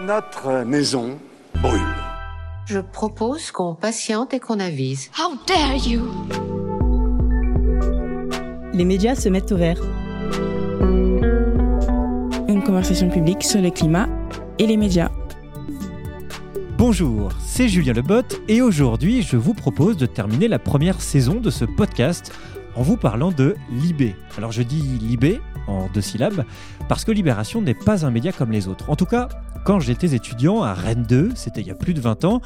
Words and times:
Notre 0.00 0.64
maison 0.64 1.18
brûle. 1.60 1.80
Je 2.64 2.78
propose 2.78 3.52
qu'on 3.52 3.74
patiente 3.74 4.32
et 4.32 4.40
qu'on 4.40 4.58
avise. 4.58 5.10
How 5.18 5.34
dare 5.46 5.76
you? 5.86 6.00
Les 8.72 8.86
médias 8.86 9.14
se 9.14 9.28
mettent 9.28 9.52
au 9.52 9.58
vert. 9.58 9.78
Une 12.48 12.62
conversation 12.64 13.10
publique 13.10 13.44
sur 13.44 13.60
le 13.60 13.70
climat 13.70 14.08
et 14.58 14.66
les 14.66 14.78
médias. 14.78 15.10
Bonjour, 16.78 17.30
c'est 17.46 17.68
Julien 17.68 17.92
Lebotte 17.92 18.40
et 18.48 18.62
aujourd'hui 18.62 19.22
je 19.22 19.36
vous 19.36 19.54
propose 19.54 19.98
de 19.98 20.06
terminer 20.06 20.48
la 20.48 20.58
première 20.58 21.02
saison 21.02 21.34
de 21.34 21.50
ce 21.50 21.66
podcast 21.66 22.32
en 22.76 22.82
vous 22.82 22.96
parlant 22.96 23.30
de 23.30 23.56
Libé. 23.70 24.16
Alors 24.38 24.52
je 24.52 24.62
dis 24.62 24.80
Libé 24.80 25.40
en 25.66 25.88
deux 25.92 26.00
syllabes 26.00 26.44
parce 26.88 27.04
que 27.04 27.12
Libération 27.12 27.62
n'est 27.62 27.74
pas 27.74 28.04
un 28.04 28.10
média 28.10 28.32
comme 28.32 28.50
les 28.50 28.68
autres. 28.68 28.90
En 28.90 28.96
tout 28.96 29.06
cas, 29.06 29.28
quand 29.64 29.80
j'étais 29.80 30.14
étudiant 30.14 30.62
à 30.62 30.74
Rennes 30.74 31.06
2, 31.08 31.32
c'était 31.34 31.60
il 31.60 31.66
y 31.66 31.70
a 31.70 31.74
plus 31.74 31.94
de 31.94 32.00
20 32.00 32.24
ans, 32.24 32.40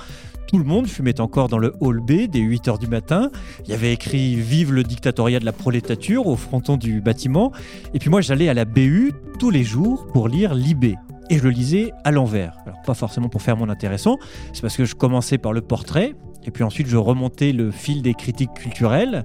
tout 0.46 0.58
le 0.58 0.64
monde 0.64 0.86
fumait 0.86 1.20
encore 1.20 1.48
dans 1.48 1.58
le 1.58 1.74
hall 1.80 2.00
B 2.00 2.28
dès 2.28 2.40
8h 2.40 2.78
du 2.78 2.86
matin. 2.86 3.30
Il 3.64 3.70
y 3.70 3.74
avait 3.74 3.92
écrit 3.92 4.36
Vive 4.36 4.72
le 4.72 4.84
dictatoriat 4.84 5.40
de 5.40 5.44
la 5.44 5.52
prolétature 5.52 6.26
au 6.26 6.36
fronton 6.36 6.76
du 6.76 7.00
bâtiment. 7.00 7.52
Et 7.94 7.98
puis 7.98 8.10
moi 8.10 8.20
j'allais 8.20 8.48
à 8.48 8.54
la 8.54 8.64
BU 8.64 9.12
tous 9.38 9.50
les 9.50 9.64
jours 9.64 10.06
pour 10.06 10.28
lire 10.28 10.54
Libé 10.54 10.96
et 11.30 11.38
je 11.38 11.42
le 11.42 11.50
lisais 11.50 11.92
à 12.04 12.10
l'envers. 12.10 12.56
Alors 12.64 12.80
pas 12.82 12.94
forcément 12.94 13.28
pour 13.28 13.42
faire 13.42 13.56
mon 13.56 13.68
intéressant, 13.68 14.18
c'est 14.52 14.62
parce 14.62 14.76
que 14.76 14.84
je 14.84 14.94
commençais 14.94 15.38
par 15.38 15.52
le 15.52 15.60
portrait, 15.60 16.14
et 16.46 16.50
puis 16.50 16.64
ensuite 16.64 16.86
je 16.86 16.96
remontais 16.96 17.52
le 17.52 17.70
fil 17.70 18.02
des 18.02 18.14
critiques 18.14 18.54
culturelles, 18.54 19.24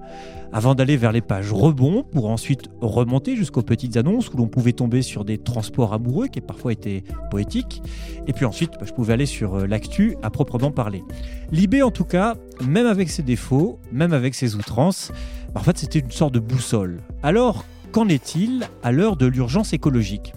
avant 0.53 0.75
d'aller 0.75 0.97
vers 0.97 1.11
les 1.11 1.21
pages 1.21 1.53
rebond, 1.53 2.03
pour 2.03 2.29
ensuite 2.29 2.63
remonter 2.81 3.37
jusqu'aux 3.37 3.61
petites 3.61 3.95
annonces 3.95 4.29
où 4.29 4.37
l'on 4.37 4.47
pouvait 4.47 4.73
tomber 4.73 5.01
sur 5.01 5.23
des 5.23 5.37
transports 5.37 5.93
amoureux 5.93 6.27
qui 6.27 6.41
parfois 6.41 6.73
étaient 6.73 7.03
poétiques, 7.29 7.81
et 8.27 8.33
puis 8.33 8.45
ensuite 8.45 8.71
bah, 8.73 8.85
je 8.85 8.91
pouvais 8.91 9.13
aller 9.13 9.25
sur 9.25 9.55
euh, 9.55 9.67
l'actu 9.67 10.17
à 10.23 10.29
proprement 10.29 10.71
parler. 10.71 11.03
Libé 11.51 11.83
en 11.83 11.91
tout 11.91 12.03
cas, 12.03 12.35
même 12.65 12.85
avec 12.87 13.09
ses 13.09 13.23
défauts, 13.23 13.79
même 13.91 14.13
avec 14.13 14.35
ses 14.35 14.55
outrances, 14.55 15.11
bah, 15.53 15.61
en 15.61 15.63
fait 15.63 15.77
c'était 15.77 15.99
une 15.99 16.11
sorte 16.11 16.33
de 16.33 16.39
boussole. 16.39 17.01
Alors, 17.23 17.63
qu'en 17.91 18.07
est-il 18.07 18.67
à 18.83 18.91
l'heure 18.91 19.15
de 19.15 19.27
l'urgence 19.27 19.73
écologique? 19.73 20.33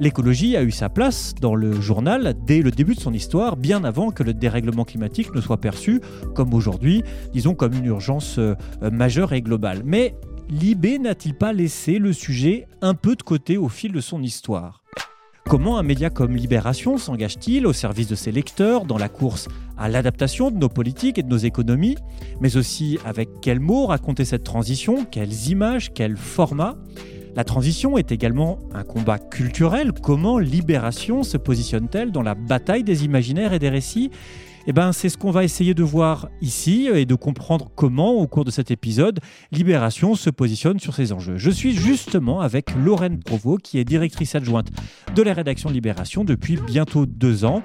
L'écologie 0.00 0.56
a 0.56 0.64
eu 0.64 0.72
sa 0.72 0.88
place 0.88 1.34
dans 1.40 1.54
le 1.54 1.80
journal 1.80 2.34
dès 2.44 2.62
le 2.62 2.72
début 2.72 2.96
de 2.96 3.00
son 3.00 3.12
histoire, 3.12 3.56
bien 3.56 3.84
avant 3.84 4.10
que 4.10 4.24
le 4.24 4.34
dérèglement 4.34 4.84
climatique 4.84 5.32
ne 5.34 5.40
soit 5.40 5.60
perçu 5.60 6.00
comme 6.34 6.52
aujourd'hui, 6.52 7.04
disons 7.32 7.54
comme 7.54 7.74
une 7.74 7.86
urgence 7.86 8.38
euh, 8.38 8.54
majeure 8.90 9.32
et 9.32 9.40
globale. 9.40 9.82
Mais 9.84 10.16
Libé 10.50 10.98
n'a-t-il 10.98 11.34
pas 11.34 11.52
laissé 11.52 11.98
le 11.98 12.12
sujet 12.12 12.66
un 12.82 12.94
peu 12.94 13.14
de 13.14 13.22
côté 13.22 13.56
au 13.56 13.68
fil 13.68 13.92
de 13.92 14.00
son 14.00 14.20
histoire? 14.22 14.82
Comment 15.48 15.78
un 15.78 15.82
média 15.82 16.10
comme 16.10 16.34
Libération 16.34 16.98
s'engage-t-il 16.98 17.66
au 17.66 17.72
service 17.72 18.08
de 18.08 18.14
ses 18.14 18.32
lecteurs 18.32 18.86
dans 18.86 18.98
la 18.98 19.08
course 19.08 19.48
à 19.78 19.88
l'adaptation 19.88 20.50
de 20.50 20.58
nos 20.58 20.68
politiques 20.68 21.18
et 21.18 21.22
de 21.22 21.28
nos 21.28 21.36
économies, 21.36 21.96
mais 22.40 22.56
aussi 22.56 22.98
avec 23.04 23.28
quels 23.42 23.60
mots 23.60 23.86
raconter 23.86 24.24
cette 24.24 24.42
transition, 24.42 25.04
quelles 25.04 25.48
images, 25.50 25.92
quels 25.92 26.16
formats 26.16 26.76
la 27.36 27.44
transition 27.44 27.98
est 27.98 28.12
également 28.12 28.58
un 28.72 28.84
combat 28.84 29.18
culturel. 29.18 29.92
Comment 29.92 30.38
Libération 30.38 31.22
se 31.22 31.36
positionne-t-elle 31.36 32.12
dans 32.12 32.22
la 32.22 32.34
bataille 32.34 32.84
des 32.84 33.04
imaginaires 33.04 33.52
et 33.52 33.58
des 33.58 33.70
récits? 33.70 34.10
Eh 34.66 34.72
ben, 34.72 34.92
c'est 34.92 35.08
ce 35.08 35.18
qu'on 35.18 35.30
va 35.30 35.44
essayer 35.44 35.74
de 35.74 35.82
voir 35.82 36.28
ici 36.40 36.88
et 36.92 37.04
de 37.04 37.14
comprendre 37.14 37.70
comment, 37.74 38.12
au 38.12 38.26
cours 38.26 38.44
de 38.44 38.50
cet 38.50 38.70
épisode, 38.70 39.20
Libération 39.52 40.14
se 40.14 40.30
positionne 40.30 40.78
sur 40.80 40.94
ces 40.94 41.12
enjeux. 41.12 41.36
Je 41.36 41.50
suis 41.50 41.74
justement 41.74 42.40
avec 42.40 42.74
Lorraine 42.74 43.18
Provost, 43.18 43.62
qui 43.62 43.78
est 43.78 43.84
directrice 43.84 44.34
adjointe 44.34 44.68
de 45.14 45.22
la 45.22 45.34
rédaction 45.34 45.70
Libération 45.70 46.24
depuis 46.24 46.56
bientôt 46.56 47.04
deux 47.06 47.44
ans. 47.44 47.62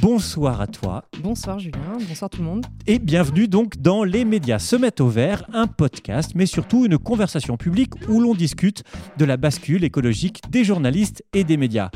Bonsoir 0.00 0.60
à 0.60 0.66
toi. 0.66 1.04
Bonsoir 1.22 1.58
Julien, 1.58 1.98
bonsoir 2.08 2.28
tout 2.30 2.40
le 2.40 2.46
monde. 2.46 2.66
Et 2.86 2.98
bienvenue 2.98 3.46
donc 3.46 3.78
dans 3.78 4.02
Les 4.02 4.24
médias 4.24 4.58
se 4.58 4.76
mettent 4.76 5.00
au 5.00 5.08
vert, 5.08 5.44
un 5.52 5.66
podcast, 5.66 6.32
mais 6.34 6.46
surtout 6.46 6.84
une 6.84 6.98
conversation 6.98 7.56
publique 7.56 7.92
où 8.08 8.20
l'on 8.20 8.34
discute 8.34 8.82
de 9.18 9.24
la 9.24 9.36
bascule 9.36 9.84
écologique 9.84 10.42
des 10.50 10.64
journalistes 10.64 11.24
et 11.32 11.44
des 11.44 11.56
médias. 11.56 11.90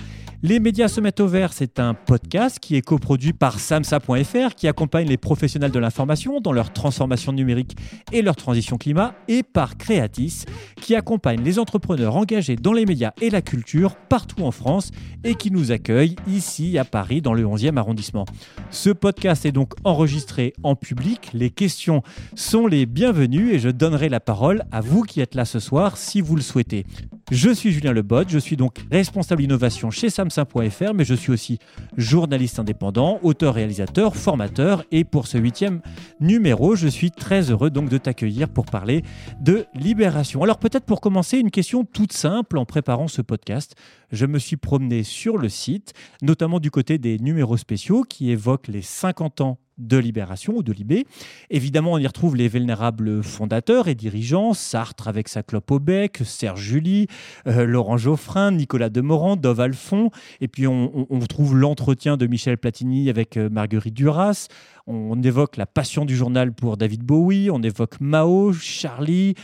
Les 0.47 0.61
médias 0.61 0.89
se 0.89 1.01
mettent 1.01 1.21
au 1.21 1.27
vert, 1.27 1.55
c'est 1.55 1.81
un 1.81 1.95
podcast 1.95 2.59
qui 2.59 2.77
est 2.77 2.83
coproduit 2.83 3.33
par 3.33 3.59
samsa.fr 3.59 4.55
qui 4.55 4.69
accompagne 4.69 5.09
les 5.09 5.17
professionnels 5.17 5.71
de 5.71 5.79
l'information 5.79 6.39
dans 6.43 6.53
leur 6.53 6.71
transformation 6.71 7.33
numérique 7.33 7.79
et 8.13 8.21
leur 8.21 8.37
transition 8.37 8.77
climat 8.77 9.15
et 9.27 9.43
par 9.43 9.79
Creatis 9.79 10.45
qui 10.83 10.95
accompagne 10.95 11.43
les 11.43 11.59
entrepreneurs 11.59 12.17
engagés 12.17 12.57
dans 12.57 12.75
les 12.75 12.85
médias 12.85 13.13
et 13.23 13.31
la 13.31 13.41
culture 13.41 13.97
partout 13.97 14.43
en 14.43 14.51
France 14.51 14.91
et 15.25 15.35
qui 15.35 15.51
nous 15.51 15.73
accueille 15.73 16.15
ici 16.29 16.77
à 16.77 16.85
Paris 16.85 17.23
dans 17.23 17.33
le 17.33 17.45
11e 17.45 17.79
arrondissement. 17.79 18.27
Ce 18.69 18.91
podcast 18.91 19.47
est 19.47 19.53
donc 19.53 19.73
enregistré 19.83 20.53
en 20.63 20.77
public, 20.77 21.31
les 21.33 21.49
questions 21.49 22.03
sont 22.35 22.67
les 22.67 22.85
bienvenues 22.85 23.55
et 23.55 23.59
je 23.59 23.71
donnerai 23.71 24.11
la 24.11 24.21
parole 24.21 24.65
à 24.73 24.83
vous 24.83 25.05
qui 25.05 25.23
êtes 25.23 25.35
là 25.37 25.47
ce 25.47 25.59
soir 25.59 25.97
si 25.97 26.21
vous 26.21 26.37
le 26.37 26.43
souhaitez. 26.43 26.85
Je 27.31 27.49
suis 27.51 27.73
Julien 27.73 27.93
Lebot, 27.93 28.29
je 28.29 28.39
suis 28.39 28.57
donc 28.57 28.85
responsable 28.93 29.43
innovation 29.43 29.91
chez 29.91 30.11
samsa.fr, 30.11 30.93
mais 30.95 31.07
je 31.07 31.15
suis 31.15 31.33
aussi 31.33 31.59
journaliste 31.97 32.59
indépendant, 32.59 33.19
auteur-réalisateur, 33.23 34.15
formateur, 34.15 34.85
et 34.93 35.05
pour 35.05 35.27
ce 35.27 35.39
huitième 35.39 35.81
numéro, 36.21 36.77
je 36.77 36.87
suis 36.87 37.11
très 37.11 37.51
heureux 37.51 37.71
donc 37.71 37.89
de 37.89 37.97
t'accueillir 37.97 38.51
pour 38.51 38.67
parler 38.67 39.03
de 39.41 39.65
libération. 39.75 40.43
Alors 40.43 40.59
peut-être 40.59 40.85
pour 40.85 41.01
commencer, 41.01 41.39
une 41.39 41.51
question 41.51 41.85
toute 41.85 42.13
simple 42.13 42.59
en 42.59 42.67
préparant 42.67 43.09
ce 43.09 43.23
podcast. 43.23 43.75
Je 44.13 44.27
me 44.27 44.39
suis 44.39 44.59
promené 44.59 45.03
sur 45.03 45.39
le 45.39 45.49
site, 45.49 45.95
notamment 46.21 46.61
du 46.61 46.71
côté 46.71 46.99
des 46.99 47.19
numéros 47.19 47.57
spéciaux 47.57 48.03
qui 48.03 48.31
évoquent 48.31 48.69
les 48.69 48.83
50 48.83 49.41
ans 49.41 49.59
de 49.79 49.97
Libération 49.97 50.57
ou 50.57 50.63
de 50.63 50.73
Libé. 50.73 51.07
Évidemment, 51.51 51.93
on 51.93 51.99
y 51.99 52.07
retrouve 52.07 52.37
les 52.37 52.49
vulnérables 52.49 53.23
fondateurs 53.23 53.89
et 53.89 53.95
dirigeants, 53.95 54.55
Sartre 54.55 55.09
avec 55.09 55.29
sa 55.29 55.43
clope 55.43 55.71
au 55.71 55.79
bec, 55.79 56.21
Serge 56.25 56.61
Julie, 56.61 57.07
euh, 57.47 57.65
Laurent 57.65 57.97
Geoffrin, 57.97 58.53
Nicolas 58.53 58.89
Demorand, 58.89 59.37
Dove 59.37 59.61
Alphon, 59.61 60.11
et 60.41 60.49
puis 60.49 60.67
on, 60.67 61.07
on 61.11 61.21
trouve 61.21 61.57
l'entretien 61.57 62.17
de 62.17 62.27
Michel 62.27 62.59
Platini 62.59 63.11
avec 63.11 63.37
euh, 63.37 63.49
Marguerite 63.51 63.95
Duras, 63.95 64.49
on 64.87 65.21
évoque 65.23 65.57
la 65.57 65.67
passion 65.67 66.05
du 66.05 66.15
journal 66.17 66.53
pour 66.53 66.77
David 66.77 67.03
Bowie, 67.03 67.51
on 67.51 67.63
évoque 67.63 68.01
Mao, 68.01 68.53
Charlie, 68.53 69.35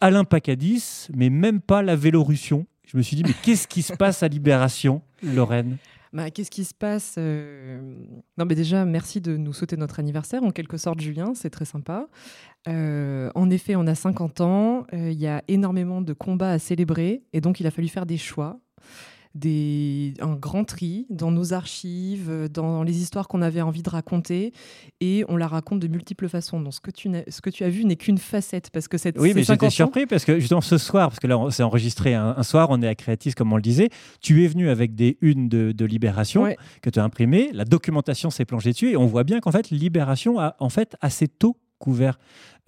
Alain 0.00 0.24
Pacadis, 0.24 1.08
mais 1.14 1.30
même 1.30 1.60
pas 1.60 1.82
la 1.82 1.96
Vélorussion. 1.96 2.66
Je 2.86 2.96
me 2.96 3.02
suis 3.02 3.16
dit, 3.16 3.22
mais 3.22 3.34
qu'est-ce 3.42 3.68
qui 3.68 3.82
se 3.82 3.92
passe 3.92 4.22
à 4.22 4.28
Libération, 4.28 5.02
Lorraine? 5.22 5.76
Bah, 6.12 6.30
Qu'est-ce 6.30 6.50
qui 6.50 6.64
se 6.64 6.74
passe 6.74 7.16
euh, 7.18 7.80
Non, 8.36 8.44
mais 8.44 8.54
déjà, 8.54 8.84
merci 8.84 9.20
de 9.20 9.36
nous 9.36 9.52
souhaiter 9.52 9.76
notre 9.76 10.00
anniversaire, 10.00 10.42
en 10.42 10.50
quelque 10.50 10.76
sorte, 10.76 11.00
Julien, 11.00 11.34
c'est 11.34 11.50
très 11.50 11.64
sympa. 11.64 12.08
Euh, 12.68 13.30
en 13.34 13.50
effet, 13.50 13.76
on 13.76 13.86
a 13.86 13.94
50 13.94 14.40
ans, 14.40 14.86
euh, 14.92 15.10
il 15.10 15.18
y 15.18 15.26
a 15.26 15.42
énormément 15.48 16.00
de 16.00 16.12
combats 16.12 16.52
à 16.52 16.58
célébrer, 16.58 17.22
et 17.32 17.40
donc 17.40 17.60
il 17.60 17.66
a 17.66 17.70
fallu 17.70 17.88
faire 17.88 18.06
des 18.06 18.18
choix 18.18 18.60
des, 19.34 20.14
un 20.20 20.34
grand 20.34 20.64
tri 20.64 21.06
dans 21.10 21.30
nos 21.30 21.52
archives, 21.52 22.48
dans 22.52 22.82
les 22.82 23.00
histoires 23.00 23.28
qu'on 23.28 23.42
avait 23.42 23.60
envie 23.60 23.82
de 23.82 23.90
raconter, 23.90 24.52
et 25.00 25.24
on 25.28 25.36
la 25.36 25.46
raconte 25.46 25.80
de 25.80 25.88
multiples 25.88 26.28
façons. 26.28 26.60
Donc 26.60 26.74
ce 26.74 26.80
que 26.80 26.90
tu, 26.90 27.10
ce 27.28 27.40
que 27.40 27.50
tu 27.50 27.64
as 27.64 27.68
vu 27.68 27.84
n'est 27.84 27.96
qu'une 27.96 28.18
facette, 28.18 28.70
parce 28.70 28.88
que 28.88 28.98
cette 28.98 29.18
Oui, 29.18 29.32
mais 29.34 29.42
j'étais 29.42 29.70
surpris, 29.70 30.06
parce 30.06 30.24
que 30.24 30.38
justement 30.38 30.60
ce 30.60 30.78
soir, 30.78 31.08
parce 31.08 31.20
que 31.20 31.26
là 31.26 31.38
c'est 31.50 31.62
enregistré 31.62 32.14
un, 32.14 32.42
soir, 32.42 32.68
on 32.70 32.82
est 32.82 32.88
à 32.88 32.94
Créatis, 32.94 33.32
comme 33.32 33.52
on 33.52 33.56
le 33.56 33.62
disait, 33.62 33.90
tu 34.20 34.44
es 34.44 34.48
venu 34.48 34.68
avec 34.68 34.94
des 34.94 35.18
unes 35.20 35.48
de, 35.48 35.88
Libération 35.88 36.46
que 36.82 36.90
tu 36.90 36.98
as 36.98 37.04
imprimées, 37.04 37.50
la 37.54 37.64
documentation 37.64 38.28
s'est 38.28 38.44
plongée 38.44 38.72
dessus, 38.72 38.90
et 38.90 38.96
on 38.96 39.06
voit 39.06 39.24
bien 39.24 39.40
qu'en 39.40 39.52
fait 39.52 39.70
Libération 39.70 40.38
a 40.38 40.54
en 40.58 40.68
fait 40.68 40.96
assez 41.00 41.28
tôt 41.28 41.56
couvert 41.78 42.18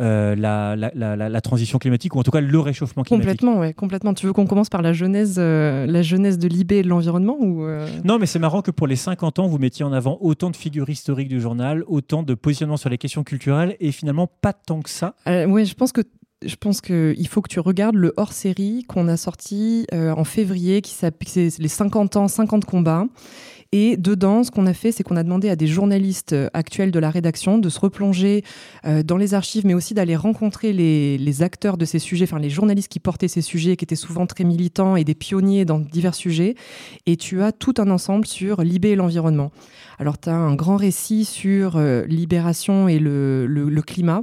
euh, 0.00 0.34
la, 0.34 0.76
la, 0.76 1.40
transition 1.42 1.78
climatique, 1.78 2.14
ou 2.14 2.20
en 2.20 2.22
tout 2.22 2.30
cas 2.30 2.40
le 2.40 2.58
réchauffement 2.58 3.02
climatique. 3.02 3.28
Complètement, 3.28 3.60
ouais, 3.60 3.74
complètement. 3.74 4.14
Tu 4.14 4.24
veux 4.24 4.32
qu'on 4.32 4.46
commence 4.46 4.70
par 4.70 4.80
la 4.80 4.94
genèse, 4.94 5.36
euh, 5.38 5.84
la 5.84 6.00
genèse 6.00 6.38
de 6.38 6.48
l'IB 6.48 6.72
et 6.72 6.82
de 6.82 6.88
l'environnement 6.88 7.36
ou 7.38 7.64
euh? 7.64 7.86
Non, 8.02 8.18
mais 8.18 8.24
c'est 8.24 8.38
marrant 8.38 8.62
que 8.62 8.70
pour 8.70 8.86
les 8.86 8.96
50 8.96 9.40
ans, 9.40 9.46
vous 9.46 9.58
mettiez 9.58 9.84
en 9.84 9.92
avant 9.92 10.16
autant 10.22 10.50
de 10.50 10.56
figures 10.56 10.88
historiques 10.88 11.28
du 11.28 11.38
journal, 11.38 11.84
autant 11.86 12.22
de 12.22 12.32
positionnement 12.32 12.78
sur 12.78 12.88
les 12.88 12.96
questions 12.96 13.24
culturelles, 13.24 13.76
et 13.78 13.92
finalement 13.92 14.26
pas 14.26 14.54
tant 14.54 14.80
que 14.80 14.88
ça. 14.88 15.14
oui, 15.26 15.66
je 15.66 15.74
pense 15.74 15.92
que 15.92 16.00
je 16.44 16.56
pense 16.56 16.80
qu'il 16.80 17.28
faut 17.28 17.42
que 17.42 17.48
tu 17.48 17.60
regardes 17.60 17.96
le 17.96 18.12
hors-série 18.16 18.84
qu'on 18.88 19.08
a 19.08 19.16
sorti 19.16 19.86
en 19.92 20.24
février, 20.24 20.80
qui 20.80 20.92
s'appelle 20.92 21.50
les 21.58 21.68
50 21.68 22.16
ans, 22.16 22.28
50 22.28 22.64
combats, 22.64 23.06
et 23.72 23.96
dedans, 23.96 24.42
ce 24.42 24.50
qu'on 24.50 24.66
a 24.66 24.74
fait, 24.74 24.90
c'est 24.90 25.04
qu'on 25.04 25.16
a 25.16 25.22
demandé 25.22 25.48
à 25.48 25.54
des 25.54 25.68
journalistes 25.68 26.32
euh, 26.32 26.48
actuels 26.54 26.90
de 26.90 26.98
la 26.98 27.08
rédaction 27.08 27.58
de 27.58 27.68
se 27.68 27.78
replonger 27.78 28.42
euh, 28.84 29.04
dans 29.04 29.16
les 29.16 29.32
archives, 29.32 29.64
mais 29.64 29.74
aussi 29.74 29.94
d'aller 29.94 30.16
rencontrer 30.16 30.72
les, 30.72 31.42
acteurs 31.42 31.76
de 31.76 31.84
ces 31.84 32.00
sujets, 32.00 32.24
enfin 32.24 32.40
les 32.40 32.50
journalistes 32.50 32.90
qui 32.90 32.98
portaient 32.98 33.28
ces 33.28 33.42
sujets, 33.42 33.76
qui 33.76 33.84
étaient 33.84 33.94
souvent 33.94 34.26
très 34.26 34.42
militants 34.42 34.96
et 34.96 35.04
des 35.04 35.14
pionniers 35.14 35.64
dans 35.64 35.78
divers 35.78 36.16
sujets. 36.16 36.56
Et 37.06 37.16
tu 37.16 37.42
as 37.42 37.52
tout 37.52 37.74
un 37.78 37.90
ensemble 37.90 38.26
sur 38.26 38.62
l'IB 38.62 38.86
et 38.86 38.96
l'environnement. 38.96 39.52
Alors, 40.00 40.18
tu 40.18 40.28
as 40.28 40.34
un 40.34 40.56
grand 40.56 40.76
récit 40.76 41.24
sur 41.24 41.76
euh, 41.76 42.04
libération 42.06 42.88
et 42.88 42.98
le 42.98 43.82
climat 43.86 44.22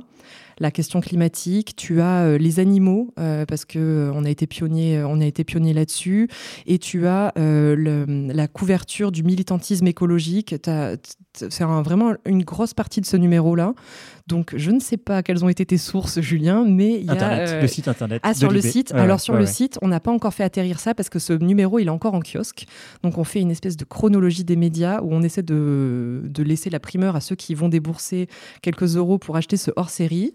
la 0.59 0.71
question 0.71 1.01
climatique, 1.01 1.75
tu 1.75 2.01
as 2.01 2.37
les 2.37 2.59
animaux 2.59 3.13
parce 3.15 3.65
que 3.65 4.11
on 4.13 4.25
a 4.25 4.29
été 4.29 4.47
pionnier, 4.47 5.03
on 5.03 5.21
a 5.21 5.25
été 5.25 5.43
pionnier 5.43 5.73
là-dessus, 5.73 6.29
et 6.65 6.79
tu 6.79 7.07
as 7.07 7.33
la 7.35 8.47
couverture 8.47 9.11
du 9.11 9.23
militantisme 9.23 9.87
écologique. 9.87 10.55
C'est 11.49 11.63
vraiment 11.63 12.13
une 12.25 12.43
grosse 12.43 12.73
partie 12.73 13.01
de 13.01 13.05
ce 13.05 13.17
numéro-là. 13.17 13.73
Donc, 14.27 14.53
je 14.57 14.71
ne 14.71 14.79
sais 14.79 14.97
pas 14.97 15.23
quelles 15.23 15.45
ont 15.45 15.49
été 15.49 15.65
tes 15.65 15.77
sources, 15.77 16.19
Julien, 16.19 16.65
mais 16.67 16.99
il 16.99 17.05
y 17.05 17.09
a 17.09 17.61
le 17.61 17.67
site 17.67 17.87
internet. 17.87 18.21
Ah, 18.23 18.33
sur 18.33 18.51
le 18.51 18.59
site. 18.61 18.93
Alors 18.93 19.21
sur 19.21 19.35
le 19.35 19.45
site, 19.45 19.77
on 19.81 19.87
n'a 19.87 19.99
pas 19.99 20.11
encore 20.11 20.33
fait 20.33 20.43
atterrir 20.43 20.79
ça 20.79 20.93
parce 20.93 21.09
que 21.09 21.19
ce 21.19 21.33
numéro, 21.33 21.79
il 21.79 21.87
est 21.87 21.91
encore 21.91 22.13
en 22.13 22.21
kiosque. 22.21 22.65
Donc, 23.03 23.17
on 23.17 23.23
fait 23.23 23.39
une 23.39 23.51
espèce 23.51 23.77
de 23.77 23.85
chronologie 23.85 24.43
des 24.43 24.55
médias 24.55 25.01
où 25.01 25.13
on 25.13 25.21
essaie 25.21 25.43
de, 25.43 26.21
de 26.25 26.43
laisser 26.43 26.69
la 26.69 26.79
primeur 26.79 27.15
à 27.15 27.21
ceux 27.21 27.35
qui 27.35 27.55
vont 27.55 27.69
débourser 27.69 28.27
quelques 28.61 28.97
euros 28.97 29.17
pour 29.17 29.37
acheter 29.37 29.55
ce 29.55 29.71
hors-série. 29.75 30.33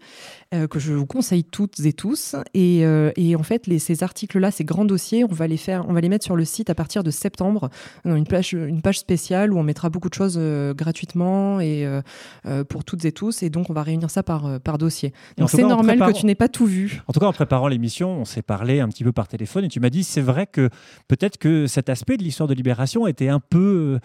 Euh, 0.54 0.66
que 0.66 0.78
je 0.78 0.93
vous 0.93 1.06
conseille 1.06 1.44
toutes 1.44 1.81
et 1.81 1.94
tous. 1.94 2.37
Et, 2.52 2.84
euh, 2.84 3.10
et 3.16 3.37
en 3.37 3.43
fait, 3.43 3.66
les, 3.66 3.78
ces 3.78 4.02
articles-là, 4.02 4.50
ces 4.50 4.64
grands 4.64 4.84
dossiers, 4.84 5.25
on 5.25 5.32
va 5.32 5.46
les 5.46 5.56
faire, 5.56 5.87
on 5.88 5.94
va 5.94 6.02
les 6.02 6.10
mettre 6.10 6.26
sur 6.26 6.37
le 6.37 6.44
site 6.44 6.69
à 6.69 6.75
partir 6.75 7.02
de 7.02 7.10
septembre, 7.10 7.70
dans 8.04 8.16
une 8.16 8.26
page, 8.26 8.52
une 8.52 8.82
page 8.82 8.99
spéciale 8.99 9.54
où 9.54 9.58
on 9.58 9.62
mettra 9.62 9.88
beaucoup 9.88 10.10
de 10.10 10.14
choses 10.14 10.37
euh, 10.37 10.75
gratuitement 10.93 11.61
et 11.61 11.87
pour 12.69 12.85
toutes 12.85 13.05
et 13.05 13.12
tous. 13.12 13.43
Et 13.43 13.50
donc, 13.50 13.71
on 13.71 13.73
va 13.73 13.83
réunir 13.83 14.11
ça 14.11 14.23
par, 14.23 14.61
par 14.61 14.79
dossier. 14.79 15.12
Donc, 15.39 15.50
c'est 15.50 15.62
normal 15.62 15.99
que 15.99 16.12
tu 16.12 16.27
n'aies 16.27 16.35
pas 16.35 16.49
tout 16.49 16.67
vu. 16.67 17.03
En 17.06 17.12
tout 17.12 17.21
cas, 17.21 17.27
en 17.27 17.33
préparant 17.33 17.69
l'émission, 17.69 18.11
on 18.11 18.25
s'est 18.25 18.43
parlé 18.43 18.81
un 18.81 18.89
petit 18.89 19.05
peu 19.05 19.12
par 19.12 19.29
téléphone 19.29 19.65
et 19.65 19.69
tu 19.69 19.81
m'as 19.81 19.91
dit, 19.91 20.05
c'est 20.05 20.21
vrai 20.21 20.47
que 20.47 20.69
peut-être 21.09 21.39
que 21.39 21.67
cet 21.67 21.89
aspect 21.89 22.17
de 22.17 22.23
l'histoire 22.23 22.49
de 22.49 22.55
Libération 22.55 23.06
était 23.06 23.29
un 23.29 23.41
peu 23.41 23.99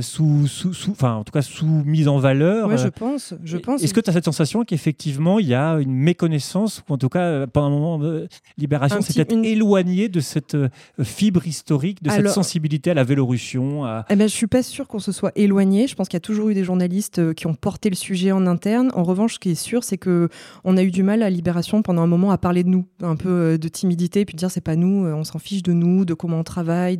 sous, 0.00 0.46
sous, 0.46 0.74
sous, 0.74 0.90
enfin, 0.90 1.14
en 1.14 1.24
tout 1.24 1.32
cas, 1.32 1.42
sous 1.42 1.66
mise 1.66 2.08
en 2.08 2.18
valeur. 2.18 2.68
Oui, 2.68 2.78
je 2.78 2.88
pense. 2.88 3.34
Je 3.44 3.56
pense. 3.56 3.82
Est-ce 3.82 3.94
que 3.94 4.00
tu 4.00 4.10
as 4.10 4.12
cette 4.12 4.24
sensation 4.24 4.64
qu'effectivement, 4.64 5.38
il 5.38 5.46
y 5.46 5.54
a 5.54 5.76
une 5.76 5.94
méconnaissance, 5.94 6.82
ou 6.88 6.94
en 6.94 6.98
tout 6.98 7.08
cas, 7.08 7.22
euh, 7.22 7.46
pendant 7.46 7.66
un 7.66 7.70
moment, 7.70 8.02
euh, 8.02 8.26
Libération 8.58 9.00
s'est 9.00 9.12
peut-être 9.24 9.44
éloignée 9.44 10.08
de 10.08 10.20
cette 10.20 10.54
euh, 10.54 10.68
fibre 11.02 11.46
historique, 11.46 12.02
de 12.02 12.10
cette 12.10 12.28
sensibilité 12.28 12.90
à 12.90 12.94
la 12.94 13.04
Vélorussion. 13.04 13.84
À... 13.84 14.04
Eh 14.10 14.16
ben, 14.16 14.28
je 14.28 14.34
suis 14.34 14.46
pas 14.46 14.62
sûre 14.62 14.88
qu'on 14.88 14.98
se 14.98 15.12
soit 15.12 15.32
éloigné. 15.36 15.86
Je 15.86 15.94
pense 15.94 16.08
qu'il 16.08 16.16
y 16.16 16.18
a 16.18 16.20
toujours 16.20 16.33
eu 16.34 16.54
des 16.54 16.64
journalistes 16.64 17.34
qui 17.34 17.46
ont 17.46 17.54
porté 17.54 17.90
le 17.90 17.96
sujet 17.96 18.32
en 18.32 18.46
interne. 18.46 18.90
En 18.94 19.02
revanche, 19.02 19.34
ce 19.34 19.38
qui 19.38 19.50
est 19.50 19.54
sûr, 19.54 19.84
c'est 19.84 19.98
que 19.98 20.28
on 20.64 20.76
a 20.76 20.82
eu 20.82 20.90
du 20.90 21.02
mal 21.02 21.22
à 21.22 21.30
Libération 21.30 21.82
pendant 21.82 22.02
un 22.02 22.06
moment 22.06 22.30
à 22.30 22.38
parler 22.38 22.64
de 22.64 22.68
nous, 22.68 22.86
un 23.02 23.16
peu 23.16 23.58
de 23.58 23.68
timidité, 23.68 24.24
puis 24.24 24.34
de 24.34 24.38
dire 24.38 24.50
c'est 24.50 24.60
pas 24.60 24.76
nous, 24.76 25.06
on 25.06 25.24
s'en 25.24 25.38
fiche 25.38 25.62
de 25.62 25.72
nous, 25.72 26.04
de 26.04 26.14
comment 26.14 26.38
on 26.38 26.44
travaille. 26.44 26.98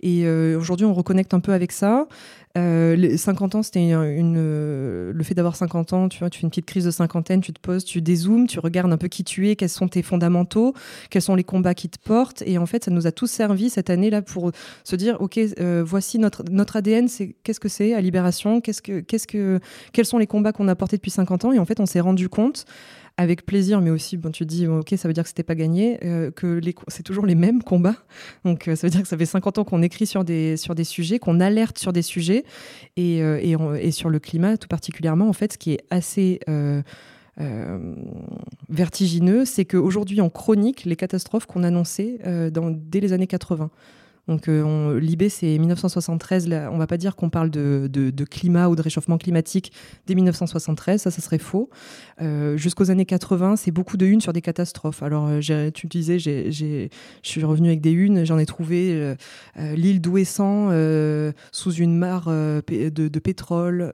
Et 0.00 0.28
aujourd'hui, 0.54 0.86
on 0.86 0.94
reconnecte 0.94 1.34
un 1.34 1.40
peu 1.40 1.52
avec 1.52 1.72
ça. 1.72 2.06
Euh, 2.58 2.96
les 2.96 3.16
50 3.16 3.54
ans, 3.54 3.62
c'était 3.62 3.78
une, 3.78 4.34
euh, 4.36 5.12
le 5.14 5.22
fait 5.22 5.34
d'avoir 5.34 5.54
50 5.54 5.92
ans, 5.92 6.08
tu 6.08 6.18
vois, 6.18 6.30
tu 6.30 6.40
fais 6.40 6.42
une 6.42 6.50
petite 6.50 6.66
crise 6.66 6.84
de 6.84 6.90
cinquantaine, 6.90 7.40
tu 7.40 7.52
te 7.52 7.60
poses, 7.60 7.84
tu 7.84 8.02
dézoomes, 8.02 8.48
tu 8.48 8.58
regardes 8.58 8.92
un 8.92 8.96
peu 8.96 9.06
qui 9.06 9.22
tu 9.22 9.48
es, 9.48 9.54
quels 9.54 9.68
sont 9.68 9.86
tes 9.86 10.02
fondamentaux, 10.02 10.74
quels 11.10 11.22
sont 11.22 11.36
les 11.36 11.44
combats 11.44 11.74
qui 11.74 11.88
te 11.88 11.98
portent. 12.00 12.42
Et 12.46 12.58
en 12.58 12.66
fait, 12.66 12.84
ça 12.84 12.90
nous 12.90 13.06
a 13.06 13.12
tous 13.12 13.28
servi 13.28 13.70
cette 13.70 13.88
année-là 13.88 14.22
pour 14.22 14.50
se 14.82 14.96
dire, 14.96 15.16
OK, 15.20 15.38
euh, 15.38 15.84
voici 15.86 16.18
notre, 16.18 16.42
notre 16.50 16.74
ADN, 16.74 17.06
c'est 17.06 17.36
qu'est-ce 17.44 17.60
que 17.60 17.68
c'est 17.68 17.94
à 17.94 18.00
Libération, 18.00 18.60
qu'est-ce 18.60 18.82
que, 18.82 18.98
qu'est-ce 18.98 19.28
que, 19.28 19.60
quels 19.92 20.06
sont 20.06 20.18
les 20.18 20.26
combats 20.26 20.52
qu'on 20.52 20.66
a 20.66 20.74
portés 20.74 20.96
depuis 20.96 21.12
50 21.12 21.44
ans. 21.44 21.52
Et 21.52 21.60
en 21.60 21.64
fait, 21.64 21.78
on 21.78 21.86
s'est 21.86 22.00
rendu 22.00 22.28
compte 22.28 22.64
avec 23.16 23.44
plaisir, 23.44 23.80
mais 23.80 23.90
aussi, 23.90 24.16
bon, 24.16 24.30
tu 24.30 24.46
dis, 24.46 24.66
ok, 24.66 24.94
ça 24.96 25.06
veut 25.06 25.14
dire 25.14 25.24
que 25.24 25.28
c'était 25.28 25.42
pas 25.42 25.54
gagné, 25.54 25.98
euh, 26.04 26.30
que 26.30 26.60
c'est 26.88 27.02
toujours 27.02 27.26
les 27.26 27.34
mêmes 27.34 27.62
combats. 27.62 27.96
Donc, 28.44 28.66
euh, 28.66 28.76
ça 28.76 28.86
veut 28.86 28.90
dire 28.90 29.02
que 29.02 29.08
ça 29.08 29.16
fait 29.16 29.26
50 29.26 29.58
ans 29.58 29.64
qu'on 29.64 29.82
écrit 29.82 30.06
sur 30.06 30.24
des, 30.24 30.56
sur 30.56 30.74
des 30.74 30.84
sujets, 30.84 31.18
qu'on 31.18 31.40
alerte 31.40 31.78
sur 31.78 31.92
des 31.92 32.02
sujets, 32.02 32.44
et, 32.96 33.22
euh, 33.22 33.38
et, 33.80 33.90
sur 33.90 34.08
le 34.08 34.18
climat 34.18 34.56
tout 34.56 34.68
particulièrement, 34.68 35.28
en 35.28 35.32
fait, 35.32 35.52
ce 35.52 35.58
qui 35.58 35.72
est 35.72 35.84
assez 35.90 36.40
vertigineux, 38.68 39.44
c'est 39.44 39.64
qu'aujourd'hui, 39.64 40.20
on 40.20 40.30
chronique 40.30 40.84
les 40.84 40.96
catastrophes 40.96 41.46
qu'on 41.46 41.62
annonçait 41.62 42.18
dans, 42.52 42.70
dès 42.70 43.00
les 43.00 43.12
années 43.12 43.26
80. 43.26 43.70
Donc 44.30 44.46
euh, 44.46 45.00
l'IB, 45.00 45.24
c'est 45.28 45.58
1973. 45.58 46.46
Là, 46.46 46.70
on 46.72 46.78
va 46.78 46.86
pas 46.86 46.96
dire 46.96 47.16
qu'on 47.16 47.30
parle 47.30 47.50
de, 47.50 47.90
de, 47.92 48.24
climat 48.24 48.68
ou 48.68 48.76
de 48.76 48.82
réchauffement 48.82 49.18
climatique 49.18 49.72
dès 50.06 50.14
1973, 50.14 51.02
ça, 51.02 51.10
ça 51.10 51.20
serait 51.20 51.38
faux. 51.38 51.68
Euh, 52.22 52.56
jusqu'aux 52.56 52.92
années 52.92 53.06
80, 53.06 53.56
c'est 53.56 53.72
beaucoup 53.72 53.96
de 53.96 54.06
unes 54.06 54.20
sur 54.20 54.32
des 54.32 54.40
catastrophes. 54.40 55.02
Alors 55.02 55.26
euh, 55.28 55.70
tu 55.72 55.88
disais, 55.88 56.20
je 56.20 56.88
suis 57.22 57.42
revenu 57.42 57.68
avec 57.68 57.80
des 57.80 57.90
unes, 57.90 58.24
j'en 58.24 58.38
ai 58.38 58.46
trouvé 58.46 59.16
l'île 59.56 60.00
d'Ouessant 60.00 60.68
sous 61.50 61.72
une 61.72 61.96
mare 61.96 62.28
de, 62.28 63.18
pétrole, 63.18 63.92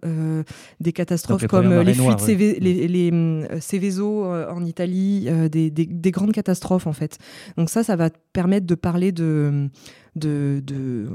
des 0.80 0.92
catastrophes 0.92 1.46
comme 1.46 1.80
les 1.80 1.94
fuites 1.94 2.26
les, 2.26 2.88
les, 2.88 3.60
Céveso 3.60 4.26
en 4.26 4.64
Italie, 4.66 5.30
des, 5.50 5.70
des, 5.70 5.86
des 5.86 6.10
grandes 6.10 6.32
catastrophes 6.32 6.86
en 6.86 6.92
fait. 6.92 7.16
Donc 7.56 7.70
ça, 7.70 7.82
ça 7.82 7.96
va 7.96 8.10
permettre 8.34 8.66
de 8.66 8.74
parler 8.74 9.12
de 9.12 9.70
de, 10.16 10.62
de, 10.64 11.06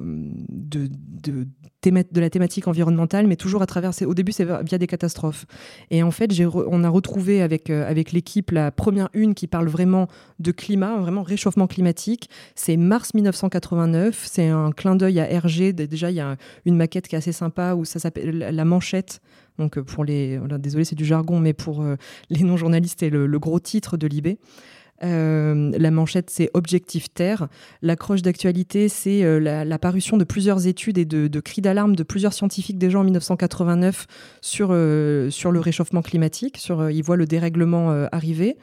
de, 0.50 0.88
de, 1.24 1.48
de 1.83 2.21
la 2.21 2.30
thématique 2.30 2.68
environnementale, 2.68 3.27
mais 3.27 3.36
toujours 3.36 3.62
à 3.62 3.65
travers. 3.65 3.92
Au 4.06 4.13
début, 4.13 4.31
c'est 4.31 4.45
via 4.63 4.77
des 4.77 4.88
catastrophes. 4.88 5.45
Et 5.89 6.03
en 6.03 6.12
fait, 6.12 6.31
on 6.68 6.83
a 6.83 6.89
retrouvé 6.89 7.42
avec, 7.42 7.69
euh, 7.69 7.89
avec 7.89 8.12
l'équipe 8.12 8.51
la 8.51 8.71
première 8.71 9.09
une 9.13 9.33
qui 9.33 9.48
parle 9.48 9.68
vraiment 9.68 10.07
de 10.39 10.51
climat, 10.51 10.98
vraiment 10.98 11.24
réchauffement 11.24 11.68
climatique. 11.68 12.30
C'est 12.56 12.77
mars 12.77 13.13
1989. 13.13 14.24
C'est 14.30 14.48
un 14.48 14.71
clin 14.71 14.95
d'œil 14.95 15.19
à 15.19 15.30
Hergé. 15.30 15.74
Déjà, 15.74 16.12
il 16.12 16.15
y 16.15 16.21
a 16.21 16.38
une 16.65 16.75
maquette 16.77 17.07
qui 17.07 17.15
est 17.15 17.18
assez 17.18 17.31
sympa 17.33 17.74
où 17.74 17.86
ça 17.86 18.00
s'appelle 18.00 18.38
La 18.38 18.65
Manchette. 18.65 19.19
Donc, 19.57 19.77
euh, 19.77 19.83
pour 19.83 20.06
les. 20.06 20.39
désolé, 20.59 20.86
c'est 20.86 20.95
du 20.95 21.06
jargon, 21.06 21.39
mais 21.39 21.53
pour 21.53 21.81
euh, 21.81 21.95
les 22.30 22.44
non-journalistes, 22.44 23.00
c'est 23.00 23.09
le, 23.09 23.25
le, 23.25 23.39
gros 23.39 23.59
titre 23.59 23.98
de 23.98 24.07
l'IB. 24.07 24.38
Euh, 25.03 25.71
la 25.77 25.92
manchette, 25.92 26.30
c'est 26.30 26.50
Objectif 26.53 27.13
Terre. 27.13 27.48
L'accroche 27.81 28.21
d'actualité, 28.21 28.89
c'est 28.89 29.24
euh, 29.24 29.39
la, 29.39 29.80
parution 29.80 30.18
de 30.18 30.24
plusieurs 30.24 30.68
études 30.68 30.98
et 30.98 31.06
de, 31.06 31.39
cris 31.39 31.62
d'alarme 31.62 31.95
de 31.95 32.03
plusieurs 32.03 32.33
scientifiques 32.33 32.77
déjà 32.77 33.00
en 33.00 33.03
1989 33.03 34.06
sur, 34.42 34.69
euh, 34.71 35.30
sur 35.30 35.51
le 35.51 35.59
réchauffement 35.59 36.01
climatique. 36.01 36.57
Sur, 36.57 36.89
ils 36.89 37.03
voient 37.03 37.18
le 37.18 37.25
dérèglement 37.25 37.89
arriver. 38.12 38.57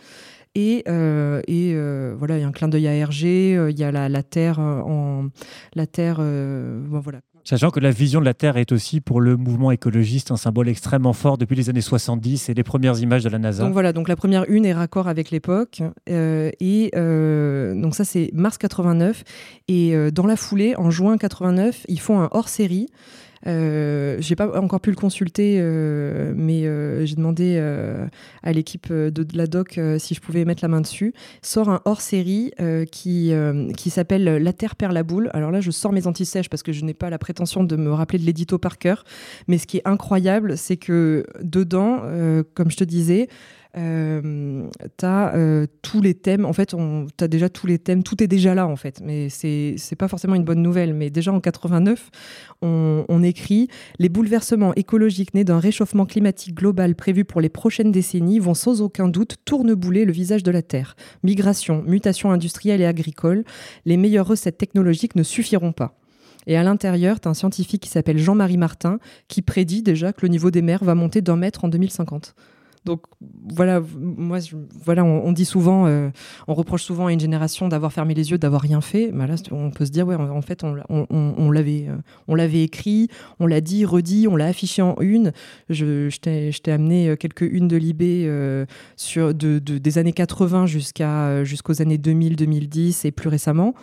Et, 0.54 0.84
et 0.88 1.74
voilà, 2.14 2.38
il 2.38 2.40
y 2.40 2.44
a 2.44 2.48
un 2.48 2.52
clin 2.52 2.68
d'œil 2.68 2.88
à 2.88 2.94
Hergé, 2.94 3.52
il 3.70 3.78
y 3.78 3.84
a 3.84 3.92
la, 3.92 4.08
la 4.08 4.22
Terre 4.22 4.58
en 4.58 5.28
la 5.74 5.86
Terre, 5.86 6.16
bon, 6.18 7.00
voilà. 7.00 7.20
Sachant 7.48 7.70
que 7.70 7.80
la 7.80 7.90
vision 7.90 8.20
de 8.20 8.26
la 8.26 8.34
Terre 8.34 8.58
est 8.58 8.72
aussi 8.72 9.00
pour 9.00 9.22
le 9.22 9.38
mouvement 9.38 9.70
écologiste 9.70 10.30
un 10.30 10.36
symbole 10.36 10.68
extrêmement 10.68 11.14
fort 11.14 11.38
depuis 11.38 11.56
les 11.56 11.70
années 11.70 11.80
70 11.80 12.50
et 12.50 12.52
les 12.52 12.62
premières 12.62 13.00
images 13.00 13.24
de 13.24 13.30
la 13.30 13.38
NASA. 13.38 13.64
Donc 13.64 13.72
voilà, 13.72 13.94
donc 13.94 14.06
la 14.06 14.16
première 14.16 14.44
une 14.50 14.66
est 14.66 14.74
raccord 14.74 15.08
avec 15.08 15.30
l'époque. 15.30 15.82
Euh, 16.10 16.50
et 16.60 16.90
euh, 16.94 17.74
donc 17.74 17.94
ça 17.94 18.04
c'est 18.04 18.30
mars 18.34 18.58
89. 18.58 19.24
Et 19.66 19.96
euh, 19.96 20.10
dans 20.10 20.26
la 20.26 20.36
foulée, 20.36 20.76
en 20.76 20.90
juin 20.90 21.16
89, 21.16 21.86
ils 21.88 22.00
font 22.00 22.20
un 22.20 22.28
hors-série 22.32 22.88
euh, 23.46 24.16
j'ai 24.20 24.36
pas 24.36 24.58
encore 24.58 24.80
pu 24.80 24.90
le 24.90 24.96
consulter, 24.96 25.58
euh, 25.58 26.32
mais 26.36 26.66
euh, 26.66 27.06
j'ai 27.06 27.14
demandé 27.14 27.58
à 28.42 28.52
l'équipe 28.52 28.92
de, 28.92 29.26
la 29.36 29.46
doc 29.46 29.78
si 29.98 30.14
je 30.14 30.20
pouvais 30.20 30.44
mettre 30.44 30.62
la 30.62 30.68
main 30.68 30.80
dessus. 30.80 31.12
Sort 31.42 31.68
un 31.68 31.80
hors-série 31.84 32.52
qui, 32.90 33.32
qui 33.76 33.90
s'appelle 33.90 34.24
La 34.24 34.52
Terre 34.52 34.76
perd 34.76 34.92
la 34.92 35.02
boule. 35.02 35.30
Alors 35.34 35.50
là, 35.50 35.60
je 35.60 35.70
sors 35.70 35.92
mes 35.92 36.06
antisèches 36.06 36.48
parce 36.48 36.62
que 36.62 36.72
je 36.72 36.84
n'ai 36.84 36.94
pas 36.94 37.10
la 37.10 37.18
prétention 37.18 37.64
de 37.64 37.76
me 37.76 37.92
rappeler 37.92 38.18
de 38.18 38.24
l'édito 38.24 38.58
par 38.58 38.78
cœur. 38.78 39.04
Mais 39.46 39.58
ce 39.58 39.66
qui 39.66 39.78
est 39.78 39.86
incroyable, 39.86 40.56
c'est 40.56 40.76
que 40.76 41.26
dedans, 41.42 42.02
comme 42.54 42.70
je 42.70 42.76
te 42.76 42.84
disais, 42.84 43.28
euh, 43.78 44.68
tu 44.96 45.04
as 45.04 45.34
euh, 45.34 45.66
tous 45.82 46.00
les 46.00 46.14
thèmes. 46.14 46.44
En 46.44 46.52
fait, 46.52 46.74
tu 46.74 47.24
as 47.24 47.28
déjà 47.28 47.48
tous 47.48 47.66
les 47.66 47.78
thèmes. 47.78 48.02
Tout 48.02 48.22
est 48.22 48.26
déjà 48.26 48.54
là, 48.54 48.66
en 48.66 48.76
fait. 48.76 49.00
Mais 49.04 49.28
c'est 49.28 49.96
pas 49.96 50.08
forcément 50.08 50.34
une 50.34 50.44
bonne 50.44 50.62
nouvelle. 50.62 50.94
Mais 50.94 51.10
déjà 51.10 51.32
en 51.32 51.40
89, 51.40 52.10
on, 52.62 53.04
on 53.08 53.22
écrit 53.22 53.68
Les 53.98 54.08
bouleversements 54.08 54.74
écologiques 54.74 55.34
nés 55.34 55.44
d'un 55.44 55.60
réchauffement 55.60 56.06
climatique 56.06 56.54
global 56.54 56.94
prévu 56.94 57.24
pour 57.24 57.40
les 57.40 57.48
prochaines 57.48 57.92
décennies 57.92 58.38
vont 58.38 58.54
sans 58.54 58.82
aucun 58.82 59.08
doute 59.08 59.36
tournebouler 59.44 60.04
le 60.04 60.12
visage 60.12 60.42
de 60.42 60.50
la 60.50 60.62
Terre. 60.62 60.96
Migration, 61.22 61.82
mutation 61.86 62.32
industrielle 62.32 62.80
et 62.80 62.86
agricole, 62.86 63.44
les 63.84 63.96
meilleures 63.96 64.26
recettes 64.26 64.58
technologiques 64.58 65.14
ne 65.14 65.22
suffiront 65.22 65.72
pas. 65.72 65.94
Et 66.46 66.56
à 66.56 66.62
l'intérieur, 66.62 67.20
tu 67.20 67.28
as 67.28 67.30
un 67.30 67.34
scientifique 67.34 67.82
qui 67.82 67.90
s'appelle 67.90 68.18
Jean-Marie 68.18 68.56
Martin 68.56 68.98
qui 69.28 69.42
prédit 69.42 69.82
déjà 69.82 70.12
que 70.12 70.22
le 70.22 70.28
niveau 70.28 70.50
des 70.50 70.62
mers 70.62 70.82
va 70.82 70.94
monter 70.94 71.20
d'un 71.20 71.36
mètre 71.36 71.64
en 71.64 71.68
2050. 71.68 72.34
Donc 72.84 73.02
voilà, 73.20 73.82
moi, 73.98 74.38
voilà, 74.84 75.04
on, 75.04 75.32
dit 75.32 75.44
souvent, 75.44 75.86
euh, 75.86 76.10
on 76.46 76.54
reproche 76.54 76.82
souvent 76.82 77.06
à 77.06 77.12
une 77.12 77.20
génération 77.20 77.68
d'avoir 77.68 77.92
fermé 77.92 78.14
les 78.14 78.30
yeux, 78.30 78.38
d'avoir 78.38 78.62
rien 78.62 78.80
fait. 78.80 79.10
Mais 79.12 79.26
là, 79.26 79.34
on 79.50 79.70
peut 79.70 79.86
se 79.86 79.90
dire, 79.90 80.06
ouais, 80.06 80.14
en 80.14 80.42
fait, 80.42 80.64
on, 80.64 81.50
l'avait, 81.50 81.86
euh, 81.88 81.96
on 82.28 82.34
l'avait 82.34 82.62
écrit, 82.62 83.08
on 83.40 83.46
l'a 83.46 83.60
dit, 83.60 83.84
redit, 83.84 84.28
on 84.28 84.36
l'a 84.36 84.46
affiché 84.46 84.82
en 84.82 84.96
une. 85.00 85.32
Je, 85.68 86.08
t'ai 86.18 86.72
amené 86.72 87.08
euh, 87.08 87.16
quelques 87.16 87.42
unes 87.42 87.68
de 87.68 87.76
Libé 87.76 88.28
sur 88.96 89.34
de, 89.34 89.58
des 89.58 89.98
années 89.98 90.12
80 90.12 90.66
jusqu'à 90.66 91.44
jusqu'aux 91.44 91.80
années 91.80 91.98
2000, 91.98 92.36
2010 92.36 93.04
et 93.04 93.12
plus 93.12 93.28
récemment. 93.28 93.74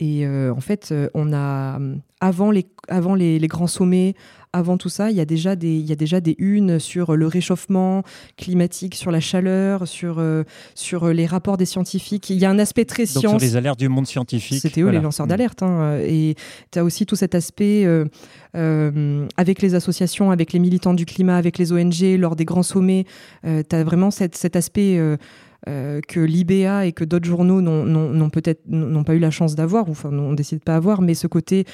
Et 0.00 0.26
en 0.26 0.60
fait, 0.60 0.92
on 1.14 1.32
a 1.32 1.78
avant 2.20 2.50
les 2.50 2.66
avant 2.88 3.14
les, 3.14 3.38
les 3.38 3.46
grands 3.48 3.68
sommets, 3.68 4.14
avant 4.52 4.76
tout 4.76 4.88
ça, 4.88 5.10
il 5.10 5.16
y 5.16 5.20
a 5.20 5.24
déjà 5.24 5.54
des, 5.54 5.72
il 5.76 5.86
y 5.86 5.92
a 5.92 5.96
déjà 5.96 6.20
des 6.20 6.34
unes 6.38 6.78
sur 6.80 7.14
le 7.16 7.26
réchauffement 7.26 8.02
climatique, 8.36 8.96
sur 8.96 9.10
la 9.12 9.20
chaleur, 9.20 9.86
sur, 9.86 10.18
euh, 10.18 10.42
sur 10.74 11.08
les 11.08 11.26
rapports 11.26 11.56
des 11.56 11.64
scientifiques. 11.64 12.28
Il 12.30 12.38
y 12.38 12.44
a 12.44 12.50
un 12.50 12.58
aspect 12.58 12.84
très 12.84 13.04
Donc 13.04 13.10
science. 13.10 13.30
sur 13.30 13.38
les 13.38 13.56
alertes 13.56 13.78
du 13.78 13.88
monde 13.88 14.06
scientifique. 14.06 14.60
C'était 14.60 14.80
eux 14.80 14.84
voilà. 14.84 14.98
les 14.98 15.04
lanceurs 15.04 15.26
Mm. 15.26 15.28
d'alerte. 15.30 15.62
hein. 15.62 15.98
Et 16.02 16.34
tu 16.72 16.78
as 16.80 16.84
aussi 16.84 17.06
tout 17.06 17.16
cet 17.16 17.34
aspect 17.36 17.84
euh, 17.86 18.04
euh, 18.56 19.26
avec 19.36 19.62
les 19.62 19.74
associations, 19.74 20.30
avec 20.32 20.52
les 20.52 20.58
militants 20.58 20.94
du 20.94 21.06
climat, 21.06 21.36
avec 21.36 21.58
les 21.58 21.72
ONG, 21.72 22.18
lors 22.18 22.34
des 22.36 22.44
grands 22.44 22.62
sommets. 22.64 23.04
tu 23.44 23.76
as 23.76 23.84
vraiment 23.84 24.10
cette- 24.10 24.36
cet 24.36 24.56
aspect. 24.56 24.98
Euh, 25.68 26.00
que 26.06 26.20
l'IBA 26.20 26.86
et 26.86 26.92
que 26.92 27.04
d'autres 27.04 27.26
journaux 27.26 27.60
n'ont- 27.60 28.30
peut-être 28.30 28.62
n'ont 28.66 29.04
pas 29.04 29.14
eu 29.14 29.18
la 29.18 29.30
chance 29.30 29.54
d'avoir, 29.54 29.88
ou 29.88 29.92
enfin 29.92 30.10
n'ont 30.10 30.32
décidé 30.32 30.58
de 30.58 30.64
pas 30.64 30.76
avoir, 30.76 31.02
mais 31.02 31.14
ce 31.14 31.26
côté, 31.26 31.64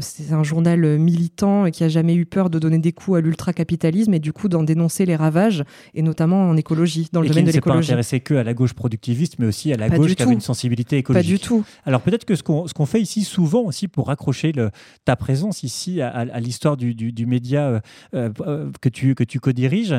c'est 0.00 0.32
un 0.32 0.42
journal 0.42 0.98
militant 0.98 1.66
et 1.66 1.70
qui 1.70 1.84
a 1.84 1.88
jamais 1.88 2.14
eu 2.14 2.24
peur 2.26 2.48
de 2.50 2.58
donner 2.58 2.78
des 2.78 2.92
coups 2.92 3.18
à 3.18 3.20
l'ultracapitalisme 3.20 4.14
et 4.14 4.18
du 4.18 4.32
coup 4.32 4.48
d'en 4.48 4.62
dénoncer 4.62 5.04
les 5.06 5.16
ravages, 5.16 5.64
et 5.94 6.02
notamment 6.02 6.48
en 6.48 6.56
écologie, 6.56 7.08
dans 7.12 7.20
le 7.20 7.26
Et 7.26 7.28
qui 7.28 7.34
domaine 7.34 7.44
ne 7.44 7.50
de 7.50 7.52
s'est 7.52 7.60
pas 7.60 7.70
l'écologie. 7.70 7.88
intéressé 7.90 8.20
que 8.20 8.34
à 8.34 8.44
la 8.44 8.54
gauche 8.54 8.72
productiviste, 8.72 9.38
mais 9.38 9.46
aussi 9.46 9.72
à 9.72 9.76
la 9.76 9.88
Pas 9.88 9.98
gauche 9.98 10.14
qui 10.14 10.22
avait 10.22 10.32
une 10.32 10.40
sensibilité 10.40 10.96
Pas 10.96 11.00
écologique. 11.00 11.32
du 11.32 11.38
tout. 11.38 11.64
Alors 11.84 12.00
peut-être 12.00 12.24
que 12.24 12.34
ce 12.34 12.42
qu'on 12.42 12.66
ce 12.66 12.74
qu'on 12.74 12.86
fait 12.86 13.00
ici 13.00 13.22
souvent 13.24 13.62
aussi 13.62 13.88
pour 13.88 14.06
raccrocher 14.08 14.52
le, 14.52 14.70
ta 15.04 15.16
présence 15.16 15.62
ici 15.62 16.00
à, 16.00 16.08
à- 16.08 16.20
à 16.20 16.40
l'histoire 16.40 16.76
du, 16.76 16.94
du- 16.94 17.12
du 17.12 17.26
média 17.26 17.66
euh, 17.68 17.80
euh, 18.14 18.30
euh, 18.40 18.70
que 18.80 18.88
tu 18.88 19.14
que 19.14 19.24
tu 19.24 19.40
co-diriges, 19.40 19.94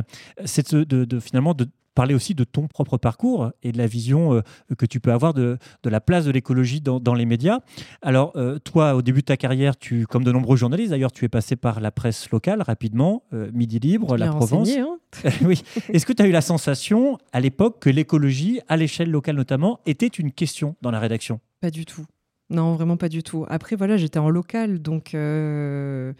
c'est 0.45 0.73
de, 0.73 0.83
de- 0.83 1.05
de- 1.05 1.19
finalement 1.19 1.53
de 1.53 1.67
parler 1.97 2.13
aussi 2.13 2.35
de 2.35 2.43
ton 2.43 2.67
propre 2.67 2.97
parcours 2.97 3.51
et 3.63 3.71
de 3.71 3.77
la 3.79 3.87
vision 3.87 4.35
euh, 4.35 4.41
que 4.77 4.85
tu 4.85 4.99
peux 4.99 5.11
avoir 5.11 5.33
de, 5.33 5.57
de 5.81 5.89
la 5.89 5.99
place 5.99 6.25
de 6.25 6.31
l'écologie 6.31 6.79
dans, 6.79 6.99
dans 6.99 7.15
les 7.15 7.25
médias. 7.25 7.59
Alors 8.03 8.33
euh, 8.35 8.59
toi, 8.59 8.93
au 8.93 9.01
début 9.01 9.21
de 9.21 9.25
ta 9.25 9.35
carrière, 9.35 9.75
tu, 9.77 10.05
comme 10.05 10.23
de 10.23 10.31
nombreux 10.31 10.57
journalistes 10.57 10.91
d'ailleurs, 10.91 11.11
tu 11.11 11.25
es 11.25 11.27
passé 11.27 11.55
par 11.55 11.79
la 11.79 11.89
presse 11.89 12.29
locale 12.29 12.61
rapidement, 12.61 13.23
euh, 13.33 13.49
Midi 13.51 13.79
Libre, 13.79 14.15
La 14.15 14.27
Provence. 14.27 14.69
hein. 14.69 14.99
oui. 15.41 15.63
Est-ce 15.91 16.05
que 16.05 16.13
tu 16.13 16.21
as 16.21 16.27
eu 16.27 16.31
la 16.31 16.41
sensation 16.41 17.17
à 17.33 17.39
l'époque 17.39 17.79
que 17.79 17.89
l'écologie, 17.89 18.61
à 18.67 18.77
l'échelle 18.77 19.09
locale 19.09 19.35
notamment, 19.35 19.79
était 19.87 20.05
une 20.05 20.31
question 20.31 20.75
dans 20.83 20.91
la 20.91 20.99
rédaction? 20.99 21.39
Pas 21.61 21.71
du 21.71 21.85
tout. 21.85 22.05
Non, 22.51 22.75
vraiment 22.75 22.95
pas 22.95 23.09
du 23.09 23.23
tout. 23.23 23.43
Après, 23.49 23.75
voilà, 23.75 23.97
j'étais 23.97 24.19
en 24.19 24.29
local, 24.29 24.79
donc 24.79 25.15
euh, 25.15 26.13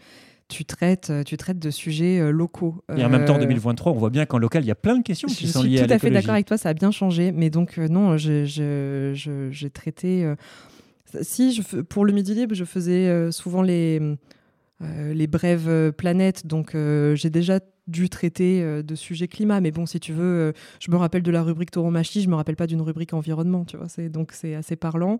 tu, 0.48 0.64
traites, 0.64 1.12
tu 1.24 1.36
traites 1.36 1.58
de 1.58 1.70
sujets 1.70 2.18
euh, 2.20 2.30
locaux. 2.30 2.82
Et 2.96 3.04
en 3.04 3.08
même 3.08 3.24
temps, 3.24 3.34
en 3.34 3.38
Euh, 3.38 3.42
2023, 3.42 3.92
on 3.92 3.96
voit 3.96 4.10
bien 4.10 4.26
qu'en 4.26 4.38
local, 4.38 4.64
il 4.64 4.68
y 4.68 4.70
a 4.70 4.74
plein 4.74 4.96
de 4.98 5.02
questions 5.02 5.28
Je 5.28 5.34
qui 5.34 5.46
sont 5.48 5.60
suis 5.60 5.70
liées 5.70 5.86
tout 5.86 5.92
à 5.92 5.96
à, 5.96 5.98
fait 5.98 6.10
d'accord 6.10 6.34
avec 6.34 6.46
toi, 6.46 6.56
ça 6.58 6.70
a 6.70 6.74
bien 6.74 6.90
changé. 6.90 7.32
Mais 7.32 7.50
donc, 7.50 7.78
euh, 7.78 7.88
non, 7.88 8.16
je- 8.16 8.44
je- 8.44 9.12
je- 9.14 9.50
j'ai 9.50 9.70
traité. 9.70 10.24
euh, 10.24 10.34
si, 11.22 11.52
je, 11.52 11.62
pour 11.80 12.04
le 12.04 12.12
Midi 12.12 12.34
Libre, 12.34 12.54
je 12.54 12.64
faisais 12.64 13.06
euh, 13.08 13.30
souvent 13.30 13.62
les, 13.62 14.00
euh, 14.82 15.14
les 15.14 15.26
brèves 15.26 15.68
euh, 15.68 15.92
planètes. 15.92 16.46
Donc, 16.46 16.74
euh, 16.74 17.14
j'ai 17.14 17.30
déjà 17.30 17.60
dû 17.86 18.10
traiter 18.10 18.62
euh, 18.62 18.82
de 18.82 18.94
sujets 18.94 19.28
climat. 19.28 19.60
Mais 19.62 19.70
bon, 19.70 19.86
si 19.86 19.98
tu 20.00 20.12
veux, 20.12 20.22
euh, 20.24 20.52
je 20.80 20.90
me 20.90 20.96
rappelle 20.96 21.22
de 21.22 21.30
la 21.30 21.42
rubrique 21.42 21.70
Tauromachi, 21.70 22.20
je 22.22 22.28
me 22.28 22.34
rappelle 22.34 22.56
pas 22.56 22.66
d'une 22.66 22.82
rubrique 22.82 23.14
environnement. 23.14 23.64
Tu 23.64 23.76
vois, 23.78 23.88
c'est, 23.88 24.10
donc, 24.10 24.32
c'est 24.32 24.54
assez 24.54 24.76
parlant. 24.76 25.18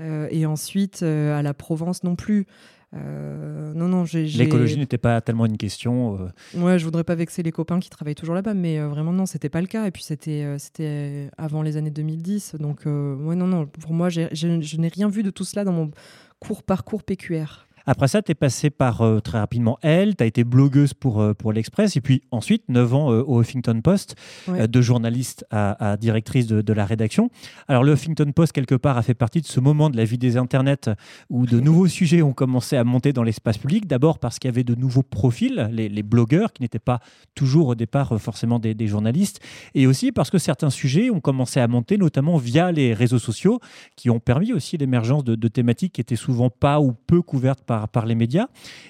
Euh, 0.00 0.26
et 0.30 0.46
ensuite, 0.46 1.02
euh, 1.02 1.38
à 1.38 1.42
la 1.42 1.52
Provence 1.54 2.02
non 2.04 2.16
plus. 2.16 2.46
Euh, 2.94 3.72
non, 3.74 3.88
non, 3.88 4.04
j'ai. 4.04 4.26
L'écologie 4.26 4.78
n'était 4.78 4.98
pas 4.98 5.20
tellement 5.20 5.46
une 5.46 5.56
question. 5.56 6.18
euh, 6.20 6.58
Ouais, 6.60 6.78
je 6.78 6.84
voudrais 6.84 7.04
pas 7.04 7.14
vexer 7.14 7.42
les 7.42 7.52
copains 7.52 7.80
qui 7.80 7.90
travaillent 7.90 8.14
toujours 8.14 8.34
là-bas, 8.34 8.54
mais 8.54 8.78
euh, 8.78 8.88
vraiment 8.88 9.12
non, 9.12 9.26
c'était 9.26 9.48
pas 9.48 9.60
le 9.60 9.66
cas. 9.66 9.86
Et 9.86 9.90
puis 9.90 10.02
c'était 10.02 10.44
euh, 10.44 10.58
c'était 10.58 11.28
avant 11.36 11.62
les 11.62 11.76
années 11.76 11.90
2010, 11.90 12.54
donc 12.60 12.82
ouais 12.86 13.34
non 13.36 13.46
non. 13.46 13.66
Pour 13.66 13.92
moi, 13.92 14.08
je 14.08 14.76
n'ai 14.76 14.88
rien 14.88 15.08
vu 15.08 15.22
de 15.22 15.30
tout 15.30 15.44
cela 15.44 15.64
dans 15.64 15.72
mon 15.72 15.90
court 16.38 16.62
parcours 16.62 17.02
PQR. 17.02 17.65
Après 17.86 18.08
ça, 18.08 18.20
tu 18.22 18.32
es 18.32 18.34
passé 18.34 18.70
par 18.70 19.02
euh, 19.02 19.20
très 19.20 19.38
rapidement 19.38 19.78
Elle, 19.82 20.16
tu 20.16 20.22
as 20.24 20.26
été 20.26 20.44
blogueuse 20.44 20.92
pour, 20.94 21.20
euh, 21.20 21.34
pour 21.34 21.52
l'Express, 21.52 21.96
et 21.96 22.00
puis 22.00 22.22
ensuite 22.30 22.64
9 22.68 22.94
ans 22.94 23.12
euh, 23.12 23.22
au 23.22 23.40
Huffington 23.42 23.80
Post, 23.80 24.16
Ouais. 24.48 24.62
euh, 24.62 24.66
de 24.66 24.80
journaliste 24.80 25.44
à, 25.50 25.92
à 25.92 25.96
directrice 25.96 26.46
de, 26.46 26.62
de 26.62 26.72
la 26.72 26.84
rédaction. 26.84 27.30
Alors 27.68 27.84
le 27.84 27.92
Huffington 27.92 28.30
Post, 28.32 28.52
quelque 28.52 28.74
part, 28.74 28.96
a 28.98 29.02
fait 29.02 29.14
partie 29.14 29.40
de 29.40 29.46
ce 29.46 29.60
moment 29.60 29.88
de 29.90 29.96
la 29.96 30.04
vie 30.04 30.18
des 30.18 30.36
internets 30.36 30.90
où 31.30 31.46
de 31.46 31.60
nouveaux 31.60 31.86
sujets 31.98 32.22
ont 32.22 32.32
commencé 32.32 32.76
à 32.76 32.84
monter 32.84 33.12
dans 33.12 33.22
l'espace 33.22 33.58
public. 33.58 33.86
D'abord 33.86 34.18
parce 34.18 34.38
qu'il 34.38 34.48
y 34.48 34.52
avait 34.52 34.64
de 34.64 34.74
nouveaux 34.74 35.02
profils, 35.04 35.68
les, 35.72 35.88
les 35.88 36.02
blogueurs, 36.02 36.52
qui 36.52 36.62
n'étaient 36.62 36.78
pas 36.78 37.00
toujours 37.34 37.68
au 37.68 37.74
départ 37.74 38.20
forcément 38.20 38.58
des, 38.58 38.74
des 38.74 38.86
journalistes, 38.88 39.40
et 39.74 39.86
aussi 39.86 40.12
parce 40.12 40.30
que 40.30 40.38
certains 40.38 40.70
sujets 40.70 41.10
ont 41.10 41.20
commencé 41.20 41.60
à 41.60 41.68
monter, 41.68 41.98
notamment 41.98 42.36
via 42.36 42.72
les 42.72 42.94
réseaux 42.94 43.18
sociaux, 43.18 43.60
qui 43.96 44.10
ont 44.10 44.20
permis 44.20 44.52
aussi 44.52 44.76
l'émergence 44.76 45.22
de, 45.24 45.34
de 45.34 45.48
thématiques 45.48 45.92
qui 45.94 46.00
étaient 46.00 46.16
souvent 46.16 46.50
pas 46.50 46.80
ou 46.80 46.92
peu 47.06 47.22
couvertes 47.22 47.62
par, 47.64 47.75
par 47.92 48.06
les 48.06 48.14
médias. 48.14 48.46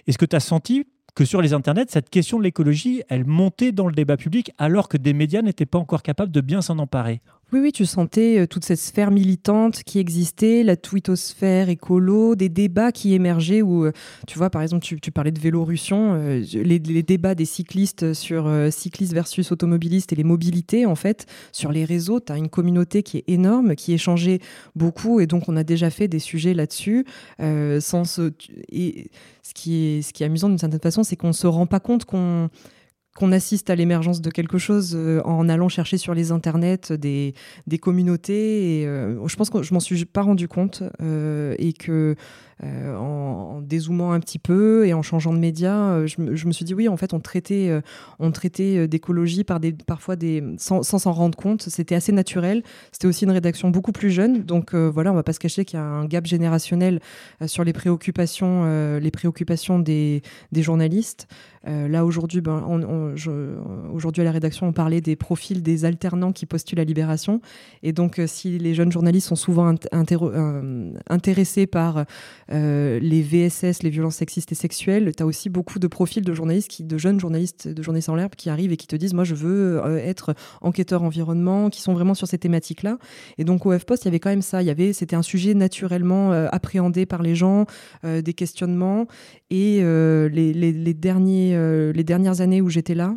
Est-ce 0.07 0.19
que 0.19 0.25
tu 0.25 0.37
as 0.37 0.41
senti 0.41 0.87
que 1.15 1.25
sur 1.25 1.41
les 1.41 1.55
internets, 1.55 1.87
cette 1.89 2.11
question 2.11 2.39
de 2.39 2.45
l'écologie, 2.45 3.03
elle 3.09 3.25
montait 3.25 3.73
dans 3.73 3.87
le 3.87 3.95
débat 3.95 4.19
public 4.19 4.53
alors 4.59 4.89
que 4.89 4.99
des 4.99 5.15
médias 5.15 5.41
n'étaient 5.41 5.67
pas 5.67 5.79
encore 5.79 6.03
capables 6.03 6.31
de 6.31 6.41
bien 6.43 6.61
s'en 6.61 6.79
emparer? 6.79 7.23
Oui, 7.53 7.61
oui, 7.61 7.71
tu 7.71 7.87
sentais 7.87 8.41
euh, 8.41 8.47
toute 8.49 8.65
cette 8.65 8.81
sphère 8.81 9.13
militante 9.13 9.85
qui 9.85 10.01
existait, 10.01 10.65
la 10.65 10.77
twittosphère 10.77 11.69
écolo, 11.69 12.35
des 12.35 12.49
débats 12.49 12.91
qui 12.91 13.15
émergeaient 13.15 13.63
où, 13.63 13.85
euh, 13.85 13.93
tu 14.27 14.37
vois, 14.37 14.51
par 14.51 14.63
exemple, 14.63 14.85
tu, 14.85 15.13
parlais 15.13 15.31
de 15.31 15.39
Vélorussion, 15.39 16.15
euh, 16.15 16.43
les, 16.53 16.81
débats 16.81 17.37
des 17.37 17.45
cyclistes 17.45 18.15
sur 18.15 18.51
cyclistes 18.73 19.13
versus 19.13 19.53
automobilistes 19.53 20.13
et 20.13 20.17
les 20.17 20.25
mobilités, 20.25 20.87
en 20.87 20.97
fait, 20.97 21.27
sur 21.53 21.71
les 21.71 21.85
réseaux, 21.85 22.19
tu 22.19 22.33
as 22.33 22.37
une 22.37 22.49
communauté 22.49 23.05
qui 23.05 23.19
est 23.19 23.25
énorme, 23.29 23.77
qui 23.77 23.93
échangeait 23.93 24.41
beaucoup 24.75 25.21
et 25.21 25.29
donc 25.29 25.49
on 25.49 25.57
a 25.57 25.63
déjà 25.63 25.91
fait 25.91 26.09
des 26.09 26.19
sujets 26.19 26.53
là-dessus. 26.53 27.05
sans 27.39 28.05
se- 28.05 28.33
et 28.73 29.11
ce 29.43 29.55
qui 29.55 29.77
est, 29.77 30.03
ce 30.03 30.13
qui 30.13 30.25
est 30.25 30.27
amusant 30.27 30.49
d'une 30.49 30.59
certaine 30.59 30.81
façon, 30.81 31.05
c'est 31.05 31.15
qu'on 31.15 31.29
ne 31.29 31.33
se 31.33 31.47
rend 31.47 31.67
pas 31.67 31.79
compte 31.79 32.05
qu'on 32.05 32.51
qu'on 33.17 33.33
assiste 33.33 33.71
à 33.71 33.75
l'émergence 33.75 34.21
de 34.21 34.31
quelque 34.31 34.59
chose 34.59 34.95
euh, 34.95 35.21
en 35.25 35.49
allant 35.49 35.69
chercher 35.69 35.97
sur 35.97 36.15
les 36.15 36.31
internets 36.31 36.93
des, 36.93 37.35
des 37.67 37.79
communautés. 37.79 38.83
Et, 38.83 38.87
euh, 38.87 39.27
je 39.27 39.37
pense 39.37 39.51
que 39.51 39.63
je 39.63 39.75
m'en 39.75 39.81
suis 39.81 40.05
pas 40.05 40.23
rendu 40.23 40.47
compte 40.47 40.83
euh, 41.03 41.55
et 41.59 41.73
que 41.73 42.15
en, 42.65 43.61
dézoomant 43.61 44.13
un 44.13 44.21
petit 44.21 44.39
peu 44.39 44.87
et 44.87 44.95
en 44.95 45.03
changeant 45.03 45.35
de 45.35 45.39
média, 45.39 46.07
je, 46.07 46.23
me- 46.23 46.53
suis 46.53 46.65
dit 46.65 46.73
oui, 46.73 46.89
en 46.89 46.97
fait, 46.97 47.13
on 47.13 47.21
traitait, 47.21 47.71
on 48.19 48.33
traitait 48.33 48.89
d'écologie 48.89 49.45
par 49.45 49.61
des, 49.61 49.73
parfois 49.75 50.17
des, 50.17 50.43
sans 50.57 50.83
s'en 50.83 51.13
rendre 51.13 51.37
compte. 51.37 51.61
C'était 51.61 51.95
assez 51.95 52.13
naturel. 52.13 52.63
C'était 52.93 53.09
aussi 53.09 53.25
une 53.27 53.31
rédaction 53.31 53.69
beaucoup 53.69 53.93
plus 53.93 54.11
jeune, 54.11 54.43
donc 54.43 54.75
voilà, 54.75 55.13
on 55.13 55.15
va 55.15 55.23
pas 55.23 55.35
se 55.35 55.39
cacher 55.39 55.67
qu'il 55.67 55.79
y 55.79 55.83
a 55.83 55.85
un 55.85 56.07
gap 56.07 56.25
générationnel 56.25 57.01
sur 57.45 57.63
les 57.63 57.75
préoccupations, 57.75 58.65
les 58.99 59.11
préoccupations 59.11 59.79
des, 59.79 60.23
des 60.51 60.63
journalistes. 60.63 61.29
Euh, 61.69 61.89
là 61.89 62.05
aujourd'hui, 62.05 62.41
ben, 62.41 62.63
aujourd'hui 63.93 64.23
à 64.23 64.25
la 64.25 64.31
rédaction, 64.31 64.69
on 64.69 64.73
parlait 64.73 65.01
des 65.01 65.17
profils 65.17 65.63
des 65.63 65.85
alternants 65.85 66.33
qui 66.33 66.47
postulent 66.47 66.81
à 66.81 66.85
Libération. 66.85 67.41
Et 67.83 67.93
donc, 67.93 68.19
euh, 68.19 68.27
si 68.27 68.59
les 68.59 68.75
jeunes 68.75 68.93
journalistes 68.93 69.29
sont 69.29 69.37
souvent 69.37 69.75
euh, 69.93 70.93
intéressés 71.09 71.67
par 71.67 72.05
les 72.49 73.23
VSS, 73.23 73.83
les 73.83 73.91
violences 73.91 74.17
sexistes 74.17 74.53
et 74.53 74.55
sexuelles, 74.55 75.13
tu 75.17 75.23
as 75.23 75.27
aussi 75.27 75.49
beaucoup 75.49 75.79
de 75.79 75.87
profils 75.87 76.25
de 76.25 76.35
journalistes, 76.35 76.69
qui, 76.69 76.85
de 76.85 76.99
jeunes 76.99 77.21
journalistes 77.21 77.69
de 77.69 77.83
journalistes 77.83 78.09
en 78.09 78.15
l'herbe 78.15 78.35
qui 78.37 78.51
arrivent 78.51 78.73
et 78.73 78.77
qui 78.77 78.87
te 78.87 78.97
disent, 78.97 79.15
moi, 79.15 79.25
je 79.25 79.35
veux 79.35 79.83
être 79.99 80.35
enquêteur 80.61 81.03
environnement, 81.03 81.71
qui 81.71 81.81
sont 81.81 81.93
vraiment 81.93 82.15
sur 82.15 82.27
ces 82.27 82.39
thématiques-là. 82.39 82.99
Et 83.39 83.45
donc, 83.45 83.67
au 83.67 83.77
F-Post, 83.77 84.05
il 84.05 84.07
y 84.07 84.09
avait 84.09 84.21
quand 84.21 84.31
même 84.31 84.43
ça. 84.43 84.63
Il 84.63 84.67
y 84.67 84.71
avait, 84.71 84.93
c'était 84.93 85.17
un 85.17 85.23
sujet 85.23 85.55
naturellement 85.55 86.33
appréhendé 86.33 87.07
par 87.07 87.23
les 87.23 87.35
gens, 87.35 87.67
des 88.05 88.35
questionnements. 88.35 89.07
Et 89.51 89.81
euh, 89.83 90.29
les, 90.29 90.95
derniers, 90.95 91.55
euh, 91.55 91.93
les 91.93 92.05
dernières 92.05 92.41
années 92.41 92.61
où 92.61 92.69
j'étais 92.69 92.95
là, 92.95 93.15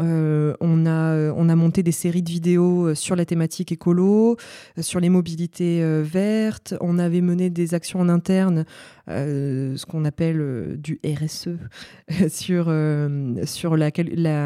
euh, 0.00 0.54
on, 0.60 0.86
a, 0.86 1.32
on 1.32 1.48
a 1.48 1.56
monté 1.56 1.82
des 1.82 1.92
séries 1.92 2.22
de 2.22 2.30
vidéos 2.30 2.94
sur 2.94 3.16
la 3.16 3.26
thématique 3.26 3.72
écolo, 3.72 4.36
sur 4.80 5.00
les 5.00 5.08
mobilités 5.10 5.82
vertes. 6.02 6.74
On 6.80 6.98
avait 6.98 7.20
mené 7.20 7.50
des 7.50 7.74
actions 7.74 8.00
en 8.00 8.08
interne, 8.08 8.64
euh, 9.10 9.76
ce 9.76 9.86
qu'on 9.86 10.04
appelle 10.04 10.40
euh, 10.40 10.76
du 10.76 11.00
RSE, 11.04 11.48
sur, 12.28 12.66
euh, 12.68 13.34
sur 13.44 13.76
la, 13.76 13.90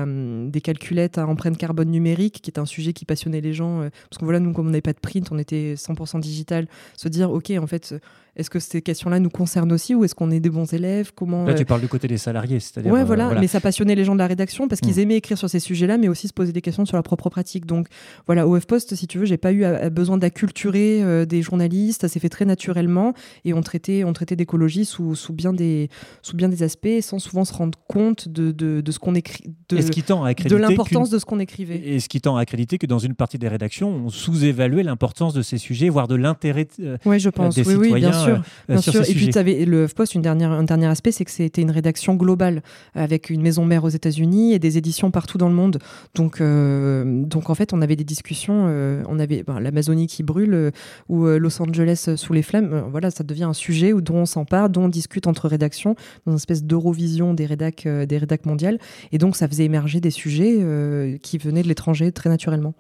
hum, 0.02 0.50
des 0.50 0.60
calculettes 0.60 1.18
à 1.18 1.26
empreinte 1.26 1.56
carbone 1.58 1.90
numérique, 1.90 2.40
qui 2.42 2.50
est 2.50 2.58
un 2.58 2.66
sujet 2.66 2.92
qui 2.92 3.04
passionnait 3.04 3.40
les 3.40 3.52
gens. 3.52 3.82
euh, 3.82 3.88
parce 4.10 4.18
que 4.18 4.24
voilà, 4.24 4.40
nous, 4.40 4.52
comme 4.52 4.66
on 4.66 4.70
n'avait 4.70 4.80
pas 4.82 4.92
de 4.92 5.00
print, 5.00 5.30
on 5.32 5.38
était 5.38 5.74
100% 5.76 6.20
digital. 6.20 6.66
Se 6.96 7.08
dire, 7.08 7.30
OK, 7.30 7.50
en 7.58 7.66
fait, 7.66 7.94
est-ce 8.34 8.48
que 8.48 8.58
ces 8.60 8.80
questions-là 8.80 9.20
nous 9.20 9.28
concernent 9.28 9.72
aussi 9.72 9.94
ou 9.94 10.04
est-ce 10.04 10.14
qu'on 10.14 10.30
est 10.30 10.40
des 10.40 10.48
bons 10.48 10.72
élèves 10.72 11.12
Comment 11.14 11.44
Là, 11.44 11.52
euh, 11.52 11.54
tu 11.54 11.66
parles 11.66 11.82
du 11.82 11.88
côté 11.88 12.08
des 12.08 12.16
salariés, 12.16 12.60
c'est-à-dire. 12.60 12.90
Ouais, 12.90 13.00
euh, 13.00 13.04
voilà. 13.04 13.34
mais 13.38 13.46
ça 13.46 13.60
passionnait 13.60 13.94
les 13.94 14.04
gens 14.04 14.14
de 14.14 14.18
la 14.20 14.26
rédaction 14.26 14.68
parce 14.68 14.80
qu'ils 14.80 14.96
Mm. 14.96 15.00
aimaient 15.00 15.16
écrire 15.16 15.36
sur 15.36 15.50
ces 15.50 15.60
sujets-là, 15.60 15.98
mais 15.98 16.08
aussi 16.08 16.28
se 16.28 16.32
poser 16.32 16.52
des 16.52 16.62
questions 16.62 16.86
sur 16.86 16.96
leur 16.96 17.02
propre 17.02 17.28
pratique. 17.28 17.66
Donc 17.66 17.88
voilà, 18.26 18.48
au 18.48 18.58
F-Post, 18.58 18.94
si 18.94 19.06
tu 19.06 19.18
veux, 19.18 19.26
j'ai 19.26 19.36
pas 19.36 19.52
eu 19.52 19.64
à- 19.64 19.76
à 19.76 19.90
besoin 19.90 20.16
d'acculturer 20.16 21.02
euh, 21.02 21.26
des 21.26 21.42
journalistes, 21.42 22.00
ça 22.02 22.08
s'est 22.08 22.20
fait 22.20 22.30
très 22.30 22.46
naturellement 22.46 23.12
et 23.44 23.52
on 23.52 23.60
traitait, 23.60 24.02
on 24.04 24.14
traitait 24.14 24.36
l'écologie 24.52 24.84
sous, 24.84 25.14
sous, 25.14 25.32
bien 25.32 25.52
des, 25.54 25.88
sous 26.20 26.36
bien 26.36 26.48
des 26.48 26.62
aspects, 26.62 27.00
sans 27.00 27.18
souvent 27.18 27.44
se 27.46 27.54
rendre 27.54 27.78
compte 27.88 28.28
de, 28.28 28.52
de, 28.52 28.82
de 28.82 28.92
ce 28.92 28.98
qu'on 28.98 29.14
écrit, 29.14 29.44
de, 29.70 29.78
de 29.78 30.56
l'importance 30.56 31.08
de 31.08 31.18
ce 31.18 31.24
qu'on 31.24 31.40
écrivait? 31.40 31.80
Et 31.84 32.00
ce 32.00 32.08
qui 32.08 32.20
tend 32.20 32.36
à 32.36 32.40
accréditer 32.42 32.76
que 32.76 32.86
dans 32.86 32.98
une 32.98 33.14
partie 33.14 33.38
des 33.38 33.48
rédactions, 33.48 33.88
on 33.88 34.08
sous-évaluait 34.10 34.82
l'importance 34.82 35.32
de 35.32 35.40
ces 35.42 35.56
sujets, 35.56 35.88
voire 35.88 36.06
de 36.06 36.16
l'intérêt 36.16 36.68
euh, 36.80 36.98
Oui, 37.06 37.18
je 37.18 37.30
pense. 37.30 37.54
des 37.54 37.66
oui, 37.66 37.74
oui, 37.76 37.84
citoyens 37.84 38.10
bien 38.10 38.18
sûr. 38.24 38.34
euh, 38.34 38.40
Bien 38.68 38.80
sur 38.82 38.92
sûr. 38.92 39.04
ces 39.04 39.10
Et 39.10 39.14
puis, 39.14 39.20
sujets? 39.20 39.32
tu 39.32 39.38
avais 39.38 39.64
le 39.64 39.84
HuffPost, 39.84 40.14
une 40.14 40.22
dernière, 40.22 40.50
un 40.52 40.64
dernier 40.64 40.86
aspect, 40.86 41.12
c'est 41.12 41.24
que 41.24 41.30
c'était 41.30 41.62
une 41.62 41.70
rédaction 41.70 42.14
globale 42.14 42.62
avec 42.94 43.30
une 43.30 43.40
maison 43.40 43.64
mère 43.64 43.84
aux 43.84 43.88
États-Unis 43.88 44.52
et 44.52 44.58
des 44.58 44.76
éditions 44.76 45.10
partout 45.10 45.38
dans 45.38 45.48
le 45.48 45.54
monde. 45.54 45.78
Donc, 46.14 46.40
euh, 46.42 47.24
donc 47.24 47.48
en 47.48 47.54
fait, 47.54 47.72
on 47.72 47.80
avait 47.80 47.96
des 47.96 48.04
discussions. 48.04 48.66
euh, 48.68 49.02
on 49.08 49.18
avait 49.18 49.44
ben, 49.44 49.60
l'Amazonie 49.60 50.06
qui 50.08 50.22
brûle 50.22 50.72
ou 51.08 51.24
Los 51.26 51.62
Angeles 51.62 52.10
sous 52.16 52.32
les 52.34 52.42
flammes. 52.42 52.84
Voilà, 52.90 53.10
ça 53.10 53.24
devient 53.24 53.44
un 53.44 53.52
sujet 53.54 53.92
où, 53.92 54.00
dont 54.00 54.24
on 54.36 54.41
s'empare, 54.42 54.68
dont 54.70 54.84
on 54.84 54.88
discute 54.88 55.26
entre 55.26 55.48
rédactions, 55.48 55.94
dans 56.26 56.32
une 56.32 56.36
espèce 56.36 56.64
d'Eurovision 56.64 57.34
des 57.34 57.46
rédacs, 57.46 57.86
euh, 57.86 58.06
des 58.06 58.18
rédacs 58.18 58.46
mondiales. 58.46 58.78
Et 59.12 59.18
donc, 59.18 59.36
ça 59.36 59.46
faisait 59.48 59.64
émerger 59.64 60.00
des 60.00 60.10
sujets 60.10 60.56
euh, 60.60 61.16
qui 61.18 61.38
venaient 61.38 61.62
de 61.62 61.68
l'étranger 61.68 62.10
très 62.12 62.28
naturellement. 62.28 62.74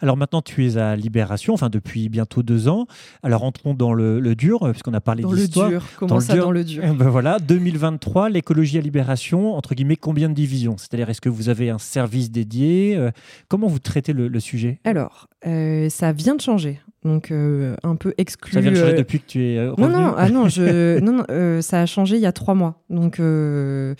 Alors 0.00 0.16
maintenant, 0.16 0.42
tu 0.42 0.64
es 0.64 0.76
à 0.76 0.94
Libération, 0.94 1.54
enfin 1.54 1.68
depuis 1.68 2.08
bientôt 2.08 2.44
deux 2.44 2.68
ans. 2.68 2.86
Alors 3.24 3.42
entrons 3.42 3.74
dans 3.74 3.92
le, 3.92 4.20
le 4.20 4.36
dur, 4.36 4.60
puisqu'on 4.70 4.94
a 4.94 5.00
parlé 5.00 5.24
Dans 5.24 5.32
le 5.32 5.38
d'histoire. 5.38 5.68
dur. 5.70 5.80
Dans 6.00 6.06
Comment 6.06 6.14
le 6.14 6.20
ça, 6.20 6.34
dur. 6.34 6.44
dans 6.44 6.50
le 6.52 6.62
dur 6.62 6.82
Eh 6.86 6.92
ben 6.92 7.08
voilà, 7.08 7.40
2023, 7.40 8.28
l'écologie 8.28 8.78
à 8.78 8.80
Libération, 8.80 9.54
entre 9.56 9.74
guillemets, 9.74 9.96
combien 9.96 10.28
de 10.28 10.34
divisions? 10.34 10.76
C'est-à-dire, 10.78 11.10
est-ce 11.10 11.20
que 11.20 11.28
vous 11.28 11.48
avez 11.48 11.68
un 11.70 11.78
service 11.78 12.30
dédié? 12.30 12.94
Euh, 12.96 13.10
Comment 13.48 13.66
vous 13.66 13.80
traitez 13.80 14.12
le, 14.12 14.28
le 14.28 14.38
sujet? 14.40 14.78
Alors, 14.84 15.26
euh, 15.48 15.88
ça 15.88 16.12
vient 16.12 16.36
de 16.36 16.40
changer. 16.40 16.78
Donc, 17.04 17.32
euh, 17.32 17.74
un 17.82 17.96
peu 17.96 18.14
exclu. 18.16 18.52
Ça 18.52 18.60
vient 18.60 18.70
de 18.70 18.76
changer 18.76 18.92
euh, 18.92 18.96
depuis 18.96 19.18
que 19.18 19.26
tu 19.26 19.42
es 19.44 19.58
euh, 19.58 19.72
Non, 19.76 19.86
revenu 19.88 19.92
non, 20.02 20.14
ah 20.16 20.28
non, 20.28 20.48
je, 20.48 21.00
non, 21.00 21.12
non, 21.12 21.24
euh, 21.30 21.60
ça 21.60 21.80
a 21.80 21.86
changé 21.86 22.14
il 22.16 22.22
y 22.22 22.26
a 22.26 22.32
trois 22.32 22.54
mois. 22.54 22.80
Donc, 22.90 23.18
euh, 23.18 23.94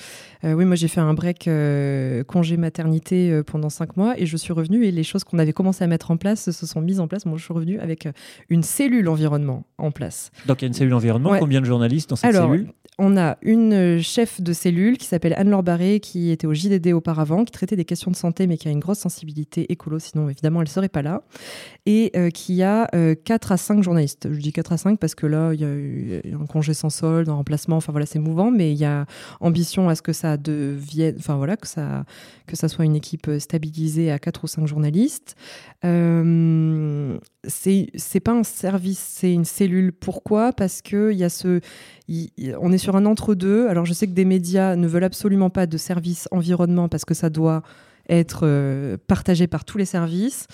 oui, 0.45 0.65
moi 0.65 0.77
j'ai 0.77 0.87
fait 0.89 1.01
un 1.01 1.15
break 1.15 1.49
congé 2.29 2.57
maternité 2.57 3.43
pendant 3.47 3.71
cinq 3.71 3.97
mois 3.97 4.15
et 4.19 4.27
je 4.27 4.37
suis 4.37 4.53
revenue 4.53 4.85
et 4.85 4.93
les 4.93 5.03
choses 5.03 5.25
qu'on 5.25 5.39
avait 5.39 5.53
commencé 5.53 5.83
à 5.83 5.87
mettre 5.87 6.11
en 6.11 6.17
place 6.17 6.51
se 6.51 6.67
sont 6.67 6.81
mises 6.81 7.01
en 7.01 7.09
place. 7.09 7.27
Moi, 7.27 7.39
je 7.39 7.45
suis 7.45 7.53
revenue 7.55 7.79
avec 7.81 8.09
une 8.49 8.63
cellule 8.63 9.09
environnement 9.09 9.65
en 9.79 9.91
place. 9.91 10.31
Donc 10.47 10.63
il 10.63 10.65
y 10.65 10.67
a 10.67 10.69
une 10.69 10.75
cellule 10.75 10.95
environnement, 10.95 11.31
Ouais. 11.31 11.39
combien 11.41 11.61
de 11.61 11.67
journalistes 11.67 12.11
dans 12.11 12.17
cette 12.17 12.35
Alors, 12.35 12.51
cellule? 12.51 12.69
On 12.99 13.17
a 13.17 13.39
une 13.41 14.03
chef 14.03 14.43
de 14.43 14.53
cellule 14.53 14.99
qui 14.99 15.07
s'appelle 15.07 15.33
Anne-Laure 15.39 15.63
Barré, 15.63 15.99
qui 15.99 16.31
était 16.31 16.47
au 16.47 16.53
JDD 16.53 16.93
auparavant, 16.93 17.45
qui 17.47 17.51
traitait 17.51 17.75
des 17.75 17.87
questions 17.87 18.11
de 18.11 18.17
santé, 18.17 18.47
mais 18.47 18.59
qui 18.59 18.69
a 18.69 18.71
une 18.71 18.81
grosse 18.81 18.99
sensibilité 18.99 19.73
écolo, 19.73 19.99
sinon 19.99 20.29
évidemment 20.29 20.61
elle 20.61 20.69
ne 20.69 20.73
serait 20.73 20.91
pas 20.91 21.01
là, 21.01 21.23
et 21.87 22.13
euh, 22.17 22.29
qui 22.29 22.63
a 22.63 22.89
euh, 22.95 23.15
4 23.15 23.53
à 23.53 23.57
5 23.57 23.83
journalistes. 23.83 24.29
Je 24.31 24.39
dis 24.39 24.53
4 24.53 24.73
à 24.73 24.77
5 24.77 24.99
parce 24.99 25.15
que 25.15 25.27
là, 25.27 25.55
il 25.55 25.61
y 25.61 25.65
a 25.65 25.69
eu 25.69 26.21
un 26.39 26.45
congé 26.45 26.75
sans 26.75 26.91
solde, 26.91 27.31
un 27.31 27.35
remplacement, 27.35 27.77
enfin 27.77 27.93
voilà, 27.93 28.05
c'est 28.05 28.19
mouvant, 28.19 28.51
mais 28.51 28.73
il 28.73 28.79
y 28.79 28.85
a 28.85 29.07
ambition 29.41 29.89
à 29.89 29.95
ce 29.95 30.03
que 30.03 30.13
ça 30.13 30.37
devienne, 30.37 31.15
enfin 31.19 31.37
voilà, 31.37 31.57
que 31.57 31.67
ça, 31.67 32.05
que 32.47 32.57
ça 32.57 32.69
soit 32.69 32.85
une 32.85 32.97
équipe 32.97 33.31
stabilisée 33.39 34.11
à 34.11 34.19
4 34.19 34.45
ou 34.45 34.47
5 34.47 34.67
journalistes. 34.67 35.35
Euh, 35.85 37.19
c'est 37.49 38.21
pas 38.21 38.33
un 38.33 38.45
service, 38.45 39.01
c'est 39.01 39.33
une 39.33 39.45
cellule. 39.45 39.93
Pourquoi? 39.93 40.53
Parce 40.53 40.83
que 40.83 41.11
il 41.11 41.19
y 41.19 41.25
a 41.25 41.29
ce, 41.29 41.61
il- 42.13 42.31
il- 42.37 42.57
on 42.61 42.73
est 42.73 42.79
sur 42.79 42.95
un 42.97 43.07
entre-deux. 43.07 43.69
Alors 43.69 43.85
je 43.87 43.93
sais 43.93 44.07
que 44.07 44.13
des 44.13 44.25
médias 44.25 44.77
ne 44.77 44.87
veulent 44.87 45.05
absolument 45.05 45.51
pas 45.51 45.67
de 45.67 45.77
service 45.79 46.29
environnement 46.31 46.89
parce 46.89 47.05
que 47.05 47.15
ça 47.15 47.31
doit 47.31 47.63
être 48.09 48.41
euh, 48.45 48.97
partagé 49.07 49.47
par 49.47 49.65
tous 49.65 49.79
les 49.79 49.85
services. 49.87 50.47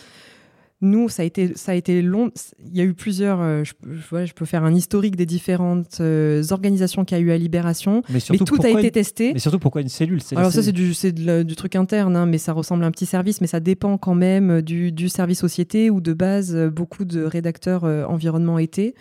Nous, 0.80 1.08
ça 1.08 1.22
a 1.22 1.24
été, 1.26 1.54
ça 1.56 1.72
a 1.72 1.74
été 1.74 2.02
long. 2.02 2.30
Il 2.64 2.76
y 2.76 2.80
a 2.80 2.84
eu 2.84 2.94
plusieurs. 2.94 3.40
euh, 3.40 3.64
je, 3.64 3.72
je- 3.84 4.14
ouais, 4.14 4.26
je 4.28 4.32
peux 4.34 4.44
faire 4.44 4.62
un 4.62 4.72
historique 4.72 5.16
des 5.16 5.26
différentes 5.26 5.98
euh, 6.00 6.40
organisations 6.52 7.04
qu'il 7.04 7.18
y 7.18 7.20
a 7.20 7.24
eu 7.24 7.32
à 7.32 7.36
Libération, 7.36 8.02
Mais 8.08 8.14
mais 8.14 8.20
surtout, 8.20 8.44
tout 8.44 8.62
a 8.64 8.68
été 8.70 8.84
une- 8.84 8.90
testé. 8.92 9.32
Mais 9.32 9.40
surtout, 9.40 9.58
pourquoi 9.58 9.80
une 9.80 9.88
cellule? 9.88 10.20
Alors 10.36 10.52
ça, 10.52 10.62
c'est 10.62 10.70
du, 10.70 10.92
de 10.92 11.42
du 11.42 11.56
truc 11.56 11.74
interne, 11.74 12.14
hein, 12.14 12.26
mais 12.26 12.38
ça 12.38 12.52
ressemble 12.52 12.84
à 12.84 12.86
un 12.86 12.92
petit 12.92 13.06
service, 13.06 13.40
mais 13.40 13.48
ça 13.48 13.58
dépend 13.58 13.98
quand 13.98 14.14
même 14.14 14.62
du, 14.62 14.92
du 14.92 15.08
service 15.08 15.40
société 15.40 15.90
où 15.90 16.00
de 16.00 16.12
base, 16.12 16.56
beaucoup 16.72 17.04
de 17.04 17.24
rédacteurs 17.24 17.82
euh, 17.84 18.04
environnement 18.04 18.60
étaient. 18.60 18.94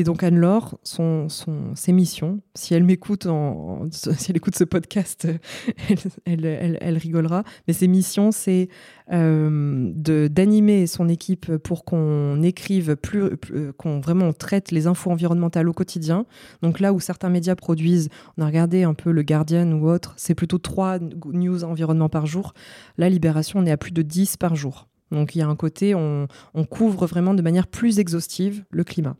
Mais 0.00 0.04
donc 0.04 0.22
Anne-Laure, 0.22 0.78
son, 0.82 1.28
son, 1.28 1.74
ses 1.74 1.92
missions, 1.92 2.40
si 2.54 2.72
elle 2.72 2.84
m'écoute, 2.84 3.26
si 3.90 4.30
elle 4.30 4.36
écoute 4.38 4.56
ce 4.56 4.64
podcast, 4.64 5.28
elle, 6.24 6.46
elle, 6.46 6.78
elle- 6.80 6.96
rigolera. 6.96 7.44
Mais 7.68 7.74
ses 7.74 7.86
missions, 7.86 8.32
c'est 8.32 8.70
euh, 9.12 9.92
d'animer 9.94 10.86
son 10.86 11.06
équipe 11.10 11.54
pour 11.58 11.84
qu'on 11.84 12.40
écrive 12.40 12.96
plus, 12.96 13.24
euh, 13.24 13.72
qu'on 13.76 14.00
vraiment 14.00 14.32
traite 14.32 14.70
les 14.70 14.86
infos 14.86 15.10
environnementales 15.10 15.68
au 15.68 15.74
quotidien. 15.74 16.24
Donc 16.62 16.80
là 16.80 16.94
où 16.94 16.98
certains 16.98 17.28
médias 17.28 17.54
produisent, 17.54 18.08
on 18.38 18.42
a 18.42 18.46
regardé 18.46 18.84
un 18.84 18.94
peu 18.94 19.10
le 19.10 19.22
Guardian 19.22 19.70
ou 19.72 19.86
autre, 19.86 20.14
c'est 20.16 20.34
plutôt 20.34 20.56
trois 20.56 20.98
news 21.26 21.62
environnement 21.62 22.08
par 22.08 22.24
jour. 22.24 22.54
La 22.96 23.10
Libération, 23.10 23.58
on 23.58 23.66
est 23.66 23.70
à 23.70 23.76
plus 23.76 23.92
de 23.92 24.00
10 24.00 24.38
par 24.38 24.56
jour. 24.56 24.88
Donc 25.10 25.34
il 25.34 25.40
y 25.40 25.42
a 25.42 25.46
un 25.46 25.56
côté, 25.56 25.94
on 25.94 26.28
couvre 26.70 27.04
vraiment 27.04 27.34
de 27.34 27.42
manière 27.42 27.66
plus 27.66 27.98
exhaustive 27.98 28.64
le 28.70 28.82
climat. 28.82 29.16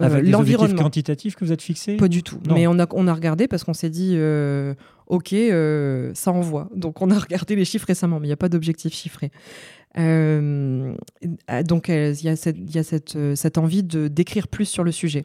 Euh, 0.00 0.04
Avec 0.04 0.24
des 0.24 0.30
l'environnement. 0.30 0.82
quantitatifs 0.82 1.34
que 1.34 1.44
vous 1.44 1.50
êtes 1.52 1.62
fixés 1.62 1.96
Pas 1.96 2.06
du 2.08 2.22
tout. 2.22 2.38
Non. 2.46 2.54
Mais 2.54 2.66
on 2.68 2.78
a, 2.78 2.86
on 2.92 3.08
a 3.08 3.14
regardé 3.14 3.48
parce 3.48 3.64
qu'on 3.64 3.74
s'est 3.74 3.90
dit, 3.90 4.12
euh, 4.14 4.74
OK, 5.08 5.32
euh, 5.32 6.12
ça 6.14 6.30
envoie. 6.30 6.68
Donc 6.74 7.02
on 7.02 7.10
a 7.10 7.18
regardé 7.18 7.56
les 7.56 7.64
chiffres 7.64 7.86
récemment, 7.86 8.20
mais 8.20 8.26
il 8.26 8.30
n'y 8.30 8.34
a 8.34 8.36
pas 8.36 8.48
d'objectif 8.48 8.94
chiffré. 8.94 9.32
Euh, 9.98 10.94
donc 11.64 11.88
il 11.88 12.22
y 12.22 12.28
a, 12.28 12.36
cette, 12.36 12.58
il 12.58 12.72
y 12.74 12.78
a 12.78 12.84
cette, 12.84 13.16
cette 13.34 13.58
envie 13.58 13.82
de 13.82 14.06
d'écrire 14.06 14.46
plus 14.46 14.66
sur 14.66 14.84
le 14.84 14.92
sujet. 14.92 15.24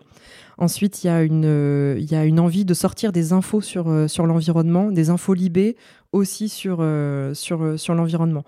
Ensuite, 0.58 1.04
il 1.04 1.08
y, 1.08 1.10
a 1.10 1.22
une, 1.22 1.96
il 2.00 2.12
y 2.12 2.16
a 2.16 2.26
une 2.26 2.40
envie 2.40 2.66
de 2.66 2.74
sortir 2.74 3.12
des 3.12 3.34
infos 3.34 3.62
sur, 3.62 4.10
sur 4.10 4.26
l'environnement, 4.26 4.92
des 4.92 5.10
infos 5.10 5.34
libées 5.34 5.76
aussi 6.12 6.48
sur, 6.50 6.84
sur, 7.34 7.80
sur 7.80 7.94
l'environnement. 7.94 8.44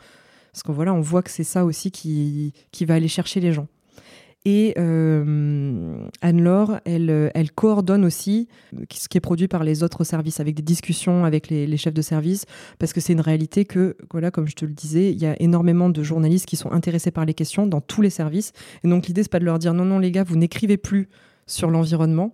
Parce 0.54 0.64
que 0.64 0.72
voilà, 0.72 0.94
on 0.94 1.02
voit 1.02 1.22
que 1.22 1.32
c'est 1.32 1.44
ça 1.44 1.66
aussi 1.66 1.92
qui, 1.92 2.54
qui 2.72 2.86
va 2.86 2.94
aller 2.94 3.10
chercher 3.10 3.42
les 3.42 3.52
gens. 3.52 3.68
Et 4.48 4.76
euh, 4.78 6.08
Anne-Laure, 6.22 6.80
elle, 6.86 7.10
euh, 7.10 7.30
elle 7.34 7.52
coordonne 7.52 8.06
aussi 8.06 8.48
euh, 8.76 8.86
ce 8.94 9.10
qui 9.10 9.18
est 9.18 9.22
produit 9.22 9.48
par 9.48 9.64
les 9.64 9.82
autres 9.82 10.04
services, 10.04 10.40
avec 10.40 10.54
des 10.54 10.62
discussions 10.62 11.26
avec 11.26 11.50
les, 11.50 11.78
chefs 11.78 11.96
de 11.96 12.02
service, 12.04 12.46
parce 12.78 12.94
que 12.94 13.02
c'est 13.02 13.14
une 13.14 13.22
réalité 13.22 13.66
que, 13.66 13.98
voilà, 14.12 14.30
comme 14.30 14.48
je 14.48 14.56
te 14.56 14.64
le 14.64 14.72
disais, 14.72 15.12
il 15.12 15.18
y 15.18 15.26
a 15.26 15.36
énormément 15.42 15.90
de 15.90 16.04
journalistes 16.04 16.46
qui 16.46 16.58
sont 16.58 16.72
intéressés 16.72 17.10
par 17.10 17.26
les 17.26 17.34
questions 17.34 17.66
dans 17.66 17.82
tous 17.82 18.04
les 18.04 18.12
services. 18.12 18.54
Et 18.84 18.88
donc 18.88 19.08
l'idée, 19.08 19.24
c'est 19.24 19.32
pas 19.32 19.40
de 19.40 19.46
leur 19.46 19.58
dire 19.58 19.74
non, 19.74 19.84
non, 19.84 19.98
les 19.98 20.12
gars, 20.12 20.24
vous 20.24 20.38
n'écrivez 20.38 20.78
plus 20.78 21.10
sur 21.48 21.72
l'environnement, 21.72 22.34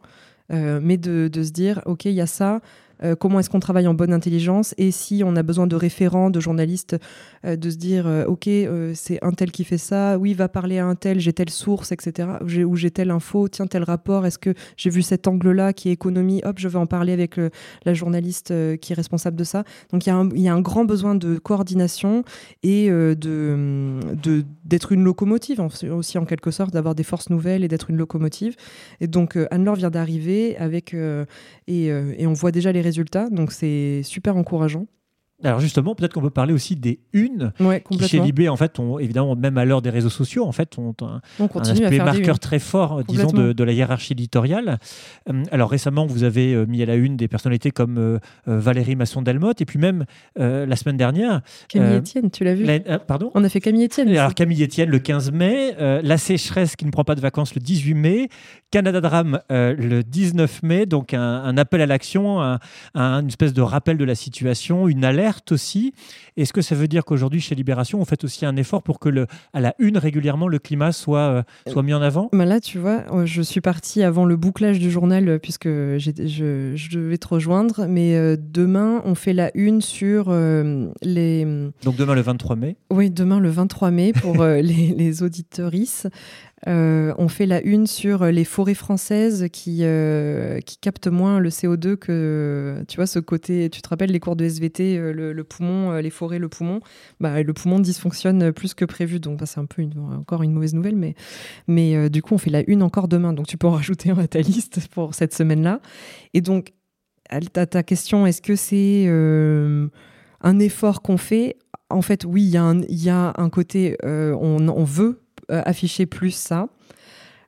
mais 0.49 0.97
de 0.97 1.29
se 1.33 1.51
dire, 1.51 1.81
ok, 1.85 2.05
il 2.05 2.11
y 2.11 2.19
a 2.19 2.27
ça. 2.27 2.59
Euh, 3.03 3.15
comment 3.15 3.39
est-ce 3.39 3.49
qu'on 3.49 3.59
travaille 3.59 3.87
en 3.87 3.93
bonne 3.93 4.13
intelligence 4.13 4.73
et 4.77 4.91
si 4.91 5.23
on 5.25 5.35
a 5.35 5.43
besoin 5.43 5.67
de 5.67 5.75
référents, 5.75 6.29
de 6.29 6.39
journalistes, 6.39 6.97
euh, 7.45 7.55
de 7.55 7.69
se 7.69 7.77
dire 7.77 8.05
euh, 8.07 8.25
ok 8.25 8.49
c'est 8.93 9.19
un 9.23 9.31
tel 9.31 9.51
qui 9.51 9.63
fait 9.63 9.77
ça, 9.77 10.17
oui 10.17 10.33
va 10.33 10.47
parler 10.49 10.79
à 10.79 10.85
un 10.85 10.95
tel, 10.95 11.19
j'ai 11.19 11.33
telle 11.33 11.49
source, 11.49 11.91
etc. 11.91 12.27
Ou 12.65 12.75
j'ai- 12.75 12.91
telle 12.91 13.11
info, 13.11 13.47
tiens 13.47 13.67
tel 13.67 13.83
rapport, 13.83 14.25
est-ce 14.25 14.37
que 14.39 14.53
j'ai 14.77 14.89
vu 14.89 15.01
cet 15.01 15.27
angle-là 15.27 15.73
qui 15.73 15.89
est 15.89 15.93
économie, 15.93 16.41
hop 16.43 16.57
je 16.59 16.67
vais 16.67 16.77
en 16.77 16.85
parler 16.87 17.13
avec 17.13 17.35
la 17.85 17.93
journaliste 17.93 18.53
qui 18.81 18.93
est 18.93 18.95
responsable 18.95 19.37
de 19.37 19.43
ça. 19.43 19.63
Donc 19.91 20.05
il 20.05 20.09
y, 20.09 20.47
a 20.49 20.53
un- 20.53 20.61
grand 20.61 20.85
besoin 20.85 21.15
de 21.15 21.37
coordination 21.37 22.23
et 22.63 22.89
euh, 22.89 23.15
de 23.15 24.43
d'être 24.65 24.91
une 24.91 25.03
locomotive 25.03 25.59
aussi 25.91 26.17
en 26.17 26.25
quelque 26.25 26.51
sorte, 26.51 26.71
d'avoir 26.73 26.95
des 26.95 27.03
forces 27.03 27.29
nouvelles 27.29 27.63
et 27.63 27.67
d'être 27.67 27.89
une 27.89 27.97
locomotive. 27.97 28.55
Et 28.99 29.07
donc 29.07 29.37
Anne-Laure 29.51 29.75
vient 29.75 29.89
d'arriver 29.89 30.55
avec 30.57 30.93
et, 30.93 31.85
et 31.87 32.27
on 32.27 32.33
voit 32.33 32.51
déjà 32.51 32.71
les 32.71 32.81
résultats, 32.81 32.90
donc 33.29 33.51
c'est 33.51 34.01
super 34.03 34.37
encourageant. 34.37 34.85
Alors 35.43 35.59
justement, 35.59 35.95
peut-être 35.95 36.13
qu'on 36.13 36.21
peut 36.21 36.29
parler 36.29 36.53
aussi 36.53 36.75
des 36.75 36.99
unes 37.13 37.51
Ouais, 37.59 37.83
qui 37.89 37.99
chez. 38.07 38.19
Libé, 38.19 38.49
en 38.49 38.55
fait, 38.55 38.77
ont, 38.79 38.99
évidemment, 38.99 39.35
même 39.35 39.57
à 39.57 39.65
l'heure 39.65 39.81
des 39.81 39.89
réseaux 39.89 40.09
sociaux, 40.09 40.45
en 40.45 40.51
fait, 40.51 40.77
ont 40.77 40.93
un, 41.01 41.21
On 41.39 41.45
un 41.57 41.61
aspect 41.61 41.97
marqueur 41.97 42.37
très 42.39 42.59
fort, 42.59 42.99
euh, 42.99 43.03
disons, 43.07 43.27
de, 43.31 43.51
de 43.53 43.63
la 43.63 43.71
hiérarchie 43.71 44.13
éditoriale. 44.13 44.77
Euh, 45.29 45.43
alors 45.51 45.69
récemment, 45.71 46.05
vous 46.05 46.23
avez 46.23 46.53
euh, 46.53 46.65
mis 46.65 46.81
à 46.83 46.85
la 46.85 46.95
une 46.95 47.17
des 47.17 47.27
personnalités 47.27 47.71
comme 47.71 47.97
euh, 47.97 48.19
Valérie 48.45 48.95
Masson-Delmotte, 48.95 49.61
et 49.61 49.65
puis 49.65 49.79
même 49.79 50.05
euh, 50.39 50.65
la 50.65 50.75
semaine 50.75 50.97
dernière, 50.97 51.41
Camille 51.69 51.89
Euh, 51.93 51.97
Etienne, 51.99 52.29
tu 52.29 52.43
l'as 52.43 52.53
vu 52.53 52.63
la- 52.65 52.99
pardon 52.99 53.31
On 53.33 53.43
a 53.43 53.49
fait 53.49 53.59
Camille 53.61 53.85
Etienne. 53.85 54.09
Et 54.09 54.17
Alors 54.17 54.33
Camille 54.35 54.63
Etienne 54.63 54.89
le 54.89 54.99
15 54.99 55.31
mai, 55.31 55.75
la 55.79 56.17
sécheresse 56.17 56.75
qui 56.75 56.85
ne 56.85 56.91
prend 56.91 57.03
pas 57.03 57.15
de 57.15 57.21
vacances 57.21 57.55
le 57.55 57.61
18 57.61 57.93
mai, 57.95 58.29
Canada 58.71 59.01
Drame 59.01 59.39
le 59.49 60.01
19 60.01 60.63
mai, 60.63 60.85
donc 60.85 61.13
un, 61.13 61.19
un 61.21 61.57
appel 61.57 61.81
à 61.81 61.85
l'action, 61.85 62.41
un, 62.41 62.59
un- 62.93 63.21
une 63.21 63.27
espèce 63.27 63.53
de 63.53 63.61
rappel 63.61 63.97
de 63.97 64.05
la 64.05 64.15
situation, 64.15 64.87
une 64.87 65.03
alerte 65.05 65.30
aussi. 65.51 65.93
Est-ce 66.37 66.53
que 66.53 66.61
ça 66.61 66.75
veut 66.75 66.87
dire 66.87 67.05
qu'aujourd'hui 67.05 67.41
chez 67.41 67.55
Libération, 67.55 67.99
on 68.01 68.05
fait 68.05 68.23
aussi 68.23 68.45
un 68.45 68.55
effort 68.55 68.83
pour 68.83 68.99
que 68.99 69.09
le, 69.09 69.27
à 69.53 69.61
la 69.61 69.73
une 69.79 69.97
régulièrement 69.97 70.47
le 70.47 70.59
climat 70.59 70.91
soit, 70.91 71.19
euh, 71.19 71.43
soit 71.67 71.83
mis 71.83 71.93
en 71.93 72.01
avant? 72.01 72.29
Bah 72.33 72.45
là, 72.45 72.59
tu 72.59 72.77
vois, 72.77 73.03
euh, 73.11 73.25
je 73.25 73.41
suis 73.41 73.61
partie 73.61 74.03
avant 74.03 74.25
le 74.25 74.35
bouclage 74.35 74.79
du 74.79 74.91
journal 74.91 75.27
euh, 75.27 75.39
puisque 75.39 75.67
je, 75.67 76.71
je 76.75 76.89
devais 76.97 77.17
te 77.17 77.27
rejoindre. 77.27 77.85
Mais 77.87 78.15
euh, 78.15 78.35
demain, 78.39 79.01
on 79.05 79.15
fait 79.15 79.33
la 79.33 79.51
une 79.55 79.81
sur 79.81 80.25
euh, 80.29 80.87
les. 81.01 81.45
Donc 81.83 81.95
demain 81.95 82.15
le 82.15 82.21
23 82.21 82.55
mai. 82.55 82.75
Oui, 82.89 83.09
demain 83.09 83.39
le 83.39 83.49
23 83.49 83.91
mai 83.91 84.13
pour 84.13 84.43
les, 84.43 84.61
les 84.61 85.23
auditorices. 85.23 86.07
Euh, 86.67 87.13
on 87.17 87.27
fait 87.27 87.47
la 87.47 87.61
une 87.63 87.87
sur 87.87 88.25
les 88.25 88.43
forêts 88.43 88.75
françaises 88.75 89.47
qui, 89.51 89.79
euh, 89.81 90.59
qui 90.59 90.77
captent 90.77 91.07
moins 91.07 91.39
le 91.39 91.49
CO2 91.49 91.95
que, 91.95 92.83
tu 92.87 92.97
vois, 92.97 93.07
ce 93.07 93.19
côté, 93.19 93.69
tu 93.69 93.81
te 93.81 93.89
rappelles 93.89 94.11
les 94.11 94.19
cours 94.19 94.35
de 94.35 94.45
SVT, 94.45 94.97
euh, 94.97 95.33
le, 95.33 95.43
poumon, 95.43 95.93
les 95.97 96.09
forêts, 96.11 96.39
le 96.39 96.49
poumon, 96.49 96.79
bah, 97.19 97.41
le 97.41 97.53
poumon 97.53 97.79
dysfonctionne 97.79 98.51
plus 98.51 98.73
que 98.73 98.85
prévu, 98.85 99.19
donc 99.19 99.39
bah, 99.39 99.45
c'est 99.45 99.59
un 99.59 99.65
peu 99.65 99.83
encore 100.15 100.43
une 100.43 100.53
mauvaise 100.53 100.73
nouvelle, 100.73 100.95
mais, 100.95 101.15
mais 101.67 102.09
du 102.09 102.21
coup 102.21 102.35
on 102.35 102.37
fait 102.37 102.51
la 102.51 102.63
une 102.69 102.83
encore 102.83 103.07
demain, 103.07 103.33
donc 103.33 103.47
tu 103.47 103.57
peux 103.57 103.67
en 103.67 103.71
rajouter 103.81 104.11
à 104.11 104.27
ta 104.27 104.41
liste 104.41 104.87
pour 104.89 105.15
cette 105.15 105.33
semaine-là. 105.33 105.81
Et 106.33 106.41
donc, 106.41 106.73
à 107.29 107.65
ta 107.65 107.81
question, 107.81 108.27
est-ce 108.27 108.41
que 108.41 108.55
c'est 108.55 109.07
un 110.41 110.59
effort 110.59 111.01
qu'on 111.01 111.17
fait? 111.17 111.57
En 111.89 112.01
fait, 112.01 112.23
oui, 112.25 112.43
il 112.43 112.49
y, 112.49 113.05
y, 113.05 113.09
a 113.09 113.33
un 113.35 113.49
côté, 113.49 113.97
on, 114.03 114.67
on 114.67 114.83
veut 114.83 115.21
afficher 115.51 116.05
plus 116.05 116.31
ça. 116.31 116.67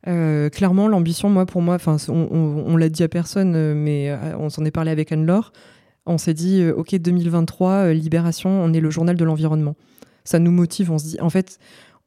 Euh, 0.07 0.49
clairement, 0.49 0.87
l'ambition, 0.87 1.29
moi, 1.29 1.45
pour 1.45 1.61
moi, 1.61 1.75
enfin, 1.75 1.97
on, 2.09 2.75
l'a 2.75 2.89
dit 2.89 3.03
à 3.03 3.07
personne, 3.07 3.55
euh, 3.55 3.73
mais 3.75 4.13
on 4.37 4.49
s'en 4.49 4.65
est 4.65 4.71
parlé 4.71 4.91
avec 4.91 5.11
Anne-Laure. 5.11 5.53
On 6.05 6.17
s'est 6.17 6.33
dit, 6.33 6.67
ok, 6.67 6.95
2023, 6.95 7.93
Libération, 7.93 8.49
on 8.49 8.73
est 8.73 8.81
le 8.81 8.89
journal 8.89 9.15
de 9.15 9.23
l'environnement. 9.23 9.75
Ça 10.25 10.39
nous 10.39 10.51
motive. 10.51 10.91
On 10.91 10.97
se 10.97 11.05
dit, 11.05 11.21
en 11.21 11.29
fait, 11.29 11.59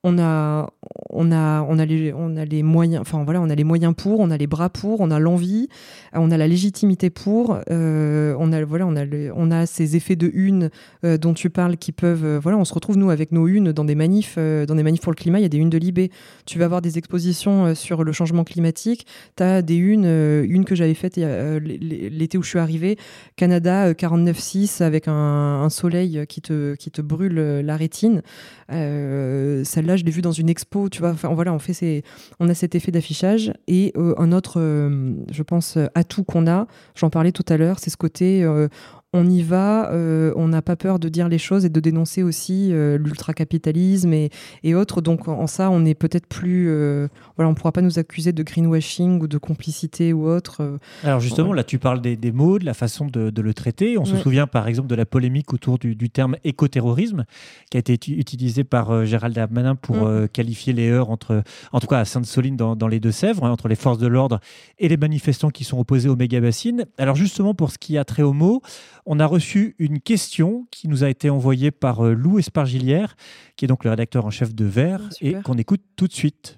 on 0.09 0.21
a, 0.21 0.71
on 1.11 1.33
a, 1.33 1.63
on 1.63 1.81
a 1.81 1.85
les, 1.85 2.13
on 2.13 2.37
a 2.37 2.45
les 2.45 2.63
moyens. 2.63 3.01
Enfin 3.01 3.25
voilà, 3.25 3.41
on 3.41 3.51
a 3.51 3.57
les 3.57 3.65
moyens 3.65 3.93
pour, 3.97 4.21
on 4.21 4.31
a 4.31 4.37
les 4.37 4.47
bras 4.47 4.71
pour, 4.71 5.01
on 5.01 5.11
a 5.11 5.19
l'envie, 5.19 5.69
on 6.13 6.31
a 6.31 6.37
la 6.37 6.47
légitimité 6.47 7.11
pour. 7.11 7.59
Euh, 7.71 8.37
on 8.39 8.53
a 8.53 8.65
voilà, 8.65 8.87
on 8.87 8.95
a 8.95 9.05
on 9.35 9.51
a 9.51 9.67
ces 9.67 9.97
effets 9.97 10.15
de 10.15 10.31
une 10.33 10.71
euh, 11.05 11.19
dont 11.19 11.35
tu 11.35 11.51
parles 11.51 11.77
qui 11.77 11.91
peuvent. 11.91 12.25
Euh, 12.25 12.39
voilà, 12.41 12.57
on 12.57 12.65
se 12.65 12.73
retrouve 12.73 12.97
nous 12.97 13.11
avec 13.11 13.33
nos 13.33 13.49
unes 13.49 13.73
dans 13.73 13.85
des 13.85 13.97
manifs, 13.97 14.39
dans 14.39 14.75
des 14.77 14.85
manifs 14.85 15.01
pour 15.01 15.11
le 15.11 15.17
climat. 15.17 15.41
Il 15.41 15.43
y 15.43 15.47
a 15.47 15.49
des 15.49 15.59
unes 15.59 15.71
de 15.71 15.79
Libé. 15.79 16.13
Tu 16.45 16.61
vas 16.61 16.67
avoir 16.67 16.83
des 16.83 16.99
expositions 16.99 17.75
sur 17.75 18.05
le 18.05 18.13
changement 18.13 18.45
climatique. 18.45 19.09
Tu 19.37 19.43
as 19.43 19.63
des 19.63 19.77
unes, 19.77 20.05
une 20.05 20.65
que 20.65 20.77
j'avais 20.77 20.95
faite 20.95 21.17
l'été 21.17 22.39
où 22.39 22.45
je 22.45 22.49
suis 22.49 22.61
arrivée, 22.61 22.97
Canada 23.35 23.93
49.6 23.93 24.85
avec 24.85 25.09
un, 25.09 25.13
un, 25.13 25.69
soleil 25.69 26.25
qui 26.29 26.41
te 26.41 26.77
qui 26.77 26.93
te 26.93 27.03
brûle 27.03 27.35
la 27.35 27.77
rétine. 27.77 28.23
Celle-là 28.69 29.96
je 29.97 30.05
l'ai 30.05 30.11
vu 30.11 30.23
dans 30.23 30.33
une 30.33 30.49
expo, 30.49 30.89
tu 30.89 31.01
vois. 31.01 31.11
Enfin, 31.11 31.33
voilà, 31.33 31.53
on 31.53 31.59
fait 31.59 32.03
on 32.41 32.49
a 32.49 32.55
cet 32.55 32.75
effet 32.75 32.93
d'affichage 32.93 33.53
et 33.67 33.93
euh, 33.97 34.15
un 34.19 34.33
autre, 34.33 34.61
euh, 34.61 35.15
je 35.31 35.43
pense, 35.43 35.79
atout 35.95 36.25
qu'on 36.25 36.47
a. 36.47 36.67
J'en 36.95 37.11
parlais 37.11 37.33
tout 37.33 37.45
à 37.49 37.57
l'heure, 37.57 37.79
c'est 37.79 37.91
ce 37.91 37.97
côté, 37.97 38.43
euh, 38.43 38.69
on 39.17 39.27
y 39.27 39.43
va, 39.43 39.91
euh, 39.93 40.33
on 40.37 40.49
n'a 40.49 40.63
pas 40.63 40.77
peur 40.77 40.99
de 40.99 41.09
dire 41.09 41.29
les 41.29 41.39
choses 41.39 41.65
et 41.65 41.69
de 41.69 41.81
dénoncer 41.81 42.23
aussi 42.23 42.73
euh, 42.73 42.99
l'ultracapitalisme 42.99 44.13
et, 44.13 44.31
et, 44.63 44.75
autres. 44.75 45.01
Donc 45.01 45.29
en 45.29 45.47
ça, 45.47 45.71
on 45.71 45.85
est 45.85 45.95
peut-être 45.95 46.27
plus... 46.27 46.69
Euh, 46.69 47.09
voilà, 47.37 47.49
on 47.49 47.53
ne 47.53 47.57
pourra 47.57 47.73
pas 47.73 47.83
nous 47.83 47.99
accuser 47.99 48.33
de 48.33 48.43
greenwashing 48.43 49.21
ou 49.21 49.27
de 49.27 49.39
complicité 49.39 50.13
ou 50.13 50.29
autre. 50.29 50.79
Alors 51.03 51.21
justement, 51.21 51.53
là, 51.53 51.65
tu 51.65 51.79
parles 51.79 52.01
des, 52.01 52.33
mots, 52.33 52.59
de 52.59 52.65
la 52.65 52.75
façon 52.75 53.07
de, 53.07 53.41
le 53.41 53.55
traiter. 53.55 53.99
On 53.99 54.05
se 54.05 54.17
souvient 54.17 54.47
par 54.47 54.69
exemple 54.69 54.89
de 54.89 54.95
la 54.95 55.07
polémique 55.07 55.53
autour 55.53 55.79
du, 55.79 56.11
terme 56.11 56.37
écoterrorisme 56.45 57.25
qui 57.71 57.77
a 57.77 57.81
été 57.81 57.95
utilisé 58.13 58.65
par 58.65 59.05
Gérald 59.05 59.35
Darmanin 59.35 59.75
pour 59.75 59.97
mm. 60.07 60.29
qualifier 60.29 60.73
les 60.73 60.89
heurts 60.89 61.11
entre, 61.11 61.43
en 61.73 61.81
tout 61.81 61.87
cas 61.87 61.99
à 61.99 62.05
Sainte-Soline 62.05 62.57
dans, 62.57 62.77
dans, 62.77 62.89
les 62.89 63.01
Deux-Sèvres, 63.01 63.45
hein, 63.45 63.51
entre 63.51 63.69
les 63.69 63.75
forces 63.75 63.99
de 63.99 64.07
l'ordre 64.07 64.41
et 64.79 64.89
les 64.89 64.97
manifestants 64.97 65.51
qui 65.51 65.65
sont 65.65 65.79
opposés 65.79 66.09
aux 66.09 66.17
méga-bassines. 66.17 66.87
Alors 66.99 67.17
justement, 67.17 67.55
pour 67.55 67.71
ce 67.71 67.79
qui 67.79 67.99
a 67.99 68.05
trait 68.05 68.23
aux 68.23 68.33
mots, 68.33 68.63
on 69.07 69.21
a 69.21 69.27
reçu 69.27 69.77
une 69.79 70.01
question 70.01 70.67
qui 70.71 70.89
nous 70.89 71.05
a 71.05 71.09
été 71.09 71.31
envoyée 71.31 71.71
par 71.71 72.05
euh, 72.05 72.13
Lou 72.13 72.39
Espargilière, 72.39 73.17
qui 73.55 73.65
est 73.65 73.69
donc 73.69 73.85
le 73.85 73.91
rédacteur 73.91 74.27
en 74.27 74.31
chef 74.31 74.55
de 74.55 74.65
Vert, 74.65 75.01
ah, 75.05 75.17
et 75.21 75.35
qu'on 75.45 75.55
écoute 75.55 75.81
tout 75.95 76.09
de 76.09 76.13
suite. 76.13 76.57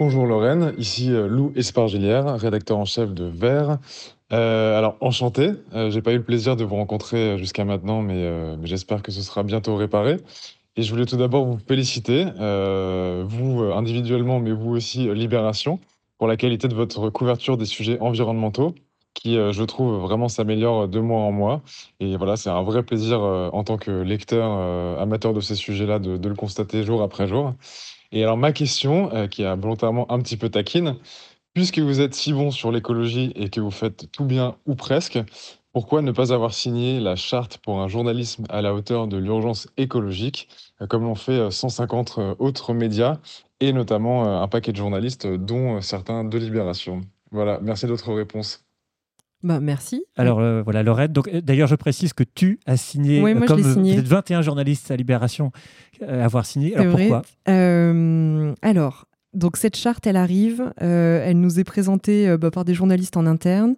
Bonjour 0.00 0.26
Lorraine, 0.26 0.74
ici 0.78 1.12
euh, 1.12 1.28
Lou 1.28 1.52
Espargilière, 1.54 2.38
rédacteur 2.38 2.76
en 2.76 2.84
chef 2.84 3.14
de 3.14 3.24
Vert. 3.24 3.78
Euh, 4.32 4.76
alors 4.76 4.96
enchanté, 5.00 5.52
j'ai 5.88 6.02
pas 6.02 6.12
eu 6.12 6.18
le 6.18 6.22
plaisir 6.22 6.54
de 6.54 6.62
vous 6.62 6.74
rencontrer 6.74 7.38
jusqu'à 7.38 7.64
maintenant, 7.64 8.02
mais, 8.02 8.30
mais 8.58 8.66
j'espère 8.66 9.00
que 9.00 9.10
ce 9.10 9.22
sera 9.22 9.42
bientôt 9.42 9.74
réparé. 9.76 10.18
Et 10.76 10.82
je 10.82 10.90
voulais 10.90 11.06
tout 11.06 11.16
d'abord 11.16 11.46
vous 11.46 11.58
féliciter, 11.66 12.24
vous 12.26 13.60
individuellement, 13.74 14.38
mais 14.38 14.52
vous 14.52 14.68
aussi 14.68 15.12
Libération, 15.14 15.80
pour 16.18 16.28
la 16.28 16.36
qualité 16.36 16.68
de 16.68 16.74
votre 16.74 17.08
couverture 17.08 17.56
des 17.56 17.64
sujets 17.64 17.98
environnementaux 18.00 18.74
qui, 19.18 19.36
euh, 19.36 19.52
je 19.52 19.64
trouve, 19.64 19.96
vraiment 20.00 20.28
s'améliore 20.28 20.86
de 20.86 21.00
mois 21.00 21.20
en 21.22 21.32
mois. 21.32 21.62
Et 21.98 22.16
voilà, 22.16 22.36
c'est 22.36 22.50
un 22.50 22.62
vrai 22.62 22.84
plaisir 22.84 23.20
euh, 23.20 23.50
en 23.52 23.64
tant 23.64 23.76
que 23.76 23.90
lecteur 23.90 24.48
euh, 24.60 24.96
amateur 25.02 25.34
de 25.34 25.40
ces 25.40 25.56
sujets-là 25.56 25.98
de, 25.98 26.28
le 26.28 26.34
constater 26.36 26.84
jour 26.84 27.02
après 27.02 27.26
jour. 27.26 27.54
Et 28.12 28.22
alors 28.22 28.36
ma 28.36 28.52
question, 28.52 29.28
qui 29.28 29.42
est 29.42 29.56
volontairement 29.56 30.10
un 30.10 30.20
petit 30.20 30.36
peu 30.36 30.48
taquine, 30.48 30.96
puisque 31.52 31.78
vous 31.78 32.00
êtes 32.00 32.14
si 32.14 32.32
bon 32.32 32.50
sur 32.50 32.72
l'écologie 32.72 33.32
et 33.34 33.50
que 33.50 33.60
vous 33.60 33.70
faites 33.70 34.10
tout 34.12 34.24
bien 34.24 34.56
ou 34.66 34.76
presque, 34.76 35.18
pourquoi 35.72 36.00
ne 36.00 36.12
pas 36.12 36.32
avoir 36.32 36.54
signé 36.54 37.00
la 37.00 37.16
charte 37.16 37.58
pour 37.58 37.80
un 37.80 37.88
journalisme 37.88 38.44
à 38.48 38.62
la 38.62 38.72
hauteur 38.72 39.08
de 39.08 39.18
l'urgence 39.18 39.68
écologique, 39.76 40.48
comme 40.88 41.02
l'ont 41.02 41.14
fait 41.16 41.50
150 41.50 42.18
autres 42.38 42.72
médias, 42.72 43.18
et 43.60 43.74
notamment 43.74 44.40
un 44.42 44.48
paquet 44.48 44.72
de 44.72 44.78
journalistes, 44.78 45.26
dont 45.26 45.82
certains 45.82 46.24
de 46.24 46.38
Libération? 46.38 47.02
Voilà, 47.30 47.58
merci 47.60 47.84
de 47.84 47.90
votre 47.90 48.12
réponse. 48.14 48.67
Bah, 49.42 49.60
merci. 49.60 50.04
Alors 50.16 50.40
euh, 50.40 50.62
voilà, 50.62 50.82
Lorette. 50.82 51.12
Donc, 51.12 51.28
euh, 51.28 51.40
d'ailleurs, 51.40 51.68
je 51.68 51.76
précise 51.76 52.12
que 52.12 52.24
tu 52.24 52.58
as 52.66 52.76
signé, 52.76 53.22
oui, 53.22 53.34
moi, 53.34 53.46
comme 53.46 53.62
je 53.62 53.72
signé. 53.72 53.94
vous 53.94 54.00
êtes 54.00 54.08
21 54.08 54.42
journalistes 54.42 54.90
à 54.90 54.96
Libération 54.96 55.52
à 56.06 56.24
avoir 56.24 56.44
signé. 56.44 56.76
Alors 56.76 56.96
pourquoi? 56.96 57.22
Alors, 58.62 59.06
donc 59.34 59.56
cette 59.56 59.76
charte, 59.76 60.06
elle 60.06 60.16
arrive, 60.16 60.72
elle 60.78 61.40
nous 61.40 61.60
est 61.60 61.64
présentée 61.64 62.36
bah, 62.36 62.50
par 62.50 62.64
des 62.64 62.74
journalistes 62.74 63.16
en 63.16 63.26
interne. 63.26 63.76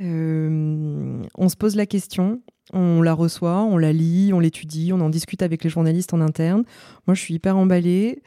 on 0.00 1.48
se 1.48 1.56
pose 1.56 1.76
la 1.76 1.86
question, 1.86 2.40
on 2.72 3.02
la 3.02 3.14
reçoit, 3.14 3.62
on 3.62 3.78
la 3.78 3.92
lit, 3.92 4.32
on 4.32 4.40
l'étudie, 4.40 4.92
on 4.92 5.00
en 5.00 5.10
discute 5.10 5.42
avec 5.42 5.64
les 5.64 5.70
journalistes 5.70 6.12
en 6.14 6.20
interne. 6.20 6.64
Moi, 7.06 7.14
je 7.14 7.20
suis 7.20 7.34
hyper 7.34 7.56
emballée. 7.56 8.22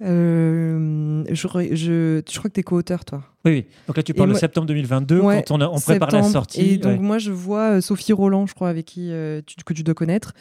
Euh, 0.00 1.24
je, 1.28 1.34
je, 1.34 2.22
je, 2.26 2.38
crois 2.38 2.48
que 2.48 2.54
tu 2.54 2.60
es 2.60 2.62
co-auteur, 2.62 3.04
toi. 3.04 3.22
Oui, 3.44 3.52
oui. 3.52 3.66
Donc 3.86 3.96
là, 3.96 4.02
tu 4.02 4.14
parles 4.14 4.30
de 4.30 4.36
septembre 4.36 4.66
2022, 4.68 5.20
quand 5.20 5.50
on, 5.50 5.60
on 5.60 5.80
prépare 5.80 6.10
la 6.10 6.22
sortie. 6.22 6.60
Et 6.60 6.78
donc, 6.78 7.00
moi, 7.00 7.18
je 7.18 7.32
vois 7.32 7.76
euh, 7.76 7.80
Sophie 7.80 8.12
Roland, 8.12 8.46
je 8.46 8.54
crois, 8.54 8.68
avec 8.68 8.86
qui 8.86 9.10
euh, 9.10 9.40
tu, 9.44 9.56
que 9.64 9.72
tu 9.72 9.82
dois 9.82 9.94
connaître. 9.94 10.34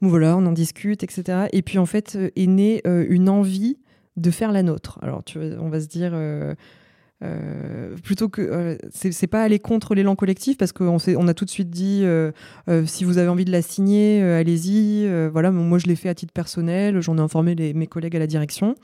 voilà, 0.00 0.36
on 0.36 0.46
en 0.46 0.52
discute, 0.52 1.02
etc. 1.02 1.46
Et 1.52 1.62
puis, 1.62 1.78
en 1.78 1.86
fait, 1.86 2.18
est 2.36 2.46
née 2.46 2.82
une 2.84 3.28
envie 3.28 3.78
de 4.16 4.30
faire 4.30 4.52
la 4.52 4.62
nôtre. 4.62 4.98
Alors, 5.02 5.22
tu, 5.24 5.38
on 5.38 5.68
va 5.68 5.80
se 5.80 5.88
dire 5.88 6.12
euh, 7.22 7.94
plutôt 8.02 8.28
que 8.28 8.42
euh, 8.42 8.76
c'est 8.90 9.26
pas 9.26 9.42
aller 9.42 9.58
contre 9.58 9.94
l'élan 9.94 10.16
collectif 10.16 10.58
parce 10.58 10.72
qu'on 10.72 10.96
on 10.98 11.28
a 11.28 11.34
tout 11.34 11.44
de 11.44 11.50
suite 11.50 11.70
dit 11.70 12.02
euh, 12.04 12.32
si 12.86 13.04
vous 13.04 13.18
avez 13.18 13.28
envie 13.28 13.44
de 13.44 13.52
la 13.52 13.62
signer 13.62 14.22
allez-y. 14.22 15.08
Voilà 15.28 15.50
moi 15.50 15.78
je 15.78 15.86
l'ai 15.86 15.96
fait 15.96 16.08
à 16.08 16.14
titre 16.14 16.32
personnel. 16.32 17.00
J'en 17.00 17.18
ai 17.18 17.20
informé 17.20 17.54
mes 17.74 17.86
collègues 17.86 18.16
à 18.16 18.18
la 18.18 18.26
direction 18.26 18.74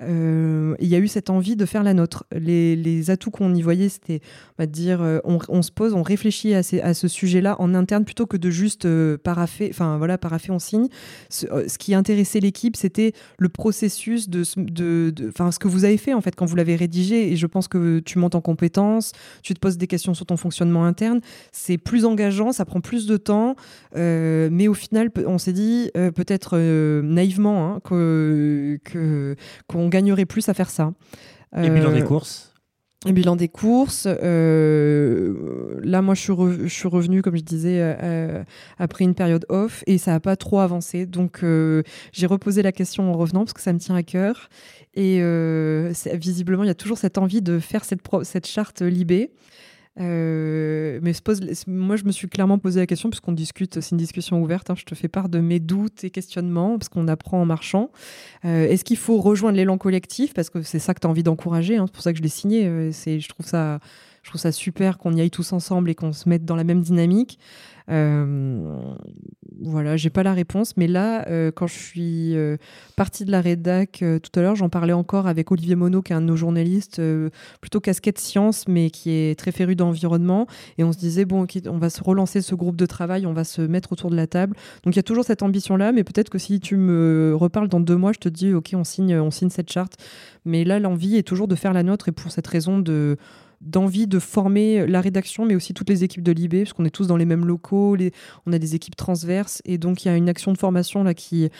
euh, 0.00 0.76
il 0.78 0.86
y 0.86 0.94
a 0.94 0.98
eu 0.98 1.08
cette 1.08 1.28
envie 1.30 1.56
de 1.56 1.66
faire 1.66 1.82
la 1.82 1.94
nôtre. 1.94 2.24
Les, 2.32 3.10
atouts 3.10 3.30
qu'on 3.30 3.54
y 3.54 3.62
voyait, 3.62 3.88
c'était 3.88 4.20
de 4.58 4.64
dire 4.66 5.02
euh, 5.02 5.18
on, 5.24 5.62
se 5.62 5.70
pose, 5.70 5.94
on 5.94 6.02
réfléchit 6.02 6.54
à, 6.54 6.62
ce 6.62 7.08
sujet-là 7.08 7.56
en 7.58 7.74
interne 7.74 8.04
plutôt 8.04 8.26
que 8.26 8.36
de 8.36 8.50
juste 8.50 8.84
euh, 8.84 9.16
paraffer, 9.16 9.68
enfin 9.70 9.98
voilà, 9.98 10.18
paraffer, 10.18 10.50
on 10.52 10.58
signe. 10.58 10.88
Ce, 11.30 11.46
qui 11.78 11.94
intéressait 11.94 12.40
l'équipe, 12.40 12.76
c'était 12.76 13.12
le 13.38 13.48
processus 13.48 14.28
de, 14.28 14.42
de, 14.56 15.32
ce 15.50 15.58
que 15.58 15.68
vous 15.68 15.84
avez 15.84 15.96
fait 15.96 16.12
en 16.12 16.20
fait 16.20 16.34
quand 16.34 16.46
vous 16.46 16.56
l'avez 16.56 16.76
rédigé. 16.76 17.32
Et 17.32 17.36
je 17.36 17.46
pense 17.46 17.68
que 17.68 18.00
tu 18.00 18.18
montes 18.18 18.34
en 18.34 18.40
compétences, 18.40 19.12
tu 19.42 19.54
te 19.54 19.60
poses 19.60 19.78
des 19.78 19.86
questions 19.86 20.14
sur 20.14 20.26
ton 20.26 20.36
fonctionnement 20.36 20.84
interne. 20.84 21.20
C'est 21.52 21.78
plus 21.78 22.04
engageant, 22.04 22.52
ça 22.52 22.64
prend 22.64 22.80
plus 22.80 23.06
de 23.06 23.16
temps, 23.16 23.56
mais 23.94 24.68
au 24.68 24.74
final, 24.74 25.10
on 25.26 25.38
s'est 25.38 25.52
dit 25.52 25.90
peut-être 25.94 26.58
naïvement 27.02 27.74
hein, 27.74 27.80
que 27.84 28.78
qu'on 29.66 29.87
gagnerait 29.88 30.26
plus 30.26 30.48
à 30.48 30.54
faire 30.54 30.70
ça. 30.70 30.92
Et 31.56 31.70
bilan 31.70 31.92
des 31.92 32.02
euh, 32.02 32.04
courses 32.04 32.52
et 33.06 33.12
bilan 33.12 33.36
des 33.36 33.48
courses. 33.48 34.08
Euh, 34.08 35.78
là, 35.84 36.02
moi, 36.02 36.14
je 36.14 36.20
suis, 36.20 36.32
je 36.64 36.74
suis 36.74 36.88
revenue, 36.88 37.22
comme 37.22 37.36
je 37.36 37.42
disais, 37.42 37.78
euh, 37.80 38.42
après 38.76 39.04
une 39.04 39.14
période 39.14 39.46
off 39.48 39.84
et 39.86 39.98
ça 39.98 40.10
n'a 40.10 40.18
pas 40.18 40.34
trop 40.34 40.58
avancé. 40.58 41.06
Donc, 41.06 41.44
j'ai 42.12 42.26
reposé 42.26 42.62
la 42.62 42.72
question 42.72 43.12
en 43.12 43.16
revenant 43.16 43.44
parce 43.44 43.52
que 43.52 43.60
ça 43.60 43.72
me 43.72 43.78
tient 43.78 43.94
à 43.94 44.02
cœur. 44.02 44.48
Et 44.94 45.22
visiblement, 46.14 46.64
il 46.64 46.66
y 46.66 46.70
a 46.70 46.74
toujours 46.74 46.98
cette 46.98 47.18
envie 47.18 47.40
de 47.40 47.60
faire 47.60 47.84
cette, 47.84 48.00
cette 48.24 48.48
charte 48.48 48.82
Libé. 48.82 49.30
Euh, 50.00 51.00
mais 51.02 51.12
se 51.12 51.22
pose, 51.22 51.40
moi, 51.66 51.96
je 51.96 52.04
me 52.04 52.12
suis 52.12 52.28
clairement 52.28 52.58
posé 52.58 52.80
la 52.80 52.86
question, 52.86 53.10
puisqu'on 53.10 53.32
discute, 53.32 53.80
c'est 53.80 53.90
une 53.90 53.98
discussion 53.98 54.40
ouverte, 54.40 54.70
hein, 54.70 54.74
je 54.76 54.84
te 54.84 54.94
fais 54.94 55.08
part 55.08 55.28
de 55.28 55.40
mes 55.40 55.60
doutes 55.60 56.04
et 56.04 56.10
questionnements, 56.10 56.78
parce 56.78 56.88
qu'on 56.88 57.08
apprend 57.08 57.40
en 57.40 57.46
marchant. 57.46 57.90
Euh, 58.44 58.68
est-ce 58.68 58.84
qu'il 58.84 58.96
faut 58.96 59.20
rejoindre 59.20 59.56
l'élan 59.56 59.78
collectif? 59.78 60.34
Parce 60.34 60.50
que 60.50 60.62
c'est 60.62 60.78
ça 60.78 60.94
que 60.94 61.00
tu 61.00 61.06
as 61.06 61.10
envie 61.10 61.22
d'encourager, 61.22 61.76
hein, 61.76 61.86
c'est 61.86 61.92
pour 61.92 62.02
ça 62.02 62.12
que 62.12 62.18
je 62.18 62.22
l'ai 62.22 62.28
signé. 62.28 62.66
Euh, 62.66 62.92
je, 62.92 63.28
trouve 63.28 63.46
ça, 63.46 63.80
je 64.22 64.30
trouve 64.30 64.40
ça 64.40 64.52
super 64.52 64.98
qu'on 64.98 65.14
y 65.14 65.20
aille 65.20 65.30
tous 65.30 65.52
ensemble 65.52 65.90
et 65.90 65.94
qu'on 65.94 66.12
se 66.12 66.28
mette 66.28 66.44
dans 66.44 66.56
la 66.56 66.64
même 66.64 66.82
dynamique. 66.82 67.38
Euh, 67.90 68.94
voilà, 69.60 69.96
j'ai 69.96 70.10
pas 70.10 70.22
la 70.22 70.34
réponse, 70.34 70.76
mais 70.76 70.86
là, 70.86 71.26
euh, 71.28 71.50
quand 71.50 71.66
je 71.66 71.74
suis 71.74 72.36
euh, 72.36 72.56
partie 72.96 73.24
de 73.24 73.30
la 73.30 73.40
rédac 73.40 74.04
tout 74.22 74.38
à 74.38 74.42
l'heure, 74.42 74.56
j'en 74.56 74.68
parlais 74.68 74.92
encore 74.92 75.26
avec 75.26 75.50
Olivier 75.50 75.74
Monod, 75.74 76.04
qui 76.04 76.12
est 76.12 76.16
un 76.16 76.20
de 76.20 76.26
nos 76.26 76.36
journalistes, 76.36 77.00
plutôt 77.60 77.80
casquette 77.80 78.18
science, 78.18 78.68
mais 78.68 78.90
qui 78.90 79.10
est 79.10 79.38
très 79.38 79.52
féru 79.52 79.74
d'environnement, 79.74 80.46
et 80.76 80.84
on 80.84 80.92
se 80.92 80.98
disait 80.98 81.24
bon, 81.24 81.46
on 81.66 81.78
va 81.78 81.90
se 81.90 82.02
relancer 82.02 82.40
ce 82.40 82.54
groupe 82.54 82.76
de 82.76 82.86
travail, 82.86 83.26
on 83.26 83.32
va 83.32 83.44
se 83.44 83.62
mettre 83.62 83.92
autour 83.92 84.10
de 84.10 84.16
la 84.16 84.26
table. 84.26 84.56
Donc 84.84 84.94
il 84.94 84.98
y 84.98 85.00
a 85.00 85.04
toujours 85.04 85.24
cette 85.24 85.42
ambition-là, 85.42 85.92
mais 85.92 86.04
peut-être 86.04 86.30
que 86.30 86.38
si 86.38 86.60
tu 86.60 86.76
me 86.76 87.34
reparles 87.34 87.68
dans 87.68 87.80
deux 87.80 87.96
mois, 87.96 88.12
je 88.12 88.18
te 88.18 88.28
dis 88.28 88.52
ok, 88.52 88.70
on 88.74 88.84
signe, 88.84 89.16
on 89.18 89.30
signe 89.30 89.50
cette 89.50 89.72
charte. 89.72 89.96
Mais 90.44 90.64
là, 90.64 90.78
l'envie 90.78 91.16
est 91.16 91.22
toujours 91.22 91.48
de 91.48 91.54
faire 91.54 91.72
la 91.72 91.82
nôtre, 91.82 92.08
et 92.08 92.12
pour 92.12 92.30
cette 92.30 92.46
raison 92.46 92.78
de 92.78 93.16
d'envie 93.60 94.06
de 94.06 94.18
former 94.18 94.86
la 94.86 95.00
rédaction, 95.00 95.44
mais 95.44 95.56
aussi 95.56 95.74
toutes 95.74 95.88
les 95.88 96.04
équipes 96.04 96.22
de 96.22 96.32
l'IB, 96.32 96.58
parce 96.58 96.72
qu'on 96.72 96.84
est 96.84 96.90
tous 96.90 97.08
dans 97.08 97.16
les 97.16 97.24
mêmes 97.24 97.44
locaux, 97.44 97.96
on 98.46 98.52
a 98.52 98.58
des 98.58 98.74
équipes 98.74 98.94
transverses, 98.94 99.62
et 99.64 99.78
donc 99.78 100.04
il 100.04 100.08
y 100.08 100.10
a 100.10 100.16
une 100.16 100.28
action 100.28 100.52
de 100.52 100.58
formation 100.58 101.02
là 101.02 101.14
qui, 101.14 101.50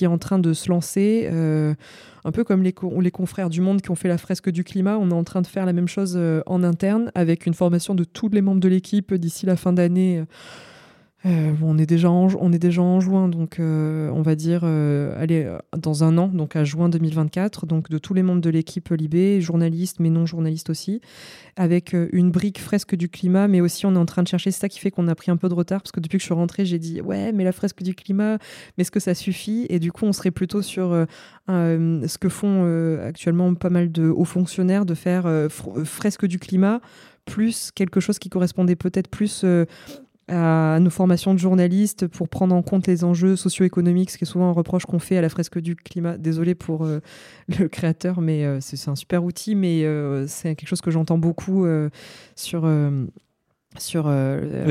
est 0.00 0.06
en 0.06 0.18
train 0.18 0.38
de 0.38 0.52
se 0.52 0.68
lancer. 0.68 1.28
Euh, 1.30 1.74
un 2.24 2.30
peu 2.30 2.44
comme 2.44 2.62
les, 2.62 2.74
les 3.00 3.10
confrères 3.10 3.50
du 3.50 3.60
monde 3.60 3.80
qui 3.80 3.90
ont 3.90 3.96
fait 3.96 4.08
la 4.08 4.18
fresque 4.18 4.50
du 4.50 4.62
climat, 4.62 4.98
on 4.98 5.10
est 5.10 5.14
en 5.14 5.24
train 5.24 5.42
de 5.42 5.46
faire 5.46 5.66
la 5.66 5.72
même 5.72 5.88
chose 5.88 6.14
euh, 6.16 6.42
en 6.46 6.62
interne, 6.62 7.10
avec 7.14 7.46
une 7.46 7.54
formation 7.54 7.94
de 7.94 8.04
tous 8.04 8.28
les 8.28 8.42
membres 8.42 8.60
de 8.60 8.68
l'équipe 8.68 9.12
d'ici 9.14 9.46
la 9.46 9.56
fin 9.56 9.72
d'année. 9.72 10.18
Euh, 10.18 10.24
on, 11.24 11.78
est 11.78 11.86
déjà 11.86 12.10
en, 12.10 12.28
on 12.38 12.52
est 12.52 12.58
déjà 12.58 12.80
en 12.80 13.00
juin, 13.00 13.28
donc 13.28 13.58
euh, 13.58 14.08
on 14.14 14.22
va 14.22 14.36
dire, 14.36 14.60
euh, 14.62 15.20
allez, 15.20 15.52
dans 15.76 16.04
un 16.04 16.16
an, 16.16 16.28
donc 16.28 16.54
à 16.54 16.62
juin 16.64 16.88
2024, 16.88 17.66
donc 17.66 17.88
de 17.88 17.98
tous 17.98 18.14
les 18.14 18.22
membres 18.22 18.40
de 18.40 18.50
l'équipe 18.50 18.88
Libé, 18.90 19.40
journalistes, 19.40 19.98
mais 19.98 20.10
non 20.10 20.26
journalistes 20.26 20.70
aussi, 20.70 21.00
avec 21.56 21.94
une 22.12 22.30
brique 22.30 22.60
fresque 22.60 22.94
du 22.94 23.08
climat, 23.08 23.48
mais 23.48 23.60
aussi 23.60 23.84
on 23.84 23.94
est 23.94 23.98
en 23.98 24.06
train 24.06 24.22
de 24.22 24.28
chercher, 24.28 24.52
c'est 24.52 24.60
ça 24.60 24.68
qui 24.68 24.78
fait 24.78 24.92
qu'on 24.92 25.08
a 25.08 25.14
pris 25.14 25.32
un 25.32 25.36
peu 25.36 25.48
de 25.48 25.54
retard, 25.54 25.82
parce 25.82 25.92
que 25.92 26.00
depuis 26.00 26.18
que 26.18 26.22
je 26.22 26.26
suis 26.26 26.34
rentrée, 26.34 26.64
j'ai 26.64 26.78
dit, 26.78 27.00
ouais, 27.00 27.32
mais 27.32 27.42
la 27.42 27.52
fresque 27.52 27.82
du 27.82 27.94
climat, 27.94 28.38
mais 28.76 28.82
est-ce 28.82 28.92
que 28.92 29.00
ça 29.00 29.14
suffit? 29.14 29.66
Et 29.70 29.80
du 29.80 29.90
coup, 29.90 30.04
on 30.04 30.12
serait 30.12 30.30
plutôt 30.30 30.62
sur 30.62 31.06
ce 31.48 32.18
que 32.18 32.28
font 32.28 32.98
actuellement 33.02 33.54
pas 33.54 33.70
mal 33.70 33.90
de 33.90 34.08
hauts 34.08 34.24
fonctionnaires, 34.24 34.86
de 34.86 34.94
faire 34.94 35.48
fresque 35.84 36.26
du 36.26 36.38
climat, 36.38 36.80
plus 37.26 37.70
quelque 37.74 38.00
chose 38.00 38.18
qui 38.18 38.30
correspondait 38.30 38.76
peut-être 38.76 39.08
plus 39.08 39.44
à 40.28 40.78
nos 40.80 40.90
formations 40.90 41.34
de 41.34 41.38
journalistes 41.38 42.06
pour 42.06 42.28
prendre 42.28 42.54
en 42.54 42.62
compte 42.62 42.86
les 42.86 43.04
enjeux 43.04 43.36
socio-économiques, 43.36 44.10
ce 44.10 44.18
qui 44.18 44.24
est 44.24 44.26
souvent 44.26 44.50
un 44.50 44.52
reproche 44.52 44.84
qu'on 44.84 44.98
fait 44.98 45.16
à 45.16 45.20
la 45.20 45.28
fresque 45.28 45.58
du 45.58 45.74
climat. 45.74 46.18
Désolé 46.18 46.54
pour 46.54 46.84
euh, 46.84 47.00
le 47.58 47.68
créateur, 47.68 48.20
mais 48.20 48.44
euh, 48.44 48.58
c'est 48.60 48.88
un 48.88 48.96
super 48.96 49.24
outil, 49.24 49.54
mais 49.54 49.84
euh, 49.84 50.26
c'est 50.26 50.54
quelque 50.54 50.68
chose 50.68 50.80
que 50.80 50.90
j'entends 50.90 51.18
beaucoup 51.18 51.66
sur 52.36 52.66
sur 53.78 54.04
euh, 54.06 54.66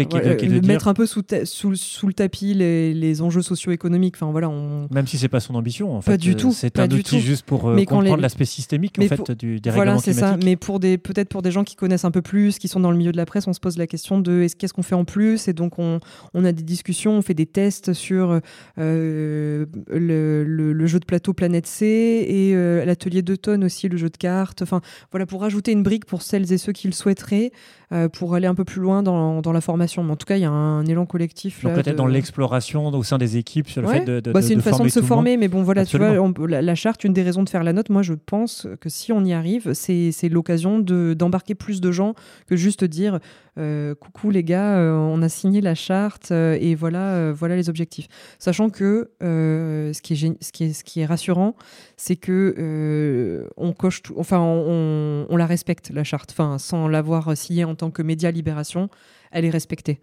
mettre 0.63 0.87
un 0.87 0.93
peu 0.93 1.05
sous, 1.05 1.23
sous, 1.43 1.75
sous, 1.75 2.07
le 2.07 2.13
tapis 2.13 2.53
les, 2.53 2.93
les 2.93 3.21
enjeux 3.21 3.41
socio-économiques. 3.41 4.15
Enfin 4.17 4.31
voilà, 4.31 4.49
on... 4.49 4.87
même 4.91 5.07
si 5.07 5.17
c'est 5.17 5.27
pas 5.27 5.39
son 5.39 5.55
ambition, 5.55 5.95
en 5.95 6.01
fait. 6.01 6.11
Pas 6.11 6.17
du 6.17 6.35
tout. 6.35 6.51
C'est 6.53 6.79
un 6.79 6.89
outil 6.89 7.19
juste 7.19 7.45
pour 7.45 7.69
euh, 7.69 7.75
comprendre 7.83 8.17
l'aspect 8.17 8.45
systémique 8.45 8.97
en 8.99 9.07
fait 9.07 9.31
du 9.31 9.59
des 9.59 9.69
voilà, 9.69 9.97
c'est 9.99 10.13
ça. 10.13 10.37
Mais 10.43 10.55
pour 10.55 10.79
des 10.79 10.97
peut-être 10.97 11.29
pour 11.29 11.41
des 11.41 11.51
gens 11.51 11.63
qui 11.63 11.75
connaissent 11.75 12.05
un 12.05 12.11
peu 12.11 12.21
plus, 12.21 12.57
qui 12.59 12.67
sont 12.67 12.79
dans 12.79 12.91
le 12.91 12.97
milieu 12.97 13.11
de 13.11 13.17
la 13.17 13.25
presse, 13.25 13.47
on 13.47 13.53
se 13.53 13.59
pose 13.59 13.77
la 13.77 13.87
question 13.87 14.19
de 14.19 14.41
est-ce 14.41 14.55
qu'est-ce 14.55 14.73
qu'on 14.73 14.83
fait 14.83 14.95
en 14.95 15.05
plus? 15.05 15.47
Et 15.47 15.53
donc 15.53 15.79
on, 15.79 15.99
on, 16.33 16.45
a 16.45 16.51
des 16.51 16.63
discussions, 16.63 17.13
on 17.13 17.21
fait 17.21 17.33
des 17.33 17.45
tests 17.45 17.93
sur 17.93 18.39
euh, 18.77 19.65
le, 19.89 20.43
le, 20.43 20.87
jeu 20.87 20.99
de 20.99 21.05
plateau 21.05 21.33
Planète 21.33 21.67
C 21.67 21.85
et 21.85 22.85
l'atelier 22.85 23.21
d'automne 23.21 23.63
aussi, 23.63 23.89
le 23.89 23.97
jeu 23.97 24.09
de 24.09 24.17
cartes. 24.17 24.61
Enfin 24.61 24.81
voilà 25.11 25.25
pour 25.25 25.41
rajouter 25.41 25.71
une 25.71 25.83
brique 25.83 26.05
pour 26.05 26.21
celles 26.21 26.51
et 26.51 26.57
ceux 26.57 26.73
qui 26.73 26.87
le 26.87 26.93
souhaiteraient. 26.93 27.51
Euh, 27.93 28.09
pour 28.09 28.35
aller 28.35 28.47
un 28.47 28.55
peu 28.55 28.65
plus 28.65 28.81
loin 28.81 28.96
dans, 29.03 29.41
dans, 29.41 29.51
la 29.51 29.61
formation. 29.61 30.03
Mais 30.03 30.11
en 30.11 30.15
tout 30.15 30.25
cas, 30.25 30.37
il 30.37 30.41
y 30.41 30.45
a 30.45 30.51
un 30.51 30.85
élan 30.85 31.05
collectif. 31.05 31.63
Donc 31.63 31.75
peut-être 31.75 31.95
dans 31.95 32.07
l'exploration 32.07 32.87
au 32.87 33.03
sein 33.03 33.17
des 33.17 33.37
équipes 33.37 33.69
sur 33.69 33.81
le 33.81 33.87
fait 33.87 34.05
de, 34.05 34.19
de, 34.19 34.31
bah, 34.31 34.41
C'est 34.41 34.53
une 34.53 34.61
façon 34.61 34.83
de 34.83 34.89
se 34.89 35.01
former, 35.01 35.37
mais 35.37 35.47
bon, 35.47 35.63
voilà, 35.63 35.85
tu 35.85 35.97
vois, 35.97 36.13
la, 36.47 36.75
charte, 36.75 37.03
une 37.03 37.13
des 37.13 37.23
raisons 37.23 37.43
de 37.43 37.49
faire 37.49 37.63
la 37.63 37.73
note, 37.73 37.89
moi, 37.89 38.01
je 38.01 38.13
pense 38.13 38.67
que 38.79 38.89
si 38.89 39.11
on 39.11 39.23
y 39.23 39.33
arrive, 39.33 39.73
c'est 39.73 40.29
l'occasion 40.29 40.79
d'embarquer 40.79 41.55
plus 41.55 41.81
de 41.81 41.91
gens 41.91 42.13
que 42.47 42.55
juste 42.55 42.83
dire 42.83 43.19
euh, 43.59 43.95
coucou 43.95 44.29
les 44.29 44.43
gars, 44.43 44.77
euh, 44.77 44.93
on 44.93 45.23
a 45.23 45.29
signé 45.29 45.61
la 45.61 45.73
charte 45.73 46.31
et 46.31 46.75
voilà, 46.75 47.31
voilà 47.31 47.55
les 47.55 47.69
objectifs. 47.69 48.07
Sachant 48.39 48.69
que 48.69 49.09
ce, 49.21 50.01
qui 50.01 50.13
est, 50.13 50.43
ce, 50.43 50.51
qui 50.51 50.65
est, 50.65 50.73
ce 50.73 50.83
qui 50.83 51.01
est 51.01 51.05
rassurant, 51.05 51.55
c'est 51.95 52.15
que 52.15 53.47
on 53.57 53.73
coche 53.73 54.03
tout, 54.03 54.15
enfin, 54.17 54.39
on, 54.39 55.25
on, 55.29 55.37
la 55.37 55.45
respecte, 55.45 55.91
la 55.93 56.03
charte, 56.03 56.31
enfin, 56.31 56.57
sans 56.57 56.87
l'avoir 56.87 57.35
signée 57.35 57.63
en 57.63 57.75
tant 57.75 57.91
que 57.91 58.01
média 58.01 58.31
Libération, 58.31 58.76
elle 59.31 59.45
est 59.45 59.49
respectée. 59.49 59.99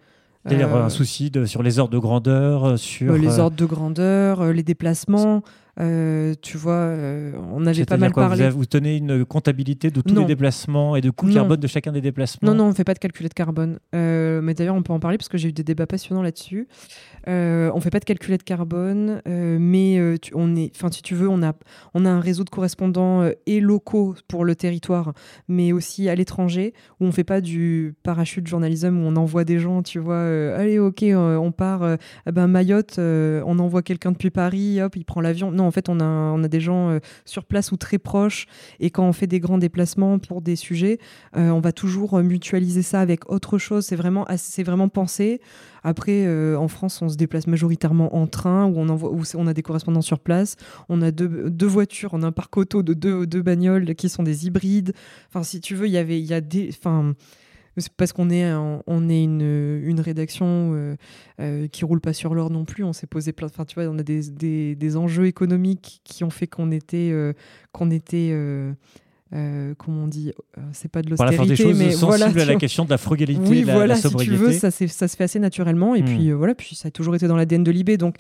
Il 0.51 0.59
y 0.59 0.63
a 0.63 0.69
un 0.69 0.91
souci 0.91 1.31
de, 1.31 1.47
sur 1.47 1.63
les 1.63 1.79
ordres 1.79 1.93
de 1.93 1.99
grandeur, 1.99 2.65
euh, 2.65 2.77
sur 2.77 3.17
les 3.17 3.39
euh, 3.39 3.43
ordres 3.45 3.57
de 3.57 3.65
grandeur, 3.65 4.43
euh, 4.43 4.53
les 4.53 4.63
déplacements. 4.63 5.43
Euh, 5.81 6.35
tu 6.41 6.57
vois, 6.57 6.73
euh, 6.73 7.33
on 7.53 7.67
avait 7.67 7.85
pas 7.85 7.97
mal 7.97 8.13
parlé. 8.13 8.49
Vous, 8.51 8.67
tenez 8.67 8.97
une 8.97 9.25
comptabilité 9.25 9.91
de 9.91 10.01
tous 10.01 10.15
les 10.15 10.25
déplacements 10.25 10.97
et 10.97 11.01
de 11.01 11.11
coûts 11.11 11.33
carbone 11.33 11.61
de 11.61 11.67
chacun 11.67 11.93
des 11.93 12.01
déplacements 12.01 12.49
Non, 12.49 12.55
non, 12.57 12.65
on 12.65 12.69
ne 12.69 12.75
fait 12.75 12.85
pas 12.85 12.95
de 12.95 12.99
calcul 12.99 13.29
de 13.29 13.35
carbone. 13.35 13.79
Euh, 13.95 14.41
mais 14.41 14.55
d'ailleurs, 14.55 14.77
on 14.77 14.83
peut 14.83 14.93
en 14.93 15.01
parler 15.01 15.19
parce 15.19 15.29
que 15.29 15.39
j'ai 15.39 15.49
eu 15.49 15.53
des 15.53 15.65
débats 15.65 15.87
passionnants 15.87 16.23
là-dessus. 16.23 16.69
on 17.27 17.31
ne 17.75 17.81
fait 17.81 17.91
pas 17.91 18.01
de 18.01 18.05
calcul 18.05 18.37
de 18.37 18.43
carbone, 18.43 19.21
mais 19.27 20.01
on 20.35 20.57
est, 20.57 20.73
si 20.93 21.03
tu 21.03 21.15
veux, 21.15 21.29
on 21.29 21.43
a, 21.43 21.55
on 21.95 22.05
a 22.05 22.11
un 22.11 22.21
réseau 22.21 22.45
de 22.45 22.51
correspondants 22.51 23.29
et 23.47 23.61
locaux 23.61 24.15
pour 24.29 24.45
le 24.45 24.55
territoire, 24.55 25.13
mais 25.49 25.73
aussi 25.73 26.09
à 26.09 26.15
l'étranger, 26.15 26.73
où 27.01 27.05
on 27.05 27.09
ne 27.09 27.13
fait 27.13 27.25
pas 27.25 27.41
du 27.41 27.95
parachute 28.03 28.47
journalisme, 28.47 28.99
où 28.99 29.07
on 29.07 29.17
envoie 29.17 29.45
des 29.45 29.59
gens, 29.59 29.83
tu 29.83 29.99
vois, 29.99 30.23
allez, 30.57 30.79
ok, 30.79 31.05
on 31.13 31.53
part, 31.53 31.97
eh 32.27 32.33
ben, 32.33 32.47
Mayotte, 32.47 32.99
on 32.99 33.59
envoie 33.59 33.83
quelqu'un 33.83 34.13
depuis 34.13 34.31
Paris, 34.31 34.81
hop, 34.81 34.95
il 34.97 35.05
prend 35.05 35.21
l'avion. 35.21 35.51
Non, 35.51 35.64
en 35.65 35.71
fait, 35.71 35.89
on 35.89 36.01
a, 36.01 36.49
des 36.49 36.61
gens 36.61 36.91
euh, 36.91 36.99
sur 37.25 37.45
place 37.45 37.73
ou 37.73 37.77
très 37.77 37.99
proches. 37.99 38.47
Et 38.81 38.91
quand 38.91 39.07
on 39.07 39.13
fait 39.13 39.27
des 39.27 39.41
grands 39.41 39.59
déplacements 39.59 40.19
pour 40.19 40.43
des 40.43 40.57
sujets, 40.57 40.99
euh, 41.37 41.51
on 41.51 41.61
va 41.61 41.73
toujours 41.73 42.15
euh, 42.15 42.23
mutualiser 42.23 42.83
ça 42.83 43.01
avec 43.01 43.31
autre 43.31 43.59
chose. 43.59 43.85
C'est 43.87 43.97
vraiment, 43.97 44.27
vraiment 44.59 44.89
pensé. 44.89 45.41
Après, 45.83 46.27
en 46.57 46.67
France, 46.69 47.03
on 47.03 47.11
se 47.11 47.17
déplace 47.17 47.47
majoritairement 47.47 48.17
en 48.17 48.27
train, 48.27 48.65
où 48.65 48.79
on, 48.79 49.47
a 49.47 49.53
des 49.53 49.63
correspondants 49.63 50.01
sur 50.01 50.19
place. 50.19 50.57
On 50.89 51.03
a 51.03 51.11
deux, 51.11 51.67
voitures, 51.67 52.15
on 52.15 52.23
a 52.23 52.27
un 52.29 52.33
parc 52.33 52.57
auto 52.57 52.83
de 52.83 52.95
deux, 52.95 53.27
deux 53.27 53.43
bagnoles 53.43 53.95
qui 53.95 54.09
sont 54.09 54.23
des 54.23 54.47
hybrides. 54.47 54.95
Enfin, 55.29 55.43
si 55.43 55.61
tu 55.61 55.75
veux, 55.75 55.87
il 55.87 55.93
y 55.93 55.99
avait, 55.99 56.19
y 56.19 56.33
a 56.33 56.41
des, 56.41 56.71
parce 57.97 58.13
qu'on 58.13 58.31
est, 58.31 58.53
on 58.53 59.09
est 59.09 59.23
une, 59.23 59.81
une 59.85 60.01
rédaction 60.01 60.73
euh, 60.75 60.97
euh, 61.41 61.67
qui 61.69 61.85
roule 61.85 62.01
pas 62.01 62.13
sur 62.13 62.35
l'or 62.35 62.51
non 62.51 62.65
plus. 62.65 62.85
On 62.85 62.93
s'est 62.93 63.07
posé 63.07 63.33
plein. 63.33 63.47
Enfin, 63.47 63.65
tu 63.65 63.75
vois, 63.75 63.85
on 63.85 63.99
a 63.99 64.03
des, 64.03 64.31
des, 64.31 64.75
des, 64.75 64.97
enjeux 64.97 65.27
économiques 65.27 66.01
qui 66.05 66.25
ont 66.25 66.31
fait 66.31 66.47
qu'on 66.47 66.71
était, 66.71 67.11
euh, 67.13 67.33
qu'on 67.73 67.91
était 67.91 68.31
euh, 69.35 69.75
comment 69.77 70.05
on 70.05 70.07
dit, 70.07 70.33
euh, 70.59 70.61
c'est 70.73 70.91
pas 70.91 71.03
de 71.03 71.11
l'austérité, 71.11 71.75
mais 71.75 71.95
voilà, 71.95 72.27
à 72.27 72.45
la 72.45 72.55
question 72.55 72.85
de 72.85 72.91
la 72.91 72.99
frugalité, 72.99 73.41
oui, 73.49 73.65
la, 73.65 73.73
voilà, 73.75 73.97
sobriété. 73.97 74.37
Si 74.37 74.39
tu 74.39 74.45
veux, 74.45 74.53
ça, 74.53 74.71
ça 74.71 75.09
se 75.09 75.17
fait 75.17 75.25
assez 75.25 75.41
naturellement, 75.41 75.97
et 75.97 76.03
hmm. 76.03 76.05
puis 76.05 76.31
euh, 76.31 76.35
voilà, 76.35 76.55
puis 76.55 76.77
ça 76.77 76.89
a 76.89 76.91
toujours 76.93 77.17
été 77.17 77.27
dans 77.27 77.35
l'ADN 77.35 77.65
de 77.65 77.71
Libé, 77.73 77.97
donc 77.97 78.15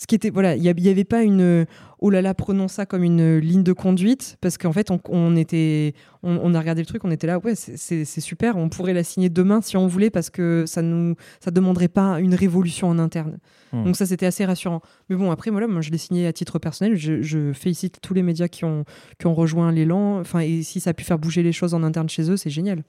ce 0.00 0.06
qui 0.06 0.14
était, 0.14 0.30
voilà, 0.30 0.56
il 0.56 0.62
n'y 0.62 0.88
avait 0.88 1.04
pas 1.04 1.22
une, 1.22 1.66
oh 2.04 2.10
là 2.10 2.20
là, 2.20 2.34
prenons 2.34 2.68
ça 2.68 2.84
comme 2.84 3.02
une 3.02 3.38
ligne 3.38 3.62
de 3.62 3.72
conduite, 3.72 4.36
parce 4.42 4.58
qu'en 4.58 4.74
fait, 4.74 4.90
on, 4.90 5.36
était, 5.36 5.94
on, 6.22 6.52
a 6.52 6.60
regardé 6.60 6.82
le 6.82 6.86
truc, 6.86 7.02
on 7.02 7.10
était 7.10 7.26
là, 7.26 7.38
ouais, 7.38 7.54
c'est 7.54 8.20
super, 8.20 8.58
on 8.58 8.68
pourrait 8.68 8.92
la 8.92 9.02
signer 9.02 9.30
demain 9.30 9.62
si 9.62 9.78
on 9.78 9.86
voulait, 9.86 10.10
parce 10.10 10.28
que 10.28 10.64
ça 10.66 10.82
nous, 10.82 11.14
ça 11.40 11.50
demanderait 11.50 11.88
pas 11.88 12.20
une 12.20 12.34
révolution 12.34 12.90
en 12.90 12.98
interne. 12.98 13.38
Hmm. 13.72 13.84
Donc 13.84 13.96
ça, 13.96 14.04
c'était 14.04 14.26
assez 14.26 14.44
rassurant. 14.44 14.82
Mais 15.08 15.16
bon, 15.16 15.30
après, 15.30 15.50
voilà, 15.50 15.66
moi, 15.66 15.80
je 15.80 15.90
l'ai 15.90 15.96
signé 15.96 16.26
à 16.26 16.34
titre 16.34 16.58
personnel. 16.58 16.94
Je, 16.94 17.52
félicite 17.54 18.00
tous 18.02 18.12
les 18.12 18.22
médias 18.22 18.48
qui 18.48 18.66
ont, 18.66 18.84
qui 19.18 19.26
ont 19.26 19.34
rejoint 19.34 19.72
l'élan. 19.72 20.20
Enfin, 20.20 20.40
et 20.40 20.62
si 20.62 20.80
ça 20.80 20.90
a 20.90 20.92
pu 20.92 21.04
faire 21.04 21.18
bouger 21.18 21.42
les 21.42 21.52
choses 21.52 21.72
en 21.72 21.82
interne 21.82 22.10
chez 22.10 22.30
eux, 22.30 22.36
c'est 22.36 22.50
génial. 22.50 22.82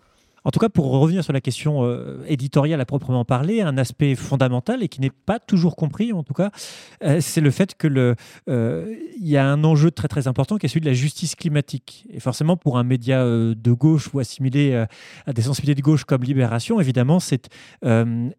En 0.45 0.51
tout 0.51 0.59
cas, 0.59 0.69
pour 0.69 0.91
revenir 0.91 1.23
sur 1.23 1.33
la 1.33 1.41
question 1.41 1.83
euh, 1.83 2.23
éditoriale 2.27 2.79
à 2.79 2.85
proprement 2.85 3.25
parler, 3.25 3.61
un 3.61 3.79
aspect 3.79 4.13
fondamental 4.13 4.83
et 4.83 4.87
qui 4.87 5.01
n'est 5.01 5.09
pas 5.09 5.39
toujours 5.39 5.75
compris, 5.75 6.13
en 6.13 6.21
tout 6.21 6.35
cas, 6.35 6.51
euh, 7.03 7.17
c'est 7.19 7.41
le 7.41 7.49
fait 7.49 7.73
que 7.75 7.87
le, 7.87 8.15
euh, 8.47 8.95
il 9.17 9.27
y 9.27 9.37
a 9.37 9.47
un 9.47 9.63
enjeu 9.63 9.89
très 9.89 10.07
très 10.07 10.27
important 10.27 10.57
qui 10.57 10.67
est 10.67 10.69
celui 10.69 10.81
de 10.81 10.85
la 10.85 10.93
justice 10.93 11.33
climatique. 11.33 12.05
Et 12.11 12.19
forcément, 12.19 12.57
pour 12.57 12.77
un 12.77 12.83
média 12.83 13.25
de 13.25 13.71
gauche 13.71 14.13
ou 14.13 14.19
assimilé 14.19 14.85
à 15.25 15.33
des 15.33 15.41
sensibilités 15.41 15.81
de 15.81 15.83
gauche 15.83 16.03
comme 16.03 16.23
Libération, 16.23 16.79
évidemment, 16.79 17.19
c'est 17.19 17.49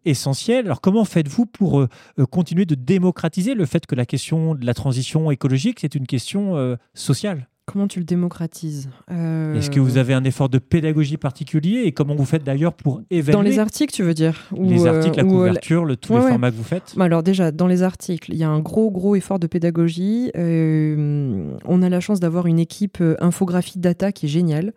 essentiel. 0.05 0.65
Alors, 0.65 0.79
comment 0.79 1.03
faites-vous 1.03 1.45
pour 1.45 1.85
continuer 2.31 2.65
de 2.65 2.75
démocratiser 2.75 3.53
le 3.53 3.65
fait 3.65 3.85
que 3.85 3.95
la 3.95 4.05
question 4.05 4.55
de 4.55 4.65
la 4.65 4.73
transition 4.73 5.29
écologique, 5.31 5.79
c'est 5.81 5.95
une 5.95 6.07
question 6.07 6.77
sociale? 6.93 7.47
Comment 7.69 7.89
tu 7.89 7.99
le 7.99 8.05
démocratises 8.05 8.89
euh, 9.11 9.53
Est-ce 9.55 9.69
que 9.69 9.81
vous 9.81 9.97
avez 9.97 10.13
un 10.13 10.23
effort 10.23 10.47
de 10.47 10.57
pédagogie 10.57 11.17
particulier 11.17 11.81
et 11.83 11.91
comment 11.91 12.15
vous 12.15 12.23
faites 12.23 12.45
d'ailleurs 12.45 12.73
pour 12.73 13.01
évaluer 13.11 13.33
Dans 13.33 13.41
les 13.41 13.59
articles, 13.59 13.93
tu 13.93 14.03
veux 14.03 14.13
dire 14.13 14.47
Les 14.57 14.87
articles, 14.87 15.17
la 15.17 15.25
euh, 15.25 15.27
couverture, 15.27 15.83
le, 15.83 15.97
tous 15.97 16.15
les 16.15 16.21
formats 16.21 16.49
que 16.49 16.55
vous 16.55 16.63
faites 16.63 16.93
bah, 16.95 17.03
Alors 17.03 17.23
déjà, 17.23 17.51
dans 17.51 17.67
les 17.67 17.83
articles, 17.83 18.31
il 18.31 18.37
y 18.37 18.45
a 18.45 18.49
un 18.49 18.61
gros, 18.61 18.89
gros 18.89 19.17
effort 19.17 19.37
de 19.37 19.47
pédagogie. 19.47 20.31
Euh, 20.37 21.57
on 21.65 21.81
a 21.83 21.89
la 21.89 21.99
chance 21.99 22.21
d'avoir 22.21 22.47
une 22.47 22.59
équipe 22.59 23.03
infographie 23.19 23.79
data 23.79 24.13
qui 24.13 24.27
est 24.27 24.29
géniale. 24.29 24.71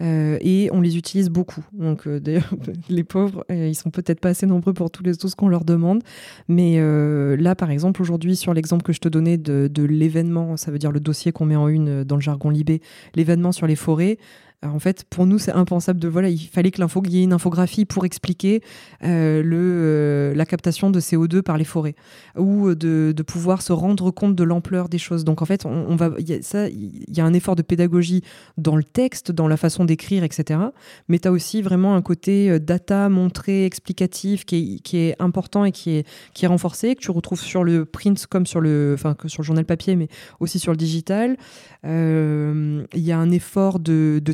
Euh, 0.00 0.38
et 0.40 0.70
on 0.72 0.80
les 0.80 0.96
utilise 0.96 1.28
beaucoup. 1.28 1.64
Donc, 1.72 2.06
euh, 2.06 2.20
d'ailleurs, 2.20 2.54
les 2.88 3.04
pauvres, 3.04 3.44
euh, 3.50 3.68
ils 3.68 3.74
sont 3.74 3.90
peut-être 3.90 4.20
pas 4.20 4.30
assez 4.30 4.46
nombreux 4.46 4.72
pour 4.72 4.90
tous 4.90 5.02
les 5.02 5.12
choses 5.20 5.34
qu'on 5.34 5.48
leur 5.48 5.64
demande. 5.64 6.02
Mais 6.48 6.74
euh, 6.78 7.36
là, 7.36 7.54
par 7.54 7.70
exemple, 7.70 8.00
aujourd'hui, 8.02 8.36
sur 8.36 8.54
l'exemple 8.54 8.82
que 8.82 8.92
je 8.92 9.00
te 9.00 9.08
donnais 9.08 9.38
de, 9.38 9.68
de 9.72 9.82
l'événement, 9.82 10.56
ça 10.56 10.70
veut 10.70 10.78
dire 10.78 10.92
le 10.92 11.00
dossier 11.00 11.32
qu'on 11.32 11.46
met 11.46 11.56
en 11.56 11.68
une 11.68 12.04
dans 12.04 12.16
le 12.16 12.22
jargon 12.22 12.50
Libé, 12.50 12.80
l'événement 13.14 13.52
sur 13.52 13.66
les 13.66 13.76
forêts. 13.76 14.18
Alors, 14.60 14.74
en 14.74 14.80
fait, 14.80 15.04
pour 15.08 15.24
nous, 15.24 15.38
c'est 15.38 15.52
impensable 15.52 16.00
de 16.00 16.08
voilà, 16.08 16.30
il 16.30 16.48
fallait 16.48 16.72
que 16.72 16.80
l'info, 16.80 17.00
y 17.06 17.20
ait 17.20 17.22
une 17.22 17.32
infographie 17.32 17.84
pour 17.84 18.04
expliquer 18.04 18.60
euh, 19.04 19.40
euh, 19.44 20.34
la 20.34 20.46
captation 20.46 20.90
de 20.90 20.98
CO2 20.98 21.42
par 21.42 21.56
les 21.56 21.64
forêts 21.64 21.94
ou 22.36 22.74
de, 22.74 23.14
pouvoir 23.24 23.62
se 23.62 23.72
rendre 23.72 24.10
compte 24.10 24.34
de 24.34 24.42
l'ampleur 24.42 24.88
des 24.88 24.98
choses. 24.98 25.24
Donc, 25.24 25.42
en 25.42 25.44
fait, 25.44 25.64
on, 25.64 25.94
va, 25.94 26.10
il 26.18 26.28
y 26.28 26.32
a 26.32 26.42
ça, 26.42 26.68
il 26.68 27.04
y 27.08 27.20
a 27.20 27.24
un 27.24 27.34
effort 27.34 27.54
de 27.54 27.62
pédagogie 27.62 28.22
dans 28.56 28.74
le 28.74 28.82
texte, 28.82 29.30
dans 29.30 29.46
la 29.46 29.56
façon 29.56 29.84
d'écrire, 29.84 30.24
etc. 30.24 30.58
Mais 31.06 31.20
tu 31.20 31.28
as 31.28 31.32
aussi 31.32 31.62
vraiment 31.62 31.94
un 31.94 32.02
côté 32.02 32.50
euh, 32.50 32.58
data 32.58 33.08
montré, 33.08 33.64
explicatif, 33.64 34.44
qui 34.44 34.82
est, 34.92 35.14
important 35.20 35.64
et 35.66 35.72
qui 35.72 35.90
est, 35.90 36.06
qui 36.34 36.46
est 36.46 36.48
renforcé, 36.48 36.96
que 36.96 37.00
tu 37.00 37.12
retrouves 37.12 37.40
sur 37.40 37.62
le 37.62 37.84
print 37.84 38.26
comme 38.26 38.44
sur 38.44 38.60
le, 38.60 38.92
enfin, 38.94 39.14
sur 39.26 39.42
le 39.42 39.46
journal 39.46 39.64
papier, 39.64 39.94
mais 39.94 40.08
aussi 40.40 40.58
sur 40.58 40.72
le 40.72 40.76
digital. 40.76 41.36
Euh, 41.84 42.84
Il 42.94 43.02
y 43.02 43.12
a 43.12 43.18
un 43.18 43.30
effort 43.30 43.78
de, 43.78 44.20
de 44.24 44.32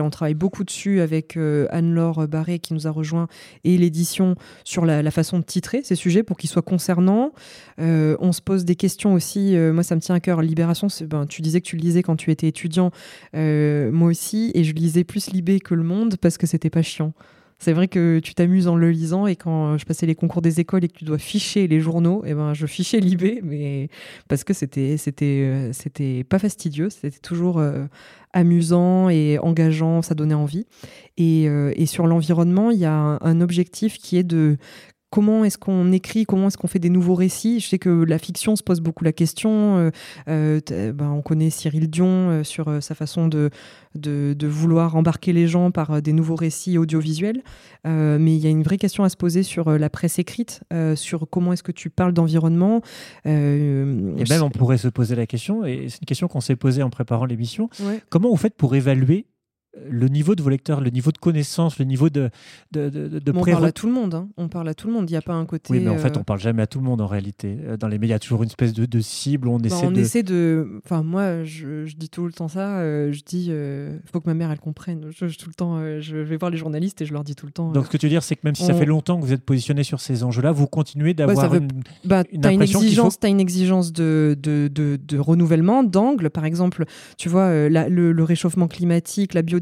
on 0.00 0.10
travaille 0.10 0.34
beaucoup 0.34 0.64
dessus 0.64 1.00
avec 1.00 1.36
euh, 1.36 1.66
Anne-Laure 1.70 2.26
Barré 2.28 2.58
qui 2.58 2.74
nous 2.74 2.86
a 2.86 2.90
rejoint 2.90 3.28
et 3.64 3.76
l'édition 3.76 4.34
sur 4.64 4.84
la, 4.84 5.10
façon 5.10 5.38
de 5.38 5.44
titrer 5.44 5.82
ces 5.82 5.94
sujets 5.94 6.22
pour 6.22 6.36
qu'ils 6.36 6.50
soient 6.50 6.62
concernants. 6.62 7.32
Euh, 7.80 8.16
on 8.20 8.32
se 8.32 8.40
pose 8.40 8.64
des 8.64 8.76
questions 8.76 9.14
aussi, 9.14 9.56
euh, 9.56 9.72
moi 9.72 9.82
ça 9.82 9.94
me 9.94 10.00
tient 10.00 10.14
à 10.14 10.20
cœur, 10.20 10.42
Libération, 10.42 10.88
ben, 11.06 11.26
tu 11.26 11.42
disais 11.42 11.60
que 11.60 11.66
tu 11.66 11.76
le 11.76 11.82
lisais 11.82 12.02
quand 12.02 12.16
tu 12.16 12.30
étais 12.30 12.48
étudiant, 12.48 12.90
moi 13.34 14.08
aussi, 14.08 14.50
et 14.54 14.64
je 14.64 14.72
lisais 14.72 15.04
plus 15.04 15.30
Libé 15.30 15.60
que 15.60 15.74
Le 15.74 15.82
Monde 15.82 16.16
parce 16.20 16.38
que 16.38 16.46
c'était 16.46 16.70
pas 16.70 16.82
chiant. 16.82 17.12
C'est 17.62 17.74
vrai 17.74 17.86
que 17.86 18.18
tu 18.18 18.34
t'amuses 18.34 18.66
en 18.66 18.74
le 18.74 18.90
lisant 18.90 19.28
et 19.28 19.36
quand 19.36 19.78
je 19.78 19.84
passais 19.84 20.04
les 20.04 20.16
concours 20.16 20.42
des 20.42 20.58
écoles 20.58 20.82
et 20.82 20.88
que 20.88 20.98
tu 20.98 21.04
dois 21.04 21.18
ficher 21.18 21.68
les 21.68 21.78
journaux, 21.78 22.24
et 22.24 22.34
ben 22.34 22.54
je 22.54 22.66
fichais 22.66 22.98
Libé, 22.98 23.38
mais 23.44 23.88
parce 24.28 24.42
que 24.42 24.52
c'était 24.52 24.96
c'était 24.96 25.44
euh, 25.44 25.72
c'était 25.72 26.24
pas 26.24 26.40
fastidieux, 26.40 26.90
c'était 26.90 27.20
toujours 27.20 27.60
euh, 27.60 27.84
amusant 28.32 29.10
et 29.10 29.38
engageant, 29.38 30.02
ça 30.02 30.16
donnait 30.16 30.34
envie. 30.34 30.66
Et, 31.18 31.48
euh, 31.48 31.72
sur 31.86 32.08
l'environnement, 32.08 32.72
il 32.72 32.78
y 32.78 32.84
a 32.84 33.18
un 33.20 33.40
objectif 33.40 33.96
qui 33.98 34.16
est 34.16 34.24
de 34.24 34.56
comment 35.12 35.44
est-ce 35.44 35.58
qu'on 35.58 35.92
écrit, 35.92 36.24
comment 36.24 36.48
est-ce 36.48 36.56
qu'on 36.58 36.66
fait 36.66 36.78
des 36.80 36.90
nouveaux 36.90 37.14
récits. 37.14 37.60
Je 37.60 37.68
sais 37.68 37.78
que 37.78 37.90
la 37.90 38.18
fiction 38.18 38.56
se 38.56 38.62
pose 38.62 38.80
beaucoup 38.80 39.04
la 39.04 39.12
question. 39.12 39.76
euh, 39.76 39.90
euh, 40.28 40.58
t- 40.60 40.90
ben, 40.92 41.10
on 41.10 41.20
connaît 41.22 41.50
Cyril 41.50 41.88
Dion 41.90 42.06
euh, 42.08 42.42
sur 42.44 42.66
euh, 42.68 42.80
sa 42.80 42.94
façon 42.94 43.28
de, 43.28 43.50
de, 43.94 44.34
de 44.36 44.46
vouloir 44.48 44.96
embarquer 44.96 45.32
les 45.32 45.46
gens 45.46 45.70
par 45.70 45.90
euh, 45.90 46.00
des 46.00 46.12
nouveaux 46.14 46.34
récits 46.34 46.78
audiovisuels. 46.78 47.42
Euh, 47.86 48.16
mais 48.18 48.34
il 48.34 48.40
y 48.42 48.46
a 48.46 48.50
une 48.50 48.62
vraie 48.62 48.78
question 48.78 49.04
à 49.04 49.08
se 49.10 49.16
poser 49.16 49.42
sur 49.42 49.68
euh, 49.68 49.76
la 49.78 49.90
presse 49.90 50.18
écrite, 50.18 50.62
euh, 50.72 50.96
sur 50.96 51.28
comment 51.30 51.52
est-ce 51.52 51.62
que 51.62 51.72
tu 51.72 51.90
parles 51.90 52.14
d'environnement. 52.14 52.80
Euh, 53.26 54.16
Et 54.16 54.24
même, 54.28 54.42
on 54.42 54.50
pourrait 54.50 54.78
se 54.78 54.88
poser 54.88 55.14
la 55.14 55.26
question, 55.26 55.64
et 55.66 55.86
c'est 55.88 55.98
une 56.00 56.06
question 56.06 56.28
qu'on 56.28 56.40
s'est 56.40 56.56
posée 56.56 56.82
en 56.82 56.90
préparant 56.90 57.26
l'émission. 57.26 57.68
Ouais. 57.80 58.00
Comment 58.08 58.30
vous 58.30 58.36
faites 58.36 58.56
pour 58.56 58.74
évaluer 58.74 59.26
euh, 59.26 59.31
le 59.90 60.08
niveau 60.08 60.34
de 60.34 60.42
vos 60.42 60.50
lecteurs, 60.50 60.80
le 60.82 60.90
niveau 60.90 61.12
de 61.12 61.18
connaissance, 61.18 61.78
le 61.78 61.86
niveau 61.86 62.10
de, 62.10 62.28
de, 62.72 62.90
de, 62.90 63.08
de 63.18 63.32
on 63.34 63.42
parle 63.42 63.64
à 63.64 63.72
tout 63.72 63.86
le 63.86 63.92
monde. 63.92 64.14
hein. 64.14 64.28
On 64.36 64.48
parle 64.48 64.68
à 64.68 64.74
tout 64.74 64.86
le 64.86 64.92
monde. 64.92 65.08
Il 65.08 65.12
n'y 65.14 65.16
a 65.16 65.22
pas 65.22 65.32
un 65.32 65.46
côté. 65.46 65.72
Oui, 65.72 65.80
mais 65.80 65.88
en 65.88 65.96
fait, 65.96 66.14
euh, 66.16 66.20
on 66.20 66.24
parle 66.24 66.40
jamais 66.40 66.60
à 66.62 66.66
tout 66.66 66.78
le 66.78 66.84
monde 66.84 67.00
en 67.00 67.06
réalité. 67.06 67.56
Euh, 67.64 67.76
Dans 67.78 67.88
les 67.88 67.98
médias, 67.98 68.12
il 68.14 68.16
y 68.16 68.16
a 68.16 68.18
toujours 68.18 68.42
une 68.42 68.48
espèce 68.50 68.74
de, 68.74 69.00
cible 69.00 69.48
où 69.48 69.52
on 69.52 69.58
Bah, 69.58 69.66
essaie 69.68 69.86
on 69.86 69.90
de. 69.90 70.00
essaie 70.00 70.22
de. 70.22 70.80
Enfin, 70.84 71.02
moi, 71.02 71.44
je, 71.44 71.86
je 71.86 71.96
dis 71.96 72.10
tout 72.10 72.26
le 72.26 72.32
temps 72.32 72.48
ça. 72.48 72.80
euh, 72.80 73.12
je 73.12 73.22
dis, 73.24 73.46
euh, 73.48 73.96
faut 74.12 74.20
que 74.20 74.28
ma 74.28 74.34
mère 74.34 74.50
elle 74.50 74.60
comprenne. 74.60 75.06
Je, 75.10 75.26
je- 75.26 75.38
tout 75.38 75.48
le 75.48 75.54
temps, 75.54 75.76
euh, 75.78 76.00
je 76.00 76.18
vais 76.18 76.36
voir 76.36 76.50
les 76.50 76.58
journalistes 76.58 77.00
et 77.00 77.06
je 77.06 77.12
leur 77.14 77.24
dis 77.24 77.34
tout 77.34 77.46
le 77.46 77.52
temps. 77.52 77.72
Donc, 77.72 77.86
ce 77.86 77.90
que 77.90 77.96
tu 77.96 78.04
veux 78.06 78.10
dire, 78.10 78.22
c'est 78.22 78.36
que 78.36 78.42
même 78.44 78.54
si 78.54 78.64
ça 78.64 78.74
fait 78.74 78.84
longtemps 78.84 79.18
que 79.18 79.24
vous 79.24 79.32
êtes 79.32 79.42
positionné 79.42 79.84
sur 79.84 80.00
ces 80.00 80.22
enjeux-là, 80.22 80.52
vous 80.52 80.66
continuez 80.66 81.14
d'avoir 81.14 81.36
ça 81.38 81.48
veut- 81.48 81.60
une. 81.62 81.68
bah, 82.04 82.24
une 82.30 82.42
t'as 82.42 82.52
une 82.52 82.60
exigence, 82.62 83.14
faut- 83.14 83.20
t'as 83.22 83.28
une 83.28 83.40
exigence 83.40 83.90
de, 83.92 84.36
de, 84.38 85.18
renouvellement, 85.18 85.82
d'angle. 85.82 86.28
Par 86.28 86.44
exemple, 86.44 86.84
tu 87.16 87.30
vois, 87.30 87.70
la- 87.70 87.88
le, 87.88 88.12
le 88.12 88.22
réchauffement 88.24 88.68
climatique, 88.68 89.32
la 89.32 89.40
biodiversité, 89.42 89.61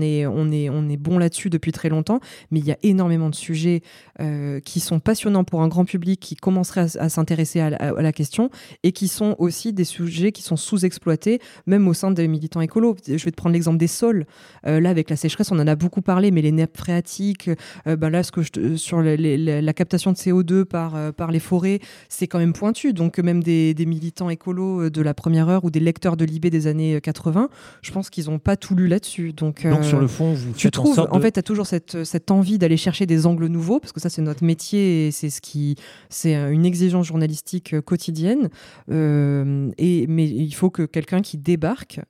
est, 0.00 0.26
on 0.26 0.50
est, 0.50 0.68
on 0.68 0.88
est 0.88 0.96
bon 0.96 1.18
là-dessus 1.18 1.50
depuis 1.50 1.72
très 1.72 1.88
longtemps. 1.88 2.20
Mais 2.50 2.60
il 2.60 2.66
y 2.66 2.72
a 2.72 2.78
énormément 2.82 3.30
de 3.30 3.34
sujets 3.34 3.82
euh, 4.20 4.60
qui 4.60 4.80
sont 4.80 5.00
passionnants 5.00 5.44
pour 5.44 5.62
un 5.62 5.68
grand 5.68 5.84
public 5.84 6.20
qui 6.20 6.36
commencerait 6.36 6.98
à, 6.98 7.08
s'intéresser 7.08 7.60
à, 7.60 7.70
la- 7.70 8.12
question 8.12 8.50
et 8.82 8.92
qui 8.92 9.06
sont 9.06 9.36
aussi 9.38 9.72
des 9.72 9.84
sujets 9.84 10.32
qui 10.32 10.42
sont 10.42 10.56
sous-exploités, 10.56 11.40
même 11.66 11.86
au 11.86 11.94
sein 11.94 12.10
des 12.10 12.26
militants 12.26 12.62
écolos. 12.62 12.96
Je 13.06 13.12
vais 13.12 13.30
te 13.30 13.36
prendre 13.36 13.52
l'exemple 13.52 13.76
des 13.76 13.86
sols. 13.86 14.24
Euh, 14.66 14.80
là, 14.80 14.90
avec 14.90 15.10
la 15.10 15.16
sécheresse, 15.16 15.52
on 15.52 15.58
en 15.58 15.66
a 15.66 15.76
beaucoup 15.76 16.00
parlé, 16.00 16.30
mais 16.30 16.42
les 16.42 16.52
nappes 16.52 16.76
phréatiques, 16.76 17.50
euh, 17.86 17.96
bah 17.96 18.10
là, 18.10 18.22
sur 18.22 19.02
la 19.02 19.72
captation 19.72 20.12
de 20.12 20.16
CO2 20.16 20.64
par, 20.64 21.30
les 21.30 21.38
forêts, 21.38 21.80
c'est 22.08 22.26
quand 22.26 22.38
même 22.38 22.54
pointu. 22.54 22.92
Donc, 22.92 23.18
même 23.18 23.42
des, 23.42 23.74
militants 23.86 24.30
écolos 24.30 24.90
de 24.90 25.02
la 25.02 25.14
première 25.14 25.48
heure 25.48 25.64
ou 25.64 25.70
des 25.70 25.80
lecteurs 25.80 26.16
de 26.16 26.24
Libé 26.24 26.50
des 26.50 26.66
années 26.66 26.96
euh, 26.96 27.00
80, 27.00 27.48
je 27.82 27.92
pense 27.92 28.10
qu'ils 28.10 28.26
n'ont 28.26 28.38
pas 28.38 28.56
tout 28.56 28.74
lu 28.74 28.86
là-dessus. 28.86 29.07
Donc, 29.16 29.62
Donc, 29.62 29.64
euh, 29.66 29.82
sur 29.82 29.98
le 30.00 30.06
fond, 30.06 30.32
vous 30.34 30.52
tu 30.52 30.70
trouves, 30.70 30.92
en 30.92 30.94
sorte. 30.94 31.12
en 31.12 31.16
de- 31.18 31.22
fait, 31.22 31.32
tu 31.32 31.38
as 31.38 31.42
toujours 31.42 31.66
cette, 31.66 32.04
cette 32.04 32.30
envie 32.30 32.58
d'aller 32.58 32.76
chercher 32.76 33.06
des 33.06 33.26
angles 33.26 33.46
nouveaux, 33.46 33.80
parce 33.80 33.92
que 33.92 34.00
ça, 34.00 34.08
c'est 34.10 34.22
notre 34.22 34.44
métier 34.44 35.06
et 35.06 35.10
c'est 35.10 35.30
ce 35.30 35.40
qui, 35.40 35.76
c'est 36.10 36.34
une 36.34 36.64
exigence 36.66 37.06
journalistique 37.06 37.74
euh, 37.74 37.80
quotidienne. 37.80 38.48
Euh, 38.90 39.70
et, 39.78 40.06
mais 40.06 40.26
il 40.28 40.52
faut 40.54 40.70
que 40.70 40.82
quelqu'un 40.84 41.20
qui 41.22 41.38
débarque 41.38 42.00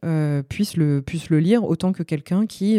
puisse, 0.48 0.76
le, 0.76 1.02
puisse 1.02 1.30
le 1.30 1.38
lire 1.40 1.64
autant 1.64 1.92
que 1.92 2.02
quelqu'un 2.02 2.46
qui 2.46 2.78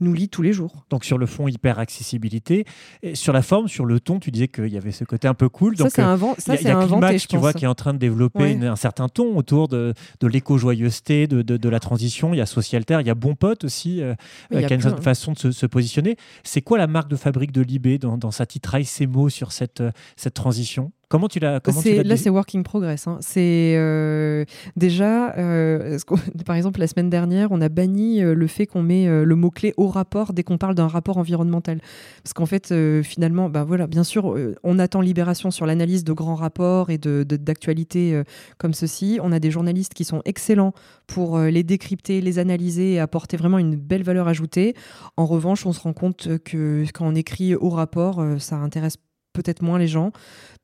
nous 0.00 0.12
lit 0.12 0.28
tous 0.28 0.42
les 0.42 0.52
jours. 0.52 0.84
Donc 0.90 1.04
sur 1.04 1.18
le 1.18 1.26
fond, 1.26 1.48
hyper 1.48 1.78
accessibilité. 1.78 2.64
Et 3.02 3.14
sur 3.14 3.32
la 3.32 3.42
forme, 3.42 3.68
sur 3.68 3.84
le 3.84 4.00
ton, 4.00 4.18
tu 4.20 4.30
disais 4.30 4.48
qu'il 4.48 4.68
y 4.68 4.76
avait 4.76 4.92
ce 4.92 5.04
côté 5.04 5.28
un 5.28 5.34
peu 5.34 5.48
cool. 5.48 5.76
ça, 5.76 5.84
Donc 5.84 5.92
c'est 5.94 6.02
ça, 6.02 6.12
a- 6.12 6.16
c'est 6.38 6.60
il 6.62 6.66
y 6.66 6.70
a 6.70 6.76
inventé, 6.78 7.00
Climax, 7.06 7.22
je 7.22 7.28
tu 7.28 7.36
vois, 7.36 7.52
qui 7.52 7.64
est 7.64 7.68
en 7.68 7.74
train 7.74 7.94
de 7.94 7.98
développer 7.98 8.38
Ouais. 8.38 8.52
une- 8.52 8.64
un 8.64 8.76
certain 8.76 9.08
ton 9.08 9.36
autour 9.36 9.68
de, 9.68 9.94
de 10.20 10.26
l'éco-joyeuseté, 10.26 11.26
de, 11.26 11.42
de, 11.42 11.56
de 11.56 11.68
la 11.68 11.80
transition. 11.80 12.34
Il 12.34 12.38
y 12.38 12.40
a 12.40 12.46
Socialter, 12.46 12.98
il 13.00 13.06
y 13.06 13.10
a 13.10 13.14
Bon 13.14 13.34
Pote 13.34 13.57
aussi, 13.64 14.02
euh, 14.02 14.14
Oui, 14.50 14.64
qui 14.64 14.72
a 14.72 14.74
une 14.74 14.82
certaine 14.82 15.02
façon 15.02 15.32
de 15.32 15.38
se, 15.38 15.52
se 15.52 15.66
positionner. 15.66 16.16
C'est 16.44 16.62
quoi 16.62 16.78
la 16.78 16.86
marque 16.86 17.08
de 17.08 17.16
fabrique 17.16 17.52
de 17.52 17.62
Libé 17.62 17.98
dans, 17.98 18.18
dans 18.18 18.30
sa 18.30 18.46
titraille, 18.46 18.84
ses 18.84 19.06
mots 19.06 19.28
sur 19.28 19.52
cette, 19.52 19.80
euh, 19.80 19.90
cette 20.16 20.34
transition? 20.34 20.92
Comment 21.08 21.28
tu 21.28 21.40
l'as 21.40 21.60
là, 22.02 22.16
c'est 22.18 22.28
work 22.28 22.54
in 22.54 22.62
progress. 22.62 23.06
hein. 23.06 23.16
C'est 23.20 23.74
euh, 23.76 24.44
déjà, 24.76 25.34
euh, 25.38 25.98
par 26.46 26.54
exemple, 26.54 26.80
la 26.80 26.86
semaine 26.86 27.08
dernière, 27.08 27.50
on 27.50 27.62
a 27.62 27.70
banni 27.70 28.22
euh, 28.22 28.34
le 28.34 28.46
fait 28.46 28.66
qu'on 28.66 28.82
met 28.82 29.06
le 29.08 29.36
mot 29.36 29.50
clé 29.50 29.72
au 29.78 29.88
rapport 29.88 30.34
dès 30.34 30.42
qu'on 30.42 30.58
parle 30.58 30.74
d'un 30.74 30.86
rapport 30.86 31.16
environnemental, 31.16 31.80
parce 32.22 32.34
qu'en 32.34 32.44
fait, 32.44 32.74
finalement, 33.02 33.48
bah 33.48 33.64
voilà, 33.64 33.86
bien 33.86 34.04
sûr, 34.04 34.36
on 34.62 34.78
attend 34.78 35.00
libération 35.00 35.50
sur 35.50 35.64
l'analyse 35.64 36.04
de 36.04 36.12
grands 36.12 36.34
rapports 36.34 36.90
et 36.90 36.98
de 36.98 37.24
d'actualités 37.24 38.22
comme 38.58 38.74
ceci. 38.74 39.18
On 39.22 39.32
a 39.32 39.38
des 39.38 39.50
journalistes 39.50 39.94
qui 39.94 40.04
sont 40.04 40.20
excellents 40.24 40.72
pour 41.06 41.38
les 41.38 41.62
décrypter, 41.62 42.20
les 42.20 42.38
analyser 42.38 42.94
et 42.94 43.00
apporter 43.00 43.36
vraiment 43.36 43.58
une 43.58 43.76
belle 43.76 44.02
valeur 44.02 44.28
ajoutée. 44.28 44.74
En 45.16 45.26
revanche, 45.26 45.64
on 45.64 45.72
se 45.72 45.80
rend 45.80 45.92
compte 45.92 46.28
que 46.44 46.84
quand 46.92 47.06
on 47.06 47.14
écrit 47.14 47.54
au 47.54 47.70
rapport, 47.70 48.22
ça 48.38 48.56
intéresse 48.56 48.98
peut-être 49.38 49.62
moins 49.62 49.78
les 49.78 49.88
gens. 49.88 50.10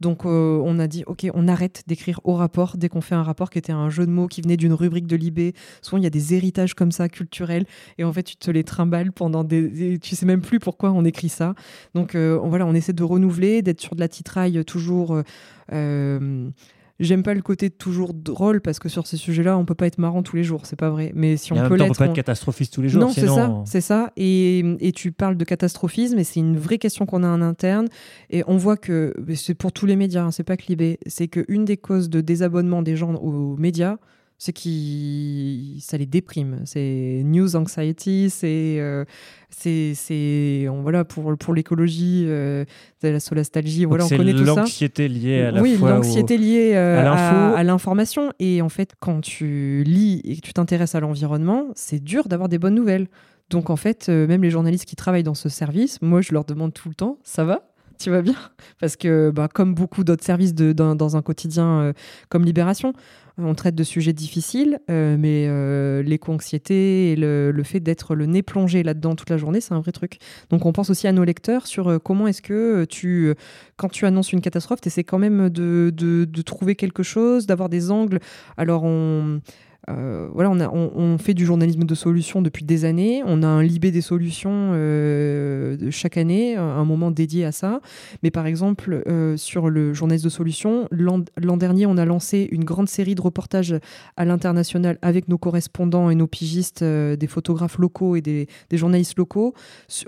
Donc 0.00 0.26
euh, 0.26 0.60
on 0.64 0.78
a 0.78 0.86
dit, 0.86 1.04
ok, 1.06 1.26
on 1.34 1.46
arrête 1.48 1.82
d'écrire 1.86 2.20
au 2.24 2.34
rapport 2.34 2.76
dès 2.76 2.88
qu'on 2.88 3.00
fait 3.00 3.14
un 3.14 3.22
rapport 3.22 3.50
qui 3.50 3.58
était 3.58 3.72
un 3.72 3.90
jeu 3.90 4.04
de 4.06 4.10
mots 4.10 4.26
qui 4.26 4.42
venait 4.42 4.56
d'une 4.56 4.72
rubrique 4.72 5.06
de 5.06 5.16
Libé. 5.16 5.54
Souvent, 5.82 5.98
il 5.98 6.04
y 6.04 6.06
a 6.06 6.10
des 6.10 6.34
héritages 6.34 6.74
comme 6.74 6.92
ça, 6.92 7.08
culturels, 7.08 7.64
et 7.98 8.04
en 8.04 8.12
fait, 8.12 8.24
tu 8.24 8.36
te 8.36 8.50
les 8.50 8.64
trimbales 8.64 9.12
pendant 9.12 9.44
des... 9.44 9.98
tu 10.00 10.16
sais 10.16 10.26
même 10.26 10.42
plus 10.42 10.58
pourquoi 10.58 10.90
on 10.90 11.04
écrit 11.04 11.28
ça. 11.28 11.54
Donc 11.94 12.14
euh, 12.14 12.38
voilà, 12.42 12.66
on 12.66 12.74
essaie 12.74 12.92
de 12.92 13.04
renouveler, 13.04 13.62
d'être 13.62 13.80
sur 13.80 13.94
de 13.94 14.00
la 14.00 14.08
titraille 14.08 14.64
toujours... 14.64 15.14
euh, 15.14 15.22
euh, 15.72 16.50
J'aime 17.00 17.24
pas 17.24 17.34
le 17.34 17.42
côté 17.42 17.70
toujours 17.70 18.14
drôle 18.14 18.60
parce 18.60 18.78
que 18.78 18.88
sur 18.88 19.06
ces 19.08 19.16
sujets-là, 19.16 19.58
on 19.58 19.64
peut 19.64 19.74
pas 19.74 19.86
être 19.88 19.98
marrant 19.98 20.22
tous 20.22 20.36
les 20.36 20.44
jours, 20.44 20.64
c'est 20.64 20.78
pas 20.78 20.90
vrai. 20.90 21.10
Mais 21.14 21.36
si 21.36 21.52
Et 21.52 21.56
on 21.56 21.56
peut 21.68 21.76
temps, 21.76 21.84
on 21.84 21.88
l'être, 21.88 21.88
peut 21.88 21.98
pas 21.98 22.04
on- 22.04 22.10
être 22.10 22.14
catastrophiste 22.14 22.72
tous 22.72 22.82
les 22.82 22.88
jours. 22.88 23.00
non, 23.02 23.08
c'est 23.10 23.22
sinon, 23.22 23.34
ça, 23.34 23.62
c'est 23.66 23.80
ça. 23.80 24.12
Et, 24.16 24.60
et 24.78 24.92
tu 24.92 25.10
parles 25.10 25.36
de 25.36 25.44
catastrophisme, 25.44 26.18
et 26.20 26.24
c'est 26.24 26.38
une 26.38 26.56
vraie 26.56 26.78
question 26.78 27.04
qu'on 27.04 27.24
a 27.24 27.28
en 27.28 27.42
interne. 27.42 27.88
Et 28.30 28.44
on 28.46 28.56
voit 28.56 28.76
que 28.76 29.12
c'est 29.34 29.54
pour 29.54 29.72
tous 29.72 29.86
les 29.86 29.96
médias, 29.96 30.22
hein, 30.22 30.30
c'est 30.30 30.44
pas 30.44 30.56
que 30.56 30.66
Libé, 30.68 30.98
c'est 31.06 31.26
qu'une 31.26 31.64
des 31.64 31.76
causes 31.76 32.08
de 32.08 32.20
désabonnement 32.20 32.80
des 32.82 32.94
gens 32.96 33.12
aux 33.14 33.56
médias, 33.56 33.96
c'est 34.38 34.52
qui 34.52 35.78
ça 35.80 35.96
les 35.96 36.06
déprime. 36.06 36.60
C'est 36.64 37.22
news 37.24 37.56
anxiety, 37.56 38.28
c'est 38.30 38.76
euh, 38.80 39.04
c'est 39.50 39.92
c'est 39.94 40.66
on- 40.68 40.82
voilà 40.82 41.04
pour 41.04 41.36
pour 41.38 41.54
l'écologie, 41.54 42.24
euh, 42.26 42.64
la 43.02 43.20
solastalgie, 43.20 43.84
voilà, 43.84 44.04
on 44.04 44.08
connaît 44.08 44.32
tout 44.34 44.44
ça 44.46 44.56
l'anxiété 44.56 45.08
liée 45.08 45.42
à 45.42 45.50
la 45.52 45.62
oui, 45.62 45.74
fois 45.76 45.90
au- 45.90 45.94
l'anxiété 45.94 46.36
liée 46.38 46.72
euh, 46.74 47.54
à 47.54 47.62
l'information. 47.64 48.32
Et 48.38 48.62
en 48.62 48.68
fait, 48.68 48.92
quand 49.00 49.20
tu 49.20 49.82
lis 49.86 50.20
et 50.24 50.36
que 50.36 50.40
tu 50.40 50.52
t'intéresses 50.52 50.94
à 50.94 51.00
l'environnement, 51.00 51.68
c'est 51.74 52.02
dur 52.02 52.28
d'avoir 52.28 52.48
des 52.48 52.58
bonnes 52.58 52.74
nouvelles. 52.74 53.08
Donc 53.50 53.70
en 53.70 53.76
fait, 53.76 54.06
euh, 54.08 54.26
même 54.26 54.42
les 54.42 54.50
journalistes 54.50 54.86
qui 54.86 54.96
travaillent 54.96 55.22
dans 55.22 55.34
ce 55.34 55.48
service, 55.48 56.00
moi 56.02 56.20
je 56.22 56.32
leur 56.32 56.44
demande 56.44 56.72
tout 56.72 56.88
le 56.88 56.94
temps, 56.94 57.18
ça 57.22 57.44
va? 57.44 57.73
Tu 57.98 58.10
vas 58.10 58.22
bien 58.22 58.36
Parce 58.80 58.96
que, 58.96 59.30
bah, 59.30 59.48
comme 59.52 59.74
beaucoup 59.74 60.04
d'autres 60.04 60.24
services 60.24 60.54
de, 60.54 60.72
dans, 60.72 61.16
un 61.16 61.22
quotidien 61.22 61.80
euh, 61.80 61.92
comme 62.28 62.44
Libération, 62.44 62.92
on 63.36 63.54
traite 63.54 63.74
de 63.74 63.82
sujets 63.82 64.12
difficiles, 64.12 64.78
euh, 64.90 65.16
mais 65.18 65.46
euh, 65.48 66.02
l'éco-anxiété 66.02 67.12
et 67.12 67.16
le, 67.16 67.52
fait 67.64 67.80
d'être 67.80 68.14
le 68.14 68.26
nez 68.26 68.42
plongé 68.42 68.82
là-dedans 68.82 69.16
toute 69.16 69.30
la 69.30 69.38
journée, 69.38 69.60
c'est 69.60 69.74
un 69.74 69.80
vrai 69.80 69.92
truc. 69.92 70.18
Donc 70.50 70.66
on 70.66 70.72
pense 70.72 70.90
aussi 70.90 71.08
à 71.08 71.12
nos 71.12 71.24
lecteurs 71.24 71.66
sur 71.66 71.88
euh, 71.88 71.98
comment 71.98 72.28
est-ce 72.28 72.42
que 72.42 72.84
tu, 72.84 73.26
euh, 73.26 73.34
quand 73.76 73.88
tu 73.88 74.06
annonces 74.06 74.32
une 74.32 74.40
catastrophe, 74.40 74.80
tu 74.80 74.88
essaies 74.88 75.04
quand 75.04 75.18
même 75.18 75.48
de, 75.50 75.90
de- 75.92 76.24
de 76.24 76.42
trouver 76.42 76.76
quelque 76.76 77.02
chose, 77.02 77.46
d'avoir 77.46 77.68
des 77.68 77.90
angles. 77.90 78.20
Alors 78.56 78.84
on... 78.84 79.40
euh, 79.90 80.28
voilà, 80.32 80.50
on, 80.50 81.18
fait 81.18 81.34
du 81.34 81.44
journalisme 81.44 81.84
de 81.84 81.94
solution 81.94 82.42
depuis 82.42 82.64
des 82.64 82.84
années. 82.84 83.22
On 83.26 83.42
a 83.42 83.46
un 83.46 83.62
libé 83.62 83.90
des 83.90 84.00
solutions 84.00 84.70
euh, 84.72 85.76
chaque 85.90 86.16
année, 86.16 86.56
un 86.56 86.84
moment 86.84 87.10
dédié 87.10 87.44
à 87.44 87.52
ça. 87.52 87.80
Mais 88.22 88.30
par 88.30 88.46
exemple, 88.46 89.02
euh, 89.06 89.36
sur 89.36 89.68
le 89.68 89.92
journalisme 89.92 90.24
de 90.24 90.30
solution, 90.30 90.88
l'an 90.90 91.56
dernier, 91.56 91.86
on 91.86 91.96
a 91.96 92.04
lancé 92.04 92.48
une 92.50 92.64
grande 92.64 92.88
série 92.88 93.14
de 93.14 93.20
reportages 93.20 93.74
à 94.16 94.24
l'international 94.24 94.98
avec 95.02 95.28
nos 95.28 95.38
correspondants 95.38 96.10
et 96.10 96.14
nos 96.14 96.26
pigistes, 96.26 96.82
des 96.82 97.26
photographes 97.26 97.78
locaux 97.78 98.16
et 98.16 98.22
des, 98.22 98.48
journalistes 98.72 99.16
locaux. 99.16 99.54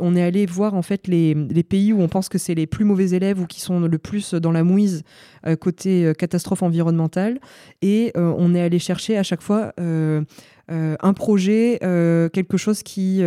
On 0.01 0.17
est 0.17 0.23
allé 0.23 0.47
voir 0.47 0.75
en 0.75 0.83
fait 0.83 1.07
les, 1.07 1.35
pays 1.69 1.93
où 1.93 2.01
on 2.01 2.09
pense 2.09 2.29
que 2.29 2.39
c'est 2.39 2.55
les 2.55 2.67
plus 2.67 2.85
mauvais 2.85 3.11
élèves 3.11 3.41
ou 3.41 3.47
qui 3.47 3.61
sont 3.61 3.81
le 3.81 3.99
plus 3.99 4.35
dans 4.35 4.53
la 4.53 4.65
mouise 4.65 5.03
côté 5.61 6.13
catastrophe 6.19 6.63
environnementale. 6.63 7.39
Et 7.83 8.13
on 8.17 8.55
est 8.55 8.61
allé 8.61 8.79
chercher 8.79 9.17
à 9.19 9.23
chaque 9.23 9.43
fois 9.43 9.66
euh, 9.79 10.23
euh, 10.71 10.97
un 11.01 11.13
projet, 11.13 11.79
euh, 11.83 12.29
quelque 12.29 12.57
chose 12.57 12.83
qui, 12.83 13.23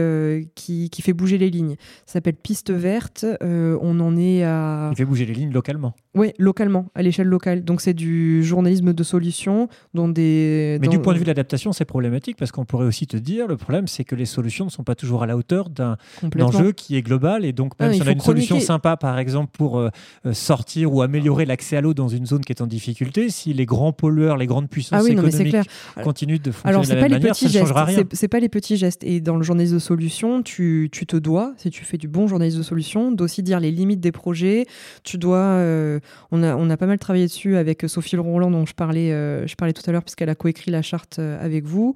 qui, 0.55 0.89
qui 0.89 1.01
fait 1.01 1.13
bouger 1.13 1.37
les 1.37 1.49
lignes. 1.49 1.75
Ça 2.05 2.13
s'appelle 2.13 2.35
Piste 2.35 2.71
verte. 2.71 3.25
On 3.41 3.99
en 3.99 4.17
est 4.17 4.43
à. 4.43 4.89
Il 4.91 4.97
fait 4.97 5.05
bouger 5.05 5.25
les 5.25 5.33
lignes 5.33 5.51
localement. 5.51 5.93
Oui, 6.15 6.31
localement, 6.39 6.87
à 6.95 7.03
l'échelle 7.03 7.27
locale. 7.27 7.63
Donc 7.63 7.81
c'est 7.81 7.93
du 7.93 8.43
journalisme 8.43 8.93
de 8.93 9.03
solution 9.03 9.69
dans 9.93 10.07
des. 10.09 10.79
Mais 10.81 10.87
dans- 10.87 10.91
du 10.91 10.99
point 10.99 11.13
de 11.13 11.19
vue 11.19 11.23
de 11.23 11.29
l'adaptation, 11.29 11.71
c'est 11.71 11.85
problématique 11.85 12.35
parce 12.35 12.51
qu'on 12.51 12.65
pourrait 12.65 12.87
aussi 12.87 13.05
te 13.05 13.15
dire 13.15 13.47
le 13.47 13.57
problème, 13.57 13.87
c'est 13.87 14.03
que 14.03 14.15
les 14.15 14.25
solutions 14.25 14.65
ne 14.65 14.69
sont 14.71 14.83
pas 14.83 14.95
toujours 14.95 15.21
à 15.21 15.27
la 15.27 15.37
hauteur 15.37 15.69
d'un 15.69 15.97
enjeu 16.41 16.71
qui 16.71 16.95
est 16.97 17.03
global 17.03 17.45
et 17.45 17.53
donc 17.53 17.79
même 17.79 17.91
Ah, 17.91 17.93
si 17.93 18.01
on 18.01 18.07
a 18.07 18.11
une 18.11 18.19
solution 18.21 18.59
sympa 18.59 18.97
par 18.97 19.19
exemple 19.19 19.51
pour 19.53 19.77
euh, 19.77 19.89
euh, 20.25 20.33
sortir 20.33 20.91
ou 20.93 21.03
améliorer 21.03 21.45
l'accès 21.45 21.77
à 21.77 21.81
l'eau 21.81 21.93
dans 21.93 22.07
une 22.07 22.25
zone 22.25 22.41
qui 22.41 22.53
est 22.53 22.61
en 22.61 22.67
difficulté, 22.67 23.29
si 23.29 23.53
les 23.53 23.67
grands 23.67 23.93
pollueurs, 23.93 24.35
les 24.37 24.47
grandes 24.47 24.67
puissances 24.67 24.99
Ah 24.99 25.03
oui, 25.03 25.13
non, 25.13 25.23
économiques 25.27 25.51
clair. 25.51 25.63
continuent 26.03 26.39
de 26.41 26.51
fonctionner 26.51 26.69
Alors, 26.69 26.81
de 26.83 26.89
la 26.89 26.95
pas 26.95 27.01
même 27.01 27.11
les 27.11 27.17
manière, 27.19 27.33
petits 27.33 27.49
ça 27.49 27.59
ne 27.59 27.65
changera 27.65 27.85
rien. 27.85 28.03
C'est 28.13 28.27
pas 28.27 28.39
les 28.39 28.49
petits 28.49 28.77
gestes. 28.77 29.03
Et 29.03 29.21
dans 29.21 29.35
le 29.37 29.43
journalisme 29.43 29.75
de 29.75 29.79
solution, 29.79 30.41
tu, 30.41 30.89
tu 30.91 31.05
te 31.05 31.15
dois, 31.17 31.53
si 31.57 31.69
tu 31.69 31.83
fais 31.85 31.97
du 31.97 32.07
bon 32.07 32.27
journalisme 32.27 32.57
de 32.57 32.63
solution, 32.63 33.11
d'aussi 33.11 33.43
dire 33.43 33.59
les 33.59 33.69
limites 33.71 33.99
des 33.99 34.11
projets. 34.11 34.65
Tu 35.03 35.19
dois. 35.19 35.37
euh, 35.37 35.98
on, 36.31 36.43
a, 36.43 36.77
pas 36.77 36.85
mal 36.85 36.99
travaillé 36.99 37.25
dessus 37.25 37.55
avec 37.57 37.83
Sophie 37.87 38.15
Roland, 38.17 38.51
dont 38.51 38.65
je 38.65 38.73
parlais, 38.73 39.11
euh, 39.11 39.45
je 39.47 39.55
parlais 39.55 39.73
tout 39.73 39.83
à 39.87 39.91
l'heure, 39.91 40.03
puisqu'elle 40.03 40.29
a 40.29 40.35
coécrit 40.35 40.71
la 40.71 40.81
charte 40.81 41.19
euh, 41.19 41.43
avec 41.43 41.65
vous. 41.65 41.95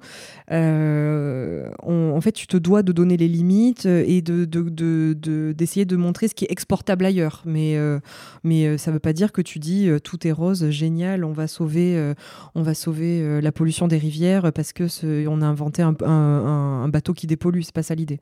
Euh, 0.50 1.68
en 1.82 2.20
fait, 2.20 2.32
tu 2.32 2.46
te 2.46 2.56
dois 2.56 2.82
de 2.82 2.92
donner 2.92 3.16
les 3.16 3.28
limites 3.28 3.86
euh, 3.86 4.04
et 4.06 4.22
de, 4.22 4.44
de- 4.44 4.68
de- 4.68 5.14
de- 5.18 5.52
d'essayer 5.56 5.84
de, 5.84 5.96
montrer 5.96 6.28
ce 6.28 6.34
qui 6.34 6.44
est 6.44 6.50
exportable 6.52 7.04
ailleurs. 7.04 7.42
Mais, 7.44 7.76
euh, 7.76 7.98
euh, 8.46 8.78
ça 8.78 8.90
veut 8.90 8.98
pas 8.98 9.12
dire 9.12 9.32
que 9.32 9.42
tu 9.42 9.58
dis 9.58 9.88
euh, 9.88 9.98
tout 9.98 10.26
est 10.26 10.32
rose, 10.32 10.70
génial, 10.70 11.24
on 11.24 11.32
va 11.32 11.46
sauver. 11.46 11.96
euh, 11.96 12.14
euh, 12.56 13.40
la 13.40 13.52
pollution 13.52 13.88
des 13.88 13.98
rivières 13.98 14.52
parce 14.52 14.72
que 14.72 14.88
ce- 14.88 15.26
on 15.26 15.40
a 15.42 15.46
inventé 15.46 15.82
un, 15.82 16.88
bateau 16.88 17.12
qui 17.12 17.26
dépollue. 17.26 17.60
C'est 17.62 17.74
pas 17.74 17.82
ça 17.82 17.94
l'idée. 17.94 18.20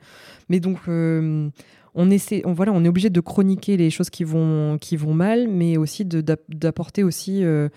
Mais 0.48 0.60
donc 0.60 0.78
euh, 0.88 1.48
on 1.94 2.10
essaie, 2.10 2.42
on, 2.44 2.52
voilà, 2.52 2.72
on 2.72 2.84
est 2.84 2.88
obligé 2.88 3.10
de 3.10 3.20
chroniquer 3.20 3.76
les 3.76 3.90
choses 3.90 4.10
qui 4.10 4.24
vont 4.24 4.78
qui 4.80 4.96
vont 4.96 5.14
mal, 5.14 5.48
mais 5.48 5.76
aussi 5.76 6.04
d'apporter 6.04 7.02
aussi 7.02 7.44
euh, 7.44 7.68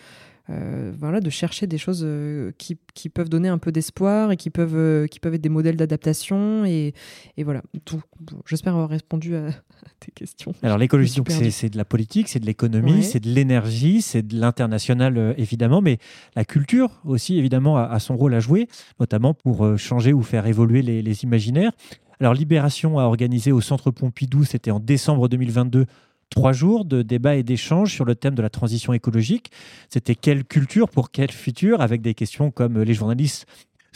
euh, 0.51 0.91
voilà, 0.95 1.22
de 1.22 1.30
chercher 1.32 1.66
des 1.66 1.80
choses 1.80 2.03
euh, 2.05 2.51
qui, 2.59 2.78
qui 2.93 3.09
peuvent 3.09 3.30
donner 3.30 3.47
un 3.49 3.57
peu 3.57 3.72
d'espoir 3.72 4.32
et 4.32 4.38
qui 4.38 4.51
peuvent, 4.51 5.07
qui 5.07 5.20
peuvent 5.20 5.34
être 5.34 5.41
des 5.41 5.49
modèles 5.49 5.76
d'adaptation. 5.76 6.66
Et, 6.66 6.93
et 7.36 7.43
voilà, 7.43 7.63
tout. 7.84 7.99
J'espère 8.45 8.74
avoir 8.74 8.89
répondu 8.89 9.36
à, 9.36 9.47
à 9.47 9.51
tes 9.99 10.11
questions. 10.11 10.53
Alors 10.61 10.78
l'écologie, 10.78 11.20
c'est 11.49 11.70
de 11.70 11.78
la 11.78 11.84
politique, 11.86 12.28
c'est 12.30 12.39
de 12.39 12.45
l'économie, 12.45 12.93
Ouais. 12.97 13.01
c'est 13.01 13.20
de 13.20 13.30
l'énergie, 13.30 14.03
c'est 14.03 14.22
de 14.22 14.39
l'international 14.39 15.34
évidemment, 15.38 15.82
mais 15.82 15.97
la 16.36 16.45
culture 16.45 17.01
aussi 17.05 17.39
évidemment 17.39 17.78
a, 17.78 17.86
a 17.86 17.99
son 17.99 18.16
rôle 18.16 18.36
à 18.36 18.39
jouer, 18.39 18.68
notamment 18.99 19.34
pour 19.34 19.78
changer 19.80 20.13
ou 20.13 20.22
faire 20.22 20.45
évoluer 20.45 20.84
les, 20.84 21.01
les 21.01 21.24
imaginaires. 21.24 21.72
Alors 22.20 22.34
Libération 22.34 22.99
a 22.99 23.03
organisé 23.03 23.51
au 23.51 23.61
Centre 23.61 23.91
Pompidou, 23.91 24.45
c'était 24.45 24.72
en 24.72 24.80
décembre 24.80 25.28
2022, 25.28 25.86
trois 26.30 26.53
jours 26.53 26.86
de 26.86 27.01
débats 27.01 27.36
et 27.36 27.43
d'échanges 27.43 27.93
sur 27.93 28.05
le 28.05 28.16
thème 28.16 28.36
de 28.36 28.41
la 28.41 28.49
transition 28.49 28.93
écologique. 28.93 29.51
C'était 29.89 30.16
quelle 30.16 30.45
culture 30.45 30.89
pour 30.89 31.11
quel 31.11 31.32
futur, 31.32 31.82
avec 31.82 32.01
des 32.01 32.13
questions 32.13 32.51
comme 32.51 32.82
les 32.82 32.93
journalistes 32.93 33.45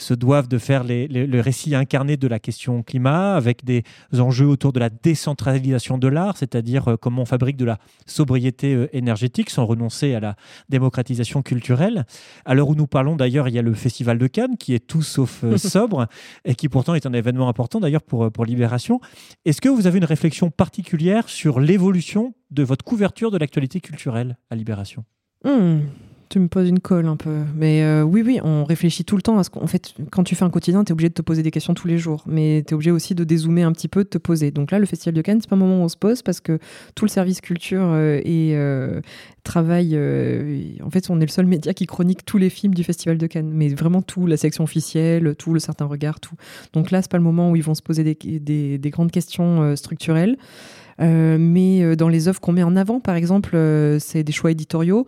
se 0.00 0.14
doivent 0.14 0.48
de 0.48 0.58
faire 0.58 0.84
les- 0.84 1.06
les- 1.08 1.26
le 1.26 1.40
récit 1.40 1.74
incarné 1.74 2.16
de 2.16 2.26
la 2.26 2.38
question 2.38 2.82
climat, 2.82 3.34
avec 3.34 3.64
des 3.64 3.82
enjeux 4.18 4.46
autour 4.46 4.72
de 4.72 4.80
la 4.80 4.88
décentralisation 4.90 5.98
de 5.98 6.08
l'art, 6.08 6.36
c'est-à-dire 6.36 6.88
euh, 6.92 6.96
comment 6.96 7.22
on 7.22 7.26
fabrique 7.26 7.56
de 7.56 7.64
la 7.64 7.78
sobriété 8.06 8.74
euh, 8.74 8.88
énergétique 8.96 9.50
sans 9.50 9.66
renoncer 9.66 10.14
à 10.14 10.20
la 10.20 10.36
démocratisation 10.68 11.42
culturelle. 11.42 12.04
À 12.44 12.54
l'heure 12.54 12.68
où 12.68 12.74
nous 12.74 12.86
parlons, 12.86 13.16
d'ailleurs, 13.16 13.48
il 13.48 13.54
y 13.54 13.58
a 13.58 13.62
le 13.62 13.74
Festival 13.74 14.18
de 14.18 14.26
Cannes 14.26 14.56
qui 14.58 14.74
est 14.74 14.86
tout 14.86 15.02
sauf 15.02 15.44
euh, 15.44 15.56
sobre 15.58 16.06
et 16.44 16.54
qui 16.54 16.68
pourtant 16.68 16.94
est 16.94 17.06
un 17.06 17.12
événement 17.12 17.48
important 17.48 17.80
d'ailleurs 17.80 18.02
pour, 18.02 18.30
pour 18.32 18.44
Libération. 18.44 19.00
Est-ce 19.44 19.60
que 19.60 19.68
vous 19.68 19.86
avez 19.86 19.98
une 19.98 20.04
réflexion 20.04 20.50
particulière 20.50 21.28
sur 21.28 21.60
l'évolution 21.60 22.34
de 22.50 22.62
votre 22.62 22.84
couverture 22.84 23.30
de 23.30 23.38
l'actualité 23.38 23.80
culturelle 23.80 24.36
à 24.50 24.56
Libération? 24.56 25.04
Hmm, 25.44 25.80
tu 26.30 26.38
me 26.38 26.46
poses 26.46 26.68
une 26.68 26.78
colle 26.78 27.06
un 27.06 27.16
peu. 27.16 27.38
Mais 27.56 27.82
euh, 27.82 28.02
oui, 28.04 28.22
oui, 28.24 28.38
on 28.44 28.64
réfléchit 28.64 29.04
tout 29.04 29.16
le 29.16 29.22
temps 29.22 29.36
à 29.38 29.42
ce 29.44 29.50
qu'en 29.50 29.66
fait, 29.66 29.94
quand 30.12 30.22
tu 30.22 30.36
fais 30.36 30.44
un 30.44 30.50
quotidien, 30.50 30.84
tu 30.84 30.90
es 30.90 30.92
obligé 30.92 31.08
de 31.08 31.14
te 31.14 31.22
poser 31.22 31.42
des 31.42 31.50
questions 31.50 31.74
tous 31.74 31.88
les 31.88 31.98
jours. 31.98 32.22
Mais 32.26 32.62
tu 32.64 32.70
es 32.70 32.74
obligé 32.74 32.92
aussi 32.92 33.16
de 33.16 33.24
dézoomer 33.24 33.64
un 33.64 33.72
petit 33.72 33.88
peu, 33.88 34.04
de 34.04 34.08
te 34.08 34.16
poser. 34.18 34.52
Donc 34.52 34.70
là, 34.70 34.78
le 34.78 34.86
Festival 34.86 35.12
de 35.14 35.22
Cannes, 35.22 35.38
c'est 35.40 35.50
pas 35.50 35.56
un 35.56 35.58
moment 35.58 35.80
où 35.80 35.84
on 35.84 35.88
se 35.88 35.96
pose 35.96 36.22
parce 36.22 36.40
que 36.40 36.60
tout 36.94 37.04
le 37.04 37.10
service 37.10 37.40
culture 37.40 37.82
euh, 37.82 38.20
et 38.24 38.52
euh, 38.54 39.00
travail. 39.42 39.98
en 40.84 40.90
fait, 40.90 41.10
on 41.10 41.16
est 41.20 41.26
le 41.26 41.30
seul 41.32 41.46
média 41.46 41.74
qui 41.74 41.86
chronique 41.86 42.24
tous 42.24 42.38
les 42.38 42.48
films 42.48 42.74
du 42.74 42.84
Festival 42.84 43.18
de 43.18 43.26
Cannes. 43.26 43.50
Mais 43.52 43.68
vraiment 43.68 44.00
tout, 44.00 44.26
la 44.26 44.36
section 44.36 44.62
officielle, 44.62 45.34
tout, 45.36 45.52
le 45.52 45.58
certain 45.58 45.86
regard, 45.86 46.20
tout. 46.20 46.36
Donc 46.72 46.92
là, 46.92 47.02
c'est 47.02 47.10
pas 47.10 47.18
le 47.18 47.24
moment 47.24 47.50
où 47.50 47.56
ils 47.56 47.62
vont 47.64 47.74
se 47.74 47.82
poser 47.82 48.04
des, 48.04 48.14
des- 48.38 48.78
des 48.78 48.90
grandes 48.90 49.10
questions 49.10 49.74
structurelles. 49.74 50.36
Mais 50.98 51.96
dans 51.96 52.08
les 52.10 52.28
œuvres 52.28 52.40
qu'on 52.40 52.52
met 52.52 52.62
en 52.62 52.76
avant, 52.76 53.00
par 53.00 53.14
exemple, 53.14 53.56
c'est 54.00 54.22
des 54.22 54.32
choix 54.32 54.50
éditoriaux. 54.50 55.06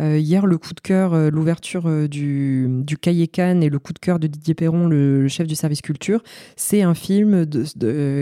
Euh, 0.00 0.18
hier, 0.18 0.46
le 0.46 0.58
coup 0.58 0.74
de 0.74 0.80
cœur, 0.80 1.14
euh, 1.14 1.30
l'ouverture 1.30 1.84
euh, 1.86 2.08
du, 2.08 2.66
du 2.68 2.98
Cahier 2.98 3.28
Cannes 3.28 3.62
et 3.62 3.68
le 3.68 3.78
coup 3.78 3.92
de 3.92 3.98
cœur 3.98 4.18
de 4.18 4.26
Didier 4.26 4.54
Perron, 4.54 4.88
le, 4.88 5.28
chef 5.28 5.46
du 5.46 5.54
service 5.54 5.82
culture, 5.82 6.22
c'est 6.56 6.82
un 6.82 6.94
film 6.94 7.46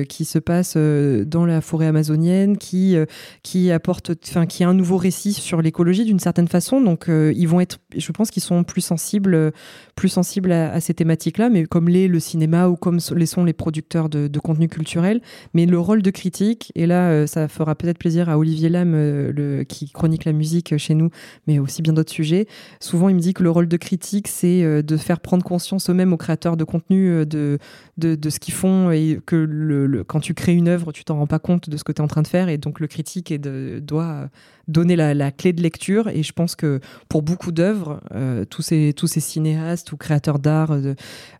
qui 0.09 0.25
se 0.25 0.39
passe 0.39 0.77
dans 0.77 1.45
la 1.45 1.61
forêt 1.61 1.87
amazonienne, 1.87 2.57
qui, 2.57 2.97
qui 3.43 3.71
apporte, 3.71 4.13
enfin, 4.29 4.47
qui 4.47 4.65
a 4.65 4.69
un 4.69 4.75
nouveau 4.75 4.97
récit 4.97 5.33
sur 5.33 5.61
l'écologie 5.63 6.05
d'une 6.05 6.19
certaine 6.19 6.49
façon. 6.49 6.81
Donc, 6.81 7.07
ils 7.09 7.47
vont 7.47 7.61
être, 7.61 7.79
je 7.97 8.13
pense 8.13 8.31
qu'ils 8.31 8.43
sont 8.43 8.65
plus 8.65 8.81
sensibles, 8.81 9.53
plus 9.97 10.09
sensibles 10.09 10.53
à, 10.53 10.81
ces 10.81 10.95
thématiques-là, 10.95 11.51
mais 11.51 11.65
comme 11.65 11.89
l'est 11.89 12.09
le 12.09 12.21
cinéma 12.21 12.69
ou 12.69 12.77
comme 12.77 12.99
les 13.17 13.27
sont 13.27 13.45
les 13.45 13.53
producteurs 13.53 14.09
de, 14.09 14.29
de 14.29 14.39
contenu 14.39 14.69
culturel. 14.69 15.21
Mais 15.55 15.67
le 15.67 15.79
rôle 15.79 16.03
de 16.03 16.11
critique, 16.11 16.73
et 16.75 16.87
là, 16.87 17.27
ça 17.27 17.49
fera 17.49 17.75
peut-être 17.75 17.99
plaisir 17.99 18.29
à 18.29 18.39
Olivier 18.39 18.69
Lam, 18.69 18.93
euh, 18.95 19.33
le, 19.33 19.65
qui 19.65 19.91
chronique 19.91 20.25
la 20.25 20.33
musique 20.33 20.77
chez 20.77 20.95
nous, 20.95 21.11
mais 21.47 21.59
aussi 21.63 21.83
bien 21.83 21.93
d'autres 21.93 22.13
sujets. 22.13 22.47
Souvent, 22.81 23.09
il 23.09 23.15
me 23.15 23.21
dit 23.21 23.35
que 23.35 23.43
le 23.43 23.51
rôle 23.51 23.69
de 23.69 23.77
critique, 23.77 24.29
c'est 24.29 24.63
euh, 24.63 24.83
de 24.83 24.97
faire 24.97 25.21
prendre 25.21 25.45
conscience 25.45 25.89
eux-mêmes 25.91 26.13
aux 26.13 26.17
créateurs 26.17 26.57
de 26.57 26.65
contenu 26.65 27.09
euh, 27.09 27.25
de, 27.25 27.59
de, 27.97 28.31
ce 28.31 28.39
qu'ils 28.39 28.55
font 28.55 28.91
et 28.91 29.21
que 29.25 29.37
le, 29.37 30.05
quand 30.05 30.21
tu 30.21 30.35
crées 30.35 30.55
une 30.55 30.69
œuvre, 30.69 30.93
tu 30.93 31.05
t'en 31.05 31.17
rends 31.17 31.27
pas 31.27 31.39
compte 31.39 31.71
de 31.71 31.77
ce 31.77 31.85
que 31.85 31.93
tu 31.93 32.01
es 32.01 32.05
en 32.05 32.09
train 32.09 32.23
de 32.23 32.29
faire. 32.29 32.49
Et 32.49 32.59
donc, 32.59 32.81
le 32.81 32.87
critique 32.87 33.31
est 33.31 33.39
doit 33.81 34.29
donner 34.69 34.97
la, 34.97 35.15
la 35.15 35.31
clé 35.31 35.53
de 35.53 35.63
lecture. 35.63 36.09
Et 36.09 36.23
je 36.23 36.33
pense 36.33 36.57
que 36.57 36.81
pour 37.09 37.23
beaucoup 37.23 37.53
d'œuvres, 37.53 38.01
euh, 38.15 38.45
tous, 38.45 38.63
ces, 38.63 38.93
tous 38.97 39.07
ces 39.07 39.21
cinéastes 39.21 39.93
ou 39.93 39.97
créateurs 39.97 40.39
d'art 40.39 40.71
euh, 40.73 40.95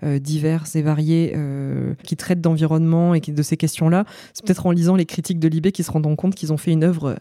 euh, 0.05 0.19
divers 0.19 0.65
et 0.75 0.83
variés 0.83 1.33
euh, 1.37 1.95
qui 2.05 2.17
traitent 2.17 2.41
d'environnement 2.41 3.15
et 3.15 3.21
qui, 3.21 3.33
de 3.33 3.43
ces 3.43 3.57
questions-là, 3.57 4.05
c'est 4.33 4.45
peut-être 4.45 4.67
en 4.67 4.71
lisant 4.71 4.97
les 4.97 5.07
critiques 5.07 5.39
de 5.39 5.49
Libé 5.49 5.73
qu'ils 5.73 5.85
se 5.85 5.91
rendront 5.91 6.17
compte 6.17 6.35
qu'ils 6.35 6.53
ont 6.53 6.57
fait 6.57 6.73
une 6.73 6.85
œuvre 6.85 7.17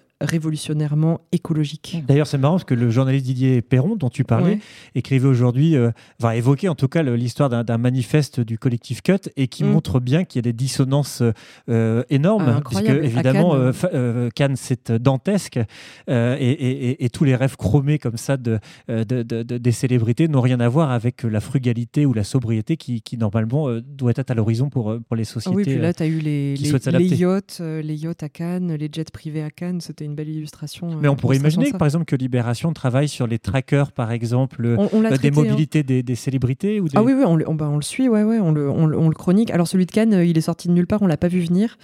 révolutionnairement 0.46 1.22
écologique. 1.32 2.04
D'ailleurs, 2.08 2.28
c'est 2.28 2.38
marrant 2.38 2.56
parce 2.56 2.64
que 2.64 2.74
le 2.74 2.90
journaliste 2.90 3.26
Didier 3.26 3.62
Perron, 3.62 3.96
dont 3.96 4.10
tu 4.10 4.24
parlais, 4.24 4.52
Ouais. 4.54 4.60
écrivait 4.96 5.28
aujourd'hui, 5.28 5.76
euh, 5.76 5.92
va 6.20 6.36
évoquer 6.36 6.70
en 6.70 6.76
tout 6.76 6.88
cas 6.88 7.04
l'histoire 7.04 7.50
d'un 7.50 7.78
manifeste 7.78 8.40
du 8.40 8.58
collectif 8.58 9.02
Cut 9.02 9.30
et 9.38 9.48
qui 9.48 9.64
Mm. 9.64 9.68
montre 9.72 10.00
bien 10.00 10.24
qu'il 10.24 10.38
y 10.40 10.42
a 10.42 10.44
des 10.44 10.54
dissonances 10.54 11.24
euh, 11.70 12.04
énormes, 12.10 12.56
Ah, 12.58 12.62
puisque 12.68 12.90
évidemment, 12.90 13.52
Cannes. 13.52 13.74
euh, 13.94 14.30
Cannes, 14.36 14.56
c'est 14.56 14.92
dantesque 14.92 15.60
euh, 16.10 16.36
et, 16.40 16.50
et- 16.52 16.90
et- 16.92 17.06
et 17.06 17.10
tous 17.10 17.24
les 17.24 17.36
rêves 17.36 17.56
chromés 17.58 18.00
comme 18.00 18.18
ça 18.18 18.38
de, 18.38 18.60
euh, 18.90 19.04
de- 19.04 19.24
de- 19.24 19.44
de- 19.44 19.58
des 19.58 19.72
célébrités 19.72 20.28
n'ont 20.28 20.42
rien 20.42 20.60
à 20.60 20.70
voir 20.70 20.92
avec 20.92 21.24
la 21.24 21.40
frugalité 21.40 22.06
ou 22.06 22.14
la 22.14 22.24
sobriété 22.24 22.78
qui, 22.78 23.02
qui, 23.02 23.18
normalement 23.18 23.70
euh, 23.70 23.82
doit 23.82 24.14
être 24.16 24.32
à 24.32 24.34
l'horizon 24.34 24.70
pour, 24.70 24.96
pour 25.08 25.16
les 25.16 25.24
Ah 25.24 25.34
sociétés. 25.34 25.56
oui, 25.56 25.64
puis 25.64 25.78
là, 25.78 25.94
tu 25.94 26.04
as 26.04 26.08
eu 26.08 26.20
les, 26.20 26.56
les, 26.56 27.16
yachts, 27.16 27.60
les 27.62 27.96
yachts 27.96 28.24
à 28.24 28.30
Cannes, 28.30 28.74
les 28.76 28.90
jets 28.92 29.06
privés 29.12 29.44
à 29.44 29.50
Cannes. 29.50 29.82
C'était 29.82 30.06
une 30.06 30.16
belle 30.16 30.30
illustration. 30.30 30.90
Mais 31.02 31.08
on 31.08 31.16
pourrait 31.16 31.38
imaginer, 31.38 31.72
par 31.72 31.86
exemple, 31.88 32.06
que 32.06 32.16
Libération 32.16 32.72
travaille 32.74 33.08
sur 33.10 33.28
les 33.28 33.40
trackers, 33.40 33.92
par 33.92 34.12
exemple, 34.12 34.76
On- 34.78 34.90
on 34.94 35.02
l'a 35.02 35.18
des 35.18 35.28
hein. 35.30 35.32
mobilités 35.34 35.84
des, 35.84 36.04
des 36.04 36.16
célébrités 36.16 36.80
ou 36.80 36.88
des... 36.88 36.98
Ah 36.98 37.04
oui, 37.04 37.14
oui, 37.16 37.24
on, 37.26 37.56
bah, 37.56 37.70
on 37.70 37.76
le 37.76 37.82
suit, 37.82 38.10
ouais, 38.10 38.24
ouais, 38.24 38.40
on 38.40 38.52
le, 38.52 38.70
on 38.70 38.86
le- 38.86 38.98
on 38.98 39.10
le 39.10 39.16
chronique. 39.16 39.50
Alors 39.52 39.68
celui 39.68 39.86
de 39.86 39.92
Cannes, 39.92 40.24
il 40.26 40.38
est 40.38 40.42
sorti 40.42 40.68
de 40.68 40.74
nulle 40.74 40.88
part, 40.88 41.02
on 41.02 41.08
l'a 41.08 41.18
pas 41.18 41.28
vu 41.28 41.40
venir. 41.42 41.78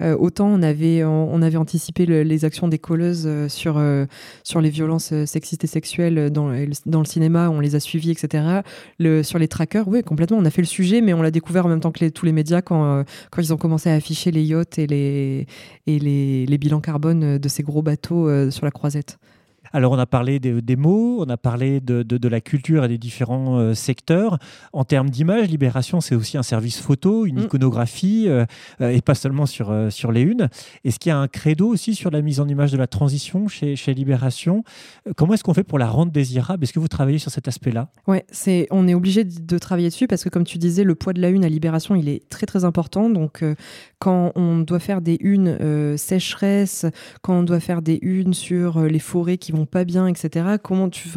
Euh, 0.00 0.16
autant 0.16 0.48
on 0.48 0.62
avait, 0.62 1.04
on, 1.04 1.40
avait 1.40 1.56
anticipé 1.56 2.04
le- 2.04 2.22
les 2.22 2.44
actions 2.44 2.66
des 2.66 2.78
colleuses 2.78 3.24
euh, 3.26 3.48
sur, 3.48 3.78
euh, 3.78 4.06
sur 4.42 4.60
les 4.60 4.70
violences 4.70 5.12
sexistes 5.24 5.62
et 5.62 5.68
sexuelles 5.68 6.30
dans, 6.30 6.52
dans 6.86 6.98
le 6.98 7.04
cinéma, 7.04 7.48
on 7.50 7.60
les 7.60 7.74
a 7.76 7.80
suivis, 7.80 8.10
etc. 8.10 8.60
Sur 9.22 9.38
les 9.38 9.48
trackers, 9.48 9.86
oui, 9.88 10.02
complètement, 10.02 10.38
on 10.38 10.44
a 10.44 10.50
fait 10.50 10.62
le 10.62 10.66
sujet, 10.66 11.00
mais 11.00 11.12
on 11.12 11.22
l'a 11.22 11.30
découvert 11.30 11.66
en 11.66 11.68
même 11.68 11.80
temps 11.80 11.92
que 11.92 12.08
tous 12.08 12.26
les 12.26 12.32
médias 12.32 12.62
quand, 12.62 13.04
quand 13.30 13.42
ils 13.42 13.52
ont 13.52 13.56
commencé 13.56 13.90
à 13.90 13.94
afficher 13.94 14.30
les 14.30 14.42
yachts 14.42 14.78
et 14.78 14.86
les, 14.86 15.46
et 15.86 15.98
les, 15.98 16.58
bilans 16.58 16.80
carbone 16.80 17.38
de 17.38 17.48
ces 17.48 17.62
gros 17.62 17.82
bateaux 17.82 18.50
sur 18.50 18.64
la 18.64 18.70
croisette. 18.70 19.18
Alors, 19.74 19.90
on 19.92 19.98
a 19.98 20.06
parlé 20.06 20.38
des, 20.38 20.62
des 20.62 20.76
mots, 20.76 21.16
on 21.26 21.28
a 21.28 21.36
parlé 21.36 21.80
de, 21.80 22.04
de- 22.04 22.16
de 22.16 22.28
la 22.28 22.40
culture 22.40 22.84
et 22.84 22.88
des 22.88 22.96
différents 22.96 23.58
euh, 23.58 23.74
secteurs. 23.74 24.38
En 24.72 24.84
termes 24.84 25.10
d'image, 25.10 25.48
Libération, 25.48 26.00
c'est 26.00 26.14
aussi 26.14 26.38
un 26.38 26.44
service 26.44 26.80
photo, 26.80 27.26
une 27.26 27.40
Mm. 27.40 27.44
iconographie, 27.46 28.26
euh, 28.28 28.44
euh, 28.80 28.90
et 28.90 29.00
pas 29.02 29.16
seulement 29.16 29.46
sur, 29.46 29.72
euh, 29.72 29.90
sur 29.90 30.12
les 30.12 30.22
unes. 30.22 30.48
Est-ce 30.84 31.00
qu'il 31.00 31.10
y 31.10 31.12
a 31.12 31.18
un 31.18 31.26
credo 31.26 31.66
aussi 31.66 31.96
sur 31.96 32.12
la 32.12 32.22
mise 32.22 32.38
en 32.38 32.46
image 32.46 32.70
de 32.70 32.76
la 32.78 32.86
transition 32.86 33.48
chez, 33.48 33.74
chez 33.74 33.94
Libération? 33.94 34.62
Comment 35.16 35.34
est-ce 35.34 35.42
qu'on 35.42 35.54
fait 35.54 35.64
pour 35.64 35.80
la 35.80 35.88
rendre 35.88 36.12
désirable? 36.12 36.62
Est-ce 36.62 36.72
que 36.72 36.78
vous 36.78 36.86
travaillez 36.88 37.18
sur 37.18 37.32
cet 37.32 37.48
aspect-là? 37.48 37.88
C'est, 38.30 38.68
on 38.70 38.86
est 38.86 38.94
obligé 38.94 39.24
de, 39.24 39.40
de 39.40 39.58
travailler 39.58 39.88
dessus 39.88 40.06
parce 40.06 40.22
que, 40.22 40.28
comme 40.28 40.44
tu 40.44 40.58
disais, 40.58 40.84
le 40.84 40.94
poids 40.94 41.12
de 41.12 41.20
la 41.20 41.30
une 41.30 41.44
à 41.44 41.48
Libération, 41.48 41.96
il 41.96 42.08
est 42.08 42.28
très 42.28 42.46
très 42.46 42.64
important. 42.64 43.10
Donc, 43.10 43.42
euh, 43.42 43.56
quand 44.04 44.32
on 44.34 44.58
doit 44.58 44.80
faire 44.80 45.00
des 45.00 45.16
unes 45.20 45.56
euh, 45.62 45.96
sécheresse, 45.96 46.84
quand 47.22 47.38
on 47.38 47.42
doit 47.42 47.58
faire 47.58 47.80
des 47.80 47.98
unes 48.02 48.34
sur 48.34 48.76
euh, 48.76 48.86
les 48.86 48.98
forêts 48.98 49.38
qui 49.38 49.50
vont 49.50 49.64
pas 49.64 49.84
bien, 49.84 50.06
etc., 50.06 50.56
comment 50.62 50.90
tu, 50.90 51.08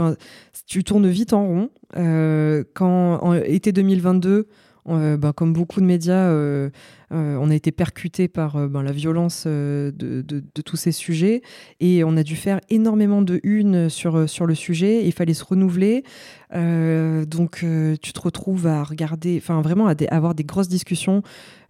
tu 0.68 0.86
tournes 0.86 1.10
vite 1.10 1.34
en 1.34 1.46
rond. 1.46 1.70
Euh, 1.98 2.64
quand 2.74 3.20
en 3.22 3.34
été 3.34 3.74
2022, 3.74 4.48
euh, 4.88 5.18
ben, 5.18 5.34
comme 5.34 5.52
beaucoup 5.52 5.82
de 5.82 5.86
médias, 5.86 6.32
on 7.12 7.50
a 7.50 7.56
été 7.56 7.72
percuté 7.72 8.28
par 8.28 8.56
euh, 8.56 8.68
ben, 8.68 8.84
la 8.84 8.92
violence 8.92 9.46
euh, 9.48 9.92
de, 9.92 10.24
tous 10.66 10.76
ces 10.76 10.92
sujets 10.92 11.42
et 11.80 12.04
on 12.04 12.18
a 12.18 12.24
dû 12.24 12.36
faire 12.36 12.60
énormément 12.70 13.22
de 13.22 13.40
unes 13.44 13.90
sur, 13.90 14.30
sur 14.30 14.46
le 14.46 14.56
sujet. 14.56 15.06
Il 15.06 15.14
fallait 15.14 15.34
se 15.34 15.44
renouveler. 15.44 16.04
Euh, 16.56 17.26
donc, 17.26 17.62
euh, 17.64 17.96
tu 18.02 18.14
te 18.14 18.20
retrouves 18.20 18.68
à 18.68 18.84
regarder, 18.84 19.38
enfin, 19.42 19.62
vraiment 19.62 19.88
à 19.88 19.96
avoir 20.10 20.34
des 20.34 20.44
grosses 20.44 20.70
discussions 20.70 21.24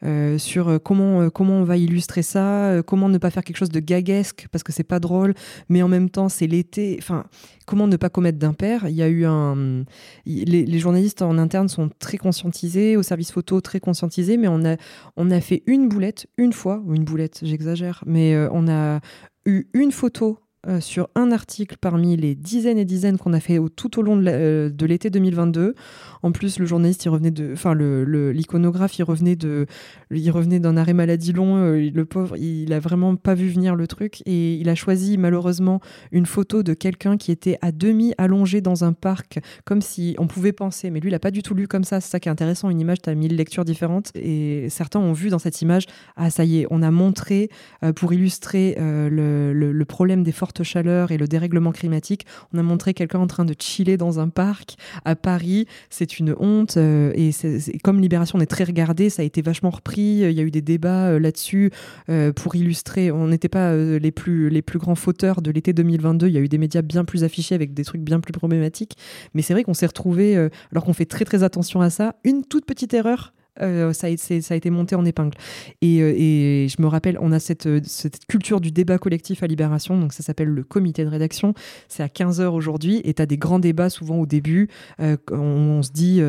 euh, 0.04 0.38
sur 0.38 0.70
euh, 0.70 0.78
comment, 0.78 1.22
euh, 1.22 1.30
comment 1.30 1.56
on 1.56 1.64
va 1.64 1.78
illustrer 1.78 2.22
ça, 2.22 2.66
euh, 2.66 2.84
comment 2.84 3.10
ne 3.10 3.18
pas 3.18 3.32
faire 3.32 3.44
quelque 3.44 3.58
chose 3.58 3.72
de 3.72 3.80
gaguesque 3.80 4.48
parce 4.52 4.64
que 4.64 4.72
c'est 4.72 4.84
pas 4.84 5.00
drôle, 5.00 5.34
mais 5.70 5.82
en 5.82 5.88
même 5.88 6.12
temps, 6.12 6.30
c'est 6.30 6.46
l'été. 6.46 6.98
Enfin, 7.02 7.26
comment 7.66 7.88
ne 7.88 7.98
pas 7.98 8.10
commettre 8.10 8.38
d'impair? 8.38 8.88
Il 8.88 8.96
y 8.96 9.02
a 9.02 9.08
eu 9.08 9.26
un. 9.26 9.86
Les, 10.26 10.80
journalistes 10.80 11.24
en 11.24 11.40
interne 11.40 11.68
sont 11.68 11.90
très 11.98 12.18
conscientisés, 12.18 12.96
au 12.96 13.02
service 13.02 13.32
photo 13.32 13.60
très 13.60 13.80
conscientisés, 13.80 14.38
mais 14.38 14.48
on 14.48 14.64
a, 14.66 14.76
a 15.32 15.42
fait 15.42 15.64
une 15.68 15.90
boulette, 15.90 16.28
une 16.38 16.54
fois, 16.54 16.82
ou 16.86 16.94
une 16.94 17.04
boulette, 17.04 17.40
j'exagère, 17.44 18.04
mais 18.06 18.34
euh, 18.34 18.50
on 18.52 18.68
a 18.68 19.00
eu 19.46 19.68
une 19.74 19.92
photo 19.92 20.40
euh, 20.66 20.82
sur 20.82 21.08
un 21.14 21.32
article 21.32 21.78
parmi 21.80 22.18
les 22.18 22.34
dizaines 22.34 22.80
et 22.80 22.84
dizaines 22.84 23.20
qu'on 23.20 23.32
a 23.34 23.40
fait 23.40 23.60
tout 23.76 24.00
au 24.00 24.02
long 24.02 24.18
de 24.18 24.26
euh, 24.28 24.70
l'été 24.82 25.12
2022. 25.12 25.76
En 26.24 26.32
plus, 26.32 26.58
le 26.58 26.66
journaliste, 26.66 27.06
il 27.06 27.10
revenait 27.10 27.30
de, 27.30 27.54
enfin, 27.54 27.76
l'iconographe, 27.76 28.98
il 28.98 29.04
revenait 29.04 29.36
de, 29.36 29.68
il 30.10 30.30
revenait 30.32 30.60
d'un 30.60 30.76
arrêt 30.76 30.96
maladie 30.96 31.32
long. 31.32 31.58
euh, 31.58 31.92
le 31.94 32.06
pauvre, 32.06 32.36
il 32.38 32.74
a 32.74 32.80
vraiment 32.80 33.16
pas 33.16 33.36
vu 33.36 33.50
venir 33.50 33.76
le 33.76 33.86
truc 33.86 34.24
et 34.26 34.56
il 34.56 34.68
a 34.68 34.74
choisi 34.74 35.20
malheureusement 35.20 35.80
une 36.12 36.26
photo 36.26 36.64
de 36.64 36.74
quelqu'un 36.74 37.18
qui 37.18 37.32
était 37.32 37.60
à 37.62 37.72
demi 37.72 38.16
allongé 38.18 38.60
dans 38.60 38.84
un 38.84 38.94
parc, 38.94 39.40
comme 39.64 39.82
si 39.82 40.16
on 40.18 40.26
pouvait 40.26 40.54
penser. 40.54 40.90
Mais 40.90 41.00
lui, 41.00 41.12
il 41.12 41.16
a 41.16 41.20
pas 41.20 41.32
du 41.32 41.44
tout 41.44 41.54
lu 41.54 41.68
comme 41.68 41.84
ça. 41.84 42.02
C'est 42.02 42.10
ça 42.10 42.20
qui 42.20 42.30
est 42.30 42.32
intéressant. 42.32 42.72
Une 42.72 42.82
image, 42.82 43.04
tu 43.04 43.12
as 43.12 43.16
mille 43.16 43.36
lectures 43.36 43.64
différentes 43.64 44.12
et 44.16 44.70
certains 44.70 45.00
ont 45.00 45.14
vu 45.14 45.30
dans 45.30 45.40
cette 45.40 45.62
image, 45.62 45.86
ah 46.16 46.32
ça 46.32 46.44
y 46.44 46.62
est, 46.62 46.68
on 46.72 46.82
a 46.82 46.90
montré 46.90 47.50
pour 47.96 48.12
illustrer 48.12 48.76
le, 48.80 49.84
problème 49.88 50.24
des 50.24 50.34
fortes 50.48 50.64
chaleurs 50.64 51.12
et 51.12 51.18
le 51.18 51.28
dérèglement 51.28 51.74
climatique, 51.74 52.26
on 52.54 52.58
a 52.58 52.64
montré 52.64 52.94
quelqu'un 52.94 53.20
en 53.20 53.28
train 53.28 53.44
de 53.44 53.54
chiller 53.60 53.98
dans 53.98 54.20
un 54.20 54.30
parc 54.30 54.76
à 55.04 55.16
Paris. 55.16 55.68
C'est 55.90 56.20
une 56.20 56.34
honte. 56.40 56.78
euh, 56.78 57.12
et 57.16 57.32
comme 57.84 58.00
Libération, 58.00 58.40
on 58.40 58.42
est 58.42 58.46
très 58.46 58.64
regardé, 58.64 59.10
ça 59.10 59.24
a 59.24 59.26
été 59.26 59.42
vachement 59.42 59.70
repris. 59.70 60.22
Il 60.24 60.32
y 60.32 60.40
a 60.40 60.44
eu 60.44 60.52
des 60.52 60.62
débats 60.62 61.08
euh, 61.08 61.20
là-dessus 61.20 61.72
euh, 62.10 62.32
pour 62.32 62.56
illustrer. 62.56 63.12
On 63.12 63.28
n'était 63.28 63.50
pas 63.50 63.72
euh, 63.72 64.00
les, 64.00 64.12
plus, 64.12 64.50
les 64.50 64.62
plus 64.62 64.80
grands 64.80 64.96
fauteurs 64.96 65.42
de 65.42 65.52
l'été 65.52 65.74
2022. 65.74 66.28
Il 66.28 66.34
y 66.34 66.38
a 66.38 66.42
eu 66.42 66.48
des 66.48 66.58
médias 66.58 66.82
bien 66.82 67.04
plus 67.04 67.26
affichés 67.26 67.56
avec 67.56 67.74
des 67.74 67.84
trucs 67.84 68.02
bien 68.02 68.22
plus 68.22 68.32
problématiques. 68.32 68.96
Mais 69.34 69.42
c'est 69.42 69.54
vrai 69.54 69.64
qu'on 69.64 69.74
s'est 69.74 69.86
retrouvé, 69.86 70.38
euh, 70.38 70.48
alors 70.72 70.86
qu'on 70.86 70.94
fait 70.94 71.06
très 71.06 71.26
très 71.26 71.44
attention 71.44 71.82
à 71.82 71.90
ça, 71.90 72.16
une 72.24 72.46
toute 72.46 72.66
petite 72.66 72.94
erreur. 72.94 73.34
Euh, 73.62 73.94
ça, 73.94 74.08
a 74.08 74.56
été, 74.56 74.70
monté 74.70 74.96
en 74.96 75.06
épingle. 75.06 75.38
Et, 75.82 76.02
euh, 76.02 76.68
je 76.68 76.82
me 76.82 76.88
rappelle, 76.88 77.18
on 77.22 77.32
a 77.32 77.40
cette, 77.40 77.66
euh, 77.66 77.82
cette 77.84 78.26
culture 78.28 78.62
du 78.62 78.72
débat 78.72 78.98
collectif 78.98 79.44
à 79.44 79.48
Libération, 79.48 80.00
donc 80.00 80.14
ça 80.14 80.24
s'appelle 80.24 80.50
le 80.50 80.64
comité 80.64 81.04
de 81.04 81.10
rédaction. 81.10 81.54
C'est 81.88 82.04
à 82.04 82.08
15h 82.08 82.48
aujourd'hui, 82.48 83.02
et 83.04 83.14
tu 83.14 83.22
as 83.22 83.26
des 83.26 83.38
grands 83.38 83.60
débats 83.60 83.90
souvent 83.90 84.18
au 84.18 84.26
début. 84.26 84.70
On, 85.00 85.82
se 85.82 85.92
dit, 85.92 86.22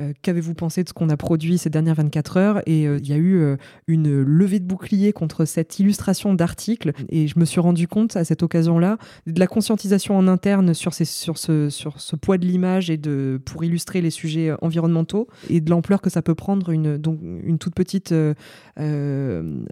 euh, 0.00 0.12
qu'avez-vous 0.22 0.54
pensé 0.54 0.82
de 0.82 0.88
ce 0.88 0.92
qu'on 0.94 1.08
a 1.10 1.16
produit 1.16 1.58
ces 1.58 1.70
dernières 1.70 1.94
24 1.96 2.36
heures 2.36 2.62
Et 2.66 2.86
euh, 2.86 2.98
il 3.02 3.08
y 3.08 3.12
a 3.12 3.16
eu 3.16 3.36
euh, 3.38 3.56
une 3.86 4.22
levée 4.22 4.58
de 4.58 4.64
bouclier 4.64 5.12
contre 5.12 5.44
cette 5.44 5.78
illustration 5.78 6.34
d'articles, 6.34 6.92
et 7.08 7.28
je 7.28 7.38
me 7.38 7.44
suis 7.44 7.60
rendu 7.60 7.86
compte 7.88 8.16
à 8.16 8.24
cette 8.24 8.42
occasion-là 8.42 8.98
de 9.26 9.38
la 9.38 9.46
conscientisation 9.46 10.16
en 10.16 10.26
interne 10.28 10.74
sur, 10.74 10.94
ces, 10.94 11.04
sur, 11.04 11.38
ce, 11.38 11.68
sur 11.70 12.00
ce 12.00 12.16
poids 12.16 12.38
de 12.38 12.46
l'image 12.46 12.90
et 12.90 12.96
de, 12.96 13.40
pour 13.44 13.64
illustrer 13.64 14.00
les 14.00 14.10
sujets 14.10 14.52
environnementaux, 14.62 15.28
et 15.48 15.60
de 15.60 15.70
l'ampleur 15.70 16.00
que 16.00 16.10
ça 16.10 16.22
peut 16.22 16.34
prendre 16.34 16.70
une, 16.70 16.96
donc, 16.96 17.18
une 17.44 17.58
toute 17.58 17.74
petite 17.74 18.14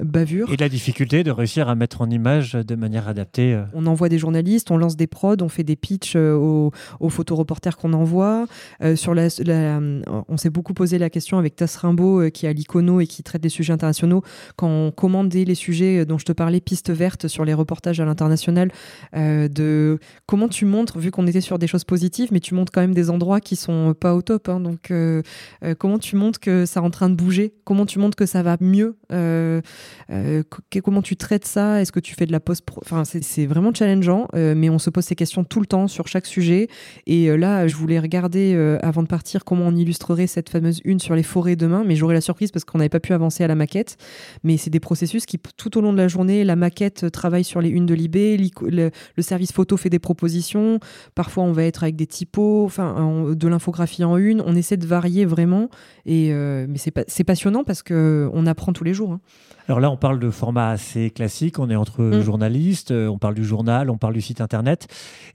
bavure. 0.02 0.52
Et 0.52 0.56
la 0.56 0.68
difficulté 0.68 1.24
de 1.24 1.30
réussir 1.30 1.68
à 1.68 1.74
mettre 1.74 2.00
en 2.00 2.10
image 2.10 2.52
de 2.52 2.74
manière 2.74 3.08
adaptée. 3.08 3.60
On 3.74 3.86
envoie 3.86 4.08
des 4.08 4.18
journalistes, 4.18 4.70
on 4.70 4.76
lance 4.76 4.96
des 4.96 5.06
prods, 5.06 5.36
on 5.40 5.48
fait 5.48 5.64
des 5.64 5.76
pitchs 5.76 6.16
aux, 6.16 6.72
aux 7.00 7.08
photoreporters 7.08 7.76
qu'on 7.76 7.92
envoie. 7.92 8.46
Euh, 8.82 8.96
sur 8.96 9.14
la, 9.14 9.28
la- 9.44 9.80
on 10.28 10.36
s'est 10.36 10.50
beaucoup 10.50 10.74
posé 10.74 10.98
la 10.98 11.10
question 11.10 11.38
avec 11.38 11.56
Tass 11.56 11.76
Rimbaud, 11.76 12.22
euh, 12.22 12.30
qui 12.30 12.46
à 12.46 12.52
l'Icono 12.52 13.00
et 13.00 13.06
qui 13.06 13.22
traite 13.22 13.42
des 13.42 13.48
sujets 13.48 13.72
internationaux, 13.72 14.22
quand 14.56 14.68
on 14.68 14.90
commandait 14.90 15.44
les 15.44 15.54
sujets 15.54 16.00
euh, 16.00 16.04
dont 16.04 16.18
je 16.18 16.24
te 16.24 16.32
parlais, 16.32 16.60
piste 16.60 16.90
verte 16.90 17.28
sur 17.28 17.44
les 17.44 17.54
reportages 17.54 18.00
à 18.00 18.04
l'international, 18.04 18.70
euh, 19.16 19.48
de 19.48 19.98
comment 20.26 20.48
tu 20.48 20.64
montres, 20.64 20.98
vu 20.98 21.10
qu'on 21.10 21.26
était 21.26 21.40
sur 21.40 21.58
des 21.58 21.66
choses 21.66 21.84
positives, 21.84 22.28
mais 22.32 22.40
tu 22.40 22.54
montres 22.54 22.72
quand 22.72 22.80
même 22.80 22.94
des 22.94 23.10
endroits 23.10 23.40
qui 23.40 23.56
sont 23.56 23.94
pas 23.98 24.14
au 24.14 24.22
top. 24.22 24.48
hein. 24.48 24.60
donc, 24.60 24.92
comment 25.78 25.98
tu 25.98 26.16
montres 26.16 26.40
que 26.40 26.66
ça 26.66 26.80
est 26.80 26.82
en 26.82 26.90
train 26.90 27.08
de 27.10 27.14
bouger? 27.14 27.54
Comment 27.64 27.86
tu 27.86 27.98
montres 27.98 28.16
que 28.16 28.26
ça 28.26 28.42
va 28.42 28.56
mieux 28.60 28.96
comment 30.82 31.02
tu 31.02 31.16
traites 31.16 31.44
ça? 31.44 31.80
Est-ce 31.80 31.92
que 31.92 32.00
tu 32.00 32.14
fais 32.14 32.26
de 32.26 32.32
la 32.32 32.40
post 32.40 32.62
pro 32.64 32.80
Enfin, 32.84 33.04
c'est- 33.04 33.46
vraiment 33.46 33.72
challengeant, 33.72 34.28
mais 34.34 34.70
on 34.70 34.78
se 34.78 34.90
pose 34.90 35.04
ces 35.04 35.14
questions 35.14 35.44
tout 35.44 35.60
le 35.60 35.66
temps 35.66 35.88
sur 35.88 36.08
chaque 36.08 36.26
sujet. 36.26 36.68
Et 37.06 37.34
là, 37.36 37.66
je 37.66 37.76
voulais 37.76 37.98
regarder 37.98 38.54
avant 38.82 39.02
de 39.02 39.08
partir 39.08 39.44
comment 39.44 39.66
on 39.66 39.76
cette 40.26 40.48
fameuse 40.48 40.80
une 40.84 41.00
sur 41.00 41.14
les 41.14 41.22
forêts 41.22 41.56
demain, 41.56 41.84
mais 41.86 41.96
j'aurais 41.96 42.14
la 42.14 42.20
surprise 42.20 42.50
parce 42.50 42.64
qu'on 42.64 42.78
n'avait 42.78 42.88
pas 42.88 43.00
pu 43.00 43.12
avancer 43.12 43.44
à 43.44 43.46
la 43.46 43.54
maquette. 43.54 43.96
Mais 44.44 44.56
c'est 44.56 44.70
des 44.70 44.80
processus 44.80 45.26
qui, 45.26 45.38
tout 45.56 45.76
au 45.76 45.80
long 45.80 45.92
de 45.92 45.98
la 45.98 46.08
journée, 46.08 46.44
la 46.44 46.56
maquette 46.56 47.04
euh, 47.04 47.10
travaille 47.10 47.44
sur 47.44 47.60
les 47.60 47.68
unes 47.70 47.86
de 47.86 47.94
l'IB, 47.94 48.40
le, 48.62 48.90
service 49.22 49.52
photo 49.52 49.76
fait 49.76 49.90
des 49.90 49.98
propositions. 49.98 50.78
Parfois, 51.14 51.44
on 51.44 51.52
va 51.52 51.64
être 51.64 51.82
avec 51.82 51.96
des 51.96 52.06
typos, 52.06 52.64
enfin, 52.64 52.94
en- 52.94 53.30
de 53.30 53.48
l'infographie 53.48 54.04
en 54.04 54.16
une. 54.16 54.40
On 54.44 54.54
essaie 54.56 54.76
de 54.76 54.86
varier 54.86 55.24
vraiment. 55.24 55.68
Et 56.06 56.32
euh, 56.32 56.66
mais 56.68 56.78
c'est 56.78 56.90
pas- 56.90 57.04
c'est 57.06 57.24
passionnant 57.24 57.64
parce 57.64 57.82
que 57.82 58.28
on 58.32 58.46
apprend 58.46 58.72
tous 58.72 58.84
les 58.84 58.94
jours. 58.94 59.12
hein. 59.12 59.20
Alors 59.68 59.80
là, 59.80 59.90
on 59.90 59.98
parle 59.98 60.18
de 60.18 60.30
format 60.30 60.70
assez 60.70 61.10
classique. 61.10 61.58
On 61.58 61.68
est 61.68 61.76
entre 61.76 62.02
Mm. 62.02 62.22
journalistes, 62.22 62.90
euh, 62.90 63.06
on 63.06 63.18
parle 63.18 63.34
du 63.34 63.44
journal, 63.44 63.90
on 63.90 63.98
parle 63.98 64.14
du 64.14 64.22
site 64.22 64.40
internet. 64.40 64.86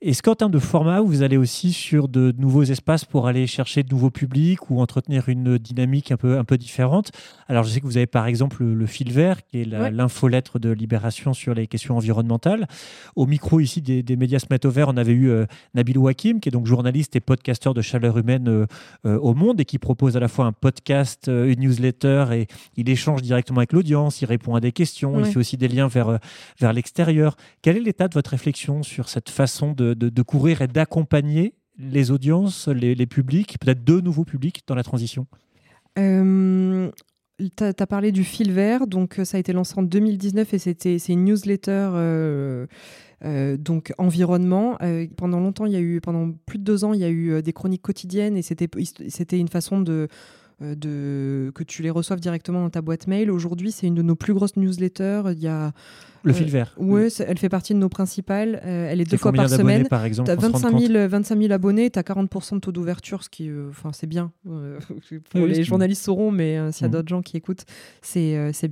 Est-ce 0.02 0.24
qu'en 0.24 0.34
termes 0.34 0.52
de 0.52 0.58
format, 0.58 1.02
vous 1.02 1.22
allez 1.22 1.38
aussi 1.38 1.72
sur 1.72 2.08
de 2.08 2.34
nouveaux 2.40 2.64
espaces 2.64 3.06
pour 3.06 3.28
aller 3.28 3.46
chercher 3.46 3.84
de 3.84 3.90
nouveaux 3.94 4.10
publics 4.10 4.72
ou 4.72 4.82
entretenir 4.82 5.30
une 5.30 5.60
dynamique 5.60 6.12
un 6.12 6.18
peu, 6.18 6.40
un 6.40 6.44
peu 6.46 6.58
différente? 6.58 7.12
Alors, 7.48 7.64
je 7.64 7.70
sais 7.70 7.80
que 7.80 7.86
vous 7.86 7.98
avez 7.98 8.08
par 8.08 8.26
exemple 8.26 8.64
le, 8.64 8.74
le 8.74 8.86
fil 8.88 9.12
vert, 9.12 9.46
qui 9.46 9.60
est 9.62 9.68
Ouais. 9.68 9.92
l'infolettre 9.92 10.58
de 10.58 10.72
Libération 10.72 11.34
sur 11.34 11.54
les 11.54 11.68
questions 11.68 11.96
environnementales. 11.96 12.68
Au 13.16 13.28
micro 13.28 13.60
ici 13.60 13.82
des, 13.84 14.02
des 14.02 14.16
médias 14.16 14.40
se 14.40 14.48
mettent 14.50 14.66
au 14.66 14.72
vert, 14.72 14.88
on 14.90 14.98
avait 14.98 15.14
eu 15.14 15.30
euh, 15.30 15.46
Nabil 15.76 15.98
Wakim, 16.00 16.40
qui 16.40 16.50
est 16.50 16.52
donc 16.52 16.66
journaliste 16.66 17.16
et 17.16 17.20
podcasteur 17.20 17.76
de 17.76 17.84
chaleur 17.84 18.18
humaine 18.18 18.48
euh, 18.48 18.66
euh, 19.06 19.20
au 19.20 19.36
monde 19.36 19.62
et 19.62 19.66
qui 19.66 19.78
propose 19.78 20.18
à 20.18 20.20
la 20.20 20.28
fois 20.28 20.46
un 20.46 20.54
podcast, 20.54 21.28
une 21.28 21.60
newsletter 21.60 22.26
et 22.34 22.48
il 22.78 22.90
échange 22.90 23.22
directement 23.22 23.60
avec 23.60 23.74
l'audience, 23.74 24.23
il 24.24 24.26
répond 24.26 24.56
à 24.56 24.60
des 24.60 24.72
questions, 24.72 25.20
il 25.20 25.26
fait 25.26 25.38
aussi 25.38 25.58
des 25.58 25.68
liens 25.68 25.88
vers, 25.88 26.10
euh, 26.10 26.18
vers 26.60 26.74
l'extérieur. 26.74 27.36
Quel 27.62 27.78
est 27.78 27.82
l'état 27.82 28.08
de 28.08 28.14
votre 28.14 28.32
réflexion 28.32 28.84
sur 28.84 29.10
cette 29.10 29.30
façon 29.30 29.74
de, 29.74 29.94
de, 29.94 30.10
de 30.10 30.22
courir 30.22 30.62
et 30.62 30.68
d'accompagner 30.68 31.54
les 31.78 32.12
audiences, 32.12 32.68
les, 32.68 32.96
les 32.96 33.06
publics, 33.06 33.58
peut-être 33.60 33.84
deux 33.84 34.02
nouveaux 34.02 34.26
publics 34.26 34.64
dans 34.68 34.76
la 34.76 34.84
transition? 34.84 35.28
Euh, 36.00 36.90
tu 37.40 37.64
as, 37.64 37.88
parlé 37.88 38.12
du 38.12 38.24
fil 38.24 38.52
vert, 38.52 38.88
donc 38.88 39.20
ça 39.24 39.38
a 39.38 39.40
été 39.40 39.54
lancé 39.54 39.74
en 39.78 39.84
2019 39.84 40.54
et 40.54 40.60
c'était 40.60 41.00
c'est 41.00 41.14
une 41.14 41.26
newsletter. 41.26 42.68
donc 43.60 43.94
environnement. 43.98 44.78
pendant 45.18 45.40
longtemps, 45.40 45.66
il 45.66 45.74
y 45.74 45.76
a 45.76 45.82
eu, 45.82 46.00
pendant 46.00 46.32
plus 46.46 46.60
de 46.60 46.64
deux 46.64 46.84
ans, 46.84 46.94
il 46.94 47.00
y 47.00 47.04
a 47.04 47.10
eu 47.10 47.42
des 47.42 47.54
chroniques 47.54 47.82
quotidiennes 47.82 48.38
et 48.38 48.44
c'était 48.44 48.70
c'était 49.10 49.40
une 49.40 49.50
façon 49.50 49.82
de 49.82 50.08
de, 50.64 51.52
que 51.54 51.64
tu 51.64 51.82
les 51.82 51.90
reçoives 51.90 52.20
directement 52.20 52.62
dans 52.62 52.70
ta 52.70 52.82
boîte 52.82 53.08
mail. 53.08 53.30
Aujourd'hui, 53.32 53.72
c'est 53.72 53.88
une 53.88 53.96
de 53.96 54.02
nos 54.02 54.16
plus 54.16 54.34
grosses 54.34 54.56
newsletters. 54.56 55.24
Il 55.32 55.40
y 55.40 55.48
a 55.48 55.72
le 56.26 56.32
fil 56.32 56.50
vert. 56.50 56.74
oui, 56.78 57.10
elle 57.20 57.38
fait 57.38 57.50
partie 57.50 57.74
de 57.74 57.80
nos 57.80 57.90
principales. 57.90 58.62
elle 58.64 59.02
est 59.02 59.10
deux 59.10 59.18
fois 59.18 59.34
par 59.34 59.50
semaine. 59.50 59.88
par 59.90 60.06
exemple 60.06 60.28
Tu 60.28 60.32
as 60.32 60.36
25 60.36 60.80
000, 60.80 61.08
25 61.10 61.38
000 61.38 61.52
abonnés, 61.52 61.90
tu 61.90 62.00
as 62.00 62.02
40% 62.02 62.56
de 62.56 62.60
taux 62.60 62.72
d'ouverture, 62.72 63.24
ce 63.24 63.30
qui, 63.30 63.52
enfin, 63.70 63.92
c'est 63.92 64.08
bien. 64.08 64.32
pour 64.46 65.46
les 65.46 65.64
journalistes 65.64 66.04
sauront, 66.04 66.32
mais 66.32 66.72
s'il 66.72 66.84
y 66.84 66.86
a 66.86 66.90
d'autres 66.90 67.10
gens 67.10 67.22
qui 67.22 67.36
écoutent, 67.36 67.66
c'est 68.02 68.54
c'est 68.54 68.70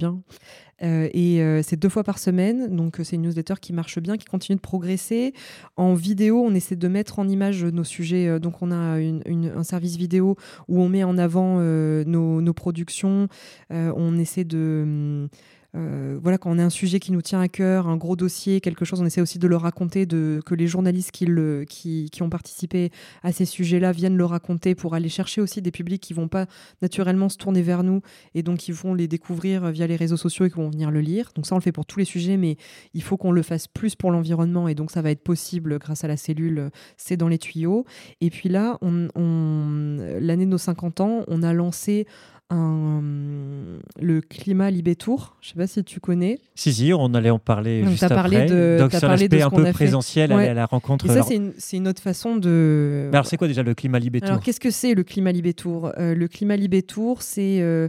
bien. 0.82 1.10
et 1.14 1.62
c'est 1.64 1.78
deux 1.78 1.90
fois 1.90 2.04
par 2.04 2.20
semaine, 2.20 2.76
donc 2.76 3.00
c'est 3.04 3.16
une 3.16 3.24
newsletter 3.24 3.56
qui 3.62 3.74
marche 3.74 4.00
bien, 4.00 4.18
qui 4.18 4.26
continue 4.26 4.56
de 4.56 4.62
progresser. 4.62 5.34
En 5.78 5.94
vidéo, 5.94 6.44
on 6.46 6.54
essaie 6.54 6.76
de 6.76 6.88
mettre 6.88 7.20
en 7.20 7.28
image 7.28 7.64
nos 7.66 7.84
sujets. 7.84 8.40
donc 8.40 8.62
on 8.62 8.72
a 8.72 8.98
un 8.98 9.64
service 9.64 9.98
vidéo 9.98 10.36
où 10.68 10.82
on 10.82 10.90
met 10.90 11.04
en 11.04 11.18
avant 11.18 11.60
nos, 11.60 12.42
nos, 12.42 12.54
productions. 12.54 13.28
on 13.70 14.18
essaie 14.18 14.44
de 14.44 15.28
euh, 15.76 16.20
voilà, 16.22 16.38
quand 16.38 16.52
on 16.52 16.60
a 16.60 16.64
un 16.64 16.70
sujet 16.70 17.00
qui 17.00 17.12
nous 17.12 17.22
tient 17.22 17.40
à 17.40 17.48
cœur, 17.48 17.88
un 17.88 17.96
gros 17.96 18.16
dossier, 18.16 18.60
quelque 18.60 18.84
chose, 18.84 19.00
on 19.02 19.06
essaie 19.06 19.22
aussi 19.22 19.40
de 19.40 19.48
le 19.48 19.56
raconter, 19.56 20.06
que 20.06 20.56
les 20.56 20.68
journalistes 20.68 21.12
qui, 21.12 22.10
ont 22.22 22.30
participé 22.30 22.92
à 23.24 23.32
ces 23.32 23.46
sujets-là 23.46 23.92
viennent 23.92 24.18
le 24.18 24.26
raconter 24.26 24.76
pour 24.76 24.94
aller 24.94 25.10
chercher 25.10 25.42
aussi 25.42 25.62
des 25.62 25.72
publics 25.72 26.02
qui 26.02 26.14
vont 26.14 26.28
pas 26.28 26.46
naturellement 26.82 27.30
se 27.30 27.38
tourner 27.38 27.62
vers 27.62 27.84
nous 27.84 28.02
et 28.36 28.44
donc 28.44 28.60
qui 28.60 28.72
vont 28.72 28.94
les 28.94 29.08
découvrir 29.08 29.72
via 29.72 29.88
les 29.88 29.96
réseaux 29.96 30.18
sociaux 30.18 30.46
et 30.46 30.50
qui 30.50 30.58
vont 30.58 30.70
venir 30.70 30.92
le 30.92 31.02
lire. 31.02 31.32
Donc 31.36 31.48
ça, 31.48 31.56
on 31.56 31.58
le 31.58 31.64
fait 31.64 31.72
pour 31.72 31.86
tous 31.86 32.00
les 32.00 32.06
sujets, 32.06 32.38
mais 32.38 32.58
il 32.94 33.02
faut 33.02 33.18
qu'on 33.18 33.32
le 33.32 33.42
fasse 33.42 33.68
plus 33.68 33.96
pour 33.96 34.12
l'environnement 34.12 34.68
et 34.68 34.76
donc 34.76 34.92
ça 34.92 35.02
va 35.02 35.12
être 35.12 35.24
possible 35.24 35.80
grâce 35.80 36.04
à 36.04 36.08
la 36.08 36.18
cellule, 36.18 36.70
c'est 36.98 37.18
dans 37.18 37.28
les 37.28 37.38
tuyaux. 37.38 37.86
Et 38.20 38.30
puis 38.30 38.50
là, 38.50 38.78
l'année 38.82 40.46
de 40.46 40.52
nos 40.52 40.58
50 40.58 41.02
ans, 41.02 41.24
on 41.28 41.44
a 41.44 41.54
lancé 41.54 42.06
le 42.52 44.22
climat 44.22 44.70
Libé 44.70 44.96
Tour. 44.96 45.36
Je 45.42 45.48
ne 45.48 45.52
sais 45.52 45.58
pas 45.58 45.68
si 45.68 45.84
tu 45.84 46.00
connais. 46.00 46.40
Si, 46.56 46.74
si, 46.74 46.92
on 46.94 47.14
allait 47.14 47.30
en 47.30 47.40
parler 47.40 47.84
juste 47.86 48.04
as 48.04 48.10
parlé 48.10 48.38
après. 48.38 48.50
De, 48.50 48.78
Donc, 48.80 48.94
sur 48.94 49.08
l'aspect 49.08 49.42
un 49.42 49.50
peu 49.50 49.72
présentiel, 49.72 50.32
aller 50.32 50.50
à 50.50 50.54
la 50.54 50.66
rencontre. 50.66 51.06
Et 51.06 51.10
ça, 51.10 51.24
c'est 51.24 51.78
une, 51.78 51.88
autre 51.88 52.02
façon 52.02 52.36
de... 52.36 53.10
alors, 53.14 53.26
c'est 53.26 53.38
quoi 53.38 53.48
déjà 53.48 53.64
le 53.64 53.74
climat 53.74 54.00
Libé 54.00 54.20
Tour 54.20 54.30
Alors, 54.30 54.44
qu'est-ce 54.44 54.60
que 54.60 54.72
c'est 54.72 54.94
le 54.94 55.04
climat 55.04 55.32
Libé 55.32 55.54
Tour 55.54 55.92
euh, 55.98 56.14
Le 56.16 56.28
climat 56.28 56.56
Libé 56.56 56.82
Tour, 56.84 57.22
c'est 57.22 57.62
euh, 57.62 57.88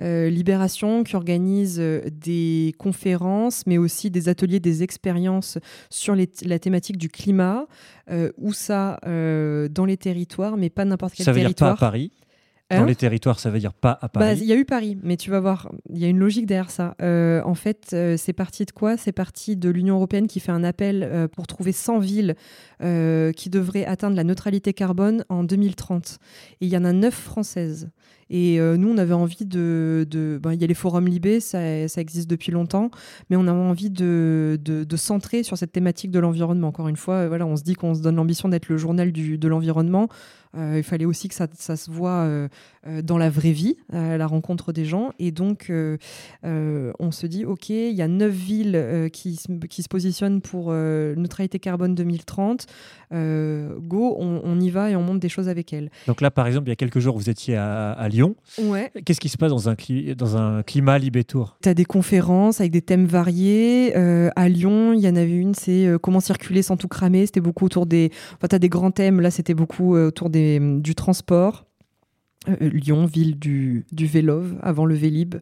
euh, 0.00 0.28
Libération 0.30 1.04
qui 1.04 1.16
organise 1.16 1.78
des 1.78 2.74
conférences, 2.78 3.66
mais 3.66 3.78
aussi 3.78 4.10
des 4.10 4.28
ateliers, 4.28 4.60
des 4.60 4.82
expériences 4.82 5.58
sur 5.90 6.14
la 6.14 6.58
thématique 6.58 6.96
du 6.96 7.08
climat. 7.08 7.66
où 8.38 8.52
ça, 8.52 8.98
dans 9.04 9.84
les 9.86 9.96
territoires, 9.96 10.56
mais 10.56 10.70
pas 10.70 10.84
n'importe 10.84 11.14
quel 11.14 11.24
ça 11.24 11.32
veut 11.32 11.40
territoire. 11.40 11.72
Dire 11.72 11.80
pas 11.80 11.86
à 11.86 11.90
Paris 11.90 12.12
dans 12.76 12.84
hein 12.84 12.86
les 12.86 12.94
territoires, 12.94 13.38
ça 13.38 13.50
veut 13.50 13.58
dire 13.58 13.72
pas 13.72 13.98
à 14.00 14.08
Paris. 14.08 14.26
Bah, 14.26 14.32
il 14.34 14.44
y 14.44 14.52
a 14.52 14.56
eu 14.56 14.64
Paris, 14.64 14.98
mais 15.02 15.16
tu 15.16 15.30
vas 15.30 15.40
voir, 15.40 15.70
il 15.90 15.98
y 15.98 16.04
a 16.04 16.08
une 16.08 16.18
logique 16.18 16.46
derrière 16.46 16.70
ça. 16.70 16.94
Euh, 17.02 17.42
en 17.44 17.54
fait, 17.54 17.90
euh, 17.92 18.16
c'est 18.16 18.32
parti 18.32 18.64
de 18.64 18.70
quoi? 18.70 18.96
C'est 18.96 19.12
parti 19.12 19.56
de 19.56 19.70
l'Union 19.70 19.96
européenne 19.96 20.26
qui 20.26 20.40
fait 20.40 20.52
un 20.52 20.64
appel 20.64 21.02
euh, 21.02 21.28
pour 21.28 21.46
trouver 21.46 21.72
100 21.72 21.98
villes 21.98 22.34
qui 23.36 23.48
devraient 23.48 23.86
atteindre 23.86 24.14
la 24.14 24.24
neutralité 24.24 24.74
carbone 24.74 25.24
en 25.30 25.42
2030. 25.42 26.18
Et 26.60 26.66
il 26.66 26.68
y 26.68 26.76
en 26.76 26.84
a 26.84 26.92
9 26.92 27.14
françaises. 27.14 27.88
Et 28.28 28.58
nous, 28.58 28.90
on 28.90 28.98
avait 28.98 29.14
envie 29.14 29.46
de. 29.46 30.06
de 30.10 30.38
ben, 30.42 30.52
il 30.52 30.60
y 30.60 30.64
a 30.64 30.66
les 30.66 30.74
forums 30.74 31.06
Libé, 31.06 31.40
ça, 31.40 31.88
ça, 31.88 32.02
existe 32.02 32.28
depuis 32.28 32.52
longtemps, 32.52 32.90
mais 33.30 33.36
on 33.36 33.46
avait 33.46 33.58
envie 33.58 33.88
de, 33.88 34.58
de, 34.62 34.84
de 34.84 34.96
centrer 34.96 35.42
sur 35.44 35.56
cette 35.56 35.72
thématique 35.72 36.10
de 36.10 36.18
l'environnement. 36.18 36.68
Encore 36.68 36.88
une 36.88 36.96
fois, 36.96 37.26
voilà, 37.26 37.46
on 37.46 37.56
se 37.56 37.62
dit 37.62 37.74
qu'on 37.74 37.94
se 37.94 38.02
donne 38.02 38.16
l'ambition 38.16 38.50
d'être 38.50 38.68
le 38.68 38.76
journal 38.76 39.12
du, 39.12 39.38
de 39.38 39.48
l'environnement. 39.48 40.08
Euh, 40.56 40.78
il 40.78 40.84
fallait 40.84 41.04
aussi 41.04 41.28
que 41.28 41.34
ça, 41.34 41.46
ça 41.54 41.76
se 41.76 41.90
voit 41.90 42.10
euh, 42.10 42.48
dans 43.02 43.18
la 43.18 43.30
vraie 43.30 43.52
vie, 43.52 43.76
à 43.92 44.16
la 44.16 44.26
rencontre 44.26 44.72
des 44.72 44.84
gens. 44.84 45.12
Et 45.18 45.30
donc, 45.30 45.70
on 46.42 47.10
se 47.10 47.26
dit, 47.26 47.44
OK, 47.44 47.70
il 47.70 47.92
y 47.92 48.02
a 48.02 48.08
neuf 48.08 48.32
villes 48.32 49.08
qui, 49.12 49.38
qui, 49.68 49.82
se 49.82 49.88
positionnent 49.88 50.40
pour 50.40 50.72
neutralité 50.72 51.58
carbone 51.58 51.94
2030. 51.94 52.66
go, 53.10 54.16
on, 54.18 54.60
y 54.60 54.70
va 54.70 54.90
et 54.90 54.96
on 54.96 55.02
monte 55.02 55.20
des 55.20 55.28
choses 55.28 55.48
avec 55.48 55.72
elles. 55.72 55.90
Donc 56.06 56.20
là, 56.20 56.30
par 56.30 56.46
exemple, 56.46 56.68
il 56.68 56.70
y 56.70 56.72
a 56.72 56.76
quelques 56.76 56.98
jours, 56.98 57.16
vous 57.16 57.30
étiez 57.30 57.56
à, 57.56 58.08
Lyon. 58.08 58.36
Ouais. 58.62 58.90
Qu'est-ce 59.04 59.20
qui 59.20 59.28
se 59.28 59.38
passe 59.38 59.50
dans 59.50 59.68
un, 59.68 59.76
dans 60.16 60.36
un 60.36 60.62
climat 60.62 60.98
Libétour 60.98 61.56
Tu 61.62 61.68
as 61.68 61.74
des 61.74 61.84
conférences 61.84 62.60
avec 62.60 62.72
des 62.72 62.82
thèmes 62.82 63.06
variés. 63.06 63.94
à 63.94 64.48
Lyon, 64.48 64.92
il 64.92 65.00
y 65.00 65.08
en 65.08 65.16
avait 65.16 65.36
une, 65.36 65.54
c'est 65.54 65.90
comment 66.02 66.20
circuler 66.20 66.62
sans 66.62 66.76
tout 66.76 66.88
cramer. 66.88 67.26
C'était 67.26 67.40
beaucoup 67.40 67.64
autour 67.64 67.86
des... 67.86 68.10
Enfin, 68.36 68.48
tu 68.48 68.56
as 68.56 68.58
des 68.58 68.68
grands 68.68 68.90
thèmes. 68.90 69.20
Là, 69.20 69.30
c'était 69.30 69.54
beaucoup 69.54 69.96
autour 69.96 70.30
des 70.30 70.60
du 70.60 70.94
transport. 70.94 71.66
Euh, 72.48 72.56
Lyon, 72.60 73.06
ville 73.06 73.38
du, 73.38 73.84
du 73.92 74.06
Vélove, 74.06 74.56
avant 74.62 74.86
le 74.86 74.94
Vélib. 74.94 75.36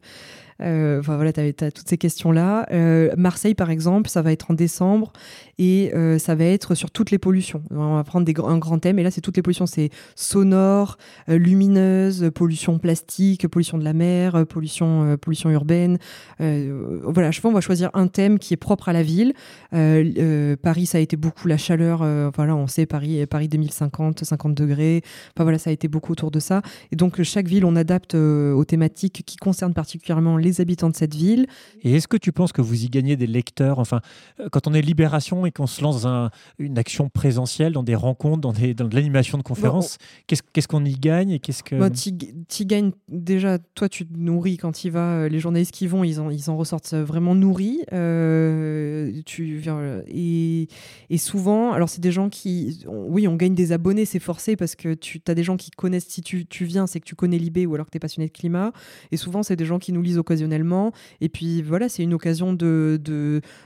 Euh, 0.60 1.00
voilà, 1.04 1.32
tu 1.32 1.40
as, 1.40 1.70
toutes 1.70 1.88
ces 1.88 1.98
questions-là. 1.98 2.66
Euh, 2.72 3.10
Marseille, 3.16 3.54
par 3.54 3.70
exemple, 3.70 4.08
ça 4.08 4.22
va 4.22 4.32
être 4.32 4.50
en 4.50 4.54
décembre 4.54 5.12
et 5.58 5.92
euh, 5.94 6.18
ça 6.18 6.34
va 6.34 6.44
être 6.44 6.74
sur 6.74 6.90
toutes 6.90 7.10
les 7.10 7.18
pollutions. 7.18 7.62
On 7.70 7.94
va 7.94 8.04
prendre 8.04 8.30
un 8.48 8.58
grand 8.58 8.78
thème 8.78 8.98
et 8.98 9.02
là, 9.02 9.10
c'est 9.10 9.20
toutes 9.20 9.36
les 9.36 9.42
pollutions. 9.42 9.66
C'est 9.66 9.90
sonore, 10.14 10.98
lumineuse, 11.28 12.30
pollution 12.34 12.78
plastique, 12.78 13.48
pollution 13.48 13.78
de 13.78 13.84
la 13.84 13.92
mer, 13.92 14.46
pollution, 14.46 15.16
pollution 15.20 15.50
urbaine. 15.50 15.98
voilà, 16.38 17.30
je 17.30 17.40
pense 17.40 17.52
on 17.52 17.54
va 17.54 17.60
choisir 17.60 17.90
un 17.92 18.06
thème 18.06 18.38
qui 18.38 18.54
est 18.54 18.58
propre 18.58 18.88
à 18.88 18.92
la 18.92 19.02
ville. 19.02 19.34
Paris, 19.70 20.86
ça 20.86 20.98
a 20.98 21.00
été 21.00 21.16
beaucoup 21.16 21.48
la 21.48 21.56
chaleur. 21.56 21.98
voilà, 22.34 22.56
on 22.56 22.66
sait 22.66 22.86
Paris, 22.86 23.26
Paris 23.26 23.48
2050, 23.48 24.24
50 24.24 24.54
degrés. 24.54 25.02
Enfin 25.34 25.44
voilà, 25.44 25.58
ça 25.58 25.70
a 25.70 25.72
été 25.72 25.88
beaucoup 25.88 26.12
autour 26.12 26.30
de 26.30 26.40
ça. 26.40 26.62
Et 26.90 26.96
donc, 26.96 27.22
chaque 27.22 27.46
ville, 27.46 27.64
on 27.64 27.76
adapte 27.76 28.14
aux 28.14 28.64
thématiques 28.64 29.22
qui 29.26 29.36
concernent 29.36 29.74
particulièrement 29.74 30.36
les 30.42 30.60
habitants 30.60 30.90
de 30.90 30.96
cette 30.96 31.14
ville. 31.14 31.46
Et 31.82 31.94
est-ce 31.94 32.08
que 32.08 32.16
tu 32.16 32.32
penses 32.32 32.52
que 32.52 32.60
vous 32.60 32.84
y 32.84 32.88
gagnez 32.88 33.16
des 33.16 33.26
lecteurs 33.26 33.78
Enfin, 33.78 34.00
euh, 34.40 34.48
quand 34.50 34.66
on 34.66 34.74
est 34.74 34.82
Libération 34.82 35.46
et 35.46 35.52
qu'on 35.52 35.66
se 35.66 35.82
lance 35.82 36.02
dans 36.02 36.30
une 36.58 36.78
action 36.78 37.08
présentielle, 37.08 37.72
dans 37.72 37.82
des 37.82 37.94
rencontres, 37.94 38.40
dans, 38.40 38.52
des, 38.52 38.74
dans 38.74 38.88
de 38.88 38.94
l'animation 38.94 39.38
de 39.38 39.42
conférences, 39.42 39.98
qu'est-ce 40.26 40.68
qu'on 40.68 40.84
y 40.84 40.94
gagne 40.94 41.30
et 41.30 41.38
qu'est-ce 41.38 41.62
que... 41.62 41.76
Bah, 41.76 41.90
tu 41.90 42.64
gagnes 42.64 42.92
déjà, 43.08 43.58
toi 43.58 43.88
tu 43.88 44.06
te 44.06 44.16
nourris 44.16 44.56
quand 44.56 44.84
il 44.84 44.90
va, 44.90 45.14
euh, 45.14 45.28
les 45.28 45.38
journalistes 45.38 45.72
qui 45.72 45.86
vont, 45.86 46.04
ils 46.04 46.20
en, 46.20 46.30
ils 46.30 46.50
en 46.50 46.56
ressortent 46.56 46.94
vraiment 46.94 47.34
nourris. 47.34 47.80
Euh, 47.92 49.12
tu, 49.24 49.62
et, 50.08 50.68
et 51.10 51.18
souvent, 51.18 51.72
alors 51.72 51.88
c'est 51.88 52.00
des 52.00 52.12
gens 52.12 52.28
qui, 52.28 52.84
oui, 52.86 53.28
on 53.28 53.36
gagne 53.36 53.54
des 53.54 53.72
abonnés, 53.72 54.04
c'est 54.04 54.18
forcé 54.18 54.56
parce 54.56 54.74
que 54.74 54.94
tu 54.94 55.20
as 55.26 55.34
des 55.34 55.44
gens 55.44 55.56
qui 55.56 55.70
connaissent, 55.70 56.08
si 56.08 56.22
tu, 56.22 56.46
tu 56.46 56.64
viens, 56.64 56.86
c'est 56.86 57.00
que 57.00 57.04
tu 57.04 57.14
connais 57.14 57.38
Libé 57.38 57.66
ou 57.66 57.74
alors 57.74 57.86
que 57.86 57.90
tu 57.90 57.96
es 57.96 58.00
passionné 58.00 58.28
de 58.28 58.32
climat. 58.32 58.72
Et 59.10 59.16
souvent, 59.16 59.42
c'est 59.42 59.56
des 59.56 59.64
gens 59.64 59.78
qui 59.78 59.92
nous 59.92 60.02
lisent 60.02 60.18
au 60.18 60.22
occasionnellement. 60.32 60.92
Et 61.20 61.28
puis 61.28 61.62
voilà, 61.62 61.88
c'est 61.88 62.02
une 62.02 62.14
occasion 62.14 62.52
de 62.52 63.00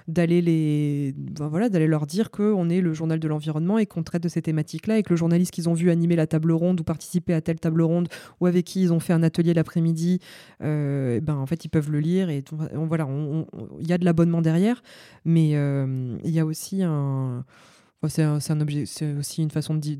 d'aller 0.08 0.42
les 0.42 1.14
ben 1.16 1.48
voilà 1.48 1.68
d'aller 1.68 1.86
leur 1.86 2.06
dire 2.06 2.30
qu'on 2.30 2.68
est 2.68 2.80
le 2.80 2.92
journal 2.92 3.18
de 3.20 3.28
l'environnement 3.28 3.78
et 3.78 3.86
qu'on 3.86 4.02
traite 4.02 4.22
de 4.22 4.28
ces 4.28 4.42
thématiques-là 4.42 4.98
et 4.98 5.02
que 5.02 5.10
le 5.10 5.16
journaliste 5.16 5.52
qu'ils 5.52 5.68
ont 5.68 5.74
vu 5.74 5.90
animer 5.90 6.16
la 6.16 6.26
table 6.26 6.52
ronde 6.52 6.80
ou 6.80 6.84
participer 6.84 7.34
à 7.34 7.40
telle 7.40 7.60
table 7.60 7.82
ronde 7.82 8.08
ou 8.40 8.46
avec 8.46 8.64
qui 8.64 8.82
ils 8.82 8.92
ont 8.92 9.00
fait 9.00 9.12
un 9.12 9.22
atelier 9.22 9.54
l'après-midi, 9.54 10.20
euh, 10.62 11.20
ben 11.20 11.36
en 11.36 11.46
fait 11.46 11.64
ils 11.64 11.68
peuvent 11.68 11.90
le 11.90 12.00
lire 12.00 12.30
et 12.30 12.42
on, 12.74 12.86
voilà, 12.86 13.08
il 13.80 13.88
y 13.88 13.92
a 13.92 13.98
de 13.98 14.04
l'abonnement 14.04 14.42
derrière, 14.42 14.82
mais 15.24 15.52
euh, 15.54 16.16
il 16.24 16.30
y 16.30 16.40
a 16.40 16.46
aussi 16.46 16.82
un 16.82 17.44
c'est 18.08 18.22
un, 18.22 18.60
objet, 18.60 18.86
c'est 18.86 19.14
aussi 19.14 19.42
une 19.42 19.50
façon 19.50 19.74
de 19.74 19.98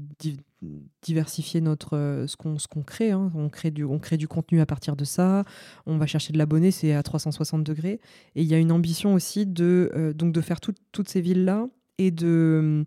diversifier 1.02 1.60
notre 1.60 1.96
euh, 1.96 2.26
ce 2.26 2.36
qu'on 2.36 2.58
ce 2.58 2.68
qu'on 2.68 2.82
crée. 2.82 3.10
Hein. 3.10 3.32
On 3.34 3.48
crée 3.48 3.70
du 3.70 3.84
on 3.84 3.98
crée 3.98 4.16
du 4.16 4.28
contenu 4.28 4.60
à 4.60 4.66
partir 4.66 4.96
de 4.96 5.04
ça. 5.04 5.44
On 5.86 5.98
va 5.98 6.06
chercher 6.06 6.32
de 6.32 6.38
l'abonné, 6.38 6.70
c'est 6.70 6.92
à 6.92 7.02
360 7.02 7.64
degrés. 7.64 8.00
Et 8.34 8.42
il 8.42 8.48
y 8.48 8.54
a 8.54 8.58
une 8.58 8.72
ambition 8.72 9.14
aussi 9.14 9.46
de 9.46 9.90
euh, 9.94 10.12
donc 10.12 10.32
de 10.32 10.40
faire 10.40 10.60
toutes 10.60 11.08
ces 11.08 11.20
villes 11.20 11.44
là 11.44 11.66
et 11.98 12.10
de 12.10 12.84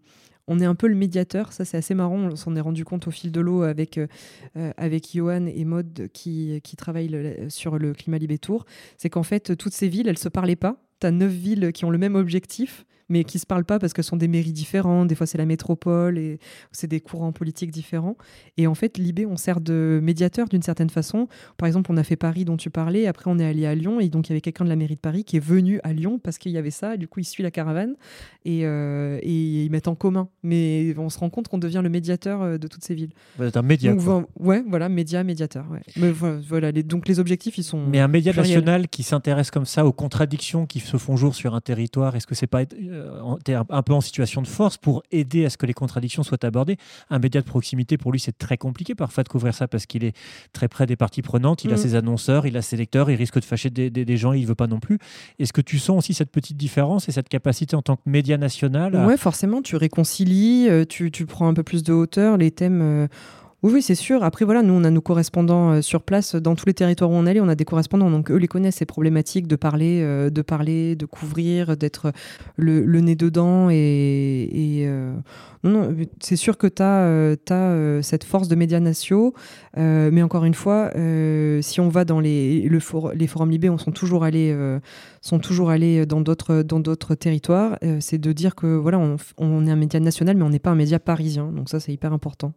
on 0.51 0.59
est 0.59 0.65
un 0.65 0.73
peu 0.73 0.87
le 0.87 0.95
médiateur, 0.95 1.53
ça 1.53 1.63
c'est 1.63 1.77
assez 1.77 1.93
marrant, 1.93 2.15
on 2.15 2.35
s'en 2.35 2.55
est 2.55 2.61
rendu 2.61 2.83
compte 2.83 3.07
au 3.07 3.11
fil 3.11 3.31
de 3.31 3.39
l'eau 3.39 3.61
avec, 3.61 3.99
euh, 3.99 4.07
avec 4.77 5.15
Johan 5.15 5.45
et 5.45 5.63
Maud 5.63 6.09
qui, 6.11 6.59
qui 6.63 6.75
travaillent 6.75 7.45
sur 7.49 7.77
le 7.77 7.93
climat 7.93 8.17
Libé 8.17 8.39
Tour, 8.39 8.65
c'est 8.97 9.11
qu'en 9.11 9.21
fait 9.21 9.55
toutes 9.55 9.75
ces 9.75 9.87
villes, 9.87 10.07
elles 10.07 10.17
se 10.17 10.27
parlaient 10.27 10.55
pas. 10.55 10.81
Tu 11.01 11.05
as 11.05 11.11
neuf 11.11 11.31
villes 11.31 11.71
qui 11.71 11.85
ont 11.85 11.91
le 11.91 11.99
même 11.99 12.15
objectif, 12.15 12.83
mais 13.09 13.23
qui 13.23 13.39
se 13.39 13.45
parlent 13.45 13.65
pas 13.65 13.79
parce 13.79 13.93
que 13.93 14.01
ce 14.01 14.09
sont 14.09 14.17
des 14.17 14.27
mairies 14.27 14.53
différentes. 14.53 15.07
Des 15.07 15.15
fois, 15.15 15.25
c'est 15.27 15.37
la 15.37 15.45
métropole 15.45 16.17
et 16.17 16.39
c'est 16.71 16.87
des 16.87 16.99
courants 16.99 17.31
politiques 17.31 17.71
différents. 17.71 18.15
Et 18.57 18.67
en 18.67 18.75
fait, 18.75 18.97
Libé, 18.97 19.25
on 19.25 19.35
sert 19.37 19.59
de 19.61 19.99
médiateur 20.01 20.47
d'une 20.47 20.61
certaine 20.61 20.89
façon. 20.89 21.27
Par 21.57 21.67
exemple, 21.67 21.91
on 21.91 21.97
a 21.97 22.03
fait 22.03 22.15
Paris 22.15 22.45
dont 22.45 22.57
tu 22.57 22.69
parlais. 22.69 23.07
Après, 23.07 23.29
on 23.29 23.39
est 23.39 23.45
allé 23.45 23.65
à 23.65 23.75
Lyon 23.75 23.99
et 23.99 24.09
donc 24.09 24.27
il 24.29 24.31
y 24.31 24.33
avait 24.33 24.41
quelqu'un 24.41 24.63
de 24.63 24.69
la 24.69 24.75
mairie 24.75 24.95
de 24.95 24.99
Paris 24.99 25.23
qui 25.23 25.37
est 25.37 25.43
venu 25.43 25.79
à 25.83 25.93
Lyon 25.93 26.19
parce 26.23 26.37
qu'il 26.37 26.51
y 26.51 26.57
avait 26.57 26.71
ça. 26.71 26.95
Et 26.95 26.97
du 26.97 27.07
coup, 27.07 27.19
il 27.19 27.25
suit 27.25 27.43
la 27.43 27.51
caravane 27.51 27.95
et, 28.45 28.61
euh, 28.65 29.19
et 29.21 29.63
ils 29.65 29.69
mettent 29.71 29.87
en 29.87 29.95
commun. 29.95 30.29
Mais 30.43 30.93
on 30.97 31.09
se 31.09 31.19
rend 31.19 31.29
compte 31.29 31.47
qu'on 31.47 31.57
devient 31.57 31.81
le 31.83 31.89
médiateur 31.89 32.41
euh, 32.41 32.57
de 32.57 32.67
toutes 32.67 32.83
ces 32.83 32.95
villes. 32.95 33.11
Vous 33.37 33.43
êtes 33.45 33.57
un 33.57 33.61
média. 33.61 33.91
Donc, 33.93 34.03
quoi. 34.03 34.25
ouais, 34.39 34.63
voilà, 34.67 34.89
média, 34.89 35.23
médiateur. 35.23 35.65
ouais. 35.71 35.81
Mais 35.97 36.11
vo- 36.11 36.39
voilà, 36.47 36.71
les- 36.71 36.83
donc 36.83 37.07
les 37.07 37.19
objectifs, 37.19 37.57
ils 37.57 37.63
sont. 37.63 37.85
Mais 37.87 37.99
un 37.99 38.07
média 38.07 38.31
national 38.33 38.87
qui 38.87 39.03
s'intéresse 39.03 39.51
comme 39.51 39.65
ça 39.65 39.85
aux 39.85 39.93
contradictions 39.93 40.65
qui 40.65 40.79
se 40.79 40.97
font 40.97 41.15
jour 41.17 41.35
sur 41.35 41.55
un 41.55 41.61
territoire, 41.61 42.15
est-ce 42.15 42.27
que 42.27 42.35
c'est 42.35 42.47
pas 42.47 42.63
euh, 42.99 43.21
en- 43.21 43.37
t'es 43.37 43.53
un, 43.53 43.63
peu 43.83 43.93
en 43.93 44.01
situation 44.01 44.41
de 44.41 44.47
force 44.47 44.77
pour 44.77 45.01
aider 45.11 45.45
à 45.45 45.49
ce 45.49 45.57
que 45.57 45.65
les 45.65 45.73
contradictions 45.73 46.23
soient 46.23 46.43
abordées 46.45 46.77
Un 47.09 47.19
média 47.19 47.41
de 47.41 47.45
proximité, 47.45 47.97
pour 47.97 48.11
lui, 48.11 48.19
c'est 48.19 48.37
très 48.37 48.57
compliqué 48.57 48.95
parfois 48.95 49.23
de 49.23 49.29
couvrir 49.29 49.53
ça 49.53 49.67
parce 49.67 49.85
qu'il 49.85 50.03
est 50.03 50.15
très 50.53 50.67
près 50.67 50.85
des 50.85 50.95
parties 50.95 51.21
prenantes, 51.21 51.63
il 51.63 51.71
a 51.71 51.75
Mm. 51.75 51.77
ses 51.77 51.95
annonceurs, 51.95 52.45
il 52.45 52.55
a 52.57 52.61
ses 52.61 52.77
lecteurs, 52.77 53.09
il 53.09 53.15
risque 53.15 53.39
de 53.39 53.45
fâcher 53.45 53.69
des, 53.69 53.89
des- 53.89 54.05
des 54.05 54.17
gens, 54.17 54.33
il 54.33 54.45
veut 54.45 54.55
pas 54.55 54.67
non 54.67 54.79
plus. 54.79 54.99
Est-ce 55.39 55.53
que 55.53 55.61
tu 55.61 55.79
sens 55.79 55.97
aussi 55.97 56.13
cette 56.13 56.31
petite 56.31 56.57
différence 56.57 57.09
et 57.09 57.11
cette 57.11 57.29
capacité 57.29 57.75
en 57.75 57.81
tant 57.81 57.95
que 57.95 58.01
média 58.05 58.37
national 58.37 58.95
à- 58.95 59.07
Ouais, 59.07 59.17
forcément, 59.17 59.61
tu 59.61 59.75
réconcilies, 59.75 60.67
euh, 60.69 60.85
tu, 60.85 61.11
tu 61.11 61.25
prends 61.25 61.47
un 61.47 61.53
peu 61.53 61.63
plus 61.63 61.83
de 61.83 61.93
hauteur, 61.93 62.37
les 62.37 62.51
thèmes. 62.51 62.81
euh, 62.81 63.07
Oui, 63.61 63.81
c'est 63.81 63.95
sûr. 63.95 64.23
Après, 64.23 64.45
voilà, 64.45 64.61
nous, 64.61 64.73
on 64.73 64.85
a 64.85 64.89
nos 64.89 65.01
correspondants 65.01 65.71
euh, 65.71 65.81
sur 65.81 66.01
place. 66.01 66.33
Dans 66.35 66.55
tous 66.55 66.65
les 66.65 66.73
territoires 66.73 67.11
où 67.11 67.13
on 67.13 67.25
allait, 67.25 67.41
on 67.41 67.49
a 67.49 67.55
des 67.55 67.65
correspondants. 67.65 68.09
Donc, 68.09 68.31
eux 68.31 68.37
les 68.37 68.47
connaissent, 68.47 68.77
ces 68.77 68.85
problématiques 68.85 69.47
de 69.47 69.57
parler, 69.57 69.99
euh, 70.01 70.29
de 70.29 70.41
parler, 70.41 70.95
de 70.95 71.05
couvrir, 71.05 71.75
d'être 71.75 72.13
le, 72.55 72.85
nez 73.01 73.15
dedans. 73.15 73.69
Et, 73.69 74.85
euh, 74.87 75.13
c'est 76.21 76.37
sûr 76.37 76.57
que 76.57 76.67
tu 76.67 76.81
as, 76.81 78.01
cette 78.01 78.23
force 78.23 78.47
de 78.47 78.55
médias 78.55 78.79
nationaux. 78.79 79.33
Euh, 79.77 80.09
mais 80.13 80.23
encore 80.23 80.45
une 80.45 80.53
fois, 80.53 80.91
euh, 80.95 81.61
si 81.61 81.81
on 81.81 81.89
va 81.89 82.05
dans 82.05 82.21
les, 82.21 82.61
le 82.61 82.79
for- 82.79 83.11
les 83.13 83.27
forums 83.27 83.51
libés, 83.51 83.69
on 83.69 83.77
sont 83.77 83.91
toujours 83.91 84.23
allés, 84.23 84.53
euh, 84.53 84.79
sont 85.19 85.39
toujours 85.39 85.69
dans 86.05 86.79
d'autres 86.79 87.13
territoires. 87.15 87.77
Euh, 87.83 87.97
c'est 87.99 88.19
de 88.19 88.31
dire 88.31 88.55
que 88.55 88.67
voilà, 88.67 88.99
est 89.67 89.71
un 89.71 89.75
média 89.75 89.99
national, 89.99 90.37
mais 90.37 90.43
on 90.43 90.49
n'est 90.49 90.59
pas 90.59 90.69
un 90.71 90.75
média 90.75 90.97
parisien. 90.97 91.51
Donc 91.51 91.67
ça, 91.67 91.81
c'est 91.81 91.91
hyper 91.91 92.13
important. 92.13 92.53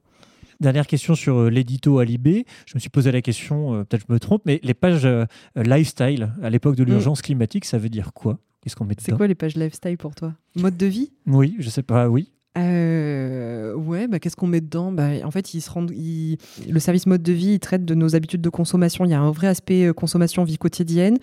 Dernière 0.62 0.86
question 0.86 1.16
sur 1.16 1.38
euh, 1.38 1.50
l'édito 1.50 1.98
à 1.98 2.04
Libé. 2.04 2.46
Je 2.66 2.76
me 2.76 2.78
suis 2.78 2.88
posé 2.88 3.10
la 3.10 3.20
question, 3.20 3.74
euh, 3.74 3.84
peut-être 3.84 4.04
je 4.08 4.12
me 4.12 4.20
trompe, 4.20 4.42
mais 4.46 4.60
les 4.62 4.74
pages 4.74 5.04
euh, 5.04 5.24
lifestyle 5.56 6.32
à 6.40 6.50
l'époque 6.50 6.76
de 6.76 6.84
l'urgence 6.84 7.20
climatique, 7.20 7.64
ça 7.64 7.78
veut 7.78 7.88
dire 7.88 8.12
quoi? 8.12 8.38
Qu'est-ce 8.60 8.76
qu'on 8.76 8.84
met 8.84 8.94
Mm. 8.94 9.00
C'est 9.00 9.16
quoi 9.16 9.26
les 9.26 9.34
pages 9.34 9.56
lifestyle 9.56 9.98
pour 9.98 10.14
toi? 10.14 10.34
Mode 10.54 10.76
de 10.76 10.86
vie? 10.86 11.10
Oui, 11.26 11.56
je 11.58 11.68
sais 11.68 11.82
pas, 11.82 12.08
oui. 12.08 12.30
Euh, 12.58 13.72
ouais, 13.74 14.08
bah, 14.08 14.18
qu'est-ce 14.18 14.36
qu'on 14.36 14.46
met 14.46 14.60
dedans? 14.60 14.92
Bah, 14.92 15.08
En 15.24 15.30
fait, 15.30 15.54
ils 15.54 15.62
se 15.62 15.70
rendent, 15.70 15.90
le 15.90 16.78
service 16.80 17.06
mode 17.06 17.22
de 17.22 17.32
vie 17.32 17.54
il 17.54 17.60
traite 17.60 17.86
de 17.86 17.94
nos 17.94 18.14
habitudes 18.14 18.42
de 18.42 18.50
consommation. 18.50 19.06
Il 19.06 19.10
y 19.10 19.14
a 19.14 19.20
un 19.20 19.30
vrai 19.30 19.46
aspect 19.46 19.86
euh, 19.86 19.94
consommation, 19.94 20.44
vie 20.44 20.58
quotidienne. 20.58 21.18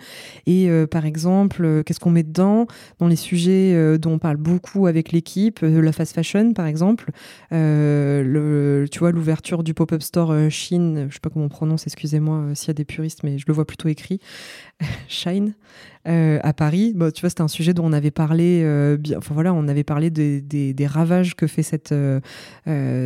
Et 0.47 0.69
euh, 0.69 0.87
par 0.87 1.05
exemple, 1.05 1.63
euh, 1.63 1.83
qu'est-ce 1.83 1.99
qu'on 1.99 2.09
met 2.09 2.23
dedans? 2.23 2.65
Dans 2.97 3.07
les 3.07 3.15
sujets 3.15 3.97
dont 3.99 4.13
on 4.13 4.19
parle 4.19 4.37
beaucoup 4.37 4.87
avec 4.87 5.11
l'équipe, 5.11 5.59
la 5.61 5.91
fast 5.91 6.15
fashion 6.15 6.53
par 6.53 6.65
exemple, 6.65 7.11
le, 7.51 8.85
tu 8.91 8.99
vois, 8.99 9.11
l'ouverture 9.11 9.63
du 9.63 9.73
pop-up 9.73 10.01
store 10.01 10.49
Chine, 10.49 11.07
je 11.09 11.13
sais 11.15 11.19
pas 11.19 11.29
comment 11.29 11.45
on 11.45 11.49
prononce, 11.49 11.85
excusez-moi 11.85 12.47
s'il 12.55 12.69
y 12.69 12.71
a 12.71 12.73
des 12.73 12.85
puristes, 12.85 13.23
mais 13.23 13.37
je 13.37 13.45
le 13.47 13.53
vois 13.53 13.65
plutôt 13.65 13.87
écrit, 13.87 14.19
Shine, 15.07 15.53
euh, 16.07 16.39
à 16.43 16.53
Paris. 16.53 16.93
Bah, 16.95 17.11
tu 17.11 17.21
vois, 17.21 17.29
c'était 17.29 17.41
un 17.41 17.47
sujet 17.49 17.73
dont 17.73 17.85
on 17.85 17.93
avait 17.93 18.11
parlé, 18.11 18.61
euh, 18.63 18.97
enfin 19.17 19.33
voilà, 19.33 19.53
on 19.53 19.67
avait 19.67 19.83
parlé 19.83 20.09
des, 20.09 20.87
ravages 20.87 21.35
que 21.35 21.47
fait 21.47 21.63
cette, 21.63 21.91
euh, 21.91 22.19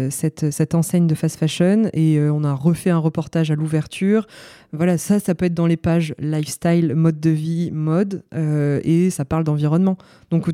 cette, 0.10 0.52
cette 0.52 0.76
enseigne 0.76 1.08
de 1.08 1.16
fast 1.16 1.38
fashion 1.38 1.90
et 1.94 2.20
on 2.20 2.44
a 2.44 2.54
refait 2.54 2.92
un 2.92 3.00
reportage 3.00 3.52
à 3.52 3.56
l'ouverture. 3.56 4.28
Voilà, 4.72 4.98
ça, 4.98 5.20
ça 5.20 5.36
peut 5.36 5.46
être 5.46 5.54
dans 5.54 5.68
les 5.68 5.78
pages 5.78 6.14
lifestyle, 6.20 6.94
mode 6.96 7.20
de 7.20 7.30
vie, 7.30 7.72
mode, 7.72 8.24
et 8.36 9.10
ça 9.10 9.26
parle 9.26 9.44
d'environnement. 9.44 9.98
Donc 10.32 10.50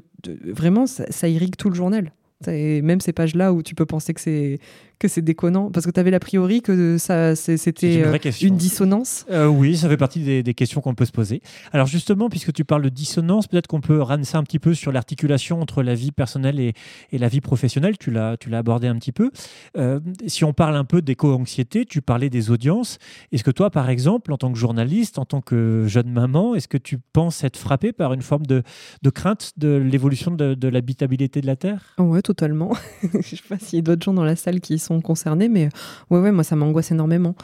vraiment, 0.45 0.88
ça, 0.88 1.05
ça 1.09 1.28
irrigue 1.28 1.55
tout 1.55 1.70
le 1.70 1.76
journal. 1.76 2.11
Et 2.47 2.82
même 2.82 3.01
ces 3.01 3.11
pages-là 3.11 3.51
où 3.51 3.61
tu 3.61 3.76
peux 3.76 3.86
penser 3.86 4.13
que 4.13 4.22
c'est 4.22 4.59
que 4.99 5.07
c'est 5.07 5.21
déconnant, 5.21 5.71
parce 5.71 5.85
que 5.85 5.91
tu 5.91 5.99
avais 5.99 6.11
l'a 6.11 6.19
priori 6.19 6.61
que 6.61 6.97
ça 6.97 7.35
c'était 7.35 7.95
une 7.95 8.05
euh, 8.05 8.31
une 8.41 8.57
dissonance. 8.57 9.25
Euh, 9.31 9.47
oui, 9.47 9.77
ça 9.77 9.87
fait 9.87 9.97
partie 9.97 10.19
des, 10.19 10.43
des 10.43 10.53
questions 10.53 10.81
qu'on 10.81 10.93
peut 10.93 11.05
se 11.05 11.11
poser. 11.11 11.41
Alors 11.71 11.87
justement, 11.87 12.29
puisque 12.29 12.51
tu 12.51 12.65
parles 12.65 12.83
de 12.83 12.89
dissonance, 12.89 13.47
peut-être 13.47 13.67
qu'on 13.67 13.79
peut 13.79 14.01
ramener 14.01 14.25
ça 14.25 14.37
un 14.37 14.43
petit 14.43 14.59
peu 14.59 14.73
sur 14.73 14.91
l'articulation 14.91 15.61
entre 15.61 15.83
la 15.83 15.95
vie 15.95 16.11
personnelle 16.11 16.59
et, 16.59 16.73
et 17.11 17.17
la 17.17 17.29
vie 17.29 17.39
professionnelle. 17.39 17.97
Tu 17.97 18.11
l'as, 18.11 18.37
abordé 18.51 18.87
un 18.87 18.95
petit 18.95 19.13
peu. 19.13 19.31
Euh, 19.77 20.01
si 20.27 20.43
on 20.43 20.51
parle 20.51 20.75
un 20.75 20.83
peu 20.83 21.01
d'éco-anxiété, 21.01 21.85
tu 21.85 22.01
parlais 22.01 22.29
des 22.29 22.51
audiences. 22.51 22.97
Est-ce 23.31 23.43
que 23.43 23.51
toi, 23.51 23.69
par 23.69 23.89
exemple, 23.89 24.33
en 24.33 24.37
tant 24.37 24.51
que 24.51 24.57
journaliste, 24.57 25.17
en 25.17 25.25
tant 25.25 25.39
que 25.39 25.85
jeune 25.87 26.11
maman, 26.11 26.55
est-ce 26.55 26.67
que 26.67 26.77
tu 26.77 26.97
penses 26.97 27.43
être 27.45 27.57
frappé 27.57 27.93
par 27.93 28.11
une 28.11 28.21
forme 28.21 28.45
de, 28.45 28.63
de 29.01 29.09
crainte 29.09 29.53
de 29.55 29.69
l'évolution 29.77 30.31
de, 30.31 30.55
de 30.55 30.67
l'habitabilité 30.67 31.39
de 31.39 31.47
la 31.47 31.55
Terre? 31.55 31.95
Ouais, 31.99 32.21
totalement. 32.21 32.73
Je 33.13 33.35
sais 33.35 33.37
pas 33.47 33.57
s'il 33.59 33.77
y 33.77 33.79
a 33.79 33.83
d'autres 33.83 34.03
gens 34.03 34.13
dans 34.13 34.25
la 34.25 34.35
salle 34.35 34.59
qui 34.59 34.77
sont 34.77 34.88
concernés, 35.01 35.47
mais 35.49 35.69
ouais, 36.09 36.19
ouais, 36.19 36.31
moi 36.31 36.43
ça 36.43 36.55
m'angoisse 36.55 36.91
énormément. 36.91 37.35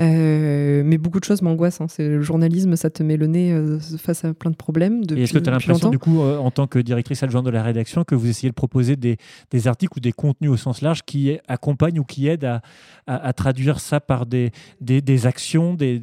Euh, 0.00 0.82
mais 0.84 0.98
beaucoup 0.98 1.20
de 1.20 1.24
choses 1.24 1.42
m'angoissent. 1.42 1.80
hein. 1.80 1.86
C'est 1.88 2.08
le 2.08 2.22
journalisme, 2.22 2.76
ça 2.76 2.90
te 2.90 3.02
met 3.02 3.16
le 3.16 3.26
nez 3.26 3.52
euh, 3.52 3.78
face 3.98 4.24
à 4.24 4.32
plein 4.34 4.50
de 4.50 4.56
problèmes. 4.56 5.04
Depuis, 5.04 5.20
Et 5.20 5.24
est-ce 5.24 5.32
que 5.32 5.38
tu 5.38 5.48
as 5.48 5.52
l'impression, 5.52 5.90
du 5.90 5.98
coup, 5.98 6.22
euh, 6.22 6.38
en 6.38 6.50
tant 6.50 6.66
que 6.66 6.78
directrice 6.78 7.22
adjointe 7.22 7.44
de 7.44 7.50
la 7.50 7.62
rédaction, 7.62 8.04
que 8.04 8.14
vous 8.14 8.28
essayez 8.28 8.48
de 8.50 8.54
proposer 8.54 8.96
des, 8.96 9.16
des 9.50 9.68
articles 9.68 9.92
ou 9.96 10.00
des 10.00 10.12
contenus 10.12 10.50
au 10.50 10.56
sens 10.56 10.82
large 10.82 11.02
qui 11.04 11.38
accompagnent 11.48 11.98
ou 12.00 12.04
qui 12.04 12.28
aident 12.28 12.44
à, 12.44 12.62
à- 13.06 13.26
à 13.28 13.32
traduire 13.32 13.80
ça 13.80 14.00
par 14.00 14.26
des, 14.26 14.50
des, 14.80 15.00
des 15.00 15.26
actions, 15.26 15.74
des, 15.74 16.00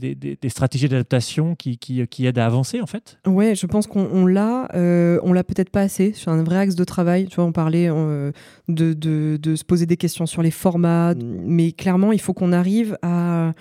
stratégies 0.49 0.89
d'adaptation 0.89 1.55
qui, 1.55 1.77
qui, 1.77 2.05
qui 2.07 2.25
aident 2.25 2.39
à 2.39 2.45
avancer, 2.45 2.81
en 2.81 2.85
fait? 2.87 3.17
Ouais, 3.27 3.55
je 3.55 3.65
pense 3.65 3.87
qu'on 3.87 4.07
on 4.11 4.25
l'a, 4.25 4.67
euh, 4.75 5.19
on 5.23 5.33
l'a 5.33 5.43
peut-être 5.43 5.69
pas 5.69 5.81
assez. 5.81 6.13
C'est 6.15 6.29
un 6.29 6.43
vrai 6.43 6.57
axe 6.57 6.75
de 6.75 6.83
travail. 6.83 7.27
Tu 7.27 7.35
vois, 7.35 7.45
on 7.45 7.51
parlait 7.51 7.89
euh, 7.89 8.31
de, 8.67 8.93
de, 8.93 9.37
de 9.41 9.55
se 9.55 9.63
poser 9.63 9.85
des 9.85 9.97
questions 9.97 10.25
sur 10.25 10.41
les 10.41 10.51
formats, 10.51 10.88
mais 11.17 11.71
clairement, 11.71 12.11
il 12.11 12.21
faut 12.21 12.33
qu'on 12.33 12.51
arrive 12.51 12.97
à 13.01 13.53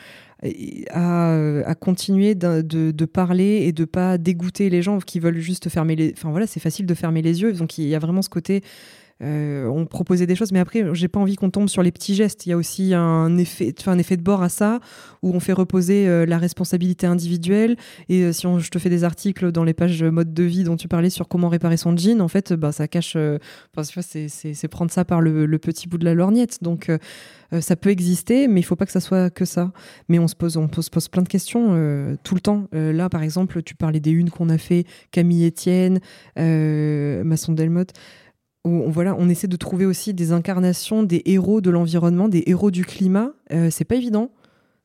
à, 0.92 1.74
continuer 1.80 2.34
de, 2.36 2.62
de- 2.62 2.92
de 2.92 3.04
parler 3.06 3.62
et 3.66 3.72
de 3.72 3.84
pas 3.84 4.18
dégoûter 4.18 4.70
les 4.70 4.82
gens 4.82 4.98
qui 4.98 5.18
veulent 5.18 5.38
juste 5.40 5.68
fermer 5.68 5.96
les. 5.96 6.12
Enfin 6.16 6.30
voilà, 6.30 6.46
c'est 6.46 6.60
facile 6.60 6.86
de 6.86 6.94
fermer 6.94 7.22
les 7.22 7.42
yeux. 7.42 7.52
Donc 7.52 7.78
il 7.78 7.88
y 7.88 7.94
a 7.94 7.98
vraiment 7.98 8.22
ce 8.22 8.28
côté. 8.28 8.62
Euh, 9.22 9.66
on 9.66 9.86
proposait 9.86 10.26
des 10.26 10.36
choses, 10.36 10.52
mais 10.52 10.60
après, 10.60 10.84
j'ai 10.94 11.08
pas 11.08 11.18
envie 11.18 11.36
qu'on 11.36 11.50
tombe 11.50 11.68
sur 11.68 11.82
les 11.82 11.92
petits 11.92 12.14
gestes. 12.14 12.46
Il 12.46 12.50
y 12.50 12.52
a 12.52 12.56
aussi 12.56 12.94
un 12.94 13.36
effet, 13.36 13.74
effet 13.98 14.16
de 14.16 14.22
bord 14.22 14.42
à 14.42 14.48
ça, 14.48 14.80
où 15.22 15.32
on 15.34 15.40
fait 15.40 15.52
reposer 15.52 16.08
euh, 16.08 16.26
la 16.26 16.38
responsabilité 16.38 17.06
individuelle. 17.06 17.76
Et 18.08 18.22
euh, 18.22 18.32
si 18.32 18.46
on, 18.46 18.58
je 18.58 18.70
te 18.70 18.78
fais 18.78 18.90
des 18.90 19.04
articles 19.04 19.50
dans 19.50 19.64
les 19.64 19.74
pages 19.74 20.02
mode 20.04 20.32
de 20.32 20.44
vie 20.44 20.64
dont 20.64 20.76
tu 20.76 20.88
parlais 20.88 21.10
sur 21.10 21.28
comment 21.28 21.48
réparer 21.48 21.76
son 21.76 21.96
jean, 21.96 22.20
en 22.20 22.28
fait, 22.28 22.52
bah, 22.52 22.72
ça 22.72 22.86
cache. 22.88 23.16
c'est- 24.00 24.68
prendre 24.68 24.90
ça 24.90 25.04
par 25.04 25.20
le, 25.20 25.58
petit 25.58 25.88
bout 25.88 25.98
de 25.98 26.04
la 26.04 26.14
lorgnette. 26.14 26.62
Donc, 26.62 26.90
ça 27.60 27.74
peut 27.76 27.90
exister, 27.90 28.48
mais 28.48 28.60
il 28.60 28.62
faut 28.62 28.76
pas 28.76 28.86
que 28.86 28.92
ça 28.92 29.00
soit 29.00 29.30
que 29.30 29.44
ça. 29.44 29.72
Mais 30.08 30.18
on 30.18 30.28
se 30.28 30.36
pose, 30.36 30.56
on 30.56 30.70
se 30.80 30.90
pose 30.90 31.08
plein 31.08 31.22
de 31.22 31.28
questions 31.28 32.16
tout 32.22 32.34
le 32.34 32.40
temps. 32.40 32.68
Là, 32.72 33.08
par 33.08 33.22
exemple, 33.22 33.62
tu 33.62 33.74
parlais 33.74 34.00
des 34.00 34.10
unes 34.10 34.30
qu'on 34.30 34.50
a 34.50 34.58
fait, 34.58 34.84
Camille 35.10 35.46
Etienne, 35.46 36.00
euh, 36.38 37.24
Masson 37.24 37.52
Delmotte. 37.52 37.92
Où 38.64 38.70
on, 38.70 38.90
voilà, 38.90 39.14
on 39.18 39.28
essaie 39.28 39.46
de 39.48 39.56
trouver 39.56 39.86
aussi 39.86 40.14
des 40.14 40.32
incarnations 40.32 41.02
des 41.02 41.22
héros 41.26 41.60
de 41.60 41.70
l'environnement, 41.70 42.28
des 42.28 42.42
héros 42.46 42.70
du 42.70 42.84
climat. 42.84 43.30
Euh, 43.52 43.70
c'est 43.70 43.84
pas 43.84 43.94
évident. 43.96 44.30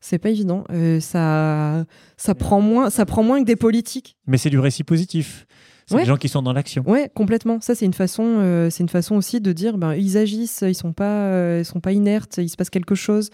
C'est 0.00 0.18
pas 0.18 0.30
évident. 0.30 0.64
Euh, 0.70 1.00
ça, 1.00 1.84
ça 2.16 2.34
prend 2.34 2.60
moins, 2.60 2.90
ça 2.90 3.06
prend 3.06 3.22
moins 3.22 3.40
que 3.40 3.46
des 3.46 3.56
politiques. 3.56 4.16
Mais 4.26 4.36
c'est 4.38 4.50
du 4.50 4.58
récit 4.58 4.84
positif. 4.84 5.46
C'est 5.86 5.94
Ouais. 5.96 6.00
des 6.02 6.06
gens 6.06 6.16
qui 6.16 6.28
sont 6.28 6.40
dans 6.40 6.52
l'action. 6.54 6.82
Ouais, 6.86 7.10
complètement. 7.14 7.60
Ça, 7.60 7.74
c'est 7.74 7.84
une 7.84 7.92
façon, 7.94 8.22
euh, 8.24 8.70
c'est 8.70 8.82
une 8.82 8.88
façon 8.88 9.16
aussi 9.16 9.40
de 9.40 9.52
dire, 9.52 9.76
ben, 9.76 9.94
ils 9.94 10.16
agissent, 10.16 10.62
ils 10.66 10.74
sont 10.74 10.92
pas, 10.94 11.58
ils 11.58 11.64
sont 11.64 11.80
pas 11.80 11.92
inertes, 11.92 12.38
il 12.38 12.48
se 12.48 12.56
passe 12.56 12.70
quelque 12.70 12.94
chose. 12.94 13.28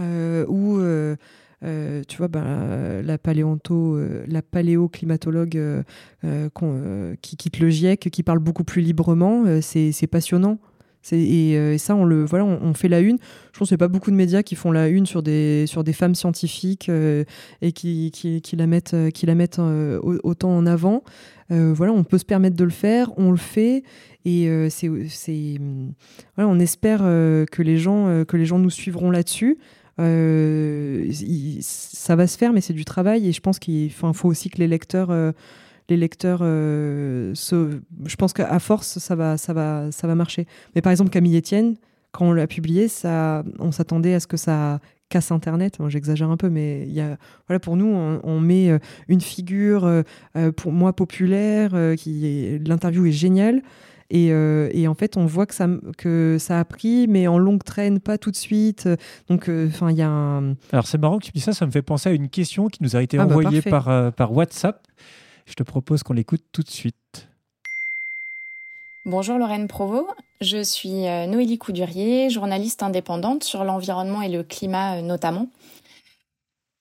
Ou, 0.00 0.78
euh, 1.64 2.02
tu 2.08 2.18
vois, 2.18 2.28
ben, 2.28 3.02
la 3.02 3.18
paléonto, 3.18 3.94
euh, 3.94 4.24
la 4.26 4.42
paléoclimatologue 4.42 5.56
euh, 6.24 7.14
qui 7.22 7.36
quitte 7.36 7.60
le 7.60 7.70
GIEC, 7.70 8.10
qui 8.10 8.22
parle 8.22 8.40
beaucoup 8.40 8.64
plus 8.64 8.82
librement, 8.82 9.44
c'est, 9.60 10.06
passionnant. 10.10 10.58
Et, 11.10 11.78
ça, 11.78 11.96
on 11.96 12.04
le, 12.04 12.24
voilà, 12.24 12.44
on, 12.44 12.74
fait 12.74 12.88
la 12.88 13.00
une. 13.00 13.18
Je 13.52 13.58
pense 13.58 13.68
qu'il 13.68 13.74
n'y 13.76 13.82
a 13.82 13.86
pas 13.86 13.92
beaucoup 13.92 14.10
de 14.10 14.16
médias 14.16 14.42
qui 14.42 14.54
font 14.54 14.70
la 14.70 14.88
une 14.88 15.06
sur 15.06 15.22
des, 15.22 15.66
femmes 15.92 16.14
scientifiques 16.14 16.90
et 17.60 17.72
qui, 17.72 18.42
la 18.56 18.66
mettent, 18.66 18.94
autant 20.02 20.56
en 20.56 20.66
avant. 20.66 21.02
Voilà, 21.48 21.92
on 21.92 22.04
peut 22.04 22.18
se 22.18 22.24
permettre 22.24 22.56
de 22.56 22.64
le 22.64 22.70
faire, 22.70 23.10
on 23.18 23.30
le 23.30 23.36
fait, 23.36 23.82
et 24.24 24.68
c'est, 24.70 24.88
on 26.36 26.60
espère 26.60 27.00
que 27.00 27.62
les 27.62 27.76
gens 27.76 28.58
nous 28.58 28.70
suivront 28.70 29.10
là-dessus. 29.10 29.58
Euh, 30.00 31.10
ça 31.60 32.16
va 32.16 32.26
se 32.26 32.38
faire, 32.38 32.52
mais 32.52 32.60
c'est 32.60 32.72
du 32.72 32.84
travail, 32.84 33.28
et 33.28 33.32
je 33.32 33.40
pense 33.40 33.58
qu'il 33.58 33.90
faut, 33.92 34.28
aussi 34.28 34.50
que 34.50 34.58
les 34.58 34.68
lecteurs, 34.68 35.10
euh, 35.10 35.32
les 35.88 35.96
lecteurs, 35.96 36.40
euh, 36.42 37.34
se- 37.34 37.80
je 38.06 38.16
pense 38.16 38.32
qu'à 38.32 38.58
force, 38.58 38.98
ça 38.98 39.14
va, 39.14 39.36
ça, 39.36 39.52
va, 39.52 39.90
ça 39.92 40.06
va 40.06 40.14
marcher. 40.14 40.46
Mais 40.74 40.82
par 40.82 40.90
exemple, 40.90 41.10
Camille 41.10 41.36
Etienne, 41.36 41.76
quand 42.12 42.26
on 42.26 42.32
l'a 42.32 42.46
publié, 42.46 42.88
on 43.58 43.72
s'attendait 43.72 44.14
à 44.14 44.20
ce 44.20 44.26
que 44.26 44.36
ça 44.36 44.80
casse 45.08 45.30
Internet. 45.30 45.78
J'exagère 45.88 46.30
un 46.30 46.36
peu, 46.36 46.48
mais 46.48 46.86
il 46.88 47.16
voilà, 47.46 47.58
pour 47.60 47.76
nous, 47.76 47.86
on, 47.86 48.40
met 48.40 48.70
une 49.08 49.20
figure, 49.20 49.90
pour 50.56 50.72
moi, 50.72 50.92
populaire, 50.94 51.72
qui 51.96 52.58
l'interview 52.66 53.06
est 53.06 53.12
géniale. 53.12 53.62
Et, 54.14 54.30
euh, 54.30 54.68
et 54.74 54.86
en 54.88 54.94
fait, 54.94 55.16
on 55.16 55.24
voit 55.24 55.46
que 55.46 55.54
ça, 55.54 55.66
que 55.96 56.36
ça 56.38 56.60
a 56.60 56.64
pris, 56.66 57.06
mais 57.08 57.26
en 57.26 57.38
longue 57.38 57.64
traîne, 57.64 57.98
pas 57.98 58.18
tout 58.18 58.30
de 58.30 58.36
suite. 58.36 58.86
Donc, 59.30 59.48
euh, 59.48 59.68
enfin, 59.68 59.90
il 59.90 59.96
y 59.96 60.02
a 60.02 60.08
un, 60.08 60.54
Alors 60.70 60.86
c'est 60.86 60.98
marrant 60.98 61.18
que 61.18 61.24
tu 61.24 61.32
dis 61.32 61.40
ça, 61.40 61.54
ça 61.54 61.64
me 61.64 61.70
fait 61.70 61.80
penser 61.80 62.10
à 62.10 62.12
une 62.12 62.28
question 62.28 62.68
qui 62.68 62.82
nous 62.82 62.94
a 62.94 63.02
été 63.02 63.18
Ah 63.18 63.24
bah, 63.24 63.34
envoyée 63.34 63.62
par, 63.62 63.88
euh, 63.88 64.10
par 64.10 64.32
WhatsApp. 64.36 64.86
Je 65.46 65.54
te 65.54 65.62
propose 65.62 66.02
qu'on 66.02 66.12
l'écoute 66.12 66.42
tout 66.52 66.62
de 66.62 66.68
suite. 66.68 67.28
Bonjour 69.06 69.36
Lorraine 69.36 69.66
Provost, 69.66 70.06
je 70.40 70.62
suis 70.62 71.06
Noélie 71.26 71.58
Coudurier, 71.58 72.30
journaliste 72.30 72.84
indépendante 72.84 73.42
sur 73.42 73.64
l'environnement 73.64 74.22
et 74.22 74.28
le 74.28 74.44
climat 74.44 74.98
euh, 74.98 75.02
notamment. 75.02 75.48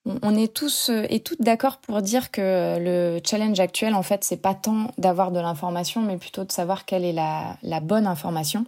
On 0.06 0.36
est 0.36 0.52
tous 0.52 0.90
euh, 0.90 1.06
et 1.10 1.20
toutes 1.20 1.42
d'accord 1.42 1.78
pour 1.78 2.02
dire 2.02 2.32
que 2.32 2.78
le 2.80 3.20
challenge 3.24 3.60
actuel, 3.60 3.94
en 3.94 4.02
fait, 4.02 4.24
c'est 4.24 4.42
pas 4.42 4.56
tant 4.56 4.92
d'avoir 4.98 5.32
de 5.32 5.40
l'information, 5.40 6.02
mais 6.02 6.18
plutôt 6.18 6.44
de 6.44 6.52
savoir 6.52 6.86
quelle 6.86 7.06
est 7.06 7.14
la, 7.14 7.80
bonne 7.82 8.08
information. 8.08 8.66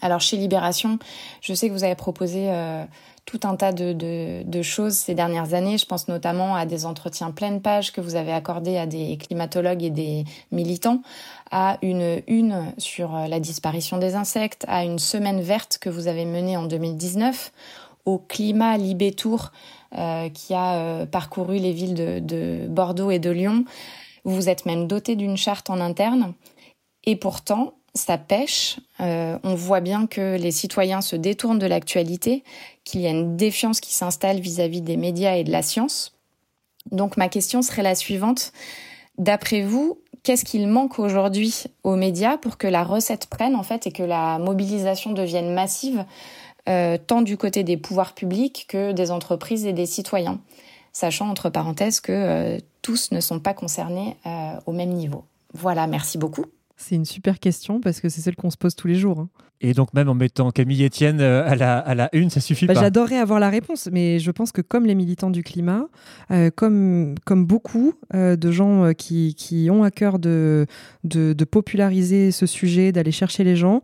Alors 0.00 0.20
chez 0.20 0.36
Libération, 0.36 0.98
je 1.40 1.54
sais 1.54 1.68
que 1.68 1.72
vous 1.72 1.84
avez 1.84 1.94
proposé 1.96 2.50
euh, 2.50 2.84
tout 3.26 3.40
un 3.44 3.56
tas 3.56 3.72
de, 3.72 4.62
choses 4.62 4.94
ces 4.94 5.14
dernières 5.14 5.54
années. 5.54 5.76
Je 5.76 5.86
pense 5.86 6.06
notamment 6.06 6.54
à 6.54 6.66
des 6.66 6.86
entretiens 6.86 7.32
pleine 7.32 7.60
page 7.60 7.92
que 7.92 8.00
vous 8.00 8.14
avez 8.14 8.32
accordés 8.32 8.76
à 8.76 8.86
des 8.86 9.16
climatologues 9.18 9.82
et 9.82 9.90
des 9.90 10.24
militants, 10.52 11.02
à 11.50 11.78
une 11.82 12.22
une 12.28 12.72
sur 12.78 13.14
euh, 13.16 13.26
la 13.26 13.40
disparition 13.40 13.98
des 13.98 14.14
insectes, 14.14 14.64
à 14.68 14.84
une 14.84 15.00
semaine 15.00 15.40
verte 15.40 15.78
que 15.78 15.90
vous 15.90 16.06
avez 16.06 16.24
menée 16.24 16.56
en 16.56 16.64
2019, 16.64 17.52
au 18.04 18.18
climat 18.18 18.76
Libé 18.76 19.12
Tour 19.12 19.50
euh, 19.96 20.28
qui 20.28 20.54
a 20.54 20.74
euh, 20.74 21.06
parcouru 21.06 21.58
les 21.58 21.72
villes 21.72 21.94
de, 21.94 22.18
de 22.18 22.66
Bordeaux 22.68 23.10
et 23.10 23.18
de 23.18 23.30
Lyon. 23.30 23.64
Vous 24.24 24.34
vous 24.34 24.48
êtes 24.48 24.66
même 24.66 24.86
doté 24.86 25.16
d'une 25.16 25.36
charte 25.36 25.70
en 25.70 25.80
interne. 25.80 26.34
Et 27.04 27.16
pourtant, 27.16 27.74
ça 27.94 28.18
pêche. 28.18 28.80
Euh, 29.00 29.38
on 29.44 29.54
voit 29.54 29.80
bien 29.80 30.06
que 30.06 30.36
les 30.36 30.50
citoyens 30.50 31.00
se 31.00 31.16
détournent 31.16 31.58
de 31.58 31.66
l'actualité, 31.66 32.42
qu'il 32.84 33.00
y 33.00 33.06
a 33.06 33.10
une 33.10 33.36
défiance 33.36 33.80
qui 33.80 33.92
s'installe 33.92 34.40
vis-à-vis 34.40 34.80
des 34.80 34.96
médias 34.96 35.36
et 35.36 35.44
de 35.44 35.52
la 35.52 35.62
science. 35.62 36.12
Donc 36.90 37.16
ma 37.16 37.28
question 37.28 37.62
serait 37.62 37.82
la 37.82 37.94
suivante. 37.94 38.52
D'après 39.16 39.62
vous, 39.62 40.00
qu'est-ce 40.22 40.44
qu'il 40.44 40.66
manque 40.66 40.98
aujourd'hui 40.98 41.64
aux 41.84 41.96
médias 41.96 42.36
pour 42.36 42.58
que 42.58 42.66
la 42.66 42.82
recette 42.82 43.26
prenne 43.26 43.54
en 43.54 43.62
fait 43.62 43.86
et 43.86 43.92
que 43.92 44.02
la 44.02 44.38
mobilisation 44.38 45.12
devienne 45.12 45.54
massive, 45.54 46.04
euh, 46.68 46.96
tant 47.04 47.22
du 47.22 47.36
côté 47.36 47.62
des 47.64 47.76
pouvoirs 47.76 48.14
publics 48.14 48.66
que 48.68 48.92
des 48.92 49.10
entreprises 49.10 49.66
et 49.66 49.72
des 49.72 49.86
citoyens, 49.86 50.40
sachant 50.92 51.28
entre 51.28 51.50
parenthèses 51.50 52.00
que 52.00 52.12
euh, 52.12 52.58
tous 52.82 53.10
ne 53.12 53.20
sont 53.20 53.40
pas 53.40 53.54
concernés 53.54 54.16
euh, 54.26 54.54
au 54.66 54.72
même 54.72 54.90
niveau. 54.90 55.24
Voilà, 55.52 55.86
merci 55.86 56.18
beaucoup. 56.18 56.44
c'est 56.76 56.96
une 56.96 57.04
super 57.04 57.38
question 57.38 57.80
parce 57.80 58.00
que 58.00 58.08
c'est 58.08 58.20
celle 58.20 58.36
qu'on 58.36 58.50
se 58.50 58.56
pose 58.56 58.74
tous 58.74 58.88
les 58.88 58.94
jours. 58.96 59.20
hein. 59.20 59.28
Et 59.60 59.72
donc 59.72 59.94
même 59.94 60.08
en 60.10 60.14
mettant 60.14 60.50
Camille 60.50 60.84
Etienne 60.84 61.20
à 61.22 61.54
la, 61.54 61.78
à 61.78 61.94
la 61.94 62.10
une, 62.12 62.28
ça 62.28 62.40
suffit 62.40 62.66
Bah, 62.66 62.74
pas. 62.74 62.80
J'adorerais 62.80 63.16
avoir 63.18 63.38
la 63.40 63.48
réponse, 63.48 63.88
mais 63.90 64.18
je 64.18 64.30
pense 64.30 64.52
que 64.52 64.60
comme 64.60 64.84
les 64.84 64.94
militants 64.96 65.30
du 65.30 65.42
climat, 65.42 65.86
euh, 66.32 66.50
comme, 66.54 67.14
comme 67.24 67.46
beaucoup 67.46 67.94
euh, 68.12 68.36
de 68.36 68.50
gens 68.50 68.92
qui, 68.92 69.34
qui 69.36 69.68
ont 69.70 69.82
à 69.84 69.90
cœur 69.90 70.18
de, 70.18 70.66
de, 71.04 71.32
de 71.32 71.44
populariser 71.44 72.30
ce 72.32 72.44
sujet, 72.46 72.92
d'aller 72.92 73.12
chercher 73.12 73.44
les 73.44 73.56
gens 73.56 73.80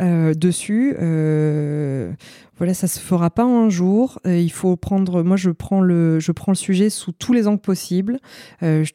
euh, 0.00 0.34
dessus, 0.34 0.94
euh, 0.98 2.12
voilà, 2.56 2.74
ça 2.74 2.86
se 2.86 3.00
fera 3.00 3.30
pas 3.30 3.44
un 3.44 3.68
jour. 3.70 4.18
Euh, 4.26 4.38
il 4.38 4.52
faut 4.52 4.76
prendre, 4.76 5.22
moi 5.22 5.36
je 5.36 5.50
prends 5.50 5.80
le, 5.80 6.20
je 6.20 6.32
prends 6.32 6.52
le 6.52 6.56
sujet 6.56 6.90
sous 6.90 7.12
tous 7.12 7.32
les 7.32 7.46
angles 7.46 7.60
possibles. 7.60 8.18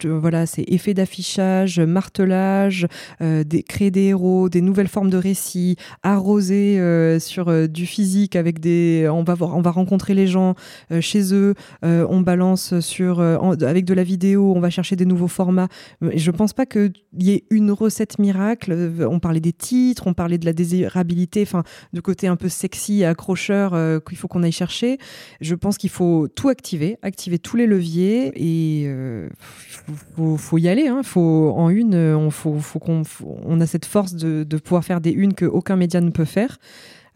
Voilà, 0.03 0.45
c'est 0.45 0.63
effet 0.67 0.93
d'affichage, 0.93 1.79
martelage, 1.79 2.87
des, 3.19 3.63
créer 3.63 3.91
des 3.91 4.05
héros, 4.05 4.49
des 4.49 4.61
nouvelles 4.61 4.87
formes 4.87 5.09
de 5.09 5.17
récits, 5.17 5.75
arroser 6.03 6.79
sur 7.19 7.67
du 7.67 7.85
physique 7.85 8.35
avec 8.35 8.59
des 8.59 9.07
on 9.11 9.23
va 9.23 9.33
voir 9.33 9.55
on 9.55 9.61
va 9.61 9.71
rencontrer 9.71 10.13
les 10.13 10.27
gens 10.27 10.55
chez 10.99 11.33
eux 11.33 11.55
on 11.81 12.21
balance 12.21 12.79
sur 12.79 13.19
avec 13.19 13.85
de 13.85 13.93
la 13.93 14.03
vidéo 14.03 14.53
on 14.55 14.59
va 14.59 14.69
chercher 14.69 14.95
des 14.95 15.05
nouveaux 15.05 15.27
formats 15.27 15.67
je 16.01 16.31
pense 16.31 16.53
pas 16.53 16.65
qu'il 16.65 16.93
y 17.17 17.31
ait 17.31 17.43
une 17.49 17.71
recette 17.71 18.19
miracle 18.19 18.91
on 19.09 19.19
parlait 19.19 19.39
des 19.39 19.53
titres 19.53 20.07
on 20.07 20.13
parlait 20.13 20.37
de 20.37 20.45
la 20.45 20.53
du 21.03 22.01
côté 22.01 22.27
un 22.27 22.35
peu 22.35 22.49
sexy 22.49 23.03
accrocheur 23.03 23.73
euh, 23.73 23.99
qu'il 23.99 24.17
faut 24.17 24.27
qu'on 24.27 24.43
aille 24.43 24.51
chercher 24.51 24.97
je 25.41 25.55
pense 25.55 25.77
qu'il 25.77 25.89
faut 25.89 26.27
tout 26.27 26.49
activer 26.49 26.97
activer 27.01 27.39
tous 27.39 27.57
les 27.57 27.67
leviers 27.67 28.31
et 28.35 28.85
euh, 28.87 29.29
faut, 30.37 30.57
y 30.57 30.67
aller 30.67 30.87
hein. 30.87 31.01
faut 31.03 31.53
en 31.55 31.69
une 31.69 31.95
euh, 31.95 32.17
on 32.17 32.29
faut, 32.29 32.59
qu'on 32.79 33.03
on 33.17 33.61
a 33.61 33.65
cette 33.65 33.85
force 33.85 34.13
de, 34.13 34.43
de 34.43 34.57
pouvoir 34.57 34.83
faire 34.83 35.01
des 35.01 35.11
unes 35.11 35.33
que 35.33 35.45
aucun 35.45 35.75
média 35.75 36.01
ne 36.01 36.11
peut 36.11 36.25
faire 36.25 36.57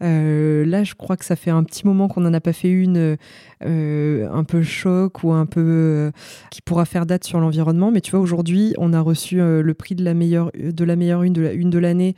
là, 0.02 0.82
je 0.82 0.94
crois 0.94 1.18
que 1.18 1.26
ça 1.26 1.36
fait 1.36 1.50
un 1.50 1.62
petit 1.62 1.86
moment 1.86 2.08
qu'on 2.08 2.22
n'en 2.22 2.32
a 2.32 2.40
pas 2.40 2.54
fait 2.54 2.70
une 2.70 3.18
un 3.60 4.44
peu 4.44 4.62
choc 4.62 5.22
ou 5.22 5.32
un 5.32 5.44
peu 5.44 6.10
qui 6.50 6.62
pourra 6.62 6.86
faire 6.86 7.04
date 7.04 7.24
sur 7.24 7.38
l'environnement. 7.38 7.90
Mais 7.90 8.00
tu 8.00 8.12
vois, 8.12 8.20
aujourd'hui, 8.20 8.72
on 8.78 8.94
a 8.94 9.00
reçu 9.02 9.36
le 9.36 9.74
prix 9.74 9.94
de 9.94 10.02
la 10.02 10.14
meilleure 10.14 10.50
de 10.54 10.70
de 10.70 11.52
une 11.52 11.68
de 11.68 11.78
l'année 11.78 12.14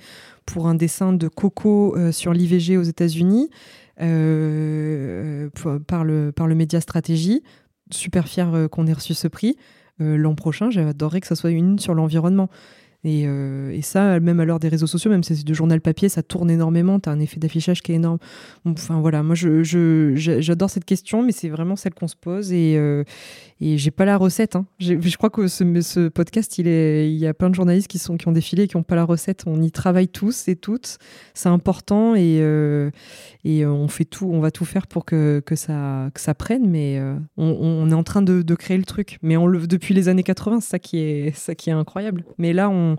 pour 0.47 0.67
un 0.67 0.75
dessin 0.75 1.13
de 1.13 1.29
Coco 1.29 1.97
euh, 1.97 2.13
sur 2.13 2.33
l'IVG 2.33 2.77
aux 2.77 2.83
États-Unis 2.83 3.51
euh, 4.01 5.49
par 5.87 6.05
le 6.05 6.33
par 6.33 6.47
le 6.47 6.55
média 6.55 6.81
Stratégie. 6.81 7.43
Super 7.91 8.27
fier 8.29 8.53
euh, 8.55 8.69
qu'on 8.69 8.87
ait 8.87 8.93
reçu 8.93 9.15
ce 9.15 9.29
prix. 9.29 9.57
L'an 9.99 10.35
prochain, 10.35 10.69
j'adorerais 10.71 11.21
que 11.21 11.29
ça 11.29 11.37
soit 11.37 11.51
une 11.51 11.79
sur 11.79 11.95
l'environnement. 11.95 12.49
Et, 13.05 13.23
et 13.23 13.83
ça, 13.83 14.19
même 14.19 14.41
à 14.41 14.45
l'heure 14.45 14.59
des 14.59 14.69
réseaux 14.69 14.89
sociaux, 14.89 15.11
même 15.13 15.23
si 15.23 15.37
c'est 15.37 15.45
du 15.45 15.55
journal 15.55 15.81
papier, 15.81 16.09
ça 16.09 16.25
tourne 16.25 16.51
énormément. 16.51 16.99
Tu 16.99 17.09
as 17.09 17.13
un 17.13 17.21
effet 17.21 17.39
d'affichage 17.39 17.83
qui 17.83 17.93
est 17.93 17.97
énorme. 17.97 18.19
Enfin 18.65 19.01
voilà, 19.01 19.23
moi 19.23 19.37
je, 19.37 19.63
je- 19.63 20.15
je- 20.17 20.41
j'adore 20.41 20.71
cette 20.71 20.85
question, 20.87 21.23
mais 21.23 21.31
c'est 21.31 21.51
vraiment 21.51 21.77
celle 21.77 21.95
qu'on 21.95 22.09
se 22.09 22.17
pose 22.17 22.53
et, 22.53 22.77
et 23.65 23.79
j'ai 23.79 23.93
pas 23.93 24.05
la 24.05 24.17
recette. 24.17 24.57
hein. 24.57 24.67
Je 24.81 25.17
crois 25.17 25.31
que 25.31 25.47
ce, 25.47 26.09
podcast, 26.09 26.59
il, 26.59 26.67
y 26.67 27.27
a 27.29 27.33
plein 27.33 27.49
de 27.49 27.55
journalistes 27.55 27.87
qui, 27.87 27.99
sont, 27.99 28.17
qui 28.17 28.27
ont 28.27 28.33
défilé 28.33 28.65
et 28.65 28.69
qui 28.69 28.77
n'ont 28.77 28.83
pas 28.83 28.97
la 28.97 29.05
recette. 29.05 29.45
On 29.47 29.63
y 29.63 29.71
travaille 29.71 30.09
tous 30.09 30.49
et 30.49 30.57
toutes. 30.57 30.99
C'est 31.33 31.49
important 31.49 32.17
et, 32.17 32.39
euh, 32.41 32.91
euh, 33.47 33.67
on 33.67 33.87
fait 33.87 34.05
tout, 34.05 34.29
on 34.33 34.41
va 34.41 34.51
tout 34.51 34.65
faire 34.65 34.89
pour 34.89 35.05
que, 35.05 35.41
ça, 35.55 36.11
prenne, 36.37 36.69
mais 36.69 36.99
euh, 36.99 37.15
on, 37.37 37.89
est 37.89 37.95
en 37.95 38.03
train 38.03 38.23
de, 38.23 38.55
créer 38.57 38.79
le 38.79 38.85
truc. 38.85 39.21
Mais 39.23 39.37
on 39.37 39.47
le, 39.47 39.69
depuis 39.69 39.95
les 39.95 40.09
années 40.09 40.25
80, 40.25 40.59
c'est 40.61 40.67
ça 40.67 40.79
ça 41.35 41.55
qui 41.55 41.71
est 41.71 41.73
incroyable. 41.73 42.25
Mais 42.39 42.53
là, 42.53 42.69
on, 42.69 42.97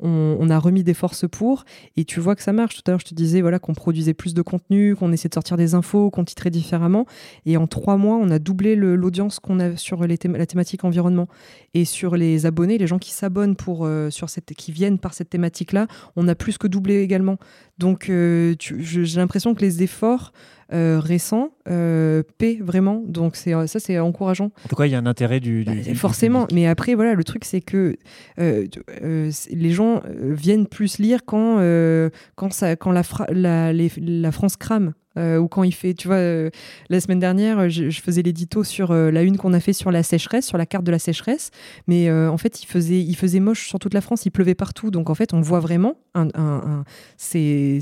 on, 0.00 0.48
a 0.50 0.58
remis 0.58 0.84
des 0.84 0.94
forces 0.94 1.26
pour 1.28 1.64
et 1.96 2.04
tu 2.04 2.20
vois 2.20 2.34
que 2.36 2.42
ça 2.42 2.52
marche. 2.52 2.76
Tout 2.76 2.82
à 2.86 2.90
l'heure, 2.90 3.00
je 3.00 3.06
te 3.06 3.14
disais 3.14 3.40
voilà, 3.40 3.58
qu'on 3.58 3.74
produisait 3.74 4.14
plus 4.14 4.34
de 4.34 4.42
contenu, 4.42 4.96
qu'on 4.96 5.12
essayait 5.12 5.28
de 5.28 5.34
sortir 5.34 5.56
des 5.56 5.74
infos, 5.74 6.10
qu'on 6.10 6.24
titrait 6.24 6.50
différemment. 6.50 7.06
Et 7.46 7.56
en 7.56 7.66
trois 7.66 7.96
mois, 7.96 8.16
on 8.16 8.30
a 8.30 8.38
doublé 8.38 8.76
l'audience 8.76 9.38
qu'on 9.40 9.60
a 9.60 9.76
sur 9.76 10.06
les 10.06 10.18
la 10.24 10.46
thématique 10.46 10.84
environnement. 10.84 11.28
Et 11.74 11.84
sur 11.84 12.16
les 12.16 12.46
abonnés, 12.46 12.78
les 12.78 12.86
gens 12.86 12.98
qui 12.98 13.12
s'abonnent 13.12 13.56
pour 13.56 13.84
euh, 13.84 14.10
sur 14.10 14.30
cette, 14.30 14.54
qui 14.54 14.72
viennent 14.72 14.98
par 14.98 15.14
cette 15.14 15.30
thématique-là, 15.30 15.86
on 16.16 16.28
a 16.28 16.34
plus 16.34 16.58
que 16.58 16.66
doublé 16.66 17.00
également. 17.02 17.38
Donc, 17.78 18.08
euh, 18.08 18.54
j'ai 18.60 19.18
l'impression 19.18 19.54
que 19.54 19.60
les 19.60 19.82
efforts 19.82 20.32
euh, 20.74 20.98
récents 21.00 21.50
euh, 21.70 22.22
paient 22.38 22.58
vraiment. 22.60 23.02
Donc, 23.06 23.36
c'est 23.36 23.52
ça, 23.66 23.78
c'est 23.80 23.98
encourageant. 23.98 24.50
En 24.64 24.68
tout 24.68 24.76
cas, 24.76 24.86
il 24.86 24.92
y 24.92 24.94
a 24.94 24.98
un 24.98 25.06
intérêt 25.06 25.40
du. 25.40 25.64
du- 25.64 25.70
Bah, 25.70 25.72
du 25.82 25.94
forcément, 25.94 26.46
mais 26.52 26.66
après, 26.66 26.94
voilà, 26.94 27.14
le 27.14 27.24
truc, 27.24 27.44
c'est 27.44 27.60
que 27.60 27.96
euh, 28.40 28.66
euh, 29.02 29.30
les 29.50 29.70
gens 29.70 30.02
euh, 30.04 30.34
viennent 30.34 30.66
plus 30.66 30.98
lire 30.98 31.20
quand, 31.24 31.58
euh, 31.60 32.10
quand, 32.36 32.52
ça, 32.52 32.76
quand 32.76 32.90
la, 32.92 33.02
fra- 33.02 33.26
la, 33.30 33.72
les- 33.72 33.92
la 33.98 34.32
France 34.32 34.56
crame. 34.56 34.92
Euh, 35.18 35.38
ou 35.38 35.48
quand 35.48 35.62
il 35.62 35.72
fait, 35.72 35.94
tu 35.94 36.08
vois, 36.08 36.16
euh, 36.16 36.50
la 36.90 37.00
semaine 37.00 37.18
dernière, 37.20 37.68
je, 37.70 37.90
faisais 37.90 38.22
l'édito 38.22 38.64
sur 38.64 38.90
euh, 38.90 39.10
la 39.10 39.22
une 39.22 39.36
qu'on 39.36 39.52
a 39.52 39.60
fait 39.60 39.72
sur 39.72 39.90
la 39.90 40.02
sécheresse, 40.02 40.46
sur 40.46 40.58
la 40.58 40.66
carte 40.66 40.84
de 40.84 40.90
la 40.90 40.98
sécheresse, 40.98 41.50
mais 41.86 42.10
en 42.10 42.36
fait, 42.38 42.62
il 42.62 42.66
faisait, 42.66 43.00
il 43.00 43.14
faisait 43.14 43.40
moche 43.40 43.68
sur 43.68 43.78
toute 43.78 43.94
la 43.94 44.00
France, 44.00 44.26
il 44.26 44.30
pleuvait 44.30 44.54
partout, 44.54 44.90
donc 44.90 45.10
en 45.10 45.14
fait, 45.14 45.32
on 45.32 45.40
voit 45.40 45.60
vraiment 45.60 45.96
un, 46.14 46.28
un- 46.34 46.62
un- 46.66 46.84
c'est, 47.16 47.80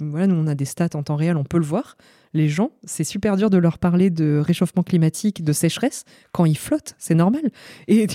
voilà, 0.00 0.26
nous 0.26 0.36
on 0.36 0.46
a 0.46 0.54
des 0.54 0.64
stats 0.64 0.88
en 0.94 1.02
temps 1.02 1.16
réel, 1.16 1.36
on 1.36 1.44
peut 1.44 1.58
le 1.58 1.64
voir. 1.64 1.96
Les 2.36 2.48
gens, 2.48 2.70
c'est 2.84 3.04
super 3.04 3.36
dur 3.36 3.50
de 3.50 3.58
leur 3.58 3.78
parler 3.78 4.10
de 4.10 4.38
réchauffement 4.38 4.82
climatique, 4.82 5.42
de 5.42 5.52
sécheresse, 5.52 6.04
quand 6.32 6.44
ils 6.44 6.58
flottent, 6.58 6.94
c'est 6.98 7.14
normal. 7.14 7.42
Et, 7.88 8.06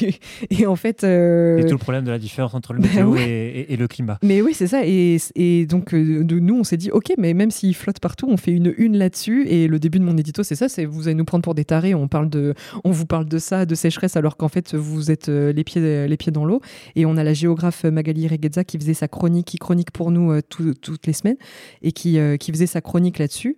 et 0.49 0.67
en 0.67 0.75
fait... 0.75 1.03
Euh... 1.03 1.57
C'est 1.59 1.67
tout 1.67 1.73
le 1.73 1.77
problème 1.77 2.03
de 2.03 2.11
la 2.11 2.19
différence 2.19 2.53
entre 2.53 2.73
le 2.73 2.81
bah 2.81 2.87
météo 2.87 3.15
et, 3.15 3.75
le 3.75 3.87
climat. 3.87 4.19
Mais 4.23 4.41
oui, 4.41 4.53
c'est 4.53 4.67
ça. 4.67 4.85
Et, 4.85 5.17
et 5.35 5.65
donc, 5.65 5.93
euh, 5.93 6.23
de, 6.23 6.39
nous, 6.39 6.55
on 6.55 6.63
s'est 6.63 6.77
dit, 6.77 6.91
ok, 6.91 7.13
mais 7.17 7.33
même 7.33 7.51
s'ils 7.51 7.75
flottent 7.75 7.99
partout, 7.99 8.27
on 8.29 8.37
fait 8.37 8.51
une 8.51 8.73
une 8.77 8.97
là-dessus. 8.97 9.47
Et 9.47 9.67
le 9.67 9.79
début 9.79 9.99
de 9.99 10.03
mon 10.03 10.17
édito, 10.17 10.43
c'est 10.43 10.55
ça, 10.55 10.69
c'est 10.69 10.85
vous 10.85 11.07
allez 11.07 11.15
nous 11.15 11.25
prendre 11.25 11.43
pour 11.43 11.55
des 11.55 11.65
tarés, 11.65 11.95
on, 11.95 12.07
parle 12.07 12.29
de, 12.29 12.53
on 12.83 12.91
vous 12.91 13.05
parle 13.05 13.25
de 13.25 13.37
ça, 13.37 13.65
de 13.65 13.75
sécheresse, 13.75 14.15
alors 14.15 14.37
qu'en 14.37 14.49
fait, 14.49 14.75
vous 14.75 15.11
êtes 15.11 15.29
euh, 15.29 15.51
les 15.53 15.63
pieds, 15.63 16.07
les 16.07 16.17
pieds 16.17 16.31
dans 16.31 16.45
l'eau. 16.45 16.61
Et 16.95 17.05
on 17.05 17.17
a 17.17 17.23
la 17.23 17.33
géographe 17.33 17.83
Magali 17.85 18.27
Reguezza 18.27 18.63
qui 18.63 18.77
faisait 18.77 18.93
sa 18.93 19.07
chronique, 19.07 19.47
qui 19.47 19.57
chronique 19.57 19.91
pour 19.91 20.11
nous 20.11 20.31
euh, 20.31 20.41
toutes 20.41 21.07
les 21.07 21.13
semaines, 21.13 21.37
et 21.81 21.91
qui, 21.91 22.19
qui 22.39 22.51
faisait 22.51 22.67
sa 22.67 22.81
chronique 22.81 23.19
là-dessus, 23.19 23.57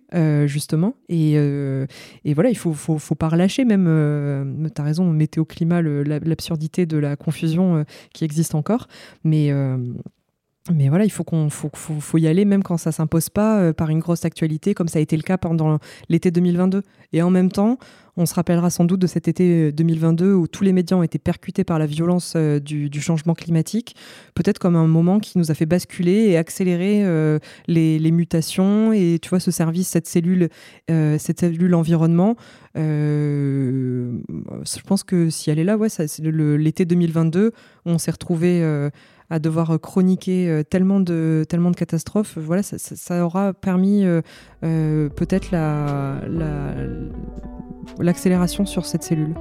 justement. 0.54 0.94
Et, 1.08 1.32
et, 1.32 2.34
voilà, 2.34 2.50
il 2.50 2.56
faut, 2.56 2.72
faut, 2.72 2.98
faut 2.98 3.14
pas 3.14 3.28
relâcher, 3.28 3.64
même, 3.64 4.70
tu 4.74 4.80
as 4.80 4.84
raison, 4.84 5.10
météo-climat, 5.10 5.82
l'absurdité 5.82 6.86
de 6.86 6.96
la 6.96 7.16
confusion 7.16 7.84
qui 8.12 8.24
existe 8.24 8.54
encore. 8.54 8.86
Mais 9.24 9.52
mais 10.72 10.88
voilà, 10.88 11.04
il 11.04 11.10
faut 11.10 11.24
qu'on 11.24 11.50
faut, 11.50 11.68
faut, 11.74 12.16
y 12.16 12.26
aller 12.26 12.46
même 12.46 12.62
quand 12.62 12.78
ça 12.78 12.90
s'impose 12.90 13.28
pas 13.28 13.60
euh, 13.60 13.72
par 13.74 13.90
une 13.90 13.98
grosse 13.98 14.24
actualité, 14.24 14.72
comme 14.72 14.88
ça 14.88 14.98
a 14.98 15.02
été 15.02 15.14
le 15.14 15.22
cas 15.22 15.36
pendant 15.36 15.78
l'été 16.08 16.30
2022. 16.30 16.82
Et 17.12 17.20
en 17.20 17.28
même 17.28 17.52
temps, 17.52 17.76
on 18.16 18.24
se 18.24 18.34
rappellera 18.34 18.70
sans 18.70 18.86
doute 18.86 19.00
de 19.00 19.06
cet 19.06 19.28
été 19.28 19.72
2022 19.72 20.32
où 20.32 20.46
tous 20.46 20.64
les 20.64 20.72
médias 20.72 20.96
ont 20.96 21.02
été 21.02 21.18
percutés 21.18 21.64
par 21.64 21.78
la 21.78 21.84
violence 21.84 22.32
euh, 22.36 22.60
du, 22.60 22.88
changement 23.02 23.34
climatique, 23.34 23.94
peut-être 24.34 24.58
comme 24.58 24.74
un 24.74 24.86
moment 24.86 25.18
qui 25.20 25.36
nous 25.36 25.50
a 25.50 25.54
fait 25.54 25.66
basculer 25.66 26.28
et 26.30 26.38
accélérer 26.38 27.04
euh, 27.04 27.38
les, 27.66 28.10
mutations. 28.10 28.94
Et 28.94 29.18
tu 29.20 29.28
vois, 29.28 29.40
ce 29.40 29.50
service, 29.50 29.88
cette 29.88 30.06
cellule, 30.06 30.48
cette 30.88 31.40
cellule 31.40 31.74
environnement, 31.74 32.36
je 32.74 34.10
pense 34.86 35.04
que 35.04 35.28
si 35.28 35.50
elle 35.50 35.58
est 35.58 35.64
là, 35.64 35.76
ouais, 35.76 35.88
l'été 36.56 36.86
2022, 36.86 37.52
on 37.84 37.98
s'est 37.98 38.12
retrouvé 38.12 38.62
à 39.30 39.38
devoir 39.38 39.80
chroniquer 39.80 40.48
euh, 40.48 40.62
tellement 40.62 41.00
de, 41.00 41.44
tellement 41.48 41.70
de 41.70 41.76
catastrophes, 41.76 42.38
voilà, 42.38 42.62
ça, 42.62 43.24
aura 43.24 43.52
permis 43.52 44.04
euh, 44.04 44.20
euh, 44.64 45.08
peut-être 45.08 45.50
l'accélération 47.98 48.64
la, 48.64 48.68
sur 48.68 48.86
cette 48.86 49.02
cellule. 49.02 49.34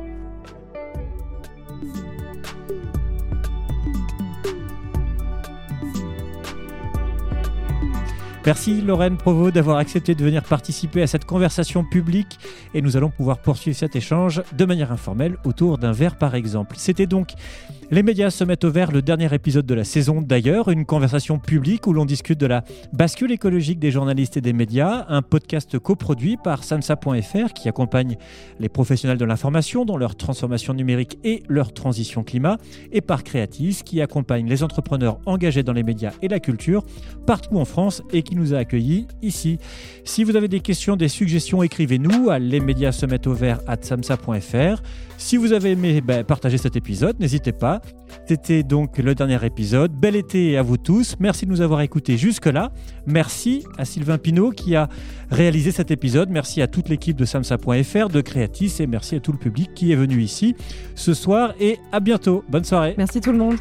Merci 8.46 8.82
Lorraine 8.82 9.16
Provo 9.16 9.52
d'avoir 9.52 9.78
accepté 9.78 10.16
de 10.16 10.24
venir 10.24 10.44
participer 10.44 11.02
à 11.02 11.08
cette 11.08 11.24
conversation 11.24 11.86
publique 11.86 12.40
et 12.74 12.82
nous 12.82 12.98
allons 12.98 13.10
pouvoir 13.10 13.38
poursuivre 13.38 13.78
cet 13.78 13.96
échange 13.96 14.44
de 14.52 14.66
manière 14.66 14.92
informelle 14.92 15.38
autour 15.46 15.78
d'un 15.78 15.94
verre 15.94 16.18
par 16.18 16.36
exemple. 16.36 16.76
C'était 16.78 17.06
donc 17.06 17.30
les 17.94 18.02
médias 18.02 18.32
se 18.32 18.44
mettent 18.44 18.64
au 18.64 18.72
vert, 18.72 18.92
le 18.92 19.04
dernier 19.04 19.32
épisode 19.36 19.68
de 19.68 19.76
la 19.76 19.84
saison 19.84 20.20
d'ailleurs, 20.20 20.70
une 20.70 20.84
conversation 20.84 21.38
publique 21.38 21.86
où 21.86 21.94
l'on 21.94 22.06
discute 22.06 22.40
de 22.40 22.48
la 22.48 22.64
bascule 22.92 23.32
écologique 23.32 23.78
des 23.78 23.92
journalistes 23.92 24.36
et 24.36 24.42
des 24.42 24.52
médias, 24.52 25.06
un 25.10 25.22
podcast 25.22 25.78
coproduit 25.78 26.38
par 26.44 26.64
samsa.fr 26.64 27.54
qui 27.54 27.70
accompagne 27.70 28.18
les 28.60 28.68
professionnels 28.68 29.20
de 29.20 29.26
l'information 29.26 29.86
dans 29.86 29.96
leur 29.96 30.16
transformation 30.16 30.74
numérique 30.74 31.20
et 31.24 31.44
leur 31.48 31.72
transition 31.72 32.24
climat, 32.24 32.58
et 32.92 33.02
par 33.02 33.24
Creatis 33.24 33.82
qui 33.86 34.02
accompagne 34.02 34.50
les 34.50 34.64
entrepreneurs 34.64 35.20
engagés 35.28 35.62
dans 35.62 35.74
les 35.74 35.84
médias 35.84 36.14
et 36.24 36.30
la 36.30 36.40
culture 36.40 36.84
partout 37.28 37.60
en 37.60 37.66
France 37.66 38.02
et 38.12 38.24
qui 38.24 38.36
nous 38.36 38.56
a 38.56 38.58
accueillis 38.58 39.06
ici. 39.22 39.60
Si 40.04 40.24
vous 40.24 40.36
avez 40.36 40.48
des 40.48 40.62
questions, 40.62 40.96
des 40.96 41.10
suggestions, 41.10 41.62
écrivez-nous 41.62 42.32
à 42.32 42.40
les 42.40 42.60
médias 42.60 42.92
se 42.92 43.06
mettent 43.06 43.28
au 43.28 43.34
vert 43.34 43.60
à 43.68 43.76
samsa.fr. 43.80 44.82
Si 45.20 45.38
vous 45.38 45.54
avez 45.54 45.72
aimé 45.72 46.02
ben, 46.02 46.24
partager 46.24 46.58
cet 46.58 46.76
épisode, 46.76 47.20
n'hésitez 47.20 47.52
pas. 47.52 47.83
C'était 48.28 48.64
donc 48.64 48.98
le 48.98 49.16
dernier 49.16 49.44
épisode. 49.46 49.92
Bel 49.92 50.16
été 50.16 50.58
à 50.58 50.62
vous 50.62 50.78
tous. 50.78 51.16
Merci 51.20 51.46
de 51.46 51.52
nous 51.52 51.62
avoir 51.62 51.82
écoutés 51.82 52.18
jusque-là. 52.18 52.72
Merci 53.06 53.66
à 53.78 53.86
Sylvain 53.86 54.18
Pinault 54.18 54.52
qui 54.52 54.76
a 54.76 54.88
réalisé 55.30 55.72
cet 55.72 55.92
épisode. 55.92 56.30
Merci 56.30 56.62
à 56.62 56.68
toute 56.68 56.88
l'équipe 56.90 57.18
de 57.18 57.26
samsa.fr, 57.26 58.10
de 58.10 58.22
Creatis 58.22 58.76
et 58.80 58.88
merci 58.88 59.16
à 59.16 59.20
tout 59.20 59.34
le 59.34 59.38
public 59.38 59.74
qui 59.74 59.92
est 59.92 59.96
venu 59.96 60.22
ici 60.22 60.56
ce 60.96 61.14
soir 61.14 61.54
et 61.60 61.80
à 61.92 62.00
bientôt. 62.00 62.44
Bonne 62.50 62.64
soirée. 62.64 62.96
Merci 62.98 63.20
tout 63.20 63.32
le 63.32 63.38
monde. 63.38 63.58